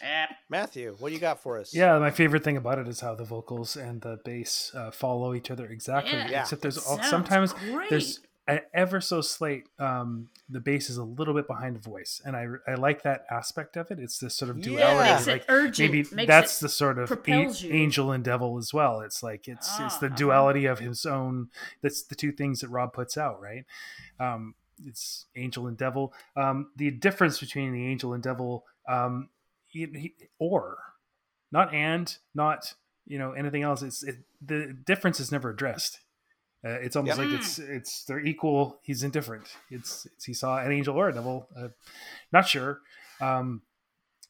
Matthew, 0.48 0.96
what 0.98 1.08
do 1.08 1.14
you 1.14 1.20
got 1.20 1.42
for 1.42 1.58
us? 1.58 1.74
Yeah, 1.74 1.98
my 1.98 2.10
favorite 2.10 2.44
thing 2.44 2.56
about 2.56 2.78
it 2.78 2.88
is 2.88 3.00
how 3.00 3.14
the 3.14 3.24
vocals 3.24 3.76
and 3.76 4.00
the 4.00 4.18
bass 4.24 4.70
uh, 4.74 4.90
follow 4.90 5.34
each 5.34 5.50
other 5.50 5.66
exactly. 5.66 6.12
Yeah. 6.12 6.30
Yeah. 6.30 6.40
Except 6.42 6.62
there's 6.62 6.76
it 6.76 6.84
al- 6.88 6.96
sounds 6.96 7.10
sometimes 7.10 7.52
great. 7.52 7.90
there's 7.90 8.18
a, 8.18 8.20
ever 8.46 9.00
so 9.00 9.20
slight. 9.20 9.64
Um, 9.78 10.28
the 10.48 10.60
bass 10.60 10.90
is 10.90 10.96
a 10.98 11.04
little 11.04 11.32
bit 11.34 11.46
behind 11.46 11.76
the 11.76 11.80
voice, 11.80 12.20
and 12.24 12.36
I 12.36 12.46
I 12.66 12.74
like 12.74 13.02
that 13.04 13.24
aspect 13.30 13.76
of 13.76 13.90
it. 13.90 13.98
It's 13.98 14.18
this 14.18 14.34
sort 14.34 14.50
of 14.50 14.58
Yeah. 14.58 14.64
duality. 14.64 15.10
makes 15.12 15.26
like 15.26 15.42
it 15.42 15.46
urgent. 15.48 15.92
maybe 15.92 16.08
makes 16.14 16.28
that's 16.28 16.58
it, 16.60 16.64
the 16.64 16.68
sort 16.68 16.98
of 16.98 17.10
a- 17.10 17.30
angel 17.72 18.12
and 18.12 18.22
devil 18.24 18.58
as 18.58 18.74
well. 18.74 19.00
It's 19.00 19.22
like 19.22 19.48
it's 19.48 19.68
it's 19.80 19.94
Ah, 19.96 19.98
the 20.00 20.06
uh-huh. 20.06 20.16
duality 20.16 20.66
of 20.66 20.78
his 20.80 21.06
own. 21.06 21.48
That's 21.82 22.02
the 22.02 22.14
two 22.14 22.32
things 22.32 22.60
that 22.60 22.68
Rob 22.68 22.92
puts 22.92 23.16
out, 23.16 23.40
right? 23.40 23.64
Um, 24.20 24.54
it's 24.84 25.26
angel 25.36 25.66
and 25.66 25.76
devil. 25.76 26.12
Um, 26.36 26.70
the 26.76 26.90
difference 26.90 27.38
between 27.40 27.72
the 27.72 27.86
angel 27.86 28.12
and 28.12 28.22
devil, 28.22 28.66
um, 28.88 29.30
he, 29.66 29.86
he, 29.86 30.14
or 30.38 30.76
not 31.50 31.72
and 31.72 32.16
not 32.34 32.74
you 33.06 33.18
know 33.18 33.32
anything 33.32 33.62
else. 33.62 33.82
It's 33.82 34.02
it, 34.02 34.16
the 34.44 34.72
difference 34.84 35.18
is 35.20 35.32
never 35.32 35.50
addressed. 35.50 36.00
Uh, 36.64 36.70
it's 36.80 36.96
almost 36.96 37.18
Yep. 37.18 37.26
like 37.30 37.38
it's 37.38 37.58
it's 37.58 38.04
they're 38.04 38.24
equal. 38.24 38.78
He's 38.82 39.02
indifferent. 39.02 39.48
It's, 39.70 40.06
it's 40.06 40.24
he 40.24 40.32
saw 40.32 40.58
an 40.58 40.72
angel 40.72 40.96
or 40.96 41.08
a 41.10 41.12
devil. 41.12 41.48
Uh, 41.56 41.68
not 42.32 42.48
sure. 42.48 42.80
Um, 43.20 43.62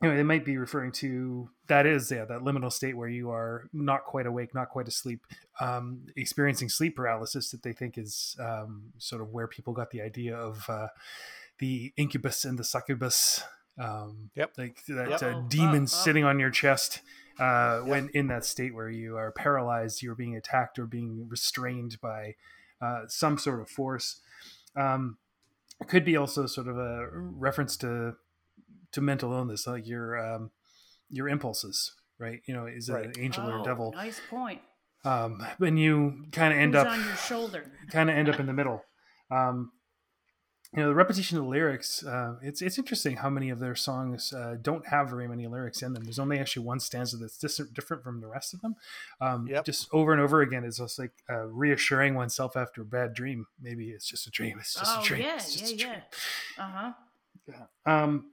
you 0.03 0.09
know, 0.13 0.17
it 0.19 0.25
might 0.25 0.45
be 0.45 0.57
referring 0.57 0.91
to 0.93 1.49
that 1.69 1.87
is 1.87 2.11
yeah 2.11 2.25
that 2.25 2.41
liminal 2.41 2.73
state 2.73 2.97
where 2.97 3.09
you 3.09 3.31
are 3.31 3.69
not 3.73 4.05
quite 4.05 4.27
awake, 4.27 4.53
not 4.55 4.69
quite 4.69 4.89
asleep, 4.89 5.21
um, 5.61 6.07
experiencing 6.17 6.69
sleep 6.69 6.97
paralysis 6.97 7.51
that 7.53 7.63
they 7.63 7.73
think 7.73 7.97
is 7.97 8.37
um, 8.41 8.93
sort 8.99 9.23
of 9.23 9.29
where 9.31 9.47
people 9.47 9.73
got 9.73 9.91
the 9.93 10.01
idea 10.03 10.37
of 10.37 10.69
uh, 10.69 10.89
the 11.61 11.93
incubus 11.97 12.45
and 12.45 12.59
the 12.59 12.65
succubus. 12.65 13.45
Um, 13.79 14.31
Yep. 14.35 14.53
like 14.59 14.85
that 14.89 15.11
Yep. 15.11 15.23
uh, 15.23 15.27
Oh, 15.37 15.47
demon 15.49 15.81
oh, 15.81 15.83
oh. 15.83 15.87
sitting 15.87 16.25
on 16.25 16.39
your 16.41 16.51
chest 16.51 17.01
uh, 17.39 17.81
when 17.81 18.11
in 18.15 18.29
that 18.29 18.45
state 18.45 18.75
where 18.75 18.89
you 18.91 19.17
are 19.17 19.33
paralyzed, 19.33 20.03
you're 20.03 20.15
being 20.15 20.37
attacked 20.37 20.79
or 20.79 20.87
being 20.87 21.27
restrained 21.29 22.01
by 22.01 22.35
uh, 22.81 23.03
some 23.09 23.39
sort 23.39 23.61
of 23.61 23.69
force. 23.69 24.21
Um, 24.77 25.19
it 25.81 25.89
could 25.89 26.05
be 26.05 26.17
also 26.17 26.47
sort 26.47 26.69
of 26.69 26.77
a 26.79 27.09
reference 27.13 27.77
to 27.79 28.15
to 28.93 29.01
mental 29.01 29.33
illness, 29.33 29.67
like 29.67 29.87
your 29.87 30.17
um, 30.19 30.51
your 31.11 31.29
impulses, 31.29 31.93
right? 32.19 32.41
You 32.47 32.55
know, 32.55 32.67
is 32.67 32.89
it 32.89 32.93
Right. 32.93 33.05
an 33.07 33.13
angel 33.19 33.49
or 33.49 33.59
Oh, 33.59 33.63
a 33.63 33.65
devil? 33.65 33.93
Nice 33.95 34.21
point. 34.31 34.61
Um, 35.05 35.45
when 35.59 35.77
you 35.77 36.27
kind 36.33 36.53
of 36.53 36.59
end 36.59 36.75
Who's 36.75 36.85
up 36.85 36.89
on 36.93 37.05
your 37.05 37.17
shoulder? 37.17 37.71
kind 37.91 38.09
of 38.09 38.17
end 38.17 38.29
up 38.29 38.39
in 38.41 38.47
the 38.47 38.53
middle. 38.61 38.85
Um, 39.31 39.73
you 40.77 40.83
know, 40.83 40.89
the 40.89 40.95
repetition 40.95 41.39
of 41.39 41.45
the 41.45 41.51
lyrics. 41.51 42.05
Uh, 42.05 42.35
it's 42.43 42.61
it's 42.61 42.79
interesting 42.79 43.17
how 43.17 43.31
many 43.31 43.49
of 43.51 43.61
their 43.61 43.77
songs 43.77 44.33
uh, 44.33 44.57
don't 44.61 44.89
have 44.89 45.09
very 45.09 45.29
many 45.29 45.47
lyrics 45.47 45.83
in 45.83 45.93
them. 45.93 46.03
There's 46.03 46.19
only 46.19 46.39
actually 46.39 46.67
one 46.67 46.81
stanza 46.81 47.17
that's 47.17 47.39
dis- 47.39 47.61
different 47.73 48.03
from 48.03 48.21
the 48.21 48.27
rest 48.27 48.55
of 48.55 48.61
them. 48.61 48.75
Um, 49.21 49.47
Yep. 49.47 49.65
Just 49.67 49.89
over 49.93 50.13
and 50.13 50.21
over 50.21 50.41
again, 50.41 50.65
it's 50.65 50.79
just 50.79 50.99
like 50.99 51.13
uh, 51.31 51.47
reassuring 51.47 52.15
oneself 52.15 52.57
after 52.57 52.83
a 52.83 52.85
bad 52.85 53.15
dream. 53.15 53.47
Maybe 53.61 53.91
it's 53.91 54.09
just 54.09 54.27
a 54.27 54.31
dream. 54.31 54.59
It's 54.59 54.75
just 54.75 54.99
oh 54.99 55.01
a 55.01 55.05
dream. 55.05 55.23
yeah, 55.23 55.37
it's 55.37 55.55
just 55.55 55.77
yeah, 55.79 55.87
a 55.87 55.91
dream. 55.91 56.03
yeah. 56.59 56.65
Uh 56.65 56.93
huh. 57.87 57.93
Um, 57.93 58.31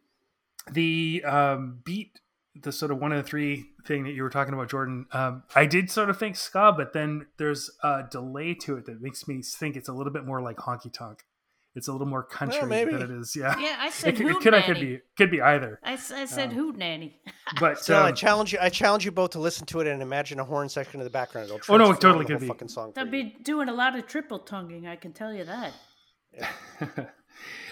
the 0.71 1.23
um, 1.25 1.79
beat, 1.83 2.19
the 2.59 2.71
sort 2.71 2.91
of 2.91 2.99
one 2.99 3.11
of 3.11 3.23
the 3.23 3.29
three 3.29 3.65
thing 3.85 4.03
that 4.03 4.11
you 4.11 4.23
were 4.23 4.29
talking 4.29 4.53
about, 4.53 4.69
Jordan. 4.69 5.05
Um, 5.11 5.43
I 5.55 5.65
did 5.65 5.91
sort 5.91 6.09
of 6.09 6.17
think 6.17 6.35
ska, 6.35 6.73
but 6.75 6.93
then 6.93 7.27
there's 7.37 7.69
a 7.83 8.03
delay 8.09 8.53
to 8.55 8.77
it 8.77 8.85
that 8.85 9.01
makes 9.01 9.27
me 9.27 9.41
think 9.41 9.75
it's 9.75 9.89
a 9.89 9.93
little 9.93 10.13
bit 10.13 10.25
more 10.25 10.41
like 10.41 10.57
honky 10.57 10.91
tonk. 10.91 11.23
It's 11.75 11.87
a 11.87 11.91
little 11.91 12.07
more 12.07 12.23
country 12.23 12.65
maybe. 12.67 12.91
than 12.91 13.01
it 13.03 13.11
is. 13.11 13.35
Yeah, 13.35 13.57
Yeah, 13.59 13.75
I 13.79 13.89
said 13.91 14.13
it, 14.13 14.17
could- 14.17 14.25
it 14.27 14.31
hoot 14.33 14.41
could, 14.43 14.53
it 14.53 14.65
could 14.65 14.79
be 14.79 14.99
could 15.17 15.31
be 15.31 15.41
either. 15.41 15.79
I, 15.83 15.93
I 15.93 16.25
said 16.25 16.49
Um, 16.49 16.55
hoot 16.55 16.77
nanny. 16.77 17.21
But 17.59 17.79
So 17.79 17.95
I 17.95 18.09
um, 18.09 18.15
challenge 18.15 18.53
you. 18.53 18.59
I 18.61 18.69
challenge 18.69 19.05
you 19.05 19.11
both 19.11 19.31
to 19.31 19.39
listen 19.39 19.65
to 19.67 19.79
it 19.81 19.87
and 19.87 20.01
imagine 20.01 20.39
a 20.39 20.43
horn 20.45 20.69
section 20.69 20.99
in 20.99 21.03
the 21.03 21.09
background. 21.09 21.49
It'll 21.49 21.59
Oh, 21.73 21.77
no, 21.77 21.91
it 21.91 21.99
totally 22.01 22.25
could 22.25 22.39
be. 22.39 22.47
Fucking 22.47 22.67
song. 22.69 22.93
for 22.93 23.03
They'll 23.03 23.11
be 23.11 23.35
doing 23.43 23.67
a 23.69 23.73
lot 23.73 23.95
of 23.97 24.05
triple 24.07 24.39
tonguing. 24.39 24.87
I 24.87 24.95
can 24.95 25.11
tell 25.13 25.33
you 25.33 25.45
that. 25.45 25.73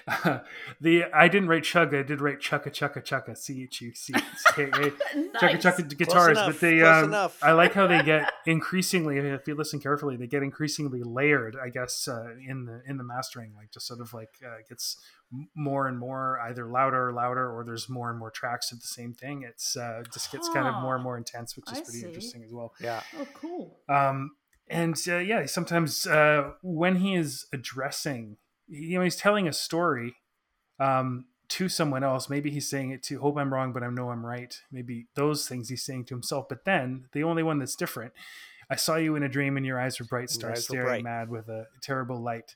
the 0.82 1.06
I 1.14 1.28
didn't 1.28 1.50
write 1.50 1.64
chug. 1.64 1.94
I 1.94 2.04
did 2.04 2.22
write 2.22 2.40
chucka 2.40 2.70
chucka 2.72 3.02
chucka. 3.02 3.38
C 3.38 3.64
H 3.64 3.82
U 3.82 3.94
C 3.94 4.14
K 4.56 4.64
A. 4.64 4.70
Chucka 4.70 5.54
Nice. 5.54 5.64
chucka 5.64 5.98
guitars, 5.98 6.38
enough, 6.38 6.48
but 6.48 6.60
they 6.60 6.82
um. 6.82 7.14
I 7.42 7.52
like 7.52 7.74
how 7.74 7.88
they 7.88 8.02
get 8.04 8.32
increasingly. 8.46 9.18
If 9.18 9.48
you 9.48 9.56
listen 9.56 9.80
carefully, 9.80 10.18
they 10.18 10.28
get 10.28 10.44
increasingly 10.44 11.02
layered. 11.04 11.56
I 11.62 11.70
guess 11.70 12.08
uh, 12.08 12.30
in 12.48 12.66
the 12.66 12.82
in 12.88 12.98
the 12.98 13.04
mastering, 13.04 13.54
like 13.56 13.72
just 13.72 13.88
sort 13.88 14.02
of 14.02 14.14
like 14.14 14.36
uh, 14.46 14.58
gets 14.68 14.98
more 15.56 15.88
and 15.88 15.98
more 15.98 16.40
either 16.42 16.66
louder, 16.66 17.10
or 17.10 17.14
louder, 17.14 17.50
or 17.52 17.64
there's 17.64 17.88
more 17.88 18.10
and 18.10 18.18
more 18.18 18.32
tracks 18.32 18.72
of 18.72 18.80
the 18.82 18.88
same 18.88 19.14
thing. 19.14 19.44
It's 19.48 19.78
uh, 19.78 20.04
just 20.14 20.32
gets 20.32 20.50
kind 20.50 20.68
of 20.68 20.82
more 20.82 20.96
and 20.96 21.04
more 21.04 21.18
intense, 21.18 21.56
which 21.56 21.72
is 21.72 21.78
I 21.78 21.82
pretty 21.82 22.00
see. 22.00 22.08
interesting 22.08 22.44
as 22.44 22.52
well. 22.52 22.74
Yeah. 22.80 23.02
Oh, 23.20 23.28
cool. 23.34 23.78
Um, 23.88 24.32
and 24.70 24.96
uh, 25.08 25.18
yeah, 25.18 25.46
sometimes 25.46 26.06
uh, 26.08 26.52
when 26.62 26.98
he 26.98 27.16
is 27.16 27.46
addressing, 27.54 28.38
you 28.70 28.98
know, 28.98 29.04
he's 29.04 29.16
telling 29.16 29.48
a 29.48 29.54
story 29.54 30.16
um, 30.80 31.26
to 31.50 31.68
someone 31.68 32.04
else. 32.04 32.30
Maybe 32.30 32.52
he's 32.52 32.70
saying 32.70 32.92
it 32.92 33.02
to 33.04 33.20
hope 33.20 33.38
I'm 33.38 33.52
wrong, 33.54 33.74
but 33.74 33.84
I 33.84 33.88
know 33.90 34.10
I'm 34.12 34.26
right. 34.26 34.56
Maybe 34.72 35.08
those 35.16 35.48
things 35.48 35.70
he's 35.70 35.84
saying 35.84 36.06
to 36.06 36.14
himself. 36.14 36.48
But 36.48 36.66
then 36.66 37.06
the 37.14 37.24
only 37.24 37.42
one 37.44 37.60
that's 37.60 37.76
different, 37.76 38.14
I 38.70 38.76
saw 38.76 38.96
you 38.96 39.16
in 39.16 39.24
a 39.24 39.30
dream, 39.30 39.58
and 39.58 39.66
your 39.66 39.80
eyes 39.82 40.00
were 40.00 40.06
bright, 40.06 40.24
And 40.24 40.30
stars 40.30 40.64
staring 40.66 40.86
bright. 40.86 41.04
mad 41.04 41.30
with 41.30 41.50
a 41.50 41.66
terrible 41.82 42.22
light. 42.22 42.56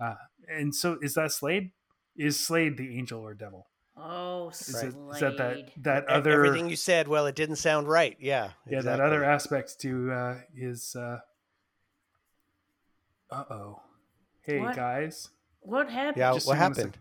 Uh, 0.00 0.14
and 0.48 0.74
so, 0.74 0.98
is 1.00 1.14
that 1.14 1.30
Slade? 1.32 1.70
Is 2.16 2.38
Slade 2.38 2.76
the 2.76 2.98
angel 2.98 3.20
or 3.20 3.32
devil? 3.34 3.68
Oh, 3.96 4.48
Is, 4.48 4.56
Slade. 4.56 4.84
it, 4.94 4.96
is 5.14 5.20
that 5.20 5.36
that 5.36 5.56
that 5.82 6.02
E- 6.04 6.06
other 6.08 6.32
Everything 6.44 6.68
you 6.68 6.76
said, 6.76 7.06
well, 7.06 7.26
it 7.26 7.36
didn't 7.36 7.56
sound 7.56 7.86
right. 7.86 8.16
Yeah. 8.18 8.50
yeah 8.66 8.80
that 8.80 9.00
other 9.00 9.22
aspect 9.22 9.78
to 9.82 10.10
uh 10.10 10.34
his 10.54 10.96
uh 10.96 11.18
uh-oh 13.30 13.80
hey 14.42 14.58
What? 14.60 14.76
guys 14.76 15.30
What 15.62 15.90
happened? 15.90 16.16
Yeah. 16.18 16.32
Just 16.34 16.46
What 16.46 16.56
hang 16.58 16.66
on 16.66 16.72
a 16.72 16.74
sec. 16.74 16.84
happened? 16.84 16.98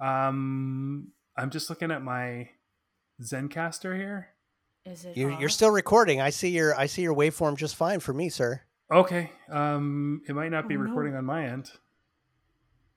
um 0.00 1.08
i'm 1.36 1.50
just 1.50 1.70
looking 1.70 1.90
at 1.92 2.02
my 2.02 2.48
Zencastr 3.22 3.94
here 3.96 4.28
Is 4.84 5.04
it? 5.04 5.16
You, 5.16 5.36
you're 5.38 5.48
still 5.48 5.70
recording. 5.70 6.20
I 6.20 6.30
see 6.30 6.48
your. 6.48 6.74
I 6.76 6.86
see 6.86 7.02
your 7.02 7.14
waveform 7.14 7.56
just 7.56 7.76
fine 7.76 8.00
for 8.00 8.12
me, 8.12 8.28
sir. 8.28 8.62
okay 8.90 9.30
um 9.48 10.22
it 10.28 10.34
might 10.34 10.50
not 10.50 10.66
be 10.68 10.74
Oh, 10.76 10.80
no. 10.80 10.84
recording 10.86 11.14
on 11.14 11.24
my 11.24 11.46
end 11.46 11.70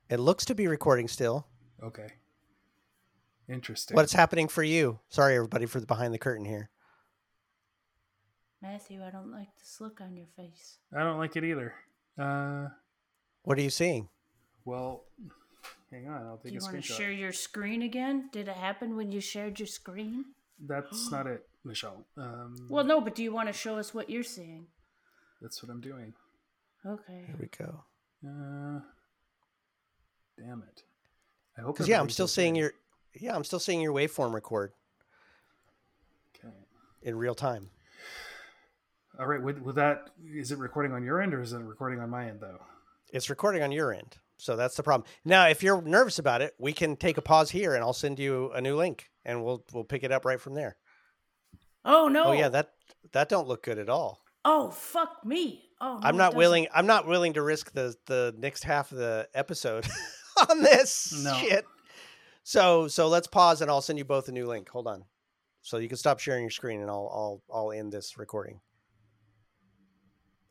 It 0.10 0.20
looks 0.20 0.46
to 0.46 0.56
be 0.56 0.68
recording 0.68 1.08
still. 1.08 1.48
okay 1.84 2.08
interesting 3.48 3.96
What's 3.96 4.14
happening 4.14 4.48
for 4.48 4.64
you? 4.64 5.00
Sorry, 5.10 5.36
everybody, 5.36 5.68
for 5.68 5.80
the 5.80 5.86
behind 5.86 6.12
the 6.14 6.18
curtain 6.18 6.46
here. 6.46 6.70
Matthew, 8.62 9.04
I 9.04 9.12
don't 9.12 9.32
like 9.32 9.50
this 9.60 9.78
look 9.80 10.02
on 10.02 10.16
your 10.18 10.28
face. 10.36 10.80
i 10.96 11.04
don't 11.04 11.20
like 11.20 11.36
it 11.36 11.44
either 11.44 11.74
uh 12.20 12.70
What 13.44 13.60
are 13.60 13.62
you 13.62 13.70
seeing? 13.70 14.10
Well 14.66 15.04
hang 15.92 16.08
on 16.08 16.24
i'll 16.26 16.38
take 16.38 16.44
Do 16.44 16.50
take 16.50 16.54
you 16.54 16.60
a 16.68 16.72
want 16.74 16.86
to 16.86 16.94
share 16.94 17.12
your 17.12 17.32
screen 17.32 17.82
again? 17.84 18.30
Did 18.32 18.48
it 18.48 18.56
happen 18.56 18.96
when 18.98 19.12
you 19.12 19.22
shared 19.22 19.60
your 19.60 19.68
screen? 19.68 20.26
that's 20.68 21.12
not 21.16 21.28
it 21.28 21.48
michelle 21.64 22.06
um 22.18 22.56
Well, 22.70 22.84
no, 22.86 23.02
but 23.02 23.16
do 23.16 23.24
you 23.24 23.32
want 23.34 23.48
to 23.50 23.54
show 23.54 23.78
us 23.78 23.94
what 23.94 24.10
you're 24.10 24.24
seeing? 24.24 24.68
that's 25.42 25.62
what 25.64 25.72
i'm 25.72 25.82
doing 25.82 26.14
Okay. 26.86 27.24
Here 27.26 27.38
we 27.40 27.48
go. 27.48 27.84
uh 28.28 28.80
damn 30.38 30.62
it 30.64 30.84
i 31.58 31.62
hope 31.62 31.76
Because 31.76 31.88
yeah, 31.88 32.00
I'm 32.00 32.10
still 32.10 32.28
seeing 32.28 32.56
your. 32.56 32.74
Yeah, 33.20 33.34
I'm 33.36 33.44
still 33.46 33.60
seeing 33.60 33.80
your 33.82 33.94
waveform 33.94 34.34
record 34.34 34.74
okay 36.38 36.54
in 37.02 37.16
real 37.16 37.34
time. 37.36 37.70
All 39.18 39.26
right, 39.28 39.42
With, 39.42 39.60
would 39.60 39.76
that 39.76 40.10
is 40.26 40.52
it 40.52 40.58
recording 40.60 40.92
on 40.92 41.04
your 41.04 41.22
end 41.22 41.34
or 41.34 41.42
is 41.42 41.54
it 41.54 41.60
recording 41.60 42.00
on 42.02 42.10
my 42.10 42.28
end 42.28 42.40
though? 42.42 42.60
It's 43.14 43.30
recording 43.30 43.64
on 43.64 43.72
your 43.72 43.94
end, 43.94 44.18
so 44.38 44.56
that's 44.56 44.76
the 44.76 44.84
problem. 44.84 45.08
Now, 45.24 45.48
if 45.48 45.64
you're 45.64 45.82
nervous 45.82 46.20
about 46.20 46.42
it, 46.42 46.54
we 46.60 46.74
can 46.74 46.96
take 46.96 47.18
a 47.18 47.22
pause 47.22 47.52
here, 47.52 47.74
and 47.76 47.84
I'll 47.84 47.94
send 47.94 48.20
you 48.20 48.52
a 48.54 48.62
new 48.62 48.76
link, 48.76 49.10
and 49.24 49.44
we'll 49.44 49.64
we'll 49.74 49.84
pick 49.84 50.04
it 50.04 50.12
up 50.12 50.26
right 50.26 50.40
from 50.42 50.54
there. 50.56 50.78
Oh 51.84 52.08
no. 52.08 52.26
Oh 52.26 52.32
yeah, 52.32 52.50
that 52.50 52.72
that 53.14 53.30
don't 53.30 53.48
look 53.48 53.64
good 53.64 53.78
at 53.80 53.90
all. 53.90 54.20
Oh 54.44 54.70
fuck 54.72 55.26
me. 55.26 55.64
Oh. 55.82 55.96
No, 56.00 56.08
I'm 56.08 56.18
not 56.18 56.28
doesn't. 56.28 56.38
willing. 56.38 56.68
I'm 56.74 56.88
not 56.88 57.08
willing 57.08 57.34
to 57.34 57.42
risk 57.42 57.72
the 57.74 57.96
the 58.06 58.34
next 58.38 58.64
half 58.64 58.92
of 58.92 58.98
the 58.98 59.28
episode 59.34 59.88
on 60.50 60.62
this 60.62 61.24
No. 61.24 61.34
shit. 61.36 61.66
So 62.44 62.88
so 62.88 63.08
let's 63.08 63.28
pause, 63.28 63.62
and 63.62 63.70
I'll 63.72 63.82
send 63.82 63.98
you 64.00 64.06
both 64.06 64.28
a 64.28 64.32
new 64.32 64.46
link. 64.48 64.70
Hold 64.70 64.88
on, 64.88 65.06
so 65.62 65.78
you 65.78 65.88
can 65.88 65.98
stop 65.98 66.20
sharing 66.20 66.44
your 66.44 66.52
screen, 66.52 66.82
and 66.82 66.90
I'll 66.90 67.42
I'll 67.52 67.58
I'll 67.58 67.72
end 67.72 67.92
this 67.92 68.18
recording. 68.18 68.62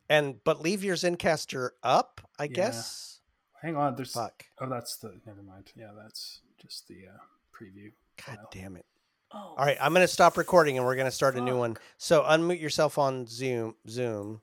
And 0.09 0.43
but 0.43 0.61
leave 0.61 0.83
your 0.83 0.95
Zencastr 0.95 1.69
up, 1.83 2.21
I 2.37 2.43
Yeah. 2.43 2.49
guess. 2.49 3.14
Hang 3.65 3.77
on, 3.77 3.95
there's 3.95 4.13
Fuck. 4.13 4.45
oh 4.61 4.69
that's 4.69 4.97
the 4.97 5.19
never 5.25 5.41
mind. 5.41 5.71
Yeah, 5.75 5.89
that's 5.99 6.41
just 6.61 6.87
the 6.87 7.07
uh, 7.07 7.17
preview. 7.51 7.91
God 8.23 8.35
file. 8.35 8.49
damn 8.51 8.75
it. 8.75 8.85
Oh. 9.33 9.55
All 9.57 9.65
right, 9.65 9.75
I'm 9.81 9.91
going 9.91 10.03
to 10.03 10.07
stop 10.07 10.37
recording 10.37 10.77
and 10.77 10.85
we're 10.85 10.93
going 10.93 11.07
to 11.07 11.11
start 11.11 11.35
a 11.35 11.41
new 11.41 11.57
one. 11.57 11.75
So 11.97 12.21
unmute 12.21 12.61
yourself 12.61 12.99
on 12.99 13.25
Zoom. 13.25 13.73
Zoom. 13.89 14.41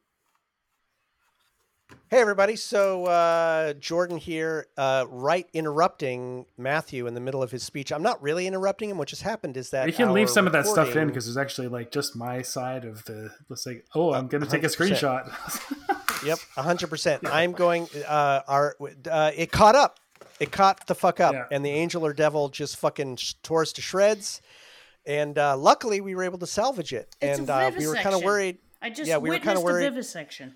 Hey 2.11 2.19
everybody. 2.19 2.57
So 2.57 3.05
uh, 3.05 3.75
Jordan 3.75 4.17
here, 4.17 4.67
uh, 4.77 5.05
right 5.09 5.47
interrupting 5.53 6.47
Matthew 6.59 7.07
in 7.07 7.15
the 7.15 7.21
middle 7.21 7.45
of 7.45 7.53
his 7.53 7.63
speech. 7.63 7.93
I'm 7.93 8.03
not 8.03 8.21
really 8.21 8.49
interrupting 8.49 8.91
him. 8.91 8.99
What 8.99 9.07
just 9.07 9.23
happened 9.23 9.57
is 9.57 9.71
that 9.71 9.87
We 9.87 9.93
can 9.93 10.13
leave 10.13 10.27
our 10.27 10.35
some 10.35 10.49
of 10.49 10.53
that 10.53 10.67
stuff 10.67 10.97
in 10.97 11.07
because 11.07 11.27
there's 11.27 11.37
actually 11.37 11.69
like 11.69 11.93
just 11.93 12.17
my 12.17 12.43
side 12.43 12.85
of 12.85 13.05
the. 13.05 13.31
Let's 13.49 13.63
say, 13.63 13.83
oh, 13.95 14.15
I'm 14.15 14.27
going 14.27 14.43
to 14.43 14.51
take 14.51 14.65
a 14.65 14.67
screenshot. 14.67 15.31
Yep, 16.25 16.39
hundred 16.57 16.89
percent. 16.89 17.23
I'm 17.27 17.53
going. 17.53 17.89
Uh, 18.07 18.41
our 18.49 18.77
uh, 19.11 19.33
it 19.37 19.51
caught 19.53 19.75
up. 19.75 19.99
It 20.41 20.51
caught 20.51 20.87
the 20.87 20.95
fuck 20.95 21.21
up, 21.21 21.35
Yeah. 21.35 21.45
and 21.51 21.65
the 21.65 21.71
angel 21.71 22.05
or 22.05 22.13
devil 22.13 22.49
just 22.49 22.77
fucking 22.77 23.19
tore 23.43 23.63
us 23.63 23.73
to 23.75 23.83
shreds. 23.83 24.41
And 25.07 25.37
uh, 25.39 25.57
luckily, 25.57 26.01
we 26.01 26.15
were 26.15 26.23
able 26.25 26.39
to 26.39 26.47
salvage 26.47 26.93
it. 26.93 27.15
It's 27.21 27.39
a 27.39 27.43
and 27.43 27.51
uh, 27.51 27.71
we 27.77 27.87
were 27.87 27.95
kind 27.97 28.15
of 28.15 28.23
worried. 28.23 28.59
I 28.81 28.91
just 28.91 29.09
yeah, 29.09 29.19
we 29.19 29.31
were 29.31 29.39
kinda 29.39 29.61
worried- 29.61 29.87
a 29.87 29.91
vivisection. 29.91 30.55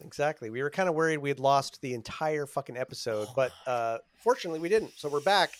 Exactly. 0.00 0.48
We 0.48 0.62
were 0.62 0.70
kind 0.70 0.88
of 0.88 0.94
worried 0.94 1.18
we 1.18 1.28
had 1.28 1.40
lost 1.40 1.80
the 1.82 1.92
entire 1.94 2.46
fucking 2.46 2.76
episode, 2.76 3.26
but 3.34 3.50
uh, 3.66 3.98
fortunately 4.22 4.60
we 4.60 4.68
didn't. 4.68 4.92
So 4.96 5.08
we're 5.08 5.18
back. 5.20 5.50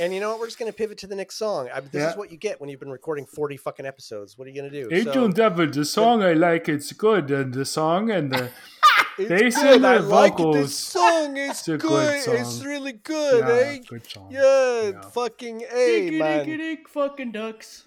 And 0.00 0.14
you 0.14 0.20
know 0.20 0.30
what? 0.30 0.38
We're 0.40 0.46
just 0.46 0.58
going 0.58 0.72
to 0.72 0.76
pivot 0.76 0.96
to 0.98 1.06
the 1.06 1.14
next 1.14 1.34
song. 1.36 1.68
I, 1.74 1.80
this 1.80 1.90
Yeah. 2.00 2.10
is 2.12 2.16
what 2.16 2.30
you 2.32 2.38
get 2.38 2.58
when 2.58 2.70
you've 2.70 2.80
been 2.80 2.88
recording 2.90 3.26
40 3.26 3.58
fucking 3.58 3.84
episodes. 3.84 4.38
What 4.38 4.46
are 4.46 4.50
you 4.50 4.58
going 4.62 4.70
to 4.72 4.82
do? 4.88 4.94
Angel 4.94 5.12
So- 5.12 5.28
Devil, 5.28 5.66
the 5.70 5.84
song 5.84 6.22
I 6.22 6.32
like, 6.32 6.70
it's 6.70 6.90
good, 6.92 7.30
and 7.30 7.52
the 7.52 7.66
song 7.66 8.10
and 8.10 8.30
the 8.32 8.48
It's 9.18 9.28
bass 9.28 9.56
good. 9.62 9.76
and 9.76 9.86
I 9.86 9.98
the 9.98 10.04
like 10.08 10.36
this 10.36 10.76
song. 10.76 11.36
It's, 11.36 11.60
It's 11.60 11.68
a 11.68 11.78
good. 11.78 12.24
good 12.24 12.40
It's 12.40 12.64
really 12.64 12.92
good, 12.92 13.44
yeah, 13.46 13.54
eh? 13.54 13.78
good 13.86 14.10
song. 14.10 14.28
Yeah, 14.30 14.82
Yeah. 14.90 15.00
fucking 15.10 15.64
A, 15.72 16.10
man. 16.12 16.46
Dick 16.46 16.88
fucking 16.88 17.32
ducks. 17.32 17.84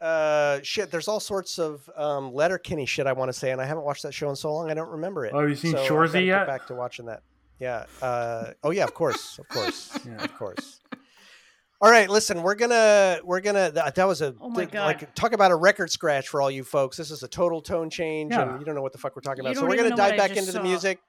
Uh, 0.00 0.58
shit, 0.62 0.90
there's 0.90 1.06
all 1.06 1.20
sorts 1.20 1.58
of 1.60 1.88
um, 1.94 2.32
Letterkenny 2.34 2.86
shit 2.86 3.06
I 3.06 3.12
want 3.12 3.28
to 3.28 3.32
say, 3.32 3.52
and 3.52 3.60
I 3.60 3.64
haven't 3.64 3.84
watched 3.84 4.02
that 4.02 4.12
show 4.12 4.28
in 4.30 4.36
so 4.36 4.52
long, 4.52 4.70
I 4.70 4.74
don't 4.74 4.90
remember 4.90 5.24
it. 5.26 5.32
Oh, 5.34 5.40
have 5.40 5.48
you 5.48 5.54
seen 5.54 5.72
so 5.72 5.78
I've 5.78 5.88
Shoresy 5.88 6.06
gotta 6.06 6.12
get 6.12 6.24
yet? 6.24 6.46
back 6.48 6.66
to 6.68 6.74
watching 6.74 7.06
that. 7.06 7.22
Yeah. 7.60 7.84
Uh, 8.00 8.46
oh, 8.64 8.70
yeah, 8.70 8.82
of 8.82 8.94
course. 8.94 9.38
Of 9.38 9.48
course. 9.48 9.96
Yeah. 10.04 10.24
Of 10.24 10.36
course. 10.36 10.80
All 11.82 11.90
right, 11.90 12.08
listen, 12.08 12.42
we're 12.44 12.54
gonna 12.54 13.18
we're 13.24 13.40
gonna 13.40 13.72
that, 13.72 13.84
uh, 13.84 13.90
that 13.90 14.04
was 14.06 14.22
a 14.22 14.36
Oh 14.40 14.48
my 14.50 14.60
th- 14.60 14.70
God. 14.70 14.86
like 14.86 15.14
talk 15.16 15.32
about 15.32 15.50
a 15.50 15.56
record 15.56 15.90
scratch 15.90 16.28
for 16.28 16.40
all 16.40 16.48
you 16.48 16.62
folks. 16.62 16.96
This 16.96 17.10
is 17.10 17.24
a 17.24 17.28
total 17.28 17.60
tone 17.60 17.90
change, 17.90 18.30
Yeah. 18.32 18.42
and 18.48 18.60
you 18.60 18.64
don't 18.64 18.76
know 18.76 18.82
what 18.82 18.92
the 18.92 18.98
fuck 18.98 19.16
we're 19.16 19.22
talking 19.22 19.44
about. 19.44 19.56
So 19.56 19.66
we're 19.66 19.76
gonna 19.76 19.96
dive 19.96 20.16
back 20.16 20.28
just 20.32 20.48
into 20.48 20.52
the 20.52 20.62
music. 20.62 21.00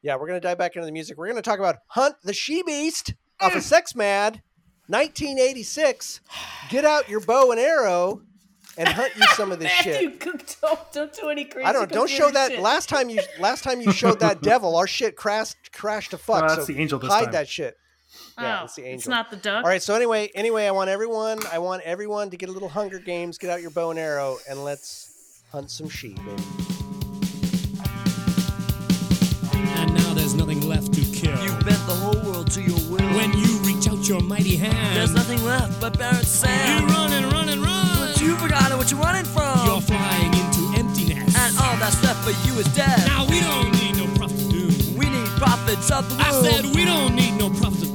Yeah, 0.00 0.16
we're 0.16 0.26
gonna 0.26 0.40
dive 0.40 0.56
back 0.56 0.76
into 0.76 0.86
the 0.86 0.92
music. 0.92 1.18
We're 1.18 1.28
gonna 1.28 1.42
talk 1.42 1.58
about 1.58 1.76
Hunt 1.88 2.16
the 2.22 2.32
She 2.32 2.62
Beast 2.62 3.12
off 3.38 3.54
of 3.54 3.60
mm. 3.60 3.66
Sex 3.66 3.94
Mad, 3.94 4.40
1986. 4.86 6.20
Get 6.70 6.86
out 6.86 7.06
your 7.10 7.20
bow 7.20 7.50
and 7.50 7.60
arrow 7.60 8.22
and 8.78 8.88
hunt 8.88 9.12
you 9.16 9.26
some 9.34 9.52
of 9.52 9.58
this 9.60 9.70
shit. 9.70 10.02
Matthew, 10.04 10.10
cooked 10.18 10.56
don't, 10.62 10.92
don't 10.92 11.12
do 11.12 11.28
any 11.28 11.44
crazy 11.44 11.66
I 11.66 11.72
don't 11.74 11.90
don't 11.92 12.08
show 12.08 12.30
that 12.30 12.52
shit. 12.52 12.60
last 12.60 12.88
time 12.88 13.10
you 13.10 13.20
last 13.40 13.62
time 13.62 13.82
you 13.82 13.92
showed 13.92 14.20
that 14.20 14.40
devil 14.42 14.74
our 14.76 14.86
shit 14.86 15.16
crashed 15.16 15.70
crashed 15.72 16.12
to 16.12 16.18
fuck. 16.18 16.48
That's 16.48 16.66
so 16.66 16.72
the 16.72 16.80
angel 16.80 16.98
this 16.98 17.10
hide 17.10 17.24
time. 17.24 17.32
that 17.32 17.48
shit. 17.48 17.76
Yeah, 18.38 18.60
Oh, 18.60 18.64
it's 18.64 18.74
the 18.74 18.82
angel. 18.82 18.94
It's 18.98 19.08
not 19.08 19.30
the 19.30 19.36
duck. 19.36 19.64
All 19.64 19.70
right, 19.70 19.82
so 19.82 19.94
anyway, 19.94 20.30
anyway, 20.34 20.66
I 20.66 20.70
want 20.72 20.90
everyone 20.90 21.38
I 21.52 21.58
want 21.58 21.82
everyone 21.82 22.30
to 22.30 22.36
get 22.36 22.48
a 22.48 22.52
little 22.52 22.68
Hunger 22.68 22.98
Games, 22.98 23.38
get 23.38 23.50
out 23.50 23.60
your 23.62 23.70
bow 23.70 23.90
and 23.90 23.98
arrow 23.98 24.38
and 24.48 24.64
let's 24.64 25.42
hunt 25.52 25.70
some 25.70 25.88
sheep, 25.88 26.16
baby. 26.24 26.42
And 29.76 29.94
now 29.94 30.14
there's 30.14 30.34
nothing 30.34 30.60
left 30.66 30.92
to 30.94 31.00
kill. 31.00 31.36
You 31.44 31.50
bent 31.64 31.82
the 31.86 31.94
whole 31.94 32.20
world 32.24 32.50
to 32.52 32.60
your 32.62 32.78
will. 32.90 33.08
when 33.16 33.32
you 33.32 33.58
reach 33.58 33.88
out 33.88 34.06
your 34.08 34.20
mighty 34.20 34.56
hand, 34.56 34.96
There's 34.96 35.14
nothing 35.14 35.42
left 35.44 35.80
but 35.80 35.98
barren 35.98 36.16
you 36.18 36.22
sand. 36.24 36.90
run 36.90 37.12
and 37.12 37.26
run 37.32 37.48
and 37.48 37.60
run. 37.62 37.96
But 37.98 38.20
you've 38.20 38.40
forgotten 38.40 38.78
what 38.78 38.90
you're 38.90 39.00
running 39.00 39.24
from. 39.24 39.66
You're 39.66 39.80
flying 39.80 40.32
into 40.34 40.62
emptiness. 40.78 41.34
and 41.36 41.56
all 41.58 41.76
that's 41.76 42.02
left 42.02 42.22
for 42.24 42.34
you 42.48 42.58
is 42.58 42.66
death. 42.74 43.06
now 43.06 43.26
we 43.28 43.40
don't 43.40 43.72
need 43.72 43.96
no 43.96 44.06
prophet 44.14 44.48
doom. 44.50 44.96
We 44.96 45.06
need 45.10 45.28
prophets 45.38 45.90
of 45.90 46.08
the 46.08 46.22
I 46.22 46.30
said 46.42 46.64
we 46.74 46.84
don't 46.84 47.14
need 47.14 47.36
no 47.38 47.50
prophet 47.50 47.92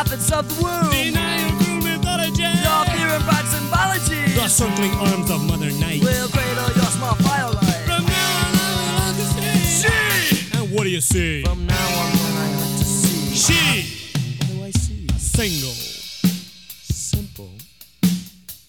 of 0.00 0.08
gods 0.10 0.32
of 0.32 0.48
the 0.48 0.62
womb. 0.62 0.92
Your 0.92 1.12
cruel 1.60 1.82
mythology. 1.82 2.42
Your 2.42 2.84
purified 2.96 3.46
symbology. 3.46 4.32
The 4.34 4.48
circling 4.48 4.92
arms 4.94 5.30
of 5.30 5.44
Mother 5.44 5.70
Night. 5.72 6.00
will 6.02 6.28
cradle 6.28 6.70
your 6.74 6.90
small 6.96 7.14
firelight. 7.16 7.84
From 7.84 8.04
now 8.06 8.38
on, 8.40 8.54
I 8.56 9.12
will 9.12 9.14
to 9.14 9.24
see. 9.24 10.48
She. 10.48 10.58
And 10.58 10.72
what 10.72 10.84
do 10.84 10.90
you 10.90 11.00
see? 11.00 11.42
From 11.44 11.66
now 11.66 11.74
on, 11.74 12.12
I 12.12 12.48
hunt 12.56 12.78
to 12.78 12.84
see. 12.84 13.34
She. 13.36 14.14
What 14.38 14.48
do 14.48 14.64
I 14.64 14.70
see? 14.70 15.06
A 15.14 15.18
single 15.18 15.74
Simple. 16.92 17.50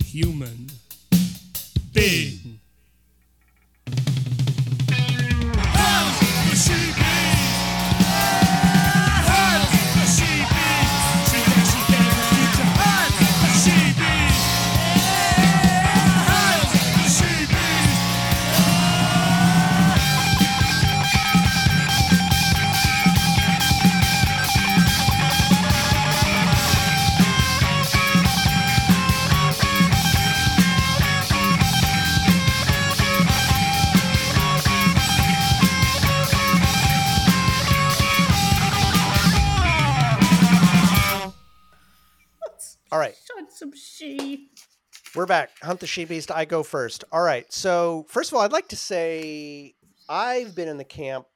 human 0.06 0.68
being. 1.94 2.41
Some. 43.72 44.38
We're 45.16 45.26
back. 45.26 45.52
Hunt 45.62 45.80
the 45.80 45.88
She 45.88 46.06
Beast. 46.06 46.32
I 46.32 46.46
go 46.46 46.64
first. 46.64 47.04
All 47.12 47.22
right. 47.22 47.52
So, 47.52 48.06
first 48.10 48.32
of 48.32 48.38
all, 48.38 48.42
I'd 48.44 48.52
like 48.52 48.70
to 48.70 48.76
say 48.76 49.76
I've 50.10 50.56
been 50.56 50.68
in 50.68 50.78
the 50.78 50.84
camp 50.84 51.28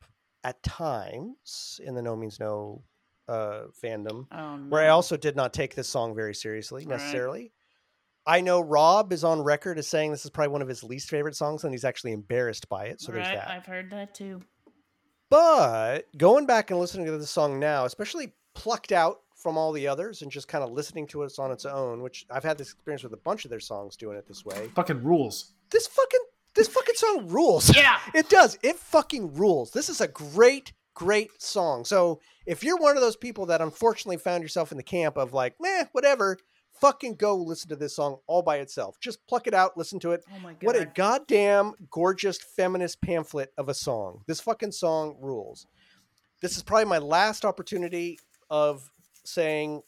at 0.43 0.61
times 0.63 1.79
in 1.83 1.95
the 1.95 2.01
No 2.01 2.15
Means 2.15 2.39
No 2.39 2.83
uh, 3.27 3.63
fandom 3.83 4.27
Oh 4.31 4.57
no. 4.57 4.69
where 4.69 4.83
I 4.83 4.89
also 4.89 5.17
did 5.17 5.35
not 5.35 5.51
take 5.53 5.73
this 5.75 5.87
song 5.87 6.13
very 6.15 6.35
seriously 6.35 6.81
Right. 6.85 6.89
necessarily. 6.97 7.51
I 8.27 8.41
know 8.41 8.61
Rob 8.61 9.11
is 9.13 9.23
on 9.23 9.41
record 9.41 9.77
as 9.77 9.87
saying 9.87 10.11
this 10.11 10.25
is 10.25 10.31
probably 10.31 10.51
one 10.51 10.61
of 10.61 10.67
his 10.67 10.83
least 10.83 11.09
favorite 11.09 11.35
songs, 11.35 11.63
and 11.63 11.73
he's 11.73 11.85
actually 11.85 12.11
embarrassed 12.13 12.69
by 12.69 12.85
it. 12.85 13.01
So 13.01 13.11
there's 13.11 13.27
that. 13.27 13.49
I've 13.49 13.65
heard 13.65 13.91
that 13.91 14.15
too. 14.15 14.41
But 15.29 16.05
going 16.17 16.45
back 16.45 16.71
and 16.71 16.79
listening 16.79 17.05
to 17.07 17.17
the 17.17 17.25
song 17.25 17.59
now, 17.59 17.85
especially 17.85 18.33
plucked 18.53 18.91
out 18.91 19.21
from 19.45 19.59
all 19.59 19.71
the 19.71 19.87
others 19.87 20.23
and 20.23 20.31
just 20.31 20.47
kind 20.47 20.63
of 20.63 20.71
listening 20.71 21.05
to 21.05 21.21
it 21.21 21.31
on 21.37 21.51
its 21.51 21.65
own, 21.65 22.01
which 22.01 22.25
I've 22.31 22.43
had 22.43 22.57
this 22.57 22.71
experience 22.73 23.03
with 23.03 23.13
a 23.13 23.17
bunch 23.17 23.45
of 23.45 23.51
their 23.51 23.59
songs 23.59 23.95
doing 23.95 24.17
it 24.17 24.27
this 24.27 24.43
way. 24.43 24.71
Fucking 24.73 25.03
rules. 25.03 25.51
This 25.69 25.85
fucking 25.85 26.19
this 26.55 26.67
fucking 26.67 26.95
song 26.95 27.27
rules. 27.27 27.71
Yeah. 27.77 27.99
It 28.15 28.27
does. 28.27 28.57
It 28.63 28.77
fucking 28.77 29.35
rules. 29.35 29.69
This 29.69 29.87
is 29.87 30.01
a 30.01 30.07
great, 30.07 30.73
great 30.95 31.29
song. 31.39 31.85
So 31.85 32.21
if 32.47 32.63
you're 32.63 32.79
one 32.79 32.97
of 32.97 33.03
those 33.03 33.15
people 33.15 33.45
that 33.45 33.61
unfortunately 33.61 34.17
found 34.17 34.41
yourself 34.41 34.71
in 34.71 34.77
the 34.77 34.83
camp 34.83 35.15
of 35.15 35.31
like, 35.31 35.53
meh, 35.59 35.83
whatever, 35.91 36.39
fucking 36.81 37.13
go 37.13 37.35
listen 37.37 37.69
to 37.69 37.75
this 37.75 37.95
song 37.95 38.17
all 38.25 38.41
by 38.41 38.57
itself. 38.57 38.97
Just 38.99 39.27
pluck 39.27 39.45
it 39.45 39.53
out, 39.53 39.77
listen 39.77 39.99
to 39.99 40.13
it. 40.13 40.23
Oh 40.35 40.39
my 40.39 40.53
god. 40.53 40.63
What 40.63 40.75
a 40.75 40.85
goddamn 40.85 41.73
gorgeous 41.91 42.39
feminist 42.39 42.99
pamphlet 42.99 43.53
of 43.59 43.69
a 43.69 43.75
song. 43.75 44.23
This 44.25 44.41
fucking 44.41 44.71
song 44.71 45.17
rules. 45.21 45.67
This 46.41 46.57
is 46.57 46.63
probably 46.63 46.85
my 46.85 46.97
last 46.97 47.45
opportunity 47.45 48.17
of 48.49 48.89
saying 49.27 49.81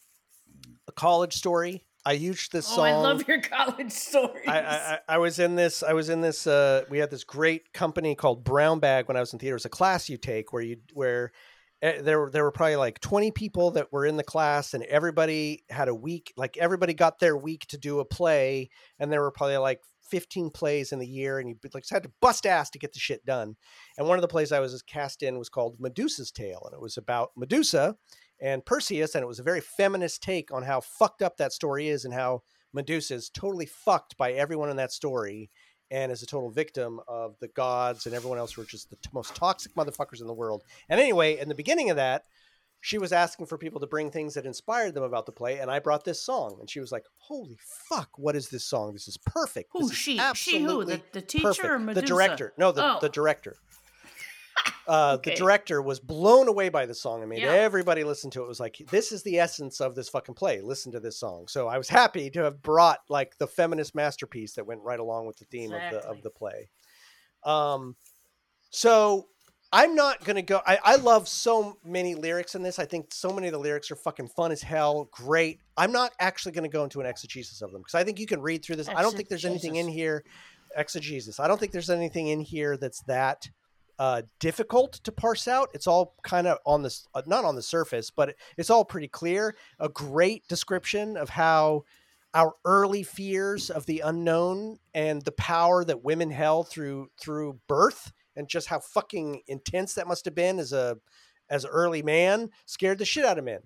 a 0.86 0.92
college 0.92 1.34
story. 1.34 1.84
I 2.04 2.12
used 2.12 2.52
this 2.52 2.66
oh, 2.72 2.76
song. 2.76 2.86
I 2.86 2.96
love 2.96 3.28
your 3.28 3.40
college 3.42 3.92
stories. 3.92 4.48
I, 4.48 4.60
I, 4.60 4.98
I- 5.08 5.18
was 5.18 5.38
in 5.38 5.56
this. 5.56 5.82
I 5.82 5.92
was 5.92 6.08
in 6.08 6.20
this. 6.20 6.46
Uh, 6.46 6.84
we 6.88 6.98
had 6.98 7.10
this 7.10 7.24
great 7.24 7.72
company 7.72 8.14
called 8.14 8.44
Brown 8.44 8.78
Bag 8.78 9.08
when 9.08 9.16
I 9.16 9.20
was 9.20 9.32
in 9.32 9.38
theater. 9.38 9.54
It 9.54 9.56
was 9.56 9.64
a 9.66 9.70
class 9.70 10.08
you 10.08 10.16
take 10.16 10.52
where 10.52 10.62
you 10.62 10.76
where 10.94 11.32
eh, 11.82 12.00
there 12.00 12.20
were 12.20 12.30
there 12.30 12.44
were 12.44 12.52
probably 12.52 12.76
like 12.76 13.00
twenty 13.00 13.30
people 13.30 13.72
that 13.72 13.92
were 13.92 14.06
in 14.06 14.16
the 14.16 14.24
class, 14.24 14.74
and 14.74 14.84
everybody 14.84 15.64
had 15.68 15.88
a 15.88 15.94
week. 15.94 16.32
Like 16.36 16.56
everybody 16.56 16.94
got 16.94 17.18
their 17.18 17.36
week 17.36 17.66
to 17.68 17.78
do 17.78 18.00
a 18.00 18.04
play, 18.04 18.70
and 18.98 19.12
there 19.12 19.20
were 19.20 19.32
probably 19.32 19.58
like 19.58 19.80
fifteen 20.08 20.48
plays 20.50 20.92
in 20.92 21.00
the 21.00 21.06
year, 21.06 21.38
and 21.38 21.48
you 21.48 21.56
like 21.74 21.84
had 21.90 22.04
to 22.04 22.12
bust 22.22 22.46
ass 22.46 22.70
to 22.70 22.78
get 22.78 22.94
the 22.94 23.00
shit 23.00 23.26
done. 23.26 23.56
And 23.98 24.08
one 24.08 24.16
of 24.16 24.22
the 24.22 24.28
plays 24.28 24.50
I 24.50 24.60
was 24.60 24.80
cast 24.82 25.22
in 25.22 25.36
was 25.36 25.50
called 25.50 25.76
Medusa's 25.78 26.30
Tale, 26.30 26.62
and 26.64 26.74
it 26.74 26.80
was 26.80 26.96
about 26.96 27.32
Medusa 27.36 27.96
and 28.40 28.64
Perseus, 28.64 29.14
and 29.14 29.22
it 29.22 29.26
was 29.28 29.38
a 29.38 29.42
very 29.44 29.60
feminist 29.60 30.22
take 30.22 30.52
on 30.52 30.62
how 30.62 30.80
fucked 30.80 31.22
up 31.22 31.36
that 31.36 31.52
story 31.52 31.88
is 31.88 32.04
and 32.04 32.14
how 32.14 32.42
Medusa 32.72 33.14
is 33.14 33.30
totally 33.30 33.66
fucked 33.66 34.16
by 34.16 34.32
everyone 34.32 34.70
in 34.70 34.76
that 34.76 34.92
story 34.92 35.50
and 35.90 36.12
is 36.12 36.22
a 36.22 36.26
total 36.26 36.50
victim 36.50 37.00
of 37.08 37.34
the 37.40 37.48
gods 37.48 38.04
and 38.06 38.14
everyone 38.14 38.38
else 38.38 38.52
who 38.52 38.60
are 38.62 38.66
just 38.66 38.90
the 38.90 38.96
t- 38.96 39.08
most 39.12 39.34
toxic 39.34 39.74
motherfuckers 39.74 40.20
in 40.20 40.26
the 40.26 40.34
world. 40.34 40.62
And 40.88 41.00
anyway, 41.00 41.38
in 41.38 41.48
the 41.48 41.54
beginning 41.54 41.88
of 41.90 41.96
that, 41.96 42.24
she 42.80 42.98
was 42.98 43.10
asking 43.12 43.46
for 43.46 43.58
people 43.58 43.80
to 43.80 43.86
bring 43.88 44.10
things 44.10 44.34
that 44.34 44.46
inspired 44.46 44.94
them 44.94 45.02
about 45.02 45.26
the 45.26 45.32
play, 45.32 45.58
and 45.58 45.68
I 45.68 45.80
brought 45.80 46.04
this 46.04 46.22
song, 46.22 46.58
and 46.60 46.70
she 46.70 46.78
was 46.78 46.92
like, 46.92 47.04
"Holy 47.16 47.56
fuck, 47.88 48.10
what 48.16 48.36
is 48.36 48.50
this 48.50 48.64
song? 48.64 48.92
This 48.92 49.08
is 49.08 49.16
perfect." 49.16 49.70
Who 49.72 49.88
This 49.88 49.96
she? 49.96 50.20
She 50.34 50.62
who? 50.62 50.84
The, 50.84 51.00
the 51.12 51.20
teacher 51.20 51.42
perfect. 51.48 51.66
or 51.66 51.78
Medusa? 51.80 52.00
The 52.02 52.06
director. 52.06 52.52
No, 52.56 52.70
the, 52.70 52.84
Oh. 52.84 52.98
the 53.00 53.08
director. 53.08 53.56
Uh, 54.88 55.16
Okay. 55.18 55.32
The 55.32 55.36
director 55.36 55.82
was 55.82 56.00
blown 56.00 56.48
away 56.48 56.70
by 56.70 56.86
the 56.86 56.94
song 56.94 57.22
I 57.22 57.26
mean, 57.26 57.40
Yeah. 57.40 57.52
everybody 57.52 58.04
listened 58.04 58.32
to 58.32 58.40
it. 58.40 58.44
It 58.44 58.48
was 58.48 58.60
like, 58.60 58.78
this 58.90 59.12
is 59.12 59.22
the 59.22 59.38
essence 59.38 59.80
of 59.80 59.94
this 59.94 60.08
fucking 60.08 60.34
play. 60.34 60.60
Listen 60.60 60.90
to 60.92 61.00
this 61.00 61.18
song. 61.18 61.46
So 61.48 61.68
I 61.68 61.76
was 61.76 61.88
happy 61.88 62.30
to 62.30 62.42
have 62.44 62.62
brought 62.62 63.00
like 63.08 63.36
the 63.38 63.46
feminist 63.46 63.94
masterpiece 63.94 64.54
that 64.54 64.66
went 64.66 64.82
right 64.82 64.98
along 64.98 65.26
with 65.26 65.36
the 65.36 65.44
theme 65.44 65.72
of 65.72 65.80
the 65.92 65.98
of 66.08 66.22
the 66.22 66.30
play. 66.30 66.70
Um, 67.44 67.96
so 68.70 69.28
I'm 69.72 69.94
not 69.94 70.24
gonna 70.24 70.42
go. 70.42 70.62
I, 70.66 70.78
I 70.82 70.96
love 70.96 71.28
so 71.28 71.78
many 71.84 72.14
lyrics 72.14 72.54
in 72.54 72.62
this. 72.62 72.78
I 72.78 72.86
think 72.86 73.12
so 73.12 73.30
many 73.30 73.48
of 73.48 73.52
the 73.52 73.58
lyrics 73.58 73.90
are 73.90 73.96
fucking 73.96 74.28
fun 74.28 74.50
as 74.52 74.62
hell, 74.62 75.08
great. 75.12 75.60
I'm 75.76 75.92
not 75.92 76.12
actually 76.18 76.52
gonna 76.52 76.68
go 76.70 76.84
into 76.84 77.00
an 77.00 77.06
exegesis 77.06 77.60
of 77.60 77.72
them 77.72 77.82
because 77.82 77.94
I 77.94 78.04
think 78.04 78.18
you 78.18 78.26
can 78.26 78.40
read 78.40 78.64
through 78.64 78.76
this. 78.76 78.88
I 78.88 79.02
don't 79.02 79.14
think 79.14 79.28
there's 79.28 79.44
anything 79.44 79.76
in 79.76 79.88
here. 79.88 80.24
Exegesis. 80.76 81.38
I 81.40 81.48
don't 81.48 81.58
think 81.58 81.72
there's 81.72 81.90
anything 81.90 82.28
in 82.28 82.40
here 82.40 82.76
that's 82.76 83.02
that 83.02 83.48
uh, 83.98 84.22
difficult 84.38 84.94
to 85.04 85.12
parse 85.12 85.48
out. 85.48 85.70
It's 85.74 85.86
all 85.86 86.14
kind 86.22 86.46
of 86.46 86.58
on 86.64 86.82
this, 86.82 87.06
uh, 87.14 87.22
not 87.26 87.44
on 87.44 87.56
the 87.56 87.62
surface, 87.62 88.10
but 88.10 88.34
it's 88.56 88.70
all 88.70 88.84
pretty 88.84 89.08
clear. 89.08 89.56
A 89.80 89.88
great 89.88 90.46
description 90.48 91.16
of 91.16 91.30
how 91.30 91.84
our 92.34 92.54
early 92.64 93.02
fears 93.02 93.70
of 93.70 93.86
the 93.86 94.00
unknown 94.00 94.78
and 94.94 95.22
the 95.22 95.32
power 95.32 95.84
that 95.84 96.04
women 96.04 96.30
held 96.30 96.68
through 96.68 97.08
through 97.20 97.58
birth 97.66 98.12
and 98.36 98.48
just 98.48 98.68
how 98.68 98.78
fucking 98.78 99.42
intense 99.46 99.94
that 99.94 100.06
must 100.06 100.24
have 100.24 100.34
been 100.34 100.58
as 100.58 100.72
a 100.72 100.96
as 101.50 101.64
an 101.64 101.70
early 101.70 102.02
man 102.02 102.50
scared 102.66 102.98
the 102.98 103.04
shit 103.04 103.24
out 103.24 103.38
of 103.38 103.44
men 103.44 103.60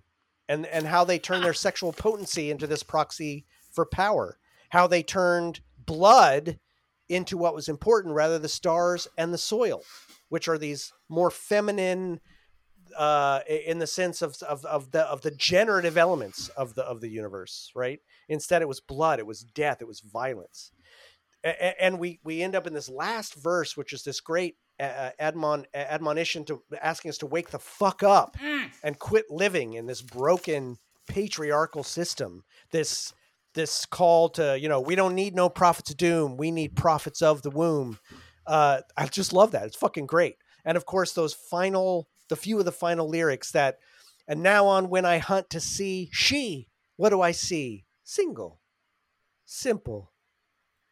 and 0.49 0.65
and 0.67 0.87
how 0.87 1.05
they 1.05 1.19
turned 1.19 1.45
their 1.45 1.53
sexual 1.53 1.93
potency 1.93 2.51
into 2.51 2.67
this 2.67 2.83
proxy 2.83 3.45
for 3.73 3.85
power 3.85 4.39
how 4.71 4.87
they 4.87 5.03
turned 5.03 5.61
blood 5.85 6.59
into 7.09 7.37
what 7.37 7.55
was 7.55 7.69
important 7.69 8.15
rather 8.15 8.39
the 8.39 8.49
stars 8.49 9.09
and 9.19 9.35
the 9.35 9.39
soil 9.39 9.83
which 10.33 10.49
are 10.49 10.59
these 10.59 10.93
more 11.09 11.31
feminine 11.31 12.19
uh 12.97 13.41
in 13.49 13.79
the 13.79 13.87
sense 13.87 14.23
of 14.23 14.35
of 14.49 14.65
of 14.65 14.91
the 14.91 15.03
of 15.03 15.21
the 15.23 15.31
generative 15.31 15.97
elements 15.97 16.49
of 16.63 16.75
the 16.75 16.83
of 16.85 17.01
the 17.01 17.09
universe 17.09 17.71
right? 17.75 18.01
Instead 18.29 18.63
it 18.63 18.69
was 18.69 18.81
blood 18.81 19.19
it 19.19 19.27
was 19.27 19.43
death 19.43 19.79
it 19.81 19.87
was 19.87 20.01
violence. 20.01 20.73
A- 21.45 21.83
and 21.85 21.99
we 21.99 22.19
we 22.25 22.43
end 22.43 22.55
up 22.55 22.67
in 22.67 22.75
this 22.75 22.89
last 22.89 23.35
verse 23.35 23.77
which 23.77 23.93
is 23.93 24.03
this 24.03 24.21
great 24.21 24.57
uh, 24.81 25.11
admon 25.21 25.65
admonition 25.75 26.45
to 26.47 26.63
asking 26.81 27.11
us 27.11 27.19
to 27.19 27.27
wake 27.27 27.51
the 27.51 27.59
fuck 27.59 28.03
up 28.03 28.37
Mm. 28.39 28.71
and 28.83 28.99
quit 28.99 29.27
living 29.31 29.75
in 29.75 29.87
this 29.87 30.03
broken 30.03 30.79
patriarchal 31.07 31.85
system 31.85 32.43
this 32.71 33.13
this 33.55 33.85
call 33.87 34.29
to 34.31 34.59
you 34.59 34.69
know 34.69 34.81
we 34.81 34.95
don't 34.95 35.15
need 35.15 35.35
no 35.35 35.49
prophets 35.49 35.91
of 35.91 35.97
doom 35.97 36.37
we 36.37 36.51
need 36.51 36.75
prophets 36.77 37.21
of 37.23 37.43
the 37.43 37.51
womb 37.51 37.99
uh 38.47 38.81
i 38.97 39.07
just 39.07 39.33
love 39.33 39.53
that. 39.53 39.67
It's 39.67 39.77
fucking 39.77 40.07
great. 40.07 40.37
And 40.65 40.77
of 40.77 40.87
course 40.87 41.13
those 41.13 41.35
final 41.35 42.09
the 42.29 42.37
few 42.37 42.59
of 42.59 42.65
the 42.65 42.73
final 42.73 43.09
lyrics 43.09 43.51
that 43.53 43.79
and 44.29 44.43
now 44.43 44.67
on 44.67 44.89
when 44.89 45.05
i 45.05 45.19
hunt 45.19 45.51
to 45.51 45.61
see 45.61 46.09
she 46.13 46.69
what 46.97 47.11
do 47.11 47.21
i 47.21 47.33
see? 47.33 47.85
Single. 48.05 48.61
Simple. 49.45 50.13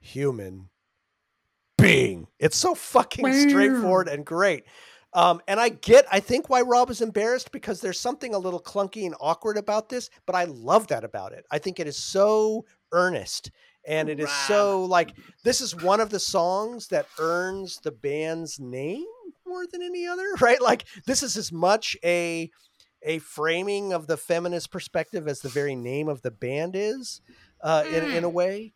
Human. 0.01 0.71
Being. 1.79 2.27
It's 2.39 2.57
so 2.57 2.75
fucking 2.75 3.33
straightforward 3.49 4.09
and 4.09 4.25
great. 4.25 4.65
Um, 5.13 5.41
and 5.49 5.59
I 5.59 5.71
get, 5.71 6.07
I 6.11 6.21
think 6.21 6.49
why 6.49 6.61
Rob 6.61 6.91
is 6.91 7.01
embarrassed 7.01 7.51
because 7.51 7.81
there's 7.81 7.99
something 7.99 8.35
a 8.35 8.39
little 8.39 8.61
clunky 8.61 9.07
and 9.07 9.15
awkward 9.21 9.57
about 9.57 9.89
this, 9.89 10.09
but 10.25 10.37
I 10.37 10.45
love 10.45 10.87
that 10.89 11.05
about 11.05 11.33
it. 11.33 11.45
I 11.51 11.59
think 11.59 11.81
it 11.81 11.89
is 11.89 11.97
so 11.97 12.65
earnest 12.93 13.51
and 13.87 14.09
it 14.09 14.21
is 14.21 14.31
so 14.47 14.85
like 14.85 15.15
this 15.45 15.61
is 15.61 15.75
one 15.75 16.01
of 16.01 16.11
the 16.11 16.21
songs 16.21 16.89
that 16.89 17.07
earns 17.19 17.79
the 17.83 17.91
band's 17.93 18.59
name 18.61 19.07
more 19.47 19.67
than 19.67 19.83
any 19.83 20.07
other, 20.07 20.27
right? 20.41 20.61
Like 20.61 20.85
this 21.07 21.23
is 21.23 21.37
as 21.37 21.51
much 21.53 21.97
a 22.05 22.51
a 23.03 23.19
framing 23.21 23.93
of 23.95 24.07
the 24.07 24.17
feminist 24.17 24.71
perspective 24.71 25.27
as 25.27 25.41
the 25.41 25.49
very 25.49 25.75
name 25.75 26.09
of 26.09 26.21
the 26.23 26.31
band 26.31 26.77
is, 26.77 27.21
uh, 27.63 27.85
in 27.91 28.05
in 28.13 28.25
a 28.25 28.29
way. 28.29 28.73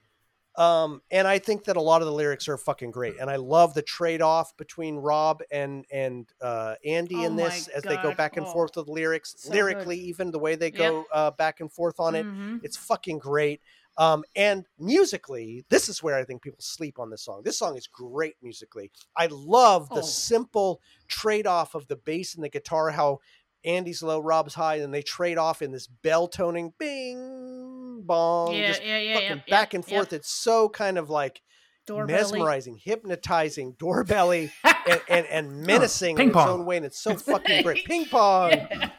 Um, 0.57 1.03
and 1.11 1.27
I 1.27 1.41
think 1.41 1.65
that 1.65 1.77
a 1.77 1.81
lot 1.81 2.01
of 2.01 2.07
the 2.07 2.13
lyrics 2.13 2.47
are 2.49 2.57
fucking 2.57 2.93
great, 2.93 3.17
and 3.21 3.29
I 3.29 3.37
love 3.37 3.75
the 3.75 3.83
trade 3.83 4.23
off 4.23 4.57
between 4.57 4.95
Rob 4.97 5.43
and 5.51 5.85
and 5.91 6.29
uh, 6.41 6.77
Andy 6.85 7.17
Oh 7.17 7.25
in 7.25 7.35
this 7.37 7.67
as 7.69 7.83
they 7.83 7.97
go 7.97 8.15
back 8.15 8.37
and 8.37 8.47
Oh, 8.47 8.53
forth 8.53 8.77
with 8.77 8.87
lyrics, 8.89 9.35
so 9.37 9.49
good. 9.51 9.57
lyrically, 9.57 9.99
even 9.99 10.31
the 10.31 10.39
way 10.39 10.55
they 10.55 10.71
go 10.71 11.05
uh, 11.13 11.33
back 11.33 11.59
and 11.59 11.73
forth 11.73 11.99
on 11.99 12.15
it. 12.15 12.25
Mhm. 12.25 12.61
It's 12.63 12.77
fucking 12.77 13.19
great. 13.19 13.63
Um, 13.97 14.25
and 14.35 14.65
musically, 14.79 15.65
this 15.71 15.89
is 15.89 16.03
where 16.03 16.17
I 16.17 16.25
think 16.25 16.43
people 16.43 16.59
sleep 16.61 16.99
on 16.99 17.11
this 17.11 17.23
song. 17.25 17.43
This 17.45 17.59
song 17.59 17.77
is 17.77 17.87
great 17.87 18.35
musically. 18.43 18.91
I 19.17 19.27
love 19.31 19.89
the 19.89 20.01
Oh. 20.01 20.03
simple 20.03 20.81
trade 21.09 21.47
off 21.47 21.75
of 21.75 21.87
the 21.87 21.97
bass 21.97 22.35
and 22.35 22.43
the 22.43 22.49
guitar, 22.49 22.91
how 22.91 23.21
Andy's 23.65 24.03
low, 24.03 24.19
Rob's 24.21 24.55
high, 24.55 24.77
and 24.77 24.93
they 24.93 25.01
trade 25.03 25.39
off 25.39 25.63
in 25.63 25.71
this 25.71 25.87
bell 25.87 26.29
toning 26.29 26.75
bing 26.79 28.03
bong, 28.05 28.55
Yeah, 28.55 28.67
just 28.69 28.85
yeah, 28.85 28.99
yeah, 28.99 29.19
yeah, 29.21 29.35
back 29.49 29.73
yeah, 29.73 29.77
and 29.79 29.85
forth. 29.87 30.13
It's 30.13 30.29
so 30.31 30.69
kind 30.69 30.99
of 30.99 31.09
like 31.09 31.41
mesmerizing, 31.89 32.77
hypnotizing, 32.77 33.75
doorbelly, 33.75 34.51
and, 34.65 35.01
and, 35.09 35.27
and 35.27 35.63
menacing 35.63 36.17
ping 36.17 36.25
in 36.25 36.29
its 36.31 36.35
pong. 36.37 36.49
own 36.61 36.67
way. 36.67 36.77
And 36.79 36.85
it's 36.87 36.99
so 36.99 37.17
fucking 37.17 37.63
great. 37.63 37.85
Ping 37.85 38.07
pong 38.07 38.51
Yeah. 38.71 38.91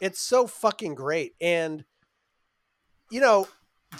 it's 0.00 0.20
so 0.20 0.46
fucking 0.46 0.94
great 0.94 1.34
and 1.40 1.84
you 3.10 3.20
know 3.20 3.46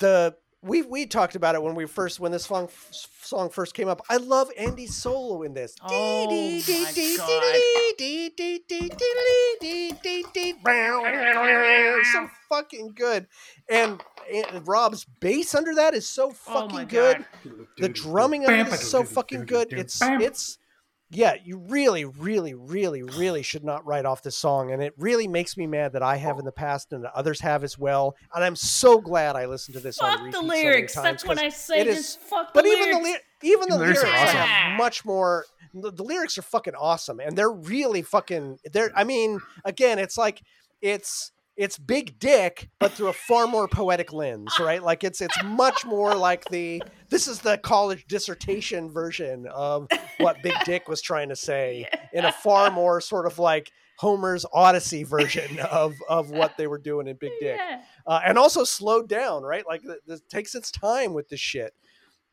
the 0.00 0.36
we 0.62 0.82
we 0.82 1.06
talked 1.06 1.34
about 1.34 1.54
it 1.54 1.62
when 1.62 1.74
we 1.74 1.86
first 1.86 2.20
when 2.20 2.30
this 2.32 2.44
song 2.44 2.68
song 2.90 3.50
first 3.50 3.74
came 3.74 3.88
up 3.88 4.00
i 4.08 4.16
love 4.16 4.48
andy's 4.56 4.94
solo 4.94 5.42
in 5.42 5.52
this 5.54 5.74
Oh 5.82 6.26
so 12.12 12.28
fucking 12.48 12.92
good 12.94 13.26
and, 13.68 14.00
and 14.32 14.66
rob's 14.68 15.04
bass 15.20 15.54
under 15.54 15.74
that 15.74 15.94
is 15.94 16.06
so 16.06 16.28
Oh 16.28 16.32
fucking 16.32 16.76
my 16.76 16.84
good 16.84 17.24
God. 17.44 17.66
the 17.78 17.88
drumming 17.88 18.46
under 18.46 18.64
this 18.64 18.82
is 18.82 18.90
so 18.90 19.02
fucking 19.02 19.46
good 19.46 19.72
it's 19.72 19.98
it's 20.00 20.58
yeah 21.14 21.34
you 21.44 21.58
really 21.68 22.04
really 22.04 22.54
really 22.54 23.02
really 23.02 23.42
should 23.42 23.62
not 23.64 23.84
write 23.86 24.04
off 24.06 24.22
this 24.22 24.36
song 24.36 24.72
and 24.72 24.82
it 24.82 24.94
really 24.96 25.28
makes 25.28 25.56
me 25.56 25.66
mad 25.66 25.92
that 25.92 26.02
i 26.02 26.16
have 26.16 26.38
in 26.38 26.44
the 26.44 26.52
past 26.52 26.92
and 26.92 27.04
that 27.04 27.12
others 27.14 27.40
have 27.40 27.62
as 27.64 27.78
well 27.78 28.14
and 28.34 28.42
i'm 28.42 28.56
so 28.56 29.00
glad 29.00 29.36
i 29.36 29.44
listened 29.46 29.74
to 29.74 29.80
this 29.80 29.98
on 29.98 30.10
Fuck 30.10 30.20
repeat 30.26 30.32
the 30.32 30.42
lyrics. 30.46 30.94
times 30.94 31.04
That's 31.04 31.24
what 31.26 31.36
'cause 31.36 31.44
I 31.44 31.48
say. 31.50 31.80
it 31.80 31.86
is- 31.86 31.96
Just 31.96 32.20
fuck 32.20 32.54
but 32.54 32.64
the 32.64 32.70
even 32.70 32.84
lyrics. 32.92 32.98
the 32.98 33.12
ly- 33.12 33.52
even 33.54 33.68
the 33.68 33.74
The 33.76 33.80
lyrics 33.82 34.02
lyrics, 34.02 34.20
are 34.20 34.24
awesome. 34.24 34.36
have 34.38 34.78
much 34.78 35.04
more 35.04 35.44
the, 35.74 35.90
the 35.90 36.02
lyrics 36.04 36.38
are 36.38 36.42
fucking 36.42 36.74
awesome 36.74 37.20
and 37.20 37.36
they're 37.36 37.50
really 37.52 38.02
fucking 38.02 38.58
they're 38.72 38.90
i 38.94 39.04
mean 39.04 39.40
again 39.64 39.98
it's 39.98 40.16
like 40.18 40.42
it's 40.80 41.32
it's 41.56 41.76
big 41.78 42.18
dick 42.18 42.70
but 42.78 42.92
through 42.92 43.08
a 43.08 43.12
far 43.12 43.46
more 43.46 43.68
poetic 43.68 44.12
lens 44.12 44.54
right 44.58 44.82
like 44.82 45.04
it's 45.04 45.20
it's 45.20 45.36
much 45.44 45.84
more 45.84 46.14
like 46.14 46.44
the 46.46 46.82
this 47.10 47.28
is 47.28 47.40
the 47.40 47.58
college 47.58 48.06
dissertation 48.06 48.90
version 48.90 49.46
of 49.52 49.86
what 50.18 50.42
big 50.42 50.54
dick 50.64 50.88
was 50.88 51.02
trying 51.02 51.28
to 51.28 51.36
say 51.36 51.86
in 52.14 52.24
a 52.24 52.32
far 52.32 52.70
more 52.70 53.00
sort 53.02 53.26
of 53.26 53.38
like 53.38 53.70
homer's 53.98 54.46
odyssey 54.54 55.04
version 55.04 55.58
of 55.70 55.94
of 56.08 56.30
what 56.30 56.56
they 56.56 56.66
were 56.66 56.78
doing 56.78 57.06
in 57.06 57.16
big 57.16 57.32
dick 57.38 57.58
Yeah. 57.58 57.82
uh, 58.06 58.20
and 58.24 58.38
also 58.38 58.64
slowed 58.64 59.08
down, 59.08 59.42
right? 59.42 59.64
Like 59.66 59.82
th- 59.82 59.98
this 60.06 60.22
takes 60.30 60.54
its 60.54 60.70
time 60.72 61.12
with 61.12 61.28
this 61.28 61.38
shit. 61.38 61.72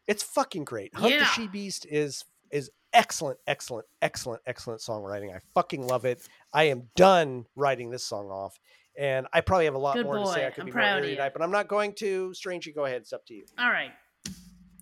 It's 0.07 0.23
fucking 0.23 0.63
great. 0.63 0.95
Hunt 0.95 1.13
Yeah. 1.13 1.19
the 1.19 1.25
She 1.25 1.47
Beast 1.47 1.85
is 1.89 2.23
is 2.51 2.71
excellent, 2.93 3.37
excellent, 3.45 3.85
excellent, 4.01 4.41
excellent 4.47 4.81
songwriting. 4.81 5.35
I 5.35 5.41
fucking 5.53 5.85
love 5.85 6.05
it. 6.05 6.27
I 6.51 6.63
am 6.63 6.89
done 6.95 7.45
writing 7.55 7.91
this 7.91 8.03
song 8.03 8.29
off, 8.31 8.57
and 8.99 9.25
I 9.33 9.41
probably 9.41 9.65
have 9.65 9.75
a 9.75 9.79
lot 9.79 9.95
Good 9.95 10.05
more 10.05 10.19
to 10.19 10.27
say. 10.27 10.45
I 10.45 10.49
could 10.51 10.61
I'm 10.61 10.65
be 10.65 10.71
proud 10.71 10.89
more 10.91 10.97
of 10.99 11.03
you. 11.05 11.11
erudite, 11.11 11.33
but 11.33 11.41
I'm 11.41 11.51
not 11.51 11.67
going 11.67 11.93
to. 11.99 12.33
Strangely, 12.33 12.73
go 12.73 12.85
ahead. 12.85 13.01
It's 13.01 13.13
up 13.13 13.25
to 13.27 13.33
you. 13.33 13.45
All 13.57 13.69
right. 13.71 13.91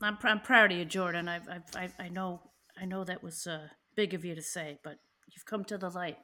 I'm, 0.02 0.18
pr- 0.18 0.27
I'm 0.27 0.41
proud 0.41 0.72
of 0.72 0.77
you, 0.77 0.85
Jordan. 0.85 1.27
I've, 1.30 1.48
I've, 1.48 1.64
I've, 1.76 1.94
I 1.99 2.10
know 2.10 2.41
I 2.81 2.85
know 2.85 3.03
that 3.03 3.23
was 3.23 3.48
uh, 3.48 3.68
big 3.95 4.14
of 4.14 4.26
you 4.26 4.35
to 4.35 4.41
say, 4.41 4.80
but 4.84 4.98
you've 5.34 5.45
come 5.45 5.64
to 5.65 5.77
the 5.77 5.89
light. 5.89 6.18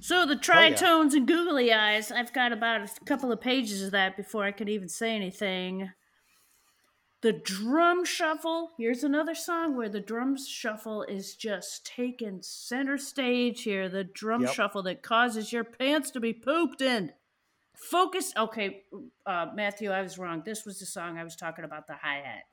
So 0.00 0.26
the 0.26 0.34
Oh, 0.34 0.36
yeah. 0.60 0.72
tritones 0.72 1.14
and 1.14 1.26
googly 1.26 1.72
eyes, 1.72 2.12
I've 2.12 2.32
got 2.32 2.52
about 2.52 2.82
a 2.82 3.04
couple 3.04 3.32
of 3.32 3.40
pages 3.40 3.82
of 3.82 3.90
that 3.92 4.16
before 4.16 4.44
I 4.44 4.52
could 4.52 4.68
even 4.68 4.88
say 4.88 5.14
anything. 5.16 5.90
The 7.22 7.32
drum 7.32 8.04
shuffle, 8.04 8.72
here's 8.76 9.02
another 9.02 9.34
song 9.34 9.74
where 9.76 9.88
the 9.88 10.00
drum 10.00 10.36
shuffle 10.36 11.02
is 11.02 11.34
just 11.34 11.86
taking 11.86 12.42
center 12.42 12.98
stage 12.98 13.62
here. 13.62 13.88
The 13.88 14.04
drum 14.04 14.42
Yep. 14.42 14.52
shuffle 14.54 14.82
that 14.82 15.02
causes 15.02 15.52
your 15.52 15.64
pants 15.64 16.10
to 16.12 16.20
be 16.20 16.32
pooped 16.34 16.82
in. 16.82 17.12
Focus. 17.74 18.32
Okay, 18.36 18.84
uh, 19.24 19.50
Matthew, 19.54 19.90
I 19.90 20.02
was 20.02 20.18
wrong. 20.18 20.42
This 20.44 20.64
was 20.64 20.78
the 20.78 20.86
song 20.86 21.18
I 21.18 21.24
was 21.24 21.36
talking 21.36 21.64
about 21.64 21.86
the 21.86 21.94
hi 21.94 22.16
hat. 22.20 22.44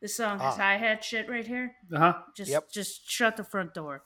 This 0.00 0.14
song 0.16 0.38
has 0.38 0.54
Ah. 0.54 0.56
hi 0.62 0.76
hat 0.76 1.02
shit 1.04 1.28
right 1.28 1.46
here. 1.46 1.76
Uh-huh. 1.92 2.22
Just, 2.34 2.50
Yep. 2.50 2.70
just 2.70 3.10
shut 3.10 3.36
the 3.36 3.44
front 3.44 3.74
door, 3.74 4.04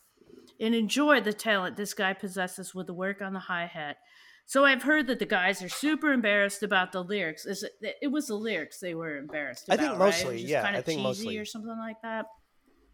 and 0.59 0.75
enjoy 0.75 1.21
the 1.21 1.33
talent 1.33 1.77
this 1.77 1.95
guy 1.95 2.13
possesses 2.15 2.75
with 2.75 2.87
the 2.87 2.95
work 2.95 3.21
on 3.23 3.33
the 3.33 3.39
hi 3.41 3.67
hat. 3.67 3.99
So 4.47 4.65
I've 4.65 4.83
heard 4.83 5.07
that 5.07 5.19
the 5.19 5.27
guys 5.27 5.62
are 5.62 5.69
super 5.69 6.12
embarrassed 6.12 6.62
about 6.62 6.93
the 6.93 7.03
lyrics. 7.03 7.47
Is 7.47 7.62
it, 7.62 7.97
it 8.03 8.09
was 8.09 8.27
the 8.27 8.35
lyrics 8.35 8.79
they 8.79 8.95
were 8.95 9.16
embarrassed 9.16 9.69
about, 9.69 9.81
I 9.81 9.87
think? 9.89 9.99
Mostly, 9.99 10.37
just 10.39 10.49
yeah, 10.49 10.62
Kind 10.62 10.77
I 10.77 10.79
of 10.81 10.85
think 10.85 10.99
cheesy 10.99 11.05
mostly. 11.25 11.39
or 11.39 11.45
something 11.45 11.79
like 11.79 11.97
that. 12.03 12.27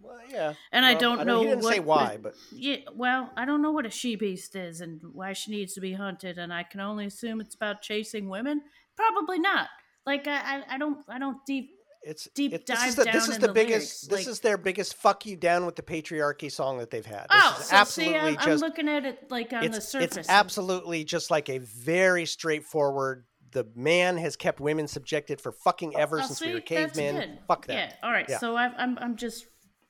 Well, 0.01 0.19
yeah. 0.29 0.55
And 0.73 0.85
I 0.87 0.95
don't 0.95 1.21
I 1.21 1.25
know 1.25 1.41
He 1.41 1.49
didn't 1.49 1.63
what 1.65 1.75
say 1.75 1.81
why, 1.81 2.19
but 2.23 2.35
Yeah, 2.53 2.77
well, 2.95 3.31
I 3.37 3.45
don't 3.45 3.63
know 3.63 3.73
what 3.73 3.85
a 3.85 3.91
she 3.91 4.17
beast 4.17 4.57
is 4.57 4.81
and 4.81 5.01
why 5.13 5.33
she 5.35 5.51
needs 5.51 5.75
to 5.75 5.81
be 5.81 5.93
hunted, 5.93 6.39
and 6.39 6.53
I 6.53 6.63
can 6.63 6.81
only 6.81 7.07
assume 7.07 7.41
it's 7.41 7.55
about 7.55 7.83
chasing 7.83 8.29
women. 8.29 8.63
Probably 8.97 9.39
not. 9.39 9.69
Like 10.07 10.27
I, 10.27 10.61
I, 10.61 10.75
I 10.75 10.79
don't, 10.79 10.99
I 11.09 11.19
don't 11.19 11.45
deep. 11.47 11.73
It's 12.03 12.29
Deep 12.35 12.53
it, 12.55 12.67
this 12.67 12.79
dive 12.79 12.89
is 12.89 12.95
the, 12.97 13.05
this 13.05 13.29
is 13.29 13.39
the 13.39 13.47
the 13.49 13.53
biggest. 13.53 13.71
lyrics, 13.75 14.01
this 14.03 14.19
like- 14.27 14.27
is 14.29 14.41
their 14.41 14.57
biggest 14.57 14.95
fuck 14.95 15.27
you 15.27 15.37
down 15.37 15.67
with 15.67 15.77
the 15.77 15.83
patriarchy 15.83 16.51
song 16.51 16.79
that 16.79 16.91
they've 16.91 17.05
had. 17.05 17.23
This 17.23 17.29
Oh, 17.31 17.57
is 17.61 17.67
so 17.67 17.77
absolutely 17.77 18.33
see, 18.33 18.39
I'm, 18.39 18.49
I'm 18.51 18.57
looking 18.59 18.89
at 18.89 19.05
it 19.05 19.31
like 19.31 19.53
on 19.53 19.71
the 19.71 19.81
surface. 19.81 20.17
it's 20.17 20.29
absolutely 20.29 21.05
just 21.05 21.31
like 21.31 21.49
a 21.49 21.59
very 21.59 22.25
straightforward. 22.27 23.25
The 23.53 23.67
man 23.75 24.17
has 24.19 24.37
kept 24.37 24.61
women 24.61 24.87
subjected 24.87 25.41
for 25.41 25.53
fucking 25.53 25.97
ever 25.97 26.21
Oh, 26.21 26.23
since 26.25 26.39
see, 26.39 26.47
we 26.49 26.55
were 26.55 26.61
cavemen. 26.61 27.39
Fuck 27.49 27.67
that. 27.67 27.73
Yeah. 27.75 27.93
All 28.03 28.13
right. 28.13 28.27
Yeah. 28.29 28.39
So 28.39 28.57
I've, 28.57 28.73
I'm, 28.79 28.97
I'm 28.99 29.17
just, 29.17 29.45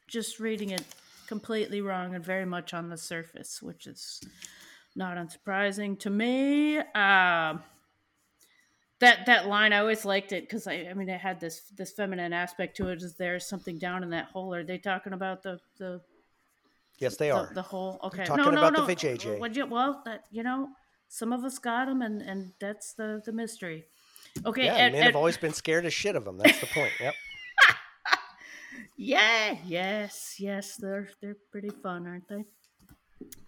just 0.08 0.40
reading 0.40 0.70
it 0.70 0.82
completely 1.26 1.80
wrong 1.82 2.14
and 2.14 2.24
very 2.24 2.46
much 2.46 2.72
on 2.74 2.88
the 2.88 2.96
surface, 2.96 3.60
which 3.62 3.86
is 3.86 4.20
not 4.96 5.16
unsurprising 5.18 5.98
to 6.00 6.10
me. 6.10 6.78
Um, 6.78 7.62
that 9.00 9.26
that 9.26 9.46
line, 9.48 9.72
I 9.72 9.78
always 9.78 10.04
liked 10.04 10.32
it 10.32 10.42
because 10.44 10.66
I, 10.66 10.86
I 10.90 10.94
mean, 10.94 11.08
it 11.08 11.20
had 11.20 11.40
this 11.40 11.62
this 11.76 11.92
feminine 11.92 12.32
aspect 12.32 12.76
to 12.78 12.88
it. 12.88 13.02
Is 13.02 13.16
there 13.16 13.38
something 13.40 13.78
down 13.78 14.02
in 14.02 14.10
that 14.10 14.26
hole? 14.26 14.54
Are 14.54 14.64
they 14.64 14.78
talking 14.78 15.12
about 15.12 15.42
the 15.42 15.58
the 15.78 16.00
Yes, 16.98 17.16
they 17.16 17.28
the, 17.28 17.34
are. 17.36 17.50
the 17.54 17.62
hole? 17.62 17.98
Okay, 18.04 18.24
talking 18.24 18.44
no, 18.44 18.50
no, 18.50 18.58
about 18.58 18.74
the 18.76 18.86
no. 18.86 18.86
vajayjay. 18.86 19.40
Would 19.40 19.56
you, 19.56 19.66
well, 19.66 20.02
that 20.04 20.24
you 20.30 20.42
know, 20.42 20.68
some 21.08 21.32
of 21.32 21.44
us 21.44 21.58
got 21.58 21.86
them, 21.86 22.02
and 22.02 22.20
and 22.22 22.52
that's 22.60 22.92
the 22.92 23.22
the 23.24 23.32
mystery. 23.32 23.86
Okay, 24.44 24.66
yeah, 24.66 24.74
at- 24.76 24.92
men 24.92 25.00
at- 25.00 25.06
have 25.06 25.16
always 25.16 25.36
been 25.38 25.52
scared 25.54 25.86
as 25.86 25.94
shit 25.94 26.14
of 26.14 26.24
them. 26.24 26.36
That's 26.38 26.60
the 26.60 26.66
point. 26.66 26.92
Yep. 27.00 27.14
Yeah, 29.02 29.56
yes, 29.64 30.36
yes, 30.38 30.76
they're 30.76 31.08
they're 31.22 31.36
pretty 31.50 31.70
fun, 31.70 32.06
aren't 32.06 32.28
they? 32.28 32.44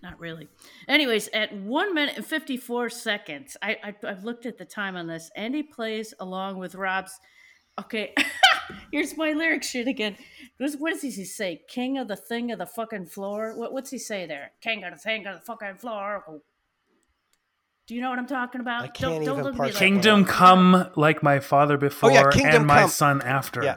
Not 0.03 0.19
really. 0.19 0.49
Anyways, 0.89 1.29
at 1.29 1.55
one 1.55 1.95
minute 1.95 2.17
and 2.17 2.27
fifty 2.27 2.57
four 2.57 2.91
seconds, 2.91 3.57
I, 3.63 3.77
I 3.83 3.95
I've 4.07 4.25
looked 4.25 4.47
at 4.47 4.59
the 4.59 4.65
time 4.65 4.97
on 4.97 5.07
this. 5.07 5.31
Andy 5.37 5.63
plays 5.63 6.13
along 6.19 6.59
with 6.59 6.75
Rob's. 6.75 7.19
Okay, 7.81 8.13
here's 8.93 9.17
my 9.17 9.33
lyric 9.33 9.63
shit 9.63 9.87
again. 9.87 10.17
What, 10.59 10.73
what 10.75 10.93
does 10.93 11.03
he 11.03 11.25
say? 11.25 11.63
King 11.69 11.99
of 11.99 12.09
the 12.09 12.17
thing 12.17 12.51
of 12.51 12.59
the 12.59 12.67
fucking 12.67 13.07
floor. 13.07 13.55
What 13.57 13.73
what's 13.73 13.91
he 13.91 13.99
say 13.99 14.27
there? 14.27 14.53
King 14.61 14.85
of 14.85 14.93
the 14.93 14.99
thing 14.99 15.27
of 15.27 15.39
the 15.39 15.45
fucking 15.45 15.77
floor. 15.77 16.43
Do 17.87 17.95
you 17.95 18.01
know 18.01 18.11
what 18.11 18.19
I'm 18.19 18.27
talking 18.27 18.61
about? 18.61 18.85
I 18.85 18.89
can't 18.89 19.23
even 19.23 19.43
look 19.43 19.47
at 19.47 19.53
me 19.55 19.59
like 19.59 19.75
Kingdom 19.75 20.23
that. 20.23 20.31
come 20.31 20.91
like 20.97 21.23
my 21.23 21.41
father 21.41 21.75
oh, 21.75 21.79
before 21.79 22.11
oh, 22.11 22.31
Kingdom 22.31 22.57
and 22.57 22.67
my 22.67 22.81
Come. 22.83 22.91
son 22.91 23.23
after. 23.23 23.63
Yeah. 23.63 23.77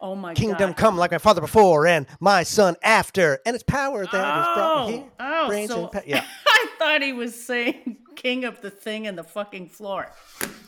Oh 0.00 0.14
my 0.14 0.30
god. 0.30 0.36
Kingdom 0.36 0.70
god. 0.70 0.76
come 0.76 0.96
like 0.96 1.10
my 1.10 1.18
father 1.18 1.40
before 1.40 1.86
and 1.86 2.06
my 2.20 2.42
son 2.44 2.76
after, 2.82 3.38
and 3.44 3.54
its 3.54 3.64
power 3.64 4.04
that 4.06 4.12
has 4.12 4.46
brought 4.54 4.86
me 4.88 4.92
here. 4.96 5.04
Oh, 5.18 5.46
brains 5.48 5.70
so 5.70 5.86
pa- 5.88 6.02
yeah. 6.06 6.24
I 6.46 6.66
thought 6.78 7.02
he 7.02 7.12
was 7.12 7.34
saying 7.34 7.96
king 8.16 8.44
of 8.44 8.60
the 8.60 8.70
thing 8.70 9.06
and 9.08 9.18
the 9.18 9.24
fucking 9.24 9.68
floor. 9.70 10.08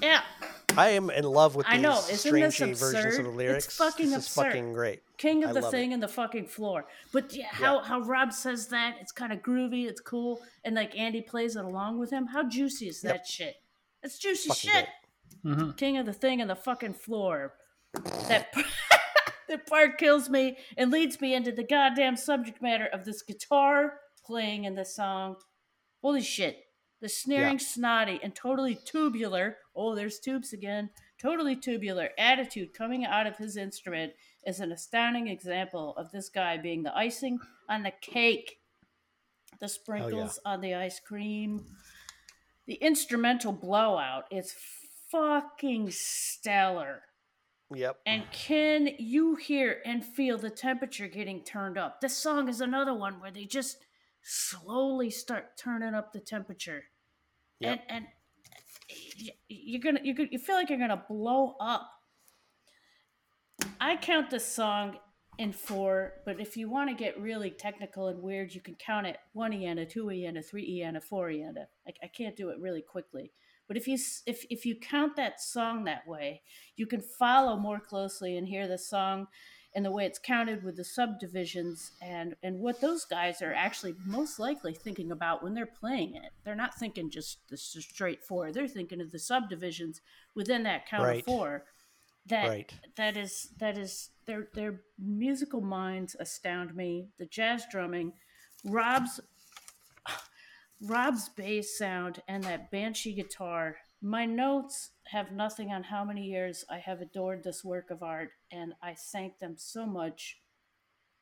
Yeah, 0.03 0.23
I 0.77 0.91
am 0.91 1.11
in 1.11 1.25
love 1.25 1.55
with 1.55 1.67
I 1.69 1.75
these 1.77 1.83
know. 1.83 1.99
Isn't 2.11 2.35
this 2.35 2.57
strangey 2.59 2.77
versions 2.77 2.95
of 2.95 2.97
absurd? 2.97 3.25
the 3.25 3.29
It's 3.29 3.37
lyrics. 3.37 3.77
fucking 3.77 4.07
this 4.11 4.19
is 4.19 4.27
absurd. 4.27 4.45
fucking 4.47 4.73
great. 4.73 5.03
king 5.17 5.45
of 5.45 5.51
I 5.51 5.53
the 5.53 5.61
love 5.61 5.71
thing 5.71 5.93
and 5.93 6.03
the 6.03 6.09
fucking 6.09 6.47
floor. 6.47 6.87
But 7.13 7.33
yeah, 7.35 7.47
how 7.53 7.81
how 7.83 8.01
Rob 8.01 8.33
says 8.33 8.67
that, 8.69 8.97
it's 9.01 9.13
kind 9.13 9.33
of 9.33 9.41
groovy, 9.41 9.87
it's 9.89 10.01
cool, 10.01 10.41
and 10.65 10.75
like 10.75 10.99
Andy 10.99 11.23
plays 11.23 11.55
it 11.55 11.65
along 11.65 11.99
with 12.01 12.11
him. 12.11 12.27
How 12.27 12.43
juicy 12.49 12.89
is 12.89 13.01
that 13.03 13.27
shit? 13.29 13.55
That's 14.03 14.19
juicy 14.19 14.49
Fucking 14.49 14.71
shit. 14.71 14.89
great. 15.45 15.57
Mhm. 15.57 15.77
King 15.77 15.99
of 15.99 16.07
the 16.07 16.13
thing 16.13 16.41
and 16.41 16.51
the 16.51 16.57
fucking 16.57 16.95
floor. 16.95 17.55
That 18.29 18.53
that 19.51 19.67
part 19.67 19.99
kills 19.99 20.31
me 20.31 20.57
and 20.77 20.91
leads 20.91 21.21
me 21.21 21.35
into 21.35 21.53
the 21.53 21.63
goddamn 21.63 22.17
subject 22.17 22.63
matter 22.63 22.87
of 22.87 23.05
this 23.05 23.23
guitar 23.23 24.01
playing 24.25 24.65
in 24.65 24.75
the 24.75 24.85
song. 24.85 25.37
Holy 26.01 26.23
shit. 26.23 26.65
The 27.03 27.09
sneering, 27.09 27.59
snotty, 27.59 28.21
and 28.23 28.35
totally 28.35 28.75
tubular 28.75 29.57
oh, 29.75 29.95
there's 29.95 30.19
tubes 30.19 30.53
again 30.53 30.91
totally 31.21 31.55
tubular 31.55 32.11
attitude 32.19 32.73
coming 32.73 33.05
out 33.05 33.27
of 33.27 33.37
his 33.37 33.57
instrument 33.57 34.13
is 34.47 34.61
an 34.61 34.73
astounding 34.73 35.29
example 35.29 35.95
of 35.97 36.11
this 36.11 36.31
guy 36.31 36.57
being 36.57 36.83
the 36.83 36.97
icing 36.97 37.39
on 37.69 37.83
the 37.83 37.93
cake, 38.01 38.57
the 39.61 39.69
sprinkles 39.69 40.41
on 40.47 40.61
the 40.61 40.75
ice 40.75 40.99
cream. 40.99 41.65
The 42.67 42.75
instrumental 42.75 43.53
blowout 43.53 44.25
is 44.31 44.55
fucking 45.11 45.91
stellar. 45.91 47.03
Yep. 47.73 48.01
And 48.05 48.25
can 48.33 48.89
you 48.99 49.37
hear 49.37 49.81
and 49.85 50.05
feel 50.05 50.39
the 50.39 50.51
temperature 50.51 51.07
getting 51.07 51.45
turned 51.45 51.79
up? 51.79 52.01
This 52.01 52.17
song 52.17 52.49
is 52.49 52.61
another 52.61 52.95
one 52.95 53.21
where 53.21 53.31
they 53.31 53.45
just 53.45 53.79
slowly 54.23 55.11
start 55.11 55.57
turning 55.57 55.95
up 55.95 56.13
the 56.13 56.21
temperature. 56.21 56.85
Yep. 57.61 57.85
And 57.89 57.97
and 57.97 58.07
you're 59.49 59.81
gonna 59.81 60.01
you're 60.03 60.27
you 60.31 60.39
feel 60.39 60.57
like 60.57 60.69
you're 60.69 60.79
gonna 60.79 61.05
blow 61.09 61.55
up. 61.61 61.89
I 63.81 63.97
count 63.97 64.31
this 64.31 64.47
song 64.47 64.97
in 65.39 65.53
four, 65.53 66.15
but 66.27 66.41
if 66.41 66.57
you 66.57 66.69
want 66.69 66.91
to 66.91 66.97
get 66.97 67.21
really 67.21 67.51
technical 67.51 68.09
and 68.09 68.21
weird, 68.23 68.55
you 68.55 68.61
can 68.61 68.75
count 68.75 69.07
it 69.07 69.17
one 69.33 69.53
E 69.53 69.67
and 69.67 69.79
a 69.79 69.87
two 69.87 70.11
E 70.11 70.25
and 70.25 70.39
a 70.39 70.43
three 70.43 70.65
E 70.65 70.83
and 70.83 70.97
a 70.97 71.01
four 71.01 71.31
E 71.31 71.43
and 71.43 71.57
a. 71.57 71.67
I, 71.87 71.93
I 72.05 72.09
can't 72.09 72.37
do 72.37 72.49
it 72.51 72.59
really 72.59 72.83
quickly, 72.83 73.33
but 73.71 73.77
if 73.77 73.87
you 73.87 73.97
if 74.27 74.45
if 74.51 74.67
you 74.67 74.75
count 74.75 75.15
that 75.15 75.41
song 75.41 75.85
that 75.85 76.05
way, 76.05 76.43
you 76.75 76.87
can 76.87 77.01
follow 77.01 77.57
more 77.57 77.79
closely 77.79 78.37
and 78.37 78.49
hear 78.49 78.67
the 78.67 78.77
song 78.77 79.29
and 79.77 79.85
the 79.85 79.93
way 79.93 80.05
it's 80.05 80.19
counted 80.19 80.65
with 80.65 80.77
the 80.77 80.83
subdivisions 80.83 81.93
and 82.03 82.35
and 82.43 82.59
what 82.59 82.81
those 82.81 83.05
guys 83.05 83.41
are 83.41 83.55
actually 83.55 83.95
most 84.05 84.41
likely 84.41 84.75
thinking 84.75 85.13
about 85.13 85.45
when 85.45 85.55
they're 85.55 85.67
playing 85.67 86.17
it. 86.17 86.33
They're 86.43 86.57
not 86.57 86.81
thinking 86.81 87.13
just 87.13 87.49
the 87.49 87.57
straight 87.57 88.25
four. 88.25 88.51
They're 88.51 88.67
thinking 88.67 89.01
of 89.01 89.13
the 89.13 89.21
subdivisions 89.21 90.01
within 90.35 90.65
that 90.65 90.87
count 90.89 91.05
Right. 91.05 91.19
of 91.21 91.25
four. 91.25 91.65
That 92.27 92.49
Right. 92.49 92.75
that 92.97 93.17
is 93.17 93.51
that 93.59 93.79
is 93.79 94.11
their 94.27 94.49
their 94.53 94.81
musical 94.99 95.61
minds 95.61 96.17
astound 96.19 96.75
me. 96.75 97.07
The 97.21 97.27
jazz 97.27 97.67
drumming, 97.71 98.15
Rob's 98.65 99.21
Rob's 100.83 101.29
bass 101.29 101.77
sound 101.77 102.23
and 102.27 102.43
that 102.45 102.71
banshee 102.71 103.13
guitar. 103.13 103.77
My 104.03 104.25
notes 104.25 104.91
have 105.09 105.33
nothing 105.33 105.71
on 105.71 105.83
how 105.83 106.05
many 106.05 106.25
years 106.25 106.65
I 106.71 106.79
have 106.79 107.01
adored 107.01 107.45
this 107.45 107.63
work 107.63 107.91
of 107.91 108.03
art, 108.03 108.31
and 108.51 108.73
I 108.83 108.95
thank 109.13 109.39
them 109.39 109.57
so 109.59 109.85
much 109.85 110.39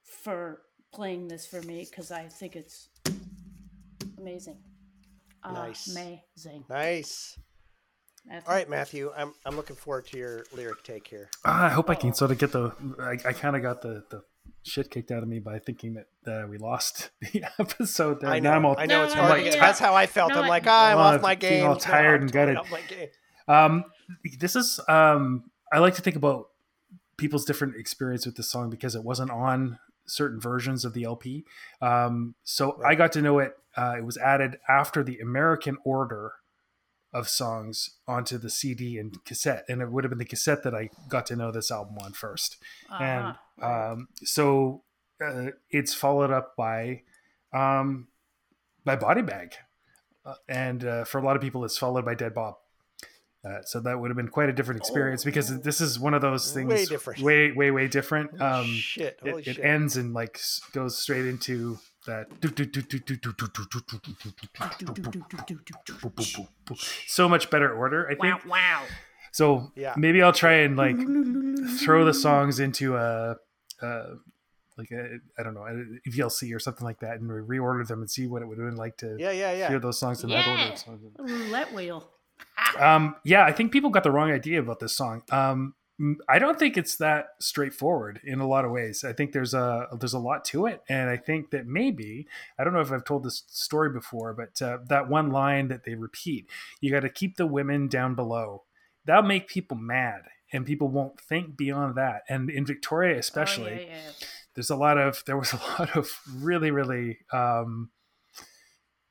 for 0.05 0.63
playing 0.93 1.29
this 1.29 1.47
for 1.47 1.61
me 1.63 1.87
because 1.91 2.13
I 2.13 2.29
think 2.29 2.55
it's 2.55 2.89
amazing. 4.17 4.59
Nice. 5.45 5.91
Amazing. 5.91 6.65
Nice. 6.69 7.39
That's 8.29 8.47
All 8.47 8.55
right, 8.55 8.69
Matthew. 8.69 9.13
I'm 9.17 9.33
I'm 9.47 9.57
looking 9.57 9.77
forward 9.77 10.07
to 10.09 10.19
your 10.19 10.45
lyric 10.55 10.83
take 10.83 11.09
here. 11.09 11.31
Ah, 11.45 11.67
I 11.67 11.69
hope 11.71 11.89
I 11.89 11.95
can 11.95 12.13
sort 12.13 12.31
of 12.31 12.39
get 12.39 12.53
the. 12.53 12.73
I, 13.01 13.13
I 13.29 13.33
kind 13.33 13.57
of 13.57 13.63
got 13.63 13.81
the 13.81 14.05
the 14.11 14.23
shit 14.65 14.91
kicked 14.91 15.11
out 15.11 15.23
of 15.23 15.29
me 15.29 15.39
by 15.39 15.59
thinking 15.59 15.95
that 15.95 16.07
uh, 16.45 16.47
we 16.47 16.59
lost 16.59 17.11
the 17.21 17.45
episode. 17.59 18.21
There. 18.21 18.31
I 18.31 18.39
Now 18.41 18.51
know. 18.51 18.57
I'm 18.57 18.65
all, 18.67 18.75
I 18.79 18.87
know 18.87 18.99
No, 18.99 19.05
it's 19.05 19.15
no, 19.15 19.21
hard. 19.23 19.39
yeah. 19.41 19.45
to 19.45 19.51
get, 19.53 19.61
that's 19.61 19.79
how 19.79 19.95
I 19.95 20.07
felt. 20.07 20.33
No, 20.33 20.43
I'm 20.43 20.49
like, 20.49 20.65
ah, 20.67 20.91
I'm 20.91 20.97
Oh, 20.97 21.01
off 21.01 21.23
my 21.23 21.35
being 21.35 21.53
game. 21.53 21.67
all 21.67 21.77
tired 21.77 21.97
I'm 21.97 22.03
tired 22.05 22.21
and 22.23 22.33
gutted. 22.33 22.57
off 22.57 22.71
my 22.71 22.81
game. 22.83 23.09
Um, 23.49 23.85
this 24.39 24.57
is 24.57 24.79
um, 24.89 25.45
I 25.73 25.79
like 25.79 25.95
to 25.95 26.03
think 26.03 26.17
about 26.17 26.49
people's 27.17 27.45
different 27.45 27.77
experience 27.77 28.27
with 28.27 28.37
this 28.37 28.51
song 28.51 28.71
because 28.71 28.95
it 28.95 29.03
wasn't 29.05 29.31
on 29.31 29.79
certain 30.07 30.41
versions 30.41 30.85
of 30.85 30.93
the 30.95 31.05
LP. 31.05 31.45
Um, 31.83 32.35
so 32.45 32.81
I 32.87 32.95
got 32.95 33.13
to 33.13 33.23
know 33.23 33.39
it. 33.39 33.53
Uh, 33.77 33.95
it 33.99 34.05
was 34.05 34.17
added 34.19 34.57
after 34.69 35.03
the 35.03 35.19
American 35.19 35.79
order 35.85 36.33
of 37.13 37.29
songs 37.29 37.97
onto 38.07 38.37
the 38.39 38.51
CD 38.51 38.99
and 38.99 39.25
cassette, 39.25 39.65
and 39.69 39.81
it 39.81 39.91
would 39.91 40.05
have 40.05 40.11
been 40.11 40.19
the 40.19 40.25
cassette 40.25 40.63
that 40.65 40.75
I 40.75 40.91
got 41.09 41.25
to 41.27 41.37
know 41.37 41.51
this 41.51 41.71
album 41.71 41.97
on 41.99 42.13
first. 42.13 42.59
And 42.91 43.35
Uh-huh. 43.61 43.93
um, 43.93 44.09
so 44.23 44.83
uh, 45.25 45.53
it's 45.71 45.95
followed 45.95 46.31
up 46.31 46.55
by 46.57 47.03
um, 47.53 48.09
by 48.85 48.95
Body 48.97 49.23
Bag, 49.23 49.55
uh, 50.25 50.35
and 50.49 50.85
uh, 50.85 51.05
for 51.05 51.19
a 51.19 51.23
lot 51.25 51.35
of 51.37 51.43
people, 51.43 51.65
it's 51.65 51.79
followed 51.79 52.05
by 52.05 52.15
Dead 52.15 52.35
Bob. 52.35 52.55
Uh, 53.45 53.63
so 53.65 53.81
that 53.81 53.99
would 54.01 54.11
have 54.11 54.17
been 54.17 54.29
quite 54.29 54.49
a 54.49 54.53
different 54.53 54.81
experience 54.81 55.25
because 55.25 55.63
this 55.63 55.81
is 55.81 55.99
one 55.99 56.13
of 56.13 56.21
those 56.21 56.53
things 56.53 56.69
Way 56.69 56.85
different. 56.85 57.21
way 57.23 57.53
way 57.53 57.71
way 57.71 57.87
different. 57.89 58.39
Um, 58.41 58.67
shit. 58.67 59.19
Holy 59.23 59.41
it, 59.41 59.45
shit. 59.45 59.59
it 59.59 59.63
ends 59.65 59.97
and 59.97 60.13
like 60.13 60.41
goes 60.73 60.99
straight 60.99 61.25
into 61.25 61.79
that 62.09 62.27
so 67.07 67.29
much 67.29 67.51
better 67.51 67.73
order. 67.73 68.07
I 68.07 68.15
think 68.15 68.45
wow, 68.45 68.51
wow. 68.51 68.83
so. 69.33 69.73
Yeah. 69.77 69.95
Maybe 69.97 70.23
I'll 70.23 70.33
try 70.33 70.55
and 70.61 70.77
like 70.77 70.97
throw 71.79 72.05
the 72.05 72.15
songs 72.15 72.59
into 72.59 72.97
a, 72.97 73.37
uh, 73.81 74.07
like 74.77 74.91
a 74.91 75.19
I 75.39 75.43
don't 75.43 75.55
know 75.55 75.65
a 75.65 76.09
VLC 76.11 76.55
or 76.55 76.59
something 76.59 76.85
like 76.85 77.01
that, 77.01 77.21
and 77.21 77.31
re- 77.31 77.59
reorder 77.59 77.87
them 77.87 78.01
and 78.01 78.11
see 78.11 78.27
what 78.27 78.43
it 78.43 78.47
would 78.47 78.59
have 78.59 78.67
been 78.67 78.77
like 78.77 78.97
to 78.99 79.17
yeah, 79.19 79.31
yeah, 79.31 79.53
yeah. 79.53 79.69
hear 79.69 79.79
those 79.79 79.99
songs 79.99 80.25
in 80.25 80.31
that 80.31 80.47
order. 80.49 80.75
Roulette 81.19 81.73
wheel. 81.73 82.09
Um, 82.79 83.17
yeah, 83.25 83.45
I 83.45 83.53
think 83.53 83.73
people 83.73 83.91
got 83.91 84.03
the 84.03 84.11
wrong 84.11 84.31
idea 84.31 84.61
about 84.61 84.81
this 84.81 84.93
song. 84.93 85.23
Um, 85.31 85.41
m- 85.41 85.75
I 86.29 86.39
don't 86.39 86.59
think 86.59 86.77
it's 86.77 86.97
that 86.97 87.31
straightforward 87.41 88.21
in 88.23 88.39
a 88.39 88.47
lot 88.47 88.65
of 88.65 88.71
ways. 88.71 89.03
I 89.03 89.13
think 89.13 89.33
there's 89.33 89.53
a 89.53 89.89
there's 89.99 90.15
a 90.15 90.19
lot 90.21 90.45
to 90.47 90.67
it, 90.67 90.83
and 90.89 91.11
I 91.11 91.17
think 91.17 91.51
that 91.51 91.67
maybe 91.67 92.29
I 92.59 92.63
don't 92.63 92.73
know 92.73 92.81
if 92.81 92.93
I've 92.93 93.05
told 93.05 93.25
this 93.25 93.43
story 93.49 93.91
before, 93.91 94.33
but 94.33 94.63
uh, 94.63 94.79
that 94.89 95.09
one 95.09 95.31
line 95.31 95.69
that 95.69 95.83
they 95.85 95.95
repeat, 95.97 96.49
"You 96.81 96.93
got 96.93 97.01
to 97.01 97.09
keep 97.09 97.37
the 97.37 97.47
women 97.47 97.89
down 97.89 98.15
below." 98.15 98.63
That'll 99.07 99.23
make 99.25 99.49
people 99.49 99.77
mad, 99.77 100.23
and 100.53 100.65
people 100.65 100.87
won't 100.89 101.21
think 101.21 101.57
beyond 101.57 101.97
that. 101.97 102.23
And 102.29 102.49
in 102.49 102.65
Victoria, 102.65 103.19
especially, 103.19 103.73
Oh, 103.73 103.81
yeah, 103.81 103.87
yeah. 104.07 104.11
there's 104.55 104.71
a 104.71 104.77
lot 104.77 104.99
of 104.99 105.25
there 105.27 105.37
was 105.37 105.53
a 105.55 105.57
lot 105.81 105.97
of 105.97 106.21
really 106.33 106.71
really 106.71 107.19
um 107.33 107.91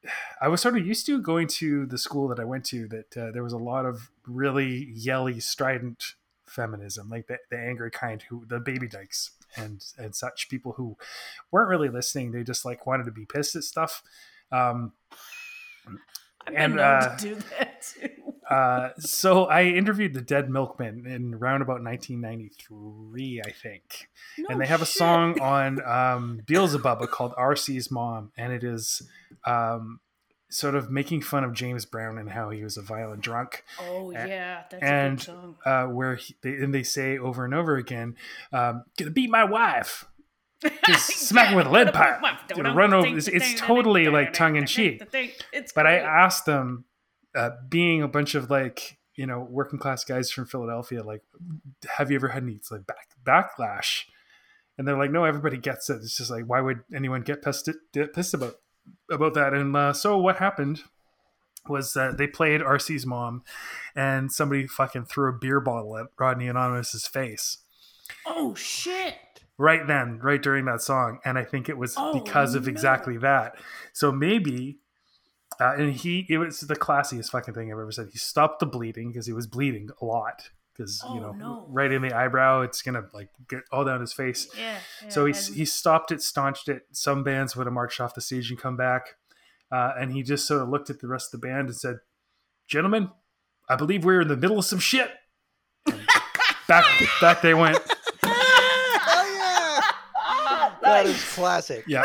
i 0.41 0.47
was 0.47 0.61
sort 0.61 0.77
of 0.77 0.85
used 0.85 1.05
to 1.05 1.21
going 1.21 1.47
to 1.47 1.85
the 1.85 1.97
school 1.97 2.27
that 2.27 2.39
i 2.39 2.45
went 2.45 2.63
to 2.65 2.87
that 2.87 3.17
uh, 3.17 3.31
there 3.31 3.43
was 3.43 3.53
a 3.53 3.57
lot 3.57 3.85
of 3.85 4.09
really 4.25 4.91
yelly 4.93 5.39
strident 5.39 6.15
feminism 6.47 7.09
like 7.09 7.27
the, 7.27 7.37
the 7.49 7.57
angry 7.57 7.91
kind 7.91 8.23
who 8.29 8.45
the 8.47 8.59
baby 8.59 8.87
dykes 8.87 9.31
and 9.55 9.83
and 9.97 10.15
such 10.15 10.49
people 10.49 10.73
who 10.73 10.97
weren't 11.51 11.69
really 11.69 11.89
listening. 11.89 12.31
They 12.31 12.43
just 12.43 12.65
like 12.65 12.85
wanted 12.85 13.05
to 13.05 13.11
be 13.11 13.25
pissed 13.25 13.55
at 13.55 13.63
stuff. 13.63 14.03
Um 14.51 14.93
I've 16.47 16.53
been 16.53 16.63
And, 16.63 16.75
known 16.75 16.85
uh, 16.85 17.17
to 17.17 17.23
do 17.23 17.35
that 17.57 17.81
too. 17.81 18.09
uh, 18.49 18.89
so 18.99 19.45
I 19.45 19.63
interviewed 19.63 20.13
the 20.13 20.21
Dead 20.21 20.49
Milkmen 20.49 21.05
in 21.05 21.33
around 21.33 21.61
about 21.61 21.83
1993, 21.83 23.41
I 23.45 23.51
think, 23.51 24.09
No 24.37 24.47
and 24.49 24.61
they 24.61 24.65
have 24.65 24.81
a 24.81 24.85
song 24.85 25.39
on 25.41 25.83
um, 25.85 26.41
Beelzebub 26.45 27.09
called 27.09 27.33
"RC's 27.33 27.91
Mom," 27.91 28.31
and 28.37 28.53
it 28.53 28.63
is 28.63 29.01
um, 29.45 29.99
sort 30.49 30.75
of 30.75 30.89
making 30.89 31.21
fun 31.21 31.43
of 31.43 31.53
James 31.53 31.85
Brown 31.85 32.17
and 32.17 32.29
how 32.29 32.49
he 32.49 32.63
was 32.63 32.77
a 32.77 32.81
violent 32.81 33.21
drunk, 33.21 33.63
Oh 33.79 34.11
yeah, 34.11 34.63
that's 34.69 34.81
and 34.83 35.13
a 35.13 35.15
good 35.15 35.21
song. 35.25 35.55
uh, 35.65 35.85
where 35.87 36.15
he, 36.15 36.35
they, 36.41 36.53
and 36.55 36.73
they 36.73 36.83
say 36.83 37.17
over 37.17 37.43
and 37.45 37.53
over 37.53 37.75
again, 37.75 38.15
um, 38.53 38.83
"Gonna 38.97 39.11
beat 39.11 39.29
my 39.29 39.43
wife." 39.43 40.05
Just 40.87 41.09
smack 41.27 41.49
him 41.49 41.55
with 41.55 41.67
a 41.67 41.69
lead 41.69 41.93
pipe. 41.93 42.19
Run 42.75 42.93
over. 42.93 43.05
It's, 43.17 43.27
it's 43.27 43.59
totally 43.59 44.07
like 44.07 44.33
tongue 44.33 44.55
in 44.55 44.65
cheek. 44.67 44.99
But 45.75 45.85
I 45.85 45.97
asked 45.97 46.45
them, 46.45 46.85
uh, 47.35 47.51
being 47.69 48.01
a 48.01 48.07
bunch 48.07 48.33
of 48.33 48.49
like 48.49 48.97
you 49.15 49.27
know 49.27 49.47
working 49.49 49.77
class 49.79 50.03
guys 50.03 50.31
from 50.31 50.45
Philadelphia, 50.47 51.03
like, 51.03 51.21
have 51.97 52.09
you 52.09 52.15
ever 52.15 52.29
had 52.29 52.41
any 52.43 52.59
like 52.71 52.87
back 52.87 53.09
backlash? 53.23 54.05
And 54.79 54.87
they're 54.87 54.97
like, 54.97 55.11
no, 55.11 55.25
everybody 55.25 55.57
gets 55.57 55.89
it. 55.89 55.95
It's 56.03 56.17
just 56.17 56.29
like, 56.31 56.45
why 56.45 56.61
would 56.61 56.79
anyone 56.93 57.21
get 57.21 57.41
pissed 57.43 57.69
get 57.93 58.13
pissed 58.13 58.33
about 58.33 58.55
about 59.11 59.33
that? 59.35 59.53
And 59.53 59.75
uh, 59.75 59.93
so 59.93 60.17
what 60.17 60.37
happened 60.37 60.83
was 61.67 61.93
that 61.93 62.17
they 62.17 62.27
played 62.27 62.61
RC's 62.61 63.05
mom, 63.05 63.43
and 63.95 64.31
somebody 64.31 64.67
fucking 64.67 65.05
threw 65.05 65.29
a 65.29 65.37
beer 65.37 65.59
bottle 65.59 65.97
at 65.97 66.07
Rodney 66.17 66.47
Anonymous's 66.47 67.07
face 67.07 67.57
Oh 68.25 68.55
shit! 68.55 69.15
right 69.57 69.85
then, 69.87 70.19
right 70.19 70.41
during 70.41 70.65
that 70.65 70.81
song. 70.81 71.19
And 71.25 71.37
I 71.37 71.43
think 71.43 71.67
it 71.67 71.77
was 71.77 71.95
Oh, 71.97 72.13
because 72.13 72.55
of 72.55 72.65
no. 72.67 72.69
exactly 72.71 73.17
that. 73.17 73.55
So 73.91 74.11
maybe, 74.11 74.77
uh, 75.59 75.73
and 75.77 75.93
he, 75.93 76.25
it 76.29 76.37
was 76.37 76.61
the 76.61 76.75
classiest 76.75 77.31
fucking 77.31 77.53
thing 77.53 77.71
I've 77.71 77.79
ever 77.79 77.91
said. 77.91 78.09
He 78.11 78.17
stopped 78.17 78.59
the 78.59 78.65
bleeding 78.65 79.11
because 79.11 79.25
he 79.25 79.33
was 79.33 79.47
bleeding 79.47 79.89
a 80.01 80.05
lot. 80.05 80.49
Because, 80.77 81.01
Oh, 81.03 81.15
you 81.15 81.21
know, 81.21 81.31
no. 81.31 81.65
right 81.69 81.91
in 81.91 82.03
the 82.03 82.13
eyebrow, 82.15 82.61
it's 82.61 82.81
going 82.83 82.93
to 82.95 83.05
like 83.13 83.29
get 83.49 83.61
all 83.71 83.83
down 83.83 83.99
his 83.99 84.13
face. 84.13 84.47
Yeah. 84.55 84.77
yeah 85.03 85.09
So 85.09 85.25
he, 85.25 85.33
and- 85.33 85.55
he 85.55 85.65
stopped 85.65 86.11
it, 86.11 86.21
staunched 86.21 86.69
it. 86.69 86.83
Some 86.91 87.23
bands 87.23 87.55
would 87.55 87.65
have 87.65 87.73
marched 87.73 87.99
off 87.99 88.13
the 88.13 88.21
stage 88.21 88.49
and 88.51 88.59
come 88.59 88.77
back. 88.77 89.15
Uh, 89.71 89.93
and 89.99 90.11
he 90.13 90.21
just 90.23 90.47
sort 90.47 90.61
of 90.61 90.69
looked 90.69 90.89
at 90.91 90.99
the 90.99 91.07
rest 91.07 91.33
of 91.33 91.41
the 91.41 91.47
band 91.47 91.67
and 91.69 91.75
said, 91.75 91.97
Gentlemen, 92.67 93.09
I 93.67 93.75
believe 93.75 94.05
we're 94.05 94.21
in 94.21 94.27
the 94.27 94.37
middle 94.37 94.59
of 94.59 94.65
some 94.65 94.79
shit. 94.79 95.09
Back, 96.67 96.83
back 97.21 97.41
they 97.41 97.53
went. 97.53 97.77
oh 98.23 99.31
yeah. 99.35 100.71
That 100.81 101.05
is 101.05 101.23
classic. 101.33 101.83
yeah 101.87 102.03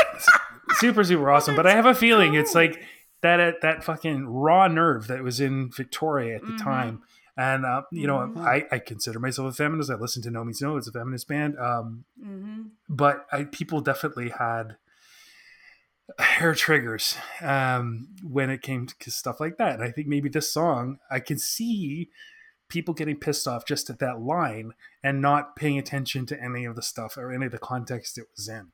super 0.74 1.04
super 1.04 1.30
awesome 1.30 1.54
but 1.56 1.66
i 1.66 1.72
have 1.72 1.86
a 1.86 1.94
feeling 1.94 2.34
it's 2.34 2.54
like 2.54 2.80
that 3.22 3.60
that 3.62 3.84
fucking 3.84 4.26
raw 4.26 4.66
nerve 4.68 5.06
that 5.08 5.22
was 5.22 5.40
in 5.40 5.70
Victoria 5.70 6.36
at 6.36 6.42
the 6.42 6.52
Mhm. 6.52 6.62
time. 6.62 7.02
And 7.36 7.64
uh, 7.64 7.82
you 7.90 8.06
know, 8.06 8.18
Mhm. 8.18 8.38
I, 8.44 8.66
I 8.70 8.78
consider 8.78 9.18
myself 9.18 9.52
a 9.52 9.56
feminist. 9.56 9.90
I 9.90 9.94
listen 9.94 10.22
to 10.22 10.30
No 10.30 10.44
Means 10.44 10.60
No. 10.60 10.76
It's 10.76 10.88
a 10.88 10.92
feminist 10.92 11.28
band. 11.28 11.58
Um, 11.58 12.04
Mm-hmm. 12.22 12.62
but 12.88 13.26
I, 13.32 13.44
people 13.44 13.80
definitely 13.80 14.28
had 14.30 14.76
hair 16.18 16.54
triggers 16.54 17.16
um, 17.40 18.08
when 18.22 18.50
it 18.50 18.60
came 18.62 18.86
to 18.86 19.10
stuff 19.10 19.40
like 19.40 19.56
that. 19.58 19.74
And 19.76 19.82
I 19.82 19.90
think 19.90 20.08
maybe 20.08 20.28
this 20.28 20.52
song, 20.52 20.98
I 21.10 21.20
can 21.20 21.38
see 21.38 22.10
people 22.68 22.92
getting 22.94 23.16
pissed 23.16 23.46
off 23.48 23.64
just 23.66 23.88
at 23.90 23.98
that 24.00 24.20
line 24.20 24.72
and 25.02 25.20
not 25.22 25.56
paying 25.56 25.78
attention 25.78 26.26
to 26.26 26.42
any 26.42 26.64
of 26.64 26.74
the 26.76 26.82
stuff 26.82 27.16
or 27.16 27.32
any 27.32 27.46
of 27.46 27.52
the 27.52 27.58
context 27.58 28.18
it 28.18 28.26
was 28.36 28.48
in. 28.48 28.72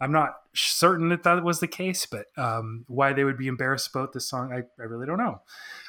I'm 0.00 0.12
not 0.12 0.36
certain 0.54 1.10
that 1.10 1.24
that 1.24 1.44
was 1.44 1.60
the 1.60 1.68
case, 1.68 2.06
but 2.06 2.26
um, 2.36 2.84
why 2.88 3.12
they 3.12 3.24
would 3.24 3.36
be 3.36 3.48
embarrassed 3.48 3.94
about 3.94 4.12
this 4.12 4.28
song, 4.28 4.52
I, 4.52 4.62
I 4.80 4.86
really 4.86 5.06
don't 5.06 5.18
know. 5.18 5.42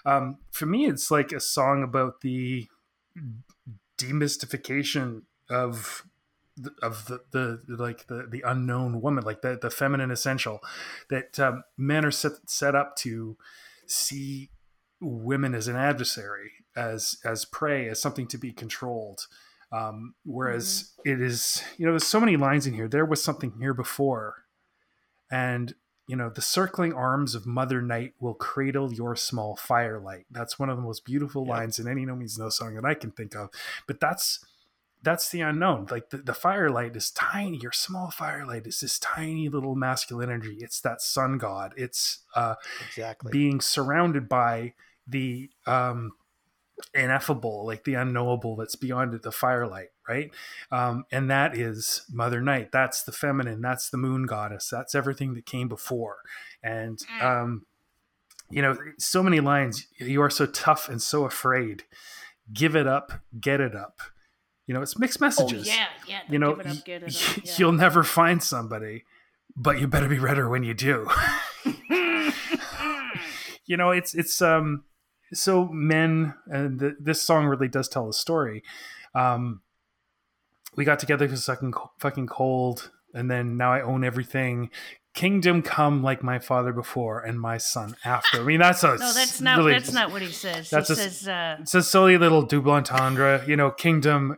Um, 0.05 0.37
for 0.51 0.65
me, 0.65 0.85
it's 0.85 1.09
like 1.09 1.31
a 1.31 1.39
song 1.39 1.81
about 1.83 2.21
the 2.21 2.67
demystification 3.97 5.23
of 5.49 6.03
the- 6.57 6.75
of 6.81 7.05
the, 7.05 7.21
the 7.31 7.61
like 7.67 8.07
the 8.07 8.27
the 8.29 8.43
unknown 8.45 9.01
woman, 9.01 9.23
like 9.23 9.41
the 9.41 9.57
the 9.61 9.69
feminine 9.69 10.11
essential, 10.11 10.59
that 11.09 11.39
um, 11.39 11.63
men 11.77 12.05
are 12.05 12.11
set 12.11 12.33
set 12.49 12.75
up 12.75 12.95
to 12.97 13.37
see 13.87 14.49
women 14.99 15.55
as 15.55 15.67
an 15.67 15.75
adversary, 15.75 16.51
as 16.75 17.17
as 17.23 17.45
prey, 17.45 17.87
as 17.87 18.01
something 18.01 18.27
to 18.27 18.37
be 18.37 18.51
controlled. 18.51 19.27
Um, 19.71 20.15
whereas 20.25 20.91
it 21.05 21.21
is, 21.21 21.63
you 21.77 21.85
know, 21.85 21.93
there's 21.93 22.05
so 22.07 22.19
many 22.19 22.35
lines 22.35 22.67
in 22.67 22.73
here. 22.73 22.87
There 22.89 23.05
was 23.05 23.23
something 23.23 23.53
here 23.59 23.73
before, 23.73 24.43
and 25.31 25.73
you 26.07 26.17
know, 26.17 26.29
the 26.29 26.41
circling 26.41 26.91
arms 26.91 27.35
of 27.35 27.45
Mother 27.45 27.81
Night 27.81 28.13
will 28.19 28.33
cradle 28.33 28.91
your 28.93 29.15
small 29.15 29.55
firelight. 29.55 30.25
That's 30.29 30.59
one 30.59 30.69
of 30.69 30.75
the 30.75 30.83
most 30.83 31.05
beautiful 31.05 31.45
lines 31.45 31.79
in 31.79 31.87
any 31.87 32.05
No 32.05 32.15
Means 32.17 32.37
No 32.37 32.49
song 32.49 32.75
that 32.75 32.83
I 32.83 32.95
can 32.95 33.11
think 33.11 33.33
of. 33.33 33.49
But 33.87 34.01
that's 34.01 34.43
that's 35.03 35.29
the 35.29 35.41
unknown. 35.41 35.87
Like 35.89 36.09
the, 36.09 36.17
the 36.17 36.33
firelight 36.33 36.95
is 36.95 37.11
tiny. 37.11 37.57
Your 37.57 37.71
small 37.71 38.11
firelight 38.11 38.67
is 38.67 38.81
this 38.81 38.99
tiny 38.99 39.49
little 39.49 39.75
masculine 39.75 40.29
energy. 40.29 40.57
It's 40.59 40.81
that 40.81 41.01
sun 41.01 41.37
god. 41.37 41.73
It's 41.77 42.19
uh, 42.35 42.55
Exactly. 42.87 43.31
being 43.31 43.61
surrounded 43.61 44.27
by 44.27 44.73
the 45.07 45.49
um, 45.65 46.11
ineffable, 46.93 47.65
like 47.65 47.83
the 47.83 47.95
unknowable 47.95 48.55
that's 48.55 48.75
beyond 48.75 49.13
it, 49.13 49.23
the 49.23 49.31
firelight, 49.31 49.89
right? 50.07 50.31
Um, 50.71 51.05
and 51.11 51.29
that 51.29 51.57
is 51.57 52.03
Mother 52.11 52.41
Night. 52.41 52.71
That's 52.71 53.03
the 53.03 53.11
feminine. 53.11 53.61
That's 53.61 53.89
the 53.89 53.97
moon 53.97 54.25
goddess. 54.25 54.69
That's 54.69 54.95
everything 54.95 55.33
that 55.35 55.45
came 55.45 55.67
before. 55.67 56.17
And, 56.63 56.99
um, 57.21 57.65
you 58.49 58.61
know, 58.61 58.77
so 58.97 59.23
many 59.23 59.39
lines. 59.39 59.87
You 59.97 60.21
are 60.21 60.29
so 60.29 60.45
tough 60.45 60.89
and 60.89 61.01
so 61.01 61.25
afraid. 61.25 61.83
Give 62.53 62.75
it 62.75 62.87
up, 62.87 63.13
get 63.39 63.61
it 63.61 63.75
up. 63.75 63.99
You 64.67 64.73
know, 64.73 64.81
it's 64.81 64.97
mixed 64.97 65.21
Oh 65.21 65.25
messages. 65.25 65.67
yeah, 65.67 65.87
yeah. 66.07 66.19
You 66.29 66.39
know, 66.39 66.55
give 66.55 66.65
it 66.65 66.77
up, 66.77 66.85
get 66.85 67.03
it 67.03 67.15
up. 67.15 67.45
Yeah. 67.45 67.53
you'll 67.57 67.71
never 67.71 68.03
find 68.03 68.43
somebody, 68.43 69.05
but 69.55 69.79
you 69.79 69.87
better 69.87 70.07
be 70.07 70.19
redder 70.19 70.49
when 70.49 70.63
you 70.63 70.73
do. 70.73 71.09
you 73.65 73.77
know 73.77 73.91
it's 73.91 74.13
it's 74.13 74.41
um 74.41 74.83
so 75.33 75.67
men 75.67 76.33
and 76.47 76.79
th- 76.79 76.93
this 76.99 77.21
song 77.21 77.45
really 77.45 77.67
does 77.67 77.87
tell 77.87 78.07
a 78.09 78.13
story 78.13 78.63
um 79.15 79.61
we 80.75 80.85
got 80.85 80.99
together 80.99 81.25
because 81.25 81.45
fucking 81.45 81.73
fucking 81.99 82.27
cold 82.27 82.91
and 83.13 83.29
then 83.29 83.57
now 83.57 83.71
i 83.73 83.81
own 83.81 84.03
everything 84.03 84.69
kingdom 85.13 85.61
come 85.61 86.01
like 86.01 86.23
my 86.23 86.39
father 86.39 86.71
before 86.71 87.19
and 87.21 87.39
my 87.39 87.57
son 87.57 87.95
after 88.05 88.39
i 88.39 88.43
mean 88.43 88.59
that's 88.59 88.83
a 88.83 88.87
no, 88.97 89.13
that's 89.13 89.41
not. 89.41 89.57
really, 89.57 89.73
that's 89.73 89.91
not 89.91 90.11
what 90.11 90.21
he 90.21 90.31
says. 90.31 90.69
that's 90.69 90.87
he 90.87 90.93
a- 90.93 90.95
says, 90.95 91.27
uh, 91.27 91.57
it's 91.59 91.75
a 91.75 91.83
silly 91.83 92.17
little 92.17 92.41
double 92.43 92.71
entendre 92.71 93.43
you 93.47 93.55
know 93.57 93.69
kingdom 93.71 94.37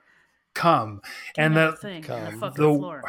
come 0.55 1.01
and 1.37 1.55
the 1.55 1.71
thing 1.73 2.01
come. 2.03 2.39
the 2.39 2.49
the- 2.51 3.01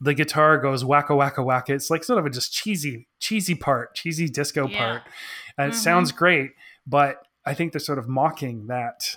the 0.00 0.14
guitar 0.14 0.58
goes 0.58 0.84
wacka 0.84 1.08
wacka 1.10 1.38
wacka. 1.44 1.70
It's 1.70 1.90
like 1.90 2.04
sort 2.04 2.20
of 2.20 2.26
a 2.26 2.30
just 2.30 2.52
cheesy, 2.52 3.08
cheesy 3.18 3.56
part, 3.56 3.96
cheesy 3.96 4.28
disco 4.28 4.68
Yeah. 4.68 4.78
part, 4.78 5.02
and 5.56 5.72
it 5.72 5.74
Mhm. 5.74 5.78
sounds 5.80 6.12
great. 6.12 6.52
But 6.86 7.20
I 7.48 7.54
think 7.54 7.72
they're 7.72 7.80
sort 7.80 7.98
of 7.98 8.08
mocking 8.08 8.66
that 8.68 9.16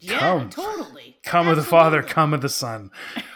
Yeah, 0.00 0.18
come. 0.18 0.50
totally. 0.50 1.18
"Come 1.22 1.48
of 1.48 1.56
the 1.56 1.62
Father, 1.62 2.02
come 2.02 2.32
of 2.34 2.40
the 2.40 2.48
Son." 2.48 2.90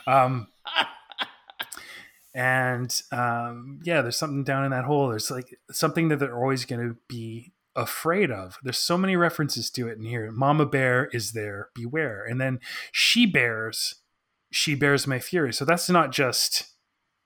Um, 0.06 0.48
and 2.34 3.02
um, 3.12 3.80
yeah, 3.84 4.02
there's 4.02 4.16
something 4.16 4.44
down 4.44 4.64
in 4.64 4.70
that 4.70 4.84
hole. 4.84 5.08
There's 5.08 5.30
like 5.30 5.58
something 5.70 6.08
that 6.08 6.18
they're 6.18 6.36
always 6.36 6.64
going 6.64 6.86
to 6.88 6.96
be 7.08 7.52
afraid 7.74 8.30
of. 8.30 8.58
There's 8.62 8.78
so 8.78 8.98
many 8.98 9.16
references 9.16 9.70
to 9.70 9.88
it 9.88 9.98
in 9.98 10.04
here. 10.04 10.30
Mama 10.32 10.66
Bear 10.66 11.06
is 11.12 11.32
there, 11.32 11.68
beware, 11.74 12.24
and 12.24 12.40
then 12.40 12.60
she 12.92 13.26
bears, 13.26 13.96
she 14.50 14.74
bears 14.74 15.06
my 15.06 15.18
fury. 15.18 15.52
So 15.52 15.64
that's 15.64 15.88
not 15.90 16.10
just 16.12 16.72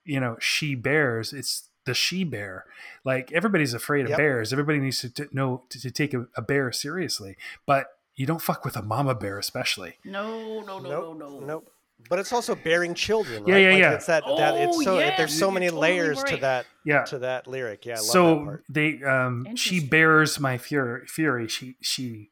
you 0.04 0.20
know 0.20 0.36
she 0.40 0.74
bears. 0.74 1.32
It's 1.32 1.68
the 1.90 1.94
she 1.94 2.24
bear. 2.24 2.64
Like 3.04 3.32
everybody's 3.32 3.74
afraid 3.74 4.04
of 4.06 4.10
Yep. 4.10 4.18
bears. 4.18 4.52
Everybody 4.52 4.78
needs 4.78 5.00
to 5.00 5.10
t- 5.10 5.24
know 5.32 5.64
to, 5.70 5.80
to 5.80 5.90
take 5.90 6.14
a, 6.14 6.26
a 6.36 6.42
bear 6.42 6.70
seriously, 6.72 7.36
but 7.66 7.86
you 8.16 8.26
don't 8.26 8.42
fuck 8.42 8.64
with 8.64 8.76
a 8.76 8.82
mama 8.82 9.14
bear, 9.14 9.38
especially. 9.38 9.92
No, 10.04 10.60
no, 10.62 10.78
no, 10.78 10.90
nope, 10.90 11.18
no, 11.18 11.28
no. 11.40 11.46
nope. 11.46 11.72
But 12.08 12.18
it's 12.18 12.32
also 12.32 12.54
bearing 12.54 12.94
children. 12.94 13.44
Right? 13.44 13.60
yeah, 13.62 13.70
Like, 13.70 13.78
yeah. 13.80 13.92
It's 13.92 14.06
that 14.06 14.24
that 14.38 14.54
it's 14.56 14.76
Oh, 14.78 14.82
so 14.82 14.98
yeah, 14.98 15.16
there's 15.18 15.38
so 15.38 15.50
many 15.50 15.66
totally 15.66 15.82
layers 15.82 16.22
to 16.24 16.36
that 16.38 16.64
Yeah. 16.84 17.04
to 17.04 17.18
that 17.18 17.46
lyric. 17.46 17.84
Yeah, 17.86 17.94
I 17.94 17.96
love 17.98 18.06
that 18.06 18.12
so 18.12 18.44
part. 18.44 18.64
they 18.70 19.02
um 19.02 19.54
she 19.54 19.80
bears 19.80 20.40
my 20.40 20.56
fury 20.56 21.06
fury 21.06 21.46
she 21.48 21.76
she 21.82 22.30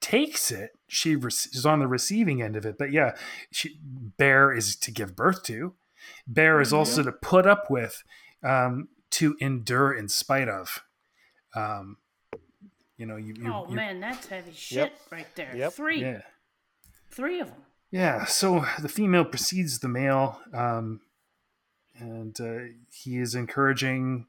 takes 0.00 0.50
it 0.50 0.70
she 0.86 1.16
re- 1.16 1.28
is 1.28 1.64
on 1.64 1.80
the 1.80 1.86
receiving 1.86 2.40
end 2.42 2.54
of 2.54 2.64
it 2.66 2.76
but 2.78 2.92
yeah 2.92 3.16
she 3.50 3.78
bear 4.18 4.52
is 4.52 4.76
to 4.76 4.90
give 4.90 5.16
birth 5.16 5.42
to 5.42 5.72
bear 6.26 6.60
is 6.60 6.72
also 6.72 7.00
Mm-hmm. 7.00 7.10
to 7.10 7.16
put 7.16 7.46
up 7.46 7.70
with 7.70 8.02
um 8.46 8.88
to 9.10 9.36
endure 9.40 9.92
in 9.92 10.08
spite 10.08 10.48
of 10.48 10.82
um 11.54 11.96
you 12.96 13.04
know 13.06 13.16
you, 13.16 13.34
you, 13.38 13.52
Oh 13.52 13.66
you- 13.68 13.76
man, 13.76 14.00
that's 14.00 14.26
heavy 14.26 14.52
shit 14.52 14.76
Yep. 14.78 14.92
right 15.10 15.26
there. 15.36 15.54
Yep. 15.56 15.72
Three, 15.72 16.00
yeah 16.00 16.20
three 17.10 17.40
of 17.40 17.48
them. 17.48 17.62
Yeah, 17.90 18.24
so 18.24 18.64
the 18.82 18.88
female 18.88 19.24
precedes 19.24 19.78
the 19.78 19.88
male, 19.88 20.40
um, 20.52 21.00
and 21.98 22.38
uh, 22.40 22.74
he 22.92 23.18
is 23.18 23.34
encouraging, 23.34 24.26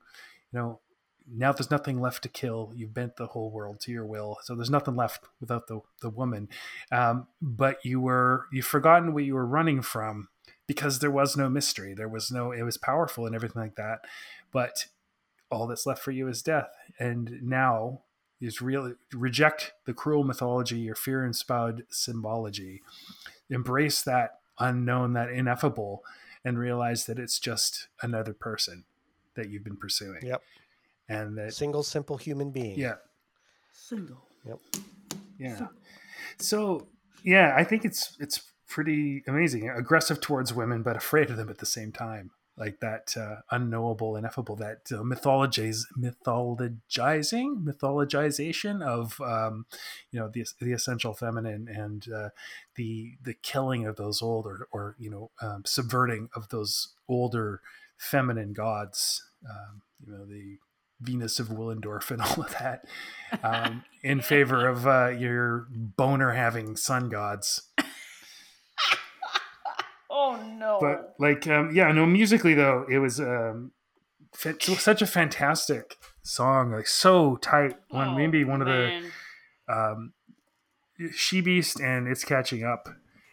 you 0.53 0.59
know, 0.59 0.79
now 1.29 1.51
there's 1.51 1.71
nothing 1.71 1.99
left 1.99 2.23
to 2.23 2.29
kill. 2.29 2.71
You've 2.75 2.93
bent 2.93 3.17
the 3.17 3.25
whole 3.27 3.49
world 3.51 3.81
to 3.81 3.91
your 3.91 4.05
will, 4.05 4.37
so 4.43 4.55
there's 4.55 4.69
nothing 4.69 4.95
left 4.95 5.25
without 5.41 5.67
the 5.67 5.81
the 6.01 6.09
woman. 6.09 6.47
Um, 6.91 7.27
but 7.41 7.83
you 7.83 7.99
were 7.99 8.45
you've 8.53 8.65
forgotten 8.65 9.13
what 9.13 9.25
you 9.25 9.33
were 9.33 9.45
running 9.45 9.81
from 9.81 10.29
because 10.67 10.99
there 10.99 11.11
was 11.11 11.35
no 11.35 11.49
mystery. 11.49 11.93
There 11.93 12.07
was 12.09 12.31
no. 12.31 12.51
It 12.51 12.63
was 12.63 12.77
powerful 12.77 13.25
and 13.25 13.33
everything 13.33 13.61
like 13.61 13.75
that, 13.75 14.01
but 14.51 14.85
all 15.49 15.65
that's 15.65 15.85
left 15.85 16.03
for 16.03 16.11
you 16.11 16.27
is 16.27 16.41
death. 16.43 16.69
And 16.99 17.39
now 17.41 18.01
is 18.39 18.61
real. 18.61 18.93
Reject 19.13 19.73
the 19.85 19.93
cruel 19.93 20.23
mythology, 20.23 20.77
your 20.77 20.95
fear-inspired 20.95 21.85
symbology 21.89 22.81
embrace 23.49 24.01
that 24.01 24.39
unknown, 24.59 25.13
that 25.13 25.29
ineffable, 25.29 26.03
and 26.43 26.59
realize 26.59 27.05
that 27.05 27.17
it's 27.17 27.39
just 27.39 27.87
another 28.01 28.33
person 28.33 28.83
that 29.35 29.49
you've 29.49 29.63
been 29.63 29.77
pursuing. 29.77 30.19
Yep. 30.21 30.41
And 31.09 31.37
that, 31.37 31.53
Single 31.53 31.83
simple 31.83 32.17
human 32.17 32.51
being. 32.51 32.77
yeah, 32.77 32.95
Single. 33.71 34.21
Yep. 34.45 34.59
Yeah. 35.39 35.67
So, 36.39 36.87
yeah, 37.23 37.53
I 37.55 37.63
think 37.63 37.85
it's 37.85 38.17
it's 38.19 38.41
pretty 38.67 39.23
amazing. 39.27 39.69
Aggressive 39.69 40.21
towards 40.21 40.53
women, 40.53 40.83
but 40.83 40.95
afraid 40.95 41.29
of 41.29 41.37
them 41.37 41.49
at 41.49 41.59
the 41.59 41.65
same 41.65 41.91
time. 41.91 42.31
Like 42.57 42.79
that 42.79 43.15
uh, 43.15 43.41
unknowable, 43.51 44.15
ineffable, 44.15 44.55
that 44.55 44.91
uh, 44.91 45.03
mythologize, 45.03 45.83
mythologizing, 45.95 47.63
mythologization 47.63 48.81
of, 48.81 49.21
um, 49.21 49.67
you 50.11 50.19
know, 50.19 50.27
the 50.27 50.43
the 50.59 50.71
essential 50.73 51.13
feminine 51.13 51.67
and 51.67 52.11
uh, 52.11 52.29
the 52.75 53.13
the 53.21 53.35
killing 53.35 53.85
of 53.85 53.97
those 53.97 54.23
older, 54.23 54.67
or 54.71 54.95
you 54.97 55.11
know, 55.11 55.29
um, 55.39 55.63
subverting 55.67 56.29
of 56.35 56.49
those 56.49 56.95
older 57.07 57.61
feminine 57.95 58.53
gods. 58.53 59.23
Um, 59.47 59.83
you 60.03 60.11
know, 60.11 60.25
the 60.25 60.57
Venus 60.99 61.39
of 61.39 61.49
Willendorf 61.49 62.09
and 62.09 62.21
all 62.23 62.43
of 62.43 62.51
that, 62.59 62.85
um, 63.43 63.83
in 64.01 64.19
favor 64.19 64.67
of 64.67 64.87
uh, 64.87 65.09
your 65.09 65.67
boner 65.69 66.31
having 66.31 66.75
sun 66.75 67.09
gods. 67.09 67.69
No. 70.47 70.79
But 70.79 71.15
like, 71.19 71.47
um, 71.47 71.71
yeah, 71.73 71.91
no, 71.91 72.05
musically 72.05 72.53
though, 72.53 72.85
it 72.89 72.99
was 72.99 73.19
um, 73.19 73.71
such 74.33 75.01
a 75.01 75.07
fantastic 75.07 75.97
song, 76.23 76.71
like 76.71 76.87
so 76.87 77.37
tight. 77.37 77.75
One 77.89 78.09
Oh, 78.09 78.15
maybe 78.15 78.43
one 78.43 78.61
of 78.61 78.67
the 78.67 79.09
um, 79.67 80.13
She 81.13 81.41
Beast 81.41 81.79
and 81.79 82.07
It's 82.07 82.23
Catching 82.23 82.63
Up 82.63 82.89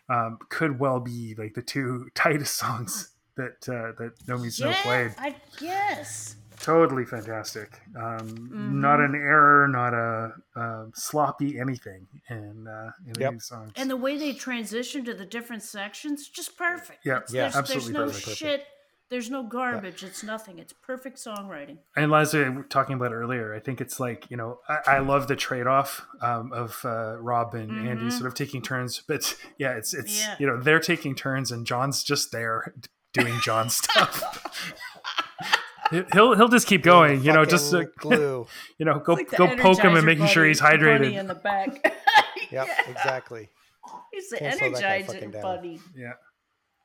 um, 0.09 0.39
could 0.49 0.79
well 0.79 1.01
be 1.01 1.35
like 1.37 1.55
the 1.55 1.63
two 1.63 2.09
tightest 2.15 2.57
songs 2.57 3.11
that 3.37 3.69
uh, 3.69 3.93
that 3.99 4.13
No 4.27 4.39
Means 4.39 4.61
No 4.61 4.71
yeah, 4.71 4.83
played. 4.83 5.15
I 5.19 5.37
guess. 5.59 6.37
Totally 6.65 7.05
fantastic. 7.05 7.81
Um, 7.97 8.19
Mm-hmm. 8.55 8.81
Not 8.81 9.01
an 9.01 9.15
error, 9.15 9.69
not 9.69 9.95
a, 9.95 10.33
uh 10.57 10.87
sloppy 10.95 11.59
anything 11.61 12.07
in, 12.29 12.67
uh, 12.67 12.91
in 13.07 13.21
Yep. 13.21 13.33
these 13.33 13.45
songs. 13.45 13.73
And 13.77 13.91
the 13.91 13.97
way 13.97 14.17
they 14.17 14.33
transition 14.33 15.05
to 15.05 15.15
the 15.15 15.25
different 15.27 15.63
sections, 15.63 16.29
just 16.29 16.57
perfect. 16.57 17.05
Yeah, 17.05 17.17
It's- 17.19 17.33
yeah, 17.33 17.43
there's, 17.43 17.57
absolutely 17.57 17.93
There's 17.93 17.95
no 17.95 18.07
perfect. 18.21 18.37
shit. 18.39 18.67
There's 19.11 19.31
no 19.31 19.43
garbage. 19.43 20.03
It's 20.03 20.23
nothing. 20.25 20.59
It's 20.59 20.73
perfect 20.73 21.19
songwriting. 21.19 21.77
and 21.95 22.11
Leslie, 22.11 22.49
we 22.49 22.63
talking 22.65 22.95
about 22.97 23.13
earlier, 23.13 23.55
I 23.55 23.61
think 23.61 23.81
it's 23.83 24.01
like 24.01 24.29
you 24.31 24.37
know, 24.37 24.61
I, 24.69 24.79
I 24.97 24.99
love 25.01 25.29
the 25.29 25.37
trade 25.37 25.67
off 25.67 26.07
um, 26.23 26.53
of 26.53 26.81
uh, 26.85 27.17
Rob 27.21 27.55
and 27.55 27.87
Andy 27.87 28.11
sort 28.11 28.27
of 28.27 28.35
taking 28.35 28.63
turns, 28.63 29.03
but 29.07 29.37
yeah, 29.59 29.73
it's 29.73 29.93
it's 29.95 30.19
Mm-hmm. 30.21 30.31
Yeah. 30.31 30.37
you 30.41 30.47
know 30.47 30.61
they're 30.61 30.81
taking 30.81 31.15
turns 31.15 31.53
and 31.53 31.67
John's 31.67 32.03
just 32.03 32.33
there 32.33 32.73
doing 33.13 33.39
John 33.41 33.69
stuff. 33.81 34.41
He'll 36.13 36.35
he'll 36.37 36.49
just 36.49 36.67
keep 36.67 36.83
going, 36.83 37.23
you 37.23 37.33
know, 37.33 37.45
just 37.45 37.73
uh, 37.75 37.85
glue. 37.99 38.47
you 38.79 38.87
know, 38.87 38.99
go 38.99 39.15
Like 39.15 39.31
go 39.31 39.47
poke 39.57 39.79
him 39.81 39.95
and 39.97 40.03
Energizer 40.03 40.05
making 40.05 40.27
sure 40.27 40.45
he's 40.47 40.61
bunny- 40.61 40.79
bunny 40.79 41.11
hydrated. 41.13 41.19
in 41.21 41.27
the 41.27 41.35
back. 41.35 41.95
Yep, 42.51 42.69
exactly. 42.89 43.49
He's 44.13 44.29
the 44.29 44.37
Can't 44.37 44.59
slow 44.59 44.71
that 44.71 44.81
guy 44.81 45.03
fucking 45.03 45.31
Energizer 45.31 45.33
down. 45.33 45.43
bunny. 45.43 45.81
Yeah, 45.97 46.13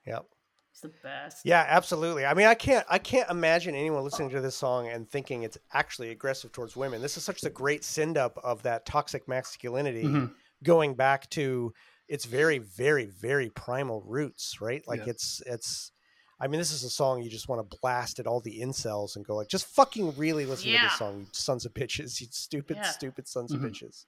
Yep. 0.07 0.25
He's 0.71 0.81
the 0.81 0.91
best. 1.03 1.37
Yeah, 1.45 1.63
absolutely. 1.67 2.25
I 2.25 2.33
mean, 2.33 2.47
I 2.47 2.55
can't 2.55 2.85
I 2.89 2.97
can't 2.97 3.29
imagine 3.29 3.75
anyone 3.75 4.03
listening 4.03 4.29
to 4.31 4.41
this 4.41 4.55
song 4.55 4.87
and 4.87 5.07
thinking 5.07 5.43
it's 5.43 5.57
actually 5.73 6.09
aggressive 6.09 6.51
towards 6.51 6.75
women. 6.75 7.01
This 7.01 7.17
is 7.17 7.23
such 7.23 7.43
a 7.43 7.49
great 7.49 7.83
send 7.83 8.17
up 8.17 8.39
of 8.43 8.63
that 8.63 8.85
toxic 8.85 9.27
masculinity 9.27 10.03
Mhm. 10.05 10.31
going 10.63 10.95
back 10.95 11.29
to 11.31 11.73
its 12.07 12.25
very 12.25 12.57
very 12.57 13.05
very 13.05 13.49
primal 13.49 14.01
roots, 14.07 14.59
right? 14.61 14.81
Like 14.87 15.01
Yeah. 15.01 15.09
it's 15.11 15.41
it's 15.45 15.91
I 16.39 16.47
mean, 16.47 16.59
this 16.59 16.71
is 16.71 16.83
a 16.83 16.89
song 16.89 17.21
you 17.21 17.29
just 17.29 17.49
want 17.49 17.69
to 17.69 17.77
blast 17.81 18.19
at 18.19 18.25
all 18.27 18.39
the 18.39 18.59
incels 18.61 19.15
and 19.17 19.25
go 19.25 19.35
like, 19.35 19.49
just 19.49 19.65
fucking 19.67 20.15
really 20.15 20.45
listen 20.45 20.71
to 20.71 20.77
this 20.83 20.97
song, 20.97 21.19
you 21.19 21.27
sons 21.33 21.65
of 21.65 21.73
bitches, 21.73 22.21
you 22.21 22.27
stupid, 22.31 22.77
Yeah. 22.77 22.83
stupid 22.83 23.27
sons 23.27 23.51
Mhm. 23.51 23.55
of 23.55 23.61
bitches. 23.71 24.05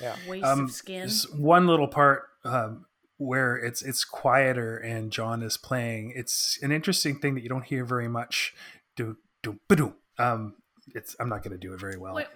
Yeah. 0.00 0.16
Waste 0.26 0.44
um, 0.46 0.60
of 0.64 0.72
skin. 0.72 1.00
there's 1.00 1.28
one 1.30 1.66
little 1.66 1.88
part 1.88 2.22
um, 2.44 2.86
where 3.18 3.56
it's 3.56 3.82
it's 3.82 4.04
quieter 4.04 4.76
and 4.78 5.10
John 5.12 5.42
is 5.42 5.56
playing. 5.58 6.12
It's 6.16 6.58
an 6.62 6.72
interesting 6.72 7.18
thing 7.18 7.34
that 7.34 7.42
you 7.42 7.48
don't 7.50 7.64
hear 7.64 7.84
very 7.84 8.08
much. 8.08 8.54
Do 8.96 9.18
do 9.42 9.60
ba-doo. 9.68 9.94
Um, 10.18 10.54
it's 10.94 11.14
I'm 11.20 11.28
not 11.28 11.42
going 11.42 11.52
to 11.52 11.58
do 11.58 11.74
it 11.74 11.80
very 11.80 11.96
well. 11.98 12.14
Wait. 12.14 12.26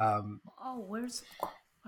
Um, 0.00 0.40
Oh, 0.62 0.78
where's? 0.80 1.22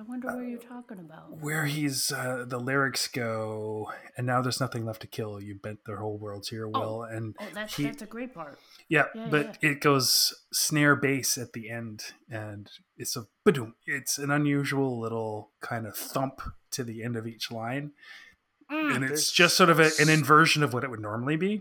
I 0.01 0.03
wonder 0.05 0.29
where 0.29 0.45
you're 0.45 0.59
talking 0.59 0.99
about. 0.99 1.31
where 1.43 1.67
he's 1.67 2.11
uh, 2.11 2.47
the 2.49 2.59
lyrics 2.59 3.07
go, 3.07 3.93
and 4.17 4.27
now 4.27 4.41
there's 4.41 4.59
nothing 4.59 4.87
left 4.87 5.03
to 5.03 5.07
kill. 5.07 5.43
You 5.43 5.57
bent 5.57 5.81
their 5.85 5.99
whole 5.99 6.17
world 6.17 6.45
to 6.45 6.57
your 6.57 6.69
will, 6.71 7.03
and 7.03 7.37
Oh, 7.39 7.45
that's 7.53 7.75
he- 7.77 7.83
that's 7.85 8.01
a 8.01 8.07
great 8.07 8.33
part. 8.33 8.59
yeah, 8.89 9.05
Yeah, 9.15 9.29
but 9.31 9.59
it 9.61 9.81
goes 9.83 10.33
snare 10.55 10.97
bass 10.97 11.37
at 11.37 11.53
the 11.53 11.69
end, 11.69 12.13
and 12.31 12.71
it's 12.97 13.15
a 13.15 13.27
ba-doom. 13.45 13.75
It's 13.85 14.17
an 14.17 14.31
unusual 14.31 14.99
little 14.99 15.51
kind 15.61 15.87
of 15.87 15.95
thump 15.97 16.41
to 16.71 16.83
the 16.83 17.03
end 17.03 17.17
of 17.17 17.27
each 17.27 17.51
line, 17.51 17.93
Mm, 18.71 18.95
and 18.97 19.05
it's 19.05 19.31
just 19.31 19.55
sort 19.55 19.69
of 19.69 19.81
a, 19.81 19.91
an 20.01 20.09
inversion 20.09 20.63
of 20.63 20.73
what 20.73 20.83
it 20.83 20.89
would 20.91 21.01
normally 21.01 21.37
be, 21.37 21.61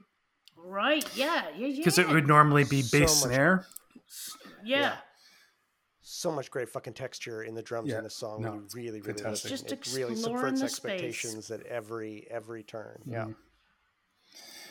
right? 0.56 1.04
Yeah, 1.14 1.50
yeah, 1.58 1.68
yeah. 1.68 1.78
because 1.78 1.98
it 1.98 2.08
would 2.08 2.28
normally 2.28 2.64
be 2.64 2.84
So 2.84 3.00
bass 3.00 3.22
much- 3.26 3.34
snare. 3.34 3.66
Yeah. 4.64 4.80
Yeah. 4.80 4.98
So 6.12 6.32
much 6.32 6.50
great 6.50 6.70
fucking 6.70 6.94
texture 6.94 7.44
in 7.44 7.54
the 7.54 7.62
drums 7.62 7.90
Yeah. 7.92 8.00
in 8.00 8.04
this 8.04 8.16
song. 8.16 8.42
No, 8.42 8.54
you 8.56 8.68
really, 8.74 8.90
really 9.02 9.14
fantastic. 9.14 9.52
listen. 9.52 9.68
Just 9.68 9.72
it 9.72 9.96
really 9.96 10.14
exploring 10.14 10.56
subverts 10.56 10.62
the 10.62 10.70
space. 10.70 10.92
expectations 10.92 11.52
at 11.52 11.62
every 11.68 12.26
every 12.32 12.64
turn. 12.64 13.04
Yeah. 13.06 13.26
Mhm. 13.26 13.36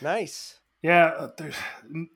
Nice. 0.01 0.59
Yeah, 0.81 1.05
uh, 1.07 1.31
there's 1.37 1.55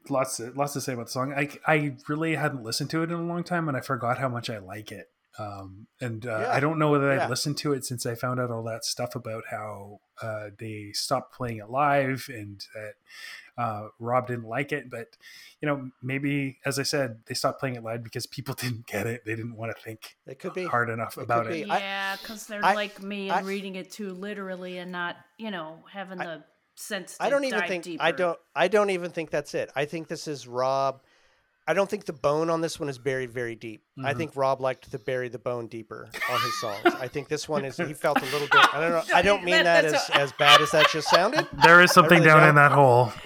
lots 0.10 0.38
to, 0.38 0.52
lots 0.52 0.74
to 0.74 0.82
say 0.82 0.94
about 0.94 1.06
the 1.06 1.12
song. 1.14 1.34
I 1.34 1.50
I 1.66 1.96
really 2.10 2.36
hadn't 2.36 2.64
listened 2.64 2.90
to 2.90 3.02
it 3.02 3.12
in 3.12 3.18
a 3.18 3.24
long 3.24 3.46
time, 3.46 3.70
and 3.70 3.78
I 3.78 3.82
forgot 3.82 4.18
how 4.18 4.28
much 4.28 4.50
I 4.50 4.58
like 4.58 4.92
it. 4.92 5.10
Um, 5.40 5.88
and 6.00 6.26
uh, 6.26 6.40
Yeah. 6.42 6.52
I 6.54 6.60
don't 6.60 6.78
know 6.80 6.92
whether 6.92 7.14
Yeah. 7.14 7.24
I'd 7.24 7.30
listened 7.30 7.58
to 7.60 7.74
it 7.74 7.84
since 7.86 8.06
I 8.06 8.16
found 8.16 8.40
out 8.40 8.52
all 8.52 8.64
that 8.64 8.86
stuff 8.86 9.16
about 9.16 9.44
how 9.50 10.00
uh, 10.22 10.50
they 10.60 10.92
stopped 10.94 11.34
playing 11.34 11.58
it 11.58 11.70
live 11.70 12.30
and 12.32 12.64
that 12.76 12.94
uh, 13.58 13.88
Rob 14.00 14.28
didn't 14.28 14.48
like 14.48 14.72
it. 14.72 14.90
But 14.90 15.18
you 15.62 15.68
know, 15.68 15.90
maybe 16.02 16.60
as 16.66 16.78
I 16.78 16.84
said, 16.84 17.20
they 17.26 17.34
stopped 17.34 17.60
playing 17.60 17.76
it 17.76 17.84
live 17.84 18.04
because 18.04 18.26
people 18.28 18.54
didn't 18.60 18.86
get 18.86 19.08
it. 19.08 19.26
They 19.26 19.36
didn't 19.36 19.56
want 19.56 19.76
to 19.76 19.82
think 19.82 20.16
It 20.28 20.40
could 20.40 20.54
be. 20.54 20.66
hard 20.66 20.90
enough 20.90 21.18
It 21.18 21.24
about 21.24 21.48
it. 21.48 21.54
be. 21.54 21.60
Yeah, 21.68 22.16
because 22.22 22.46
they're 22.48 22.64
I- 22.64 22.74
like 22.76 23.02
me 23.02 23.30
I- 23.30 23.40
and 23.40 23.48
reading 23.48 23.76
it 23.76 23.90
too 23.92 24.12
literally 24.14 24.78
and 24.78 24.92
not, 24.92 25.18
you 25.38 25.50
know, 25.52 25.84
having 25.92 26.20
the 26.20 26.44
sense. 26.76 27.18
To 27.18 27.24
I 27.24 27.30
don't 27.30 27.44
even 27.46 27.68
think 27.68 27.84
deeper. 27.86 28.04
I 28.04 28.12
don't 28.12 28.40
I 28.56 28.68
don't 28.68 28.90
even 28.92 29.10
think 29.12 29.30
that's 29.32 29.54
it. 29.56 29.72
I 29.76 29.86
think 29.86 30.08
this 30.08 30.28
is 30.28 30.48
Rob. 30.48 31.02
I 31.66 31.74
don't 31.74 31.90
think 31.90 32.06
the 32.06 32.14
bone 32.14 32.50
on 32.50 32.60
this 32.62 32.80
one 32.80 32.90
is 32.90 32.98
buried 32.98 33.32
very 33.32 33.56
deep. 33.56 33.84
I 34.04 34.14
Mhm. 34.14 34.18
think 34.18 34.32
Rob 34.36 34.60
liked 34.60 34.92
to 34.92 35.00
bury 35.00 35.30
the 35.30 35.40
bone 35.40 35.68
deeper 35.68 36.10
on 36.30 36.42
his 36.42 36.60
songs. 36.60 36.80
I 37.00 37.08
think 37.08 37.30
this 37.30 37.48
one 37.48 37.64
is 37.64 37.78
he 37.78 37.94
felt 37.94 38.18
a 38.22 38.26
little 38.26 38.48
bit. 38.52 38.74
I 38.74 38.80
don't 38.82 38.92
know. 38.92 39.16
I 39.16 39.22
don't 39.22 39.44
mean 39.46 39.64
that 39.64 39.86
as, 39.86 40.10
as 40.14 40.32
bad 40.34 40.60
as 40.62 40.72
that 40.72 40.90
just 40.92 41.10
sounded. 41.10 41.48
There 41.64 41.82
is 41.82 41.92
something 41.94 42.20
really 42.20 42.26
down 42.28 42.40
don't. 42.42 42.50
in 42.50 42.56
that 42.56 42.72
hole. 42.74 43.12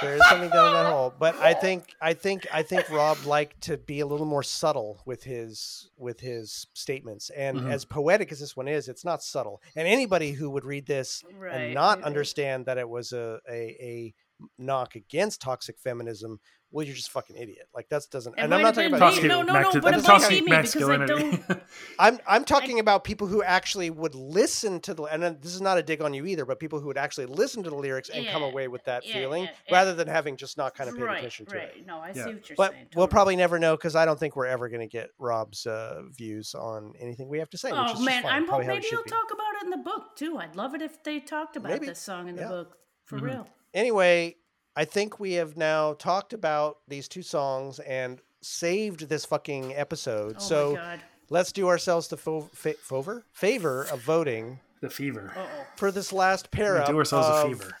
There 0.00 0.14
is 0.14 0.22
something 0.28 0.50
down 0.50 0.68
in 0.68 0.72
that 0.74 0.92
hole, 0.92 1.12
but 1.18 1.34
I 1.38 1.54
think 1.54 1.92
I 2.00 2.14
think 2.14 2.46
I 2.52 2.62
think 2.62 2.88
Rob 2.88 3.24
liked 3.24 3.62
to 3.62 3.76
be 3.76 3.98
a 3.98 4.06
little 4.06 4.26
more 4.26 4.44
subtle 4.44 5.00
with 5.04 5.24
his 5.24 5.88
with 5.96 6.20
his 6.20 6.68
statements, 6.72 7.30
and 7.30 7.62
Mhm. 7.62 7.72
as 7.72 7.84
poetic 7.84 8.30
as 8.30 8.38
this 8.38 8.56
one 8.56 8.68
is, 8.68 8.86
it's 8.86 9.04
not 9.04 9.24
subtle. 9.24 9.60
And 9.74 9.88
anybody 9.88 10.30
who 10.32 10.50
would 10.50 10.64
read 10.64 10.86
this 10.86 11.24
Right, 11.36 11.52
and 11.52 11.74
not 11.74 11.88
right, 11.88 11.96
right. 11.96 12.04
understand 12.04 12.66
that 12.66 12.78
it 12.78 12.88
was 12.88 13.12
a, 13.12 13.40
a 13.50 13.54
a 13.80 14.14
knock 14.58 14.94
against 14.94 15.40
toxic 15.40 15.78
feminism, 15.78 16.38
well, 16.70 16.84
you're 16.84 16.94
just 16.94 17.08
a 17.08 17.12
fucking 17.12 17.36
idiot. 17.36 17.66
Like 17.74 17.88
that 17.88 18.02
doesn't. 18.10 18.36
It 18.36 18.42
and 18.42 18.54
I'm 18.54 18.60
not 18.60 18.74
talking 18.74 18.88
about 18.92 18.98
toxic, 18.98 19.22
you. 19.22 19.28
No, 19.30 19.40
no, 19.40 19.54
no. 19.54 19.70
to 19.72 19.80
But 19.80 19.92
the 19.92 19.98
it 20.00 20.02
might 20.02 20.06
toxic 20.06 20.30
be 20.30 20.40
me 20.42 20.50
because 20.50 20.76
I 20.76 20.96
masculinity. 20.98 21.42
don't. 21.48 21.62
I'm 21.98 22.18
I'm 22.28 22.44
talking 22.44 22.78
about 22.78 23.04
people 23.04 23.26
who 23.26 23.42
actually 23.42 23.88
would 23.88 24.14
listen 24.14 24.78
to 24.80 24.92
the 24.92 25.04
and 25.04 25.22
this 25.40 25.54
is 25.54 25.62
not 25.62 25.78
a 25.78 25.82
dig 25.82 26.02
on 26.02 26.12
you 26.12 26.26
either, 26.26 26.44
but 26.44 26.60
people 26.60 26.78
who 26.78 26.86
would 26.88 26.98
actually 26.98 27.24
listen 27.24 27.62
to 27.62 27.70
the 27.70 27.76
lyrics 27.76 28.10
and 28.10 28.26
come 28.26 28.42
away 28.42 28.68
with 28.68 28.84
that 28.84 29.06
yeah, 29.06 29.14
feeling 29.14 29.44
yeah, 29.44 29.50
yeah. 29.66 29.74
rather 29.76 29.94
than 29.94 30.08
having 30.08 30.36
just 30.36 30.58
not 30.58 30.74
kind 30.74 30.90
of 30.90 30.96
paid 30.96 31.04
right, 31.04 31.18
attention 31.18 31.46
to 31.46 31.56
it. 31.56 31.58
right. 31.58 31.68
it. 31.78 31.86
No, 31.86 32.00
I 32.00 32.08
Yeah. 32.08 32.24
see 32.26 32.34
what 32.34 32.48
you're 32.50 32.56
But 32.56 32.72
saying. 32.72 32.86
we'll 32.94 33.08
probably 33.08 33.36
never 33.36 33.58
know 33.58 33.74
because 33.74 33.96
I 33.96 34.04
don't 34.04 34.20
think 34.20 34.36
we're 34.36 34.44
ever 34.46 34.68
going 34.68 34.80
to 34.86 34.86
get 34.86 35.08
Rob's 35.18 35.64
uh, 35.66 36.02
views 36.10 36.54
on 36.54 36.92
anything 37.00 37.30
we 37.30 37.38
have 37.38 37.48
to 37.50 37.56
say. 37.58 37.70
which 37.72 37.78
is 37.80 37.84
Oh 37.86 37.92
just 37.94 38.04
man, 38.04 38.22
fine, 38.24 38.32
I'm 38.32 38.46
probably 38.46 38.66
hope 38.66 38.74
maybe 38.74 38.86
he'll 38.90 39.02
be. 39.04 39.08
talk 39.08 39.30
about 39.32 39.54
it 39.56 39.64
in 39.64 39.70
the 39.70 39.78
book 39.78 40.16
too. 40.16 40.36
I'd 40.36 40.54
love 40.54 40.74
it 40.74 40.82
if 40.82 41.02
they 41.02 41.18
talked 41.18 41.56
about 41.56 41.72
Maybe. 41.72 41.86
this 41.86 41.98
song 41.98 42.28
in 42.28 42.36
the 42.36 42.42
Yeah. 42.42 42.48
book 42.48 42.76
for 43.06 43.18
Mhm. 43.18 43.22
real. 43.22 43.48
Anyway, 43.74 44.36
I 44.76 44.84
think 44.84 45.18
we 45.20 45.34
have 45.34 45.56
now 45.56 45.94
talked 45.94 46.32
about 46.32 46.78
these 46.88 47.08
two 47.08 47.22
songs 47.22 47.78
and 47.80 48.20
saved 48.40 49.08
this 49.08 49.24
fucking 49.24 49.74
episode. 49.74 50.36
Oh 50.38 50.42
so 50.42 50.98
let's 51.30 51.52
do 51.52 51.68
ourselves 51.68 52.08
the 52.08 52.16
fo- 52.16 52.48
fa- 52.52 52.74
favor 52.74 53.24
favor 53.32 53.82
of 53.84 54.00
voting 54.00 54.60
the 54.80 54.88
fever. 54.90 55.32
For 55.76 55.90
this 55.90 56.12
last 56.12 56.50
pair 56.50 56.78
We 56.80 56.86
do 56.86 56.98
ourselves 56.98 57.26
a 57.28 57.32
of 57.32 57.46
fever. 57.48 57.76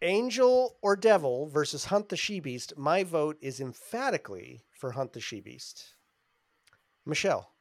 Angel 0.00 0.76
or 0.82 0.96
Devil 0.96 1.46
versus 1.48 1.84
Hunt 1.86 2.08
the 2.08 2.16
She 2.16 2.40
Beast. 2.40 2.76
My 2.76 3.04
vote 3.04 3.36
is 3.40 3.60
emphatically 3.60 4.62
for 4.72 4.92
Hunt 4.92 5.12
the 5.12 5.20
She 5.20 5.40
Beast. 5.40 5.94
Michelle, 7.06 7.52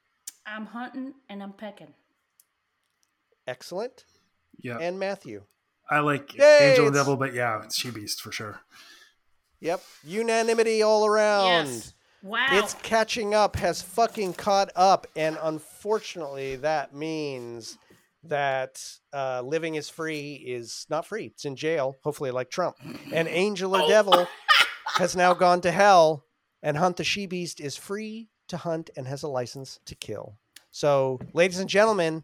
I'm 0.45 0.65
hunting 0.67 1.13
and 1.29 1.41
I'm 1.43 1.53
pecking. 1.53 1.93
excellent, 3.47 4.05
Yeah, 4.59 4.77
and 4.77 4.99
Matthew. 4.99 5.43
I 5.91 5.99
like 5.99 6.33
Yay, 6.35 6.69
Angel 6.71 6.85
and 6.85 6.95
Devil, 6.95 7.17
but 7.17 7.33
yeah, 7.33 7.61
it's 7.63 7.77
She 7.77 7.91
Beast 7.91 8.21
for 8.21 8.31
sure. 8.31 8.61
Yep, 9.59 9.83
unanimity 10.05 10.81
all 10.81 11.05
around. 11.05 11.67
Yes. 11.67 11.93
Wow. 12.23 12.47
It's 12.51 12.75
catching 12.75 13.33
up, 13.33 13.57
has 13.57 13.81
fucking 13.81 14.33
caught 14.33 14.69
up, 14.75 15.05
and 15.15 15.37
unfortunately, 15.41 16.55
that 16.57 16.95
means 16.95 17.77
that 18.23 18.83
uh, 19.11 19.41
living 19.43 19.75
is 19.75 19.89
free 19.89 20.33
is 20.35 20.85
not 20.89 21.05
free. 21.05 21.25
It's 21.25 21.45
in 21.45 21.55
jail, 21.55 21.97
hopefully, 22.03 22.31
like 22.31 22.49
Trump. 22.49 22.77
And 23.11 23.27
Angel 23.27 23.75
or 23.75 23.87
Devil 23.87 24.27
has 24.97 25.15
now 25.15 25.33
gone 25.33 25.61
to 25.61 25.71
hell, 25.71 26.25
and 26.63 26.77
Hunt 26.77 26.97
the 26.97 27.03
She 27.03 27.25
Beast 27.25 27.59
is 27.59 27.75
free 27.75 28.29
to 28.47 28.57
hunt 28.57 28.91
and 28.95 29.07
has 29.07 29.23
a 29.23 29.27
license 29.27 29.79
to 29.85 29.95
kill. 29.95 30.37
So, 30.69 31.19
ladies 31.33 31.59
and 31.59 31.69
gentlemen, 31.69 32.23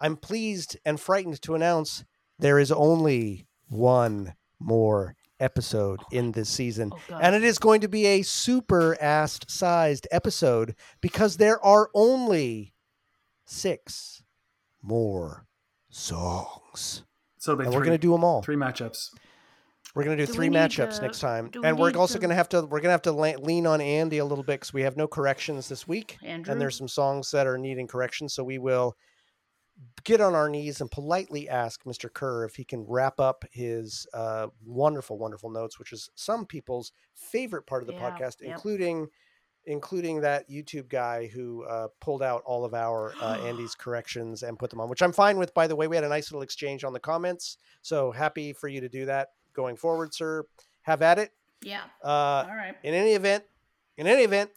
I'm 0.00 0.16
pleased 0.16 0.78
and 0.84 0.98
frightened 0.98 1.42
to 1.42 1.54
announce 1.54 2.04
there 2.38 2.58
is 2.58 2.70
only 2.72 3.46
one 3.68 4.34
more 4.58 5.14
episode 5.40 6.00
in 6.10 6.32
this 6.32 6.48
season. 6.48 6.92
Oh, 7.10 7.14
and 7.20 7.34
it 7.34 7.44
is 7.44 7.58
going 7.58 7.80
to 7.82 7.88
be 7.88 8.06
a 8.06 8.22
super 8.22 8.96
ass 9.00 9.38
sized 9.46 10.06
episode 10.10 10.74
because 11.00 11.36
there 11.36 11.64
are 11.64 11.90
only 11.94 12.74
six 13.46 14.22
more 14.82 15.46
songs. 15.90 17.04
So 17.38 17.52
And 17.52 17.62
three, 17.62 17.68
we're 17.68 17.84
going 17.84 17.92
to 17.94 17.98
do 17.98 18.12
them 18.12 18.24
all. 18.24 18.42
three 18.42 18.56
matchups. 18.56 19.10
We're 19.94 20.04
going 20.04 20.16
to 20.16 20.26
do, 20.26 20.26
Do 20.30 20.32
three 20.36 20.48
matchups 20.48 20.96
to- 20.96 21.02
next 21.02 21.20
time. 21.20 21.50
do 21.50 21.60
we 21.62 21.66
And 21.68 21.78
we're 21.78 21.92
also 21.96 22.14
to- 22.14 22.20
going 22.20 22.28
to 22.30 22.34
have 22.36 22.48
to 22.50 22.62
we're 22.62 22.80
going 22.80 22.84
to 22.84 22.90
have 22.90 23.02
to 23.02 23.12
la- 23.12 23.32
lean 23.40 23.66
on 23.66 23.80
Andy 23.80 24.18
a 24.18 24.24
little 24.24 24.44
bit 24.44 24.60
cuz 24.60 24.72
we 24.72 24.82
have 24.82 24.96
no 24.96 25.06
corrections 25.08 25.68
this 25.68 25.88
week. 25.88 26.18
Andrew. 26.22 26.52
And 26.52 26.60
there's 26.60 26.76
some 26.76 26.88
songs 26.88 27.30
that 27.30 27.46
are 27.46 27.58
needing 27.58 27.86
corrections 27.86 28.34
so 28.34 28.44
we 28.44 28.58
will 28.58 28.96
get 30.04 30.20
on 30.20 30.34
our 30.34 30.48
knees 30.48 30.80
and 30.80 30.90
politely 30.90 31.48
ask 31.48 31.84
Mr. 31.84 32.12
Kerr 32.12 32.44
if 32.44 32.56
he 32.56 32.64
can 32.64 32.84
wrap 32.86 33.20
up 33.20 33.44
his 33.50 34.06
uh, 34.14 34.48
wonderful, 34.64 35.18
wonderful 35.18 35.50
notes, 35.50 35.78
which 35.78 35.92
is 35.92 36.10
some 36.14 36.46
people's 36.46 36.92
favorite 37.14 37.66
part 37.66 37.82
of 37.82 37.86
the 37.86 37.92
Yeah, 37.94 38.10
podcast, 38.10 38.40
yep. 38.40 38.52
including 38.52 39.08
including 39.66 40.22
that 40.22 40.48
YouTube 40.48 40.88
guy 40.88 41.26
who 41.26 41.62
uh, 41.64 41.88
pulled 42.00 42.22
out 42.22 42.42
all 42.46 42.64
of 42.64 42.72
our 42.72 43.12
uh, 43.20 43.36
Andy's 43.44 43.74
corrections 43.78 44.42
and 44.42 44.58
put 44.58 44.70
them 44.70 44.80
on, 44.80 44.88
which 44.88 45.02
I'm 45.02 45.12
fine 45.12 45.36
with. 45.36 45.52
By 45.52 45.66
the 45.66 45.76
way, 45.76 45.86
we 45.88 45.94
had 45.96 46.04
a 46.04 46.08
nice 46.08 46.30
little 46.32 46.40
exchange 46.42 46.84
on 46.84 46.94
the 46.94 47.00
comments, 47.00 47.58
so 47.82 48.10
happy 48.10 48.54
for 48.54 48.68
you 48.68 48.80
to 48.80 48.88
do 48.88 49.04
that 49.06 49.32
going 49.52 49.76
forward, 49.76 50.14
sir. 50.14 50.44
Have 50.82 51.02
at 51.02 51.18
it. 51.18 51.32
Yeah. 51.60 51.82
Uh, 52.02 52.46
All 52.48 52.56
right. 52.56 52.76
in 52.82 52.94
any 52.94 53.12
event, 53.12 53.44
in 53.98 54.06
any 54.06 54.22
event, 54.22 54.50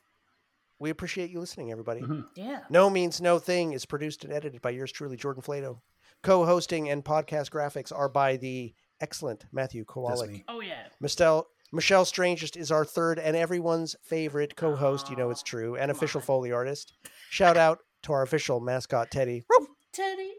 we 0.81 0.89
appreciate 0.89 1.29
you 1.29 1.39
listening, 1.39 1.71
everybody. 1.71 2.01
Mhm. 2.01 2.25
Yeah. 2.35 2.61
No 2.69 2.89
Means 2.89 3.21
No 3.21 3.39
Thing 3.39 3.71
is 3.73 3.85
produced 3.85 4.23
and 4.25 4.33
edited 4.33 4.61
by 4.61 4.71
yours 4.71 4.91
truly, 4.91 5.15
Jordan 5.15 5.43
Flato. 5.43 5.79
Co-hosting 6.23 6.89
and 6.89 7.03
podcast 7.05 7.49
graphics 7.51 7.95
are 7.95 8.09
by 8.09 8.37
the 8.37 8.73
excellent 8.99 9.45
Matthew 9.51 9.83
That's 9.83 9.93
Kowalik. 9.95 10.43
Oh 10.47 10.59
yeah. 10.59 10.87
Michelle 10.99 11.47
Michelle 11.71 12.03
Strangest 12.05 12.57
is 12.57 12.71
our 12.71 12.83
third 12.83 13.17
and 13.17 13.35
everyone's 13.37 13.95
favorite 14.03 14.55
co-host. 14.55 15.09
You 15.09 15.15
know 15.15 15.29
it's 15.29 15.41
true, 15.43 15.75
and 15.77 15.89
official 15.89 16.19
on. 16.19 16.25
Foley 16.25 16.51
artist. 16.51 16.93
Shout 17.29 17.57
out 17.57 17.79
to 18.03 18.13
our 18.13 18.23
official 18.23 18.59
mascot 18.59 19.09
Teddy, 19.11 19.45
Teddy. 19.93 20.33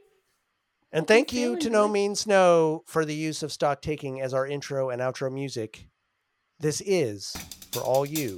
and 0.93 1.07
thank 1.07 1.33
you're 1.33 1.57
to 1.57 1.71
No 1.71 1.87
good. 1.87 1.93
Means 1.93 2.27
No 2.27 2.83
for 2.87 3.05
the 3.05 3.15
use 3.15 3.43
of 3.43 3.51
stock 3.53 3.81
taking 3.81 4.21
as 4.21 4.35
our 4.35 4.47
intro 4.47 4.91
and 4.91 5.01
outro 5.01 5.33
music. 5.33 5.87
This 6.61 6.81
is 6.85 7.35
for 7.73 7.81
all 7.81 8.05
you, 8.05 8.37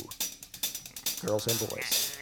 girls 1.27 1.47
and 1.47 1.59
boys. 1.71 2.14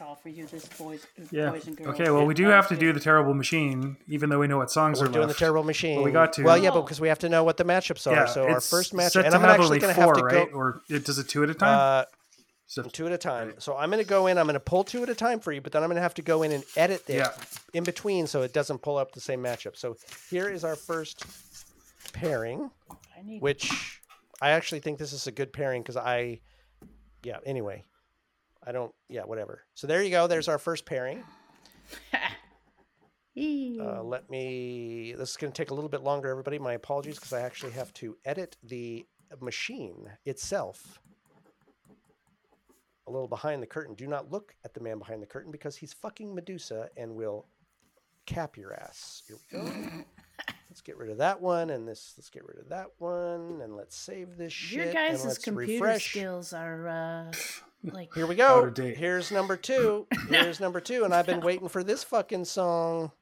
That's 0.00 0.08
all 0.08 0.16
for 0.16 0.30
you, 0.30 0.46
this 0.46 0.64
boys, 0.78 1.06
Yeah. 1.30 1.50
boys 1.50 1.66
and 1.66 1.76
girls. 1.76 1.90
Okay. 1.90 2.10
Well, 2.10 2.24
we 2.24 2.32
do 2.32 2.48
have 2.48 2.68
to 2.68 2.76
do 2.76 2.90
the 2.92 3.00
terrible 3.00 3.34
machine, 3.34 3.98
even 4.08 4.30
though 4.30 4.38
we 4.38 4.46
know 4.46 4.56
what 4.56 4.70
songs 4.70 4.98
We're 4.98 5.06
are 5.08 5.12
doing 5.12 5.26
left. 5.26 5.38
the 5.38 5.44
terrible 5.44 5.62
machine. 5.62 6.02
we 6.02 6.10
got 6.10 6.32
to. 6.34 6.42
Well, 6.42 6.56
yeah, 6.56 6.70
but 6.70 6.82
because 6.82 7.02
we 7.02 7.08
have 7.08 7.18
to 7.18 7.28
know 7.28 7.44
what 7.44 7.58
the 7.58 7.64
matchups 7.64 8.06
are. 8.10 8.14
Yeah. 8.14 8.24
so 8.24 8.48
our 8.48 8.62
first 8.62 8.94
matchup, 8.94 9.10
set 9.10 9.26
and 9.26 9.34
I'm 9.34 9.42
have 9.42 9.50
actually 9.50 9.66
only 9.66 9.78
going 9.80 9.94
to 9.94 10.00
have 10.00 10.04
four, 10.06 10.14
to 10.14 10.22
right? 10.24 10.50
go 10.50 10.56
Or 10.58 10.80
it, 10.88 11.04
does 11.04 11.18
it 11.18 11.28
two 11.28 11.42
at 11.42 11.50
a 11.50 11.54
time? 11.54 11.78
uh, 11.78 12.04
so, 12.66 12.82
two 12.84 13.06
at 13.08 13.12
a 13.12 13.18
time. 13.18 13.52
So 13.58 13.76
I'm 13.76 13.90
going 13.90 14.02
to 14.02 14.08
go 14.08 14.26
in. 14.28 14.38
I'm 14.38 14.46
going 14.46 14.54
to 14.54 14.60
pull 14.60 14.84
two 14.84 15.02
at 15.02 15.10
a 15.10 15.14
time 15.14 15.38
for 15.38 15.52
you, 15.52 15.60
but 15.60 15.72
then 15.72 15.82
I'm 15.82 15.88
going 15.90 15.96
to 15.96 16.02
have 16.02 16.14
to 16.14 16.22
go 16.22 16.44
in 16.44 16.52
and 16.52 16.64
edit 16.76 17.02
it 17.08 17.16
Yeah. 17.16 17.32
in 17.74 17.84
between 17.84 18.26
so 18.26 18.40
it 18.40 18.54
doesn't 18.54 18.78
pull 18.78 18.96
up 18.96 19.12
the 19.12 19.20
same 19.20 19.42
matchup. 19.42 19.76
So 19.76 19.96
here 20.30 20.48
is 20.48 20.64
our 20.64 20.76
first 20.76 21.24
pairing, 22.14 22.70
I 23.18 23.22
need. 23.22 23.42
which 23.42 24.00
I 24.40 24.50
actually 24.52 24.80
think 24.80 24.98
this 24.98 25.12
is 25.12 25.26
a 25.26 25.32
good 25.32 25.52
pairing 25.52 25.82
because 25.82 25.96
I, 25.98 26.40
yeah. 27.22 27.38
Anyway, 27.44 27.84
I 28.66 28.72
don't. 28.72 28.92
Yeah, 29.08 29.22
whatever. 29.22 29.62
So 29.74 29.86
there 29.86 30.02
you 30.02 30.10
go. 30.10 30.26
There's 30.26 30.48
our 30.48 30.58
first 30.58 30.84
pairing. 30.84 31.24
Uh, 33.40 34.02
let 34.02 34.28
me. 34.28 35.14
This 35.16 35.30
is 35.30 35.36
going 35.36 35.52
to 35.52 35.56
take 35.56 35.70
a 35.70 35.74
little 35.74 35.88
bit 35.88 36.02
longer, 36.02 36.28
everybody. 36.28 36.58
My 36.58 36.74
apologies 36.74 37.14
because 37.14 37.32
I 37.32 37.40
actually 37.40 37.72
have 37.72 37.92
to 37.94 38.16
edit 38.24 38.56
the 38.62 39.06
machine 39.40 40.10
itself. 40.26 41.00
A 43.06 43.10
little 43.10 43.28
behind 43.28 43.62
the 43.62 43.66
curtain. 43.66 43.94
Do 43.94 44.06
not 44.06 44.30
look 44.30 44.54
at 44.64 44.74
the 44.74 44.80
man 44.80 44.98
behind 44.98 45.22
the 45.22 45.26
curtain 45.26 45.50
because 45.50 45.76
he's 45.76 45.92
fucking 45.92 46.34
Medusa 46.34 46.88
and 46.96 47.14
will 47.14 47.46
cap 48.26 48.56
your 48.56 48.74
ass. 48.74 49.22
Here 49.26 49.36
we 49.52 49.58
go. 49.58 49.64
let's 50.68 50.80
get 50.82 50.96
rid 50.96 51.10
of 51.10 51.18
that 51.18 51.40
one 51.40 51.70
and 51.70 51.88
this. 51.88 52.14
Let's 52.18 52.30
get 52.30 52.44
rid 52.46 52.58
of 52.58 52.68
that 52.68 52.88
one 52.98 53.60
and 53.62 53.76
let's 53.76 53.96
save 53.96 54.36
this 54.36 54.52
shit. 54.52 54.84
Your 54.84 54.92
guys' 54.92 55.38
computer 55.38 55.84
refresh. 55.84 56.10
skills 56.10 56.52
are 56.52 56.88
uh, 56.88 57.32
like. 57.82 58.14
Here 58.14 58.26
we 58.26 58.34
go. 58.34 58.72
Here's 58.76 59.30
number 59.30 59.56
two. 59.56 60.06
Here's 60.28 60.60
number 60.60 60.80
two, 60.80 61.04
and 61.04 61.14
I've 61.14 61.26
been 61.26 61.40
waiting 61.40 61.68
for 61.68 61.82
this 61.82 62.02
fucking 62.04 62.44
song. 62.44 63.12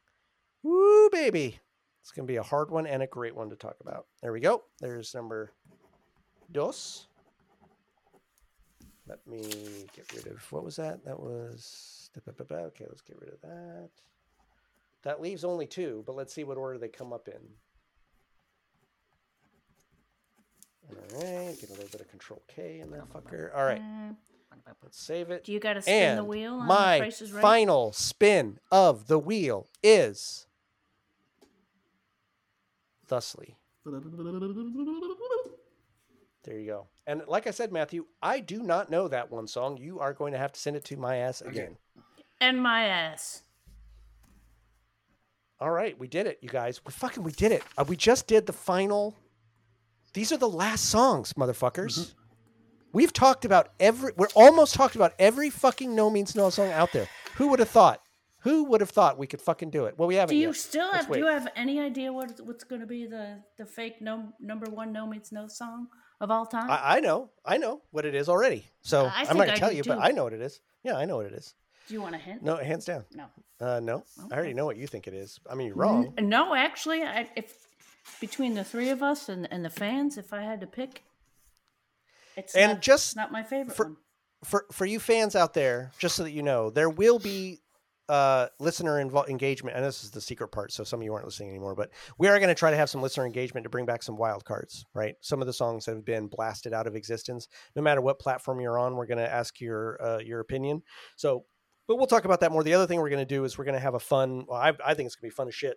Woo, 0.63 1.09
baby! 1.11 1.59
It's 2.01 2.11
gonna 2.11 2.27
be 2.27 2.37
a 2.37 2.43
hard 2.43 2.71
one 2.71 2.87
and 2.87 3.03
a 3.03 3.07
great 3.07 3.35
one 3.37 3.51
to 3.51 3.57
talk 3.57 3.77
about. 3.81 4.07
There 4.23 4.33
we 4.33 4.41
go. 4.41 4.63
There's 4.81 5.15
number 5.15 5.53
dos. 6.51 7.07
Let 9.07 9.27
me 9.27 9.87
get 9.97 10.13
rid 10.15 10.27
of 10.27 10.53
what 10.53 10.65
was 10.65 10.77
that? 10.77 11.05
That 11.05 11.19
was 11.19 12.11
okay. 12.17 12.85
Let's 12.89 13.01
get 13.03 13.19
rid 13.21 13.33
of 13.33 13.41
that. 13.43 13.89
That 15.05 15.21
leaves 15.23 15.45
only 15.45 15.67
two, 15.67 16.03
but 16.07 16.17
let's 16.17 16.35
see 16.35 16.45
what 16.45 16.59
order 16.59 16.79
they 16.79 16.89
come 16.89 17.13
up 17.13 17.29
in. 17.29 17.41
All 20.91 21.19
right, 21.21 21.57
get 21.61 21.71
a 21.71 21.73
little 21.73 21.89
bit 21.91 22.01
of 22.01 22.09
Control 22.09 22.43
K 22.49 22.81
in 22.81 22.91
that 22.91 23.09
fucker. 23.11 23.55
All 23.55 23.65
right, 23.65 23.81
Mm, 23.81 24.17
let's 24.83 25.01
save 25.01 25.31
it. 25.31 25.45
do 25.45 25.53
you 25.53 25.61
got 25.61 25.75
to 25.75 25.83
spin 25.83 26.11
And 26.11 26.19
the 26.19 26.25
wheel 26.25 26.55
on 26.55 26.67
my 26.67 26.97
the 26.97 27.01
Price 27.03 27.23
is 27.23 27.33
Right? 27.33 27.43
final 27.43 27.93
spin 27.93 28.59
of 28.71 29.07
the 29.07 29.19
wheel 29.19 29.69
is 29.83 30.47
thusly. 33.07 33.57
There 36.45 36.59
you 36.59 36.67
go. 36.67 36.87
And 37.07 37.23
like 37.27 37.47
I 37.47 37.51
said, 37.51 37.73
Matthew, 37.73 38.07
I 38.23 38.41
do 38.41 38.63
not 38.63 38.91
know 38.91 39.09
that 39.09 39.31
one 39.31 39.47
song. 39.47 39.77
You 39.77 39.99
are 40.01 40.13
going 40.13 40.33
to 40.33 40.39
have 40.39 40.53
to 40.53 40.61
send 40.61 40.77
it 40.77 40.85
to 40.87 40.97
my 40.97 41.17
ass 41.17 41.41
again. 41.43 41.77
And 42.41 42.63
my 42.63 42.85
ass. 42.85 43.43
All 45.61 45.71
right, 45.71 45.99
we 45.99 46.07
did 46.07 46.27
it, 46.27 46.39
you 46.41 46.49
guys. 46.49 46.81
We 46.87 46.93
fucking 46.93 47.23
we 47.25 47.33
did 47.33 47.51
it. 47.51 47.63
Uh, 47.77 47.85
we 47.89 47.97
just 47.97 48.27
did 48.29 48.47
the 48.47 48.53
final. 48.53 49.17
These 50.15 50.31
are 50.33 50.37
the 50.37 50.49
last 50.49 50.87
songs, 50.87 51.33
motherfuckers. 51.33 51.99
Mm-hmm. 51.99 52.18
We've 52.93 53.13
talked 53.13 53.45
about 53.45 53.71
every. 53.79 54.13
We're 54.17 54.29
almost 54.35 54.75
talked 54.75 54.97
about 54.97 55.15
every 55.19 55.51
fucking 55.51 55.95
no 55.95 56.11
means 56.11 56.35
no 56.35 56.51
song 56.51 56.71
out 56.71 56.93
there. 56.93 57.09
Who 57.37 57.49
would 57.49 57.59
have 57.59 57.69
thought? 57.69 58.01
Who 58.43 58.65
would 58.65 58.81
have 58.81 58.91
thought 58.91 59.19
we 59.19 59.27
could 59.27 59.43
fucking 59.43 59.71
do 59.71 59.87
it? 59.87 59.99
Well, 59.99 60.09
we 60.09 60.15
haven't. 60.15 60.35
Do 60.35 60.41
you 60.41 60.49
yet. 60.49 60.57
still 60.57 60.87
Let's 60.93 61.07
have? 61.07 61.13
Do 61.13 61.19
you 61.19 61.27
have 61.27 61.49
any 61.57 61.81
idea 61.81 62.13
what 62.13 62.41
what's 62.45 62.65
going 62.65 62.81
to 62.81 62.87
be 62.87 63.07
the 63.07 63.43
the 63.57 63.67
fake 63.67 64.01
no 64.01 64.33
number 64.41 64.71
one 64.71 64.93
no 64.93 65.07
means 65.07 65.33
no 65.33 65.49
song 65.49 65.89
of 66.21 66.31
all 66.31 66.47
time? 66.47 66.71
I, 66.71 66.97
I 66.97 67.01
know. 67.01 67.31
I 67.45 67.59
know 67.59 67.83
what 67.91 68.05
it 68.05 68.15
is 68.15 68.29
already. 68.29 68.67
So 68.81 69.07
I 69.07 69.27
I'm 69.29 69.37
not 69.37 69.47
gonna 69.49 69.59
tell 69.59 69.71
do 69.71 69.77
you, 69.77 69.83
but. 69.85 69.99
I 70.01 70.11
know 70.13 70.25
what 70.25 70.33
it 70.33 70.41
is. 70.41 70.61
Yeah, 70.85 70.97
I 70.97 71.05
know 71.05 71.17
what 71.17 71.27
it 71.27 71.33
is. 71.33 71.55
do 71.89 71.95
you 71.95 72.01
want 72.01 72.15
a 72.15 72.19
hint? 72.19 72.43
No, 72.43 72.57
hands 72.57 72.85
down. 72.85 73.05
No. 73.15 73.27
Uh, 73.61 73.81
no, 73.81 74.05
I 74.31 74.37
already 74.37 74.55
know 74.55 74.67
what 74.67 74.77
you 74.77 74.87
think 74.87 75.09
it 75.09 75.15
is. 75.15 75.41
I 75.51 75.57
mean, 75.57 75.67
you're 75.67 75.77
wrong. 75.77 76.15
N- 76.17 76.29
no, 76.29 76.55
actually, 76.55 77.03
I, 77.03 77.29
if 77.35 77.67
between 78.21 78.55
the 78.55 78.63
three 78.63 78.91
of 78.91 79.03
us 79.03 79.29
and, 79.29 79.49
and 79.51 79.65
the 79.65 79.71
fans, 79.71 80.17
if 80.17 80.33
I 80.33 80.43
had 80.43 80.61
to 80.61 80.67
pick, 80.69 81.03
it's 82.39 82.55
And 82.55 82.73
not, 82.75 82.83
just 82.83 83.17
not 83.17 83.33
my 83.33 83.43
favorite 83.43 83.77
for- 83.77 83.87
one. 83.87 83.97
for 84.45 84.67
for 84.73 84.87
you 84.87 85.01
fans 85.01 85.35
out 85.37 85.55
there, 85.55 85.91
just 85.99 86.17
so 86.17 86.23
that 86.25 86.31
you 86.33 86.43
know, 86.43 86.71
there 86.71 86.91
will 86.91 87.19
be 87.19 87.61
uh, 88.09 88.47
listener 88.59 89.05
invo- 89.05 89.29
engagement, 89.29 89.77
and 89.77 89.85
this 89.85 90.03
is 90.03 90.11
the 90.11 90.21
secret 90.21 90.49
part. 90.49 90.73
So 90.73 90.83
some 90.83 91.01
of 91.01 91.05
you 91.05 91.13
aren't 91.13 91.27
listening 91.27 91.51
anymore, 91.51 91.75
but 91.75 91.91
we 92.19 92.27
are 92.29 92.39
going 92.39 92.49
to 92.49 92.55
try 92.55 92.71
to 92.71 92.77
have 92.77 92.89
some 92.89 93.03
listener 93.03 93.27
engagement 93.27 93.65
to 93.65 93.69
bring 93.71 93.85
back 93.85 94.03
some 94.03 94.17
wild 94.17 94.47
cards. 94.47 94.87
Right, 94.95 95.17
some 95.21 95.43
of 95.43 95.47
the 95.47 95.53
songs 95.53 95.85
that 95.85 95.95
have 95.95 96.07
been 96.07 96.27
blasted 96.29 96.73
out 96.73 96.87
of 96.87 96.97
existence. 96.97 97.49
No 97.77 97.83
matter 97.83 98.01
what 98.01 98.19
platform 98.19 98.61
you're 98.61 98.79
on, 98.79 98.97
we're 98.97 99.07
going 99.07 99.19
to 99.19 99.31
ask 99.31 99.61
your 99.61 99.99
uh, 100.03 100.19
your 100.21 100.41
opinion. 100.41 100.83
So, 101.17 101.45
but 101.87 101.97
we'll 101.97 102.07
talk 102.07 102.25
about 102.25 102.41
that 102.41 102.51
more. 102.53 102.63
The 102.65 102.73
other 102.75 102.87
thing 102.87 102.99
we're 102.99 103.11
going 103.11 103.27
to 103.27 103.35
do 103.35 103.45
is 103.45 103.59
we're 103.59 103.65
going 103.65 103.75
to 103.75 103.81
have 103.81 103.95
a 103.95 104.01
fun. 104.01 104.47
Well, 104.49 104.59
I, 104.59 104.73
I 104.83 104.95
think 104.95 105.07
it's 105.07 105.17
going 105.17 105.29
to 105.31 105.35
be 105.35 105.37
fun 105.37 105.49
as 105.49 105.55
shit. 105.55 105.77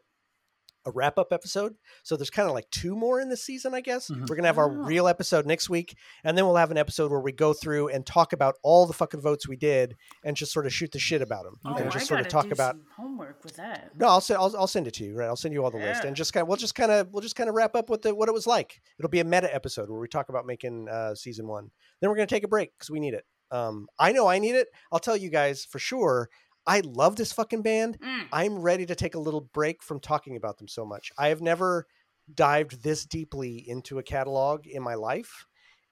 A 0.85 0.91
wrap 0.91 1.19
up 1.19 1.31
episode. 1.31 1.75
So 2.03 2.15
there's 2.17 2.31
kind 2.31 2.47
of 2.47 2.55
like 2.55 2.67
two 2.71 2.95
more 2.95 3.21
in 3.21 3.29
this 3.29 3.43
season, 3.43 3.75
I 3.75 3.81
guess. 3.81 4.09
Mhm. 4.09 4.27
We're 4.27 4.35
gonna 4.35 4.47
have 4.47 4.57
our 4.57 4.65
Oh. 4.71 4.83
real 4.85 5.07
episode 5.07 5.45
next 5.45 5.69
week, 5.69 5.95
and 6.23 6.35
then 6.35 6.45
we'll 6.45 6.55
have 6.55 6.71
an 6.71 6.77
episode 6.77 7.11
where 7.11 7.19
we 7.19 7.31
go 7.31 7.53
through 7.53 7.89
and 7.89 8.03
talk 8.05 8.33
about 8.33 8.55
all 8.63 8.87
the 8.87 8.93
fucking 8.93 9.21
votes 9.21 9.47
we 9.47 9.55
did, 9.55 9.95
and 10.23 10.35
just 10.35 10.51
sort 10.51 10.65
of 10.65 10.73
shoot 10.73 10.91
the 10.91 10.97
shit 10.99 11.21
about 11.21 11.43
them, 11.43 11.59
Oh, 11.65 11.75
and 11.75 11.87
I 11.87 11.91
just 11.91 12.07
sort 12.07 12.19
of 12.19 12.27
talk 12.29 12.49
about. 12.51 12.77
homework 12.97 13.43
with 13.43 13.57
that. 13.57 13.91
No, 13.95 14.07
I'll 14.07 14.21
send 14.21 14.39
I'll, 14.39 14.55
I'll 14.57 14.65
send 14.67 14.87
it 14.87 14.93
to 14.95 15.03
you. 15.03 15.15
Right, 15.15 15.27
I'll 15.27 15.35
send 15.35 15.53
you 15.53 15.63
all 15.63 15.69
the 15.69 15.77
list, 15.77 16.03
and 16.03 16.15
just 16.15 16.33
kind 16.33 16.41
of 16.41 16.47
we'll 16.47 16.57
just 16.57 16.73
kind 16.73 16.91
of 16.91 17.11
we'll 17.13 17.21
just 17.21 17.35
kind 17.35 17.47
of 17.49 17.55
wrap 17.55 17.75
up 17.75 17.89
what 17.89 18.01
the 18.01 18.15
what 18.15 18.27
it 18.27 18.33
was 18.33 18.47
like. 18.47 18.81
It'll 18.97 19.09
be 19.09 19.19
a 19.19 19.23
meta 19.23 19.53
episode 19.53 19.89
where 19.89 19.99
we 19.99 20.07
talk 20.07 20.29
about 20.29 20.47
making 20.47 20.89
uh, 20.89 21.13
season 21.13 21.47
one. 21.47 21.69
Then 21.99 22.09
we're 22.09 22.15
gonna 22.15 22.25
take 22.27 22.43
a 22.43 22.47
break 22.47 22.71
because 22.73 22.89
we 22.89 22.99
need 22.99 23.13
it. 23.13 23.25
Um, 23.51 23.87
I 23.99 24.13
know 24.13 24.27
I 24.27 24.39
need 24.39 24.55
it. 24.55 24.69
I'll 24.91 24.99
tell 24.99 25.17
you 25.17 25.29
guys 25.29 25.63
for 25.65 25.77
sure. 25.77 26.29
I 26.67 26.81
love 26.81 27.15
this 27.15 27.33
fucking 27.33 27.61
band. 27.63 27.99
Mm. 27.99 28.27
I'm 28.31 28.59
ready 28.59 28.85
to 28.85 28.95
take 28.95 29.15
a 29.15 29.19
little 29.19 29.41
break 29.41 29.81
from 29.83 29.99
talking 29.99 30.35
about 30.35 30.57
them 30.57 30.67
so 30.67 30.85
much. 30.85 31.11
I 31.17 31.29
have 31.29 31.41
never 31.41 31.87
dived 32.33 32.83
this 32.83 33.05
deeply 33.05 33.67
into 33.67 33.99
a 33.99 34.03
catalog 34.03 34.67
in 34.67 34.81
my 34.83 34.93
life. 34.95 35.45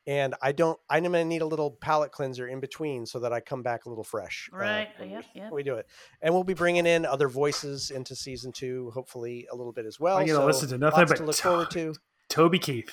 And 0.07 0.33
I 0.41 0.53
don't, 0.53 0.79
I'm 0.89 1.03
going 1.03 1.13
to 1.13 1.25
need 1.25 1.41
a 1.41 1.45
little 1.45 1.69
palate 1.71 2.11
cleanser 2.11 2.47
in 2.47 2.59
between 2.59 3.05
so 3.05 3.19
that 3.19 3.31
I 3.33 3.41
come 3.41 3.61
back 3.61 3.85
a 3.85 3.89
little 3.89 4.03
fresh. 4.03 4.49
uh, 4.53 4.57
Right. 4.57 4.89
when 4.97 5.09
Yep. 5.11 5.25
we- 5.35 5.41
Yep. 5.41 5.51
we 5.51 5.63
do 5.63 5.75
it. 5.75 5.87
And 6.21 6.33
we'll 6.33 6.43
be 6.43 6.53
bringing 6.55 6.85
in 6.87 7.05
other 7.05 7.27
voices 7.27 7.91
into 7.91 8.15
season 8.15 8.51
two, 8.51 8.89
hopefully 8.91 9.47
a 9.51 9.55
little 9.55 9.73
bit 9.73 9.85
as 9.85 9.99
well. 9.99 10.17
I 10.17 10.23
get 10.23 10.31
to 10.31 10.37
so 10.37 10.45
listen 10.45 10.69
to 10.69 10.77
nothing 10.79 11.05
but 11.07 11.17
to 11.17 11.23
look 11.25 11.35
to- 11.35 11.41
forward 11.43 11.71
to. 11.71 11.93
Toby 12.29 12.57
Keith. 12.59 12.89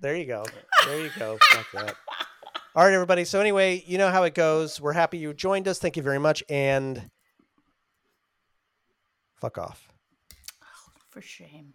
There 0.00 0.16
you 0.16 0.26
go. 0.26 0.44
There 0.86 1.00
you 1.02 1.10
go. 1.18 1.38
Fuck 1.52 1.66
that. 1.72 1.94
All 2.74 2.84
right, 2.84 2.92
everybody. 2.92 3.24
So 3.24 3.40
anyway, 3.40 3.82
you 3.86 3.98
know 3.98 4.10
how 4.10 4.24
it 4.24 4.34
goes. 4.34 4.80
We're 4.80 4.92
happy 4.92 5.18
you 5.18 5.32
joined 5.32 5.66
us. 5.66 5.78
Thank 5.78 5.96
you 5.96 6.02
very 6.02 6.20
much. 6.20 6.44
And 6.48 7.10
fuck 9.40 9.58
off. 9.58 9.88
Oh, 10.62 10.92
for 11.08 11.20
shame. 11.22 11.72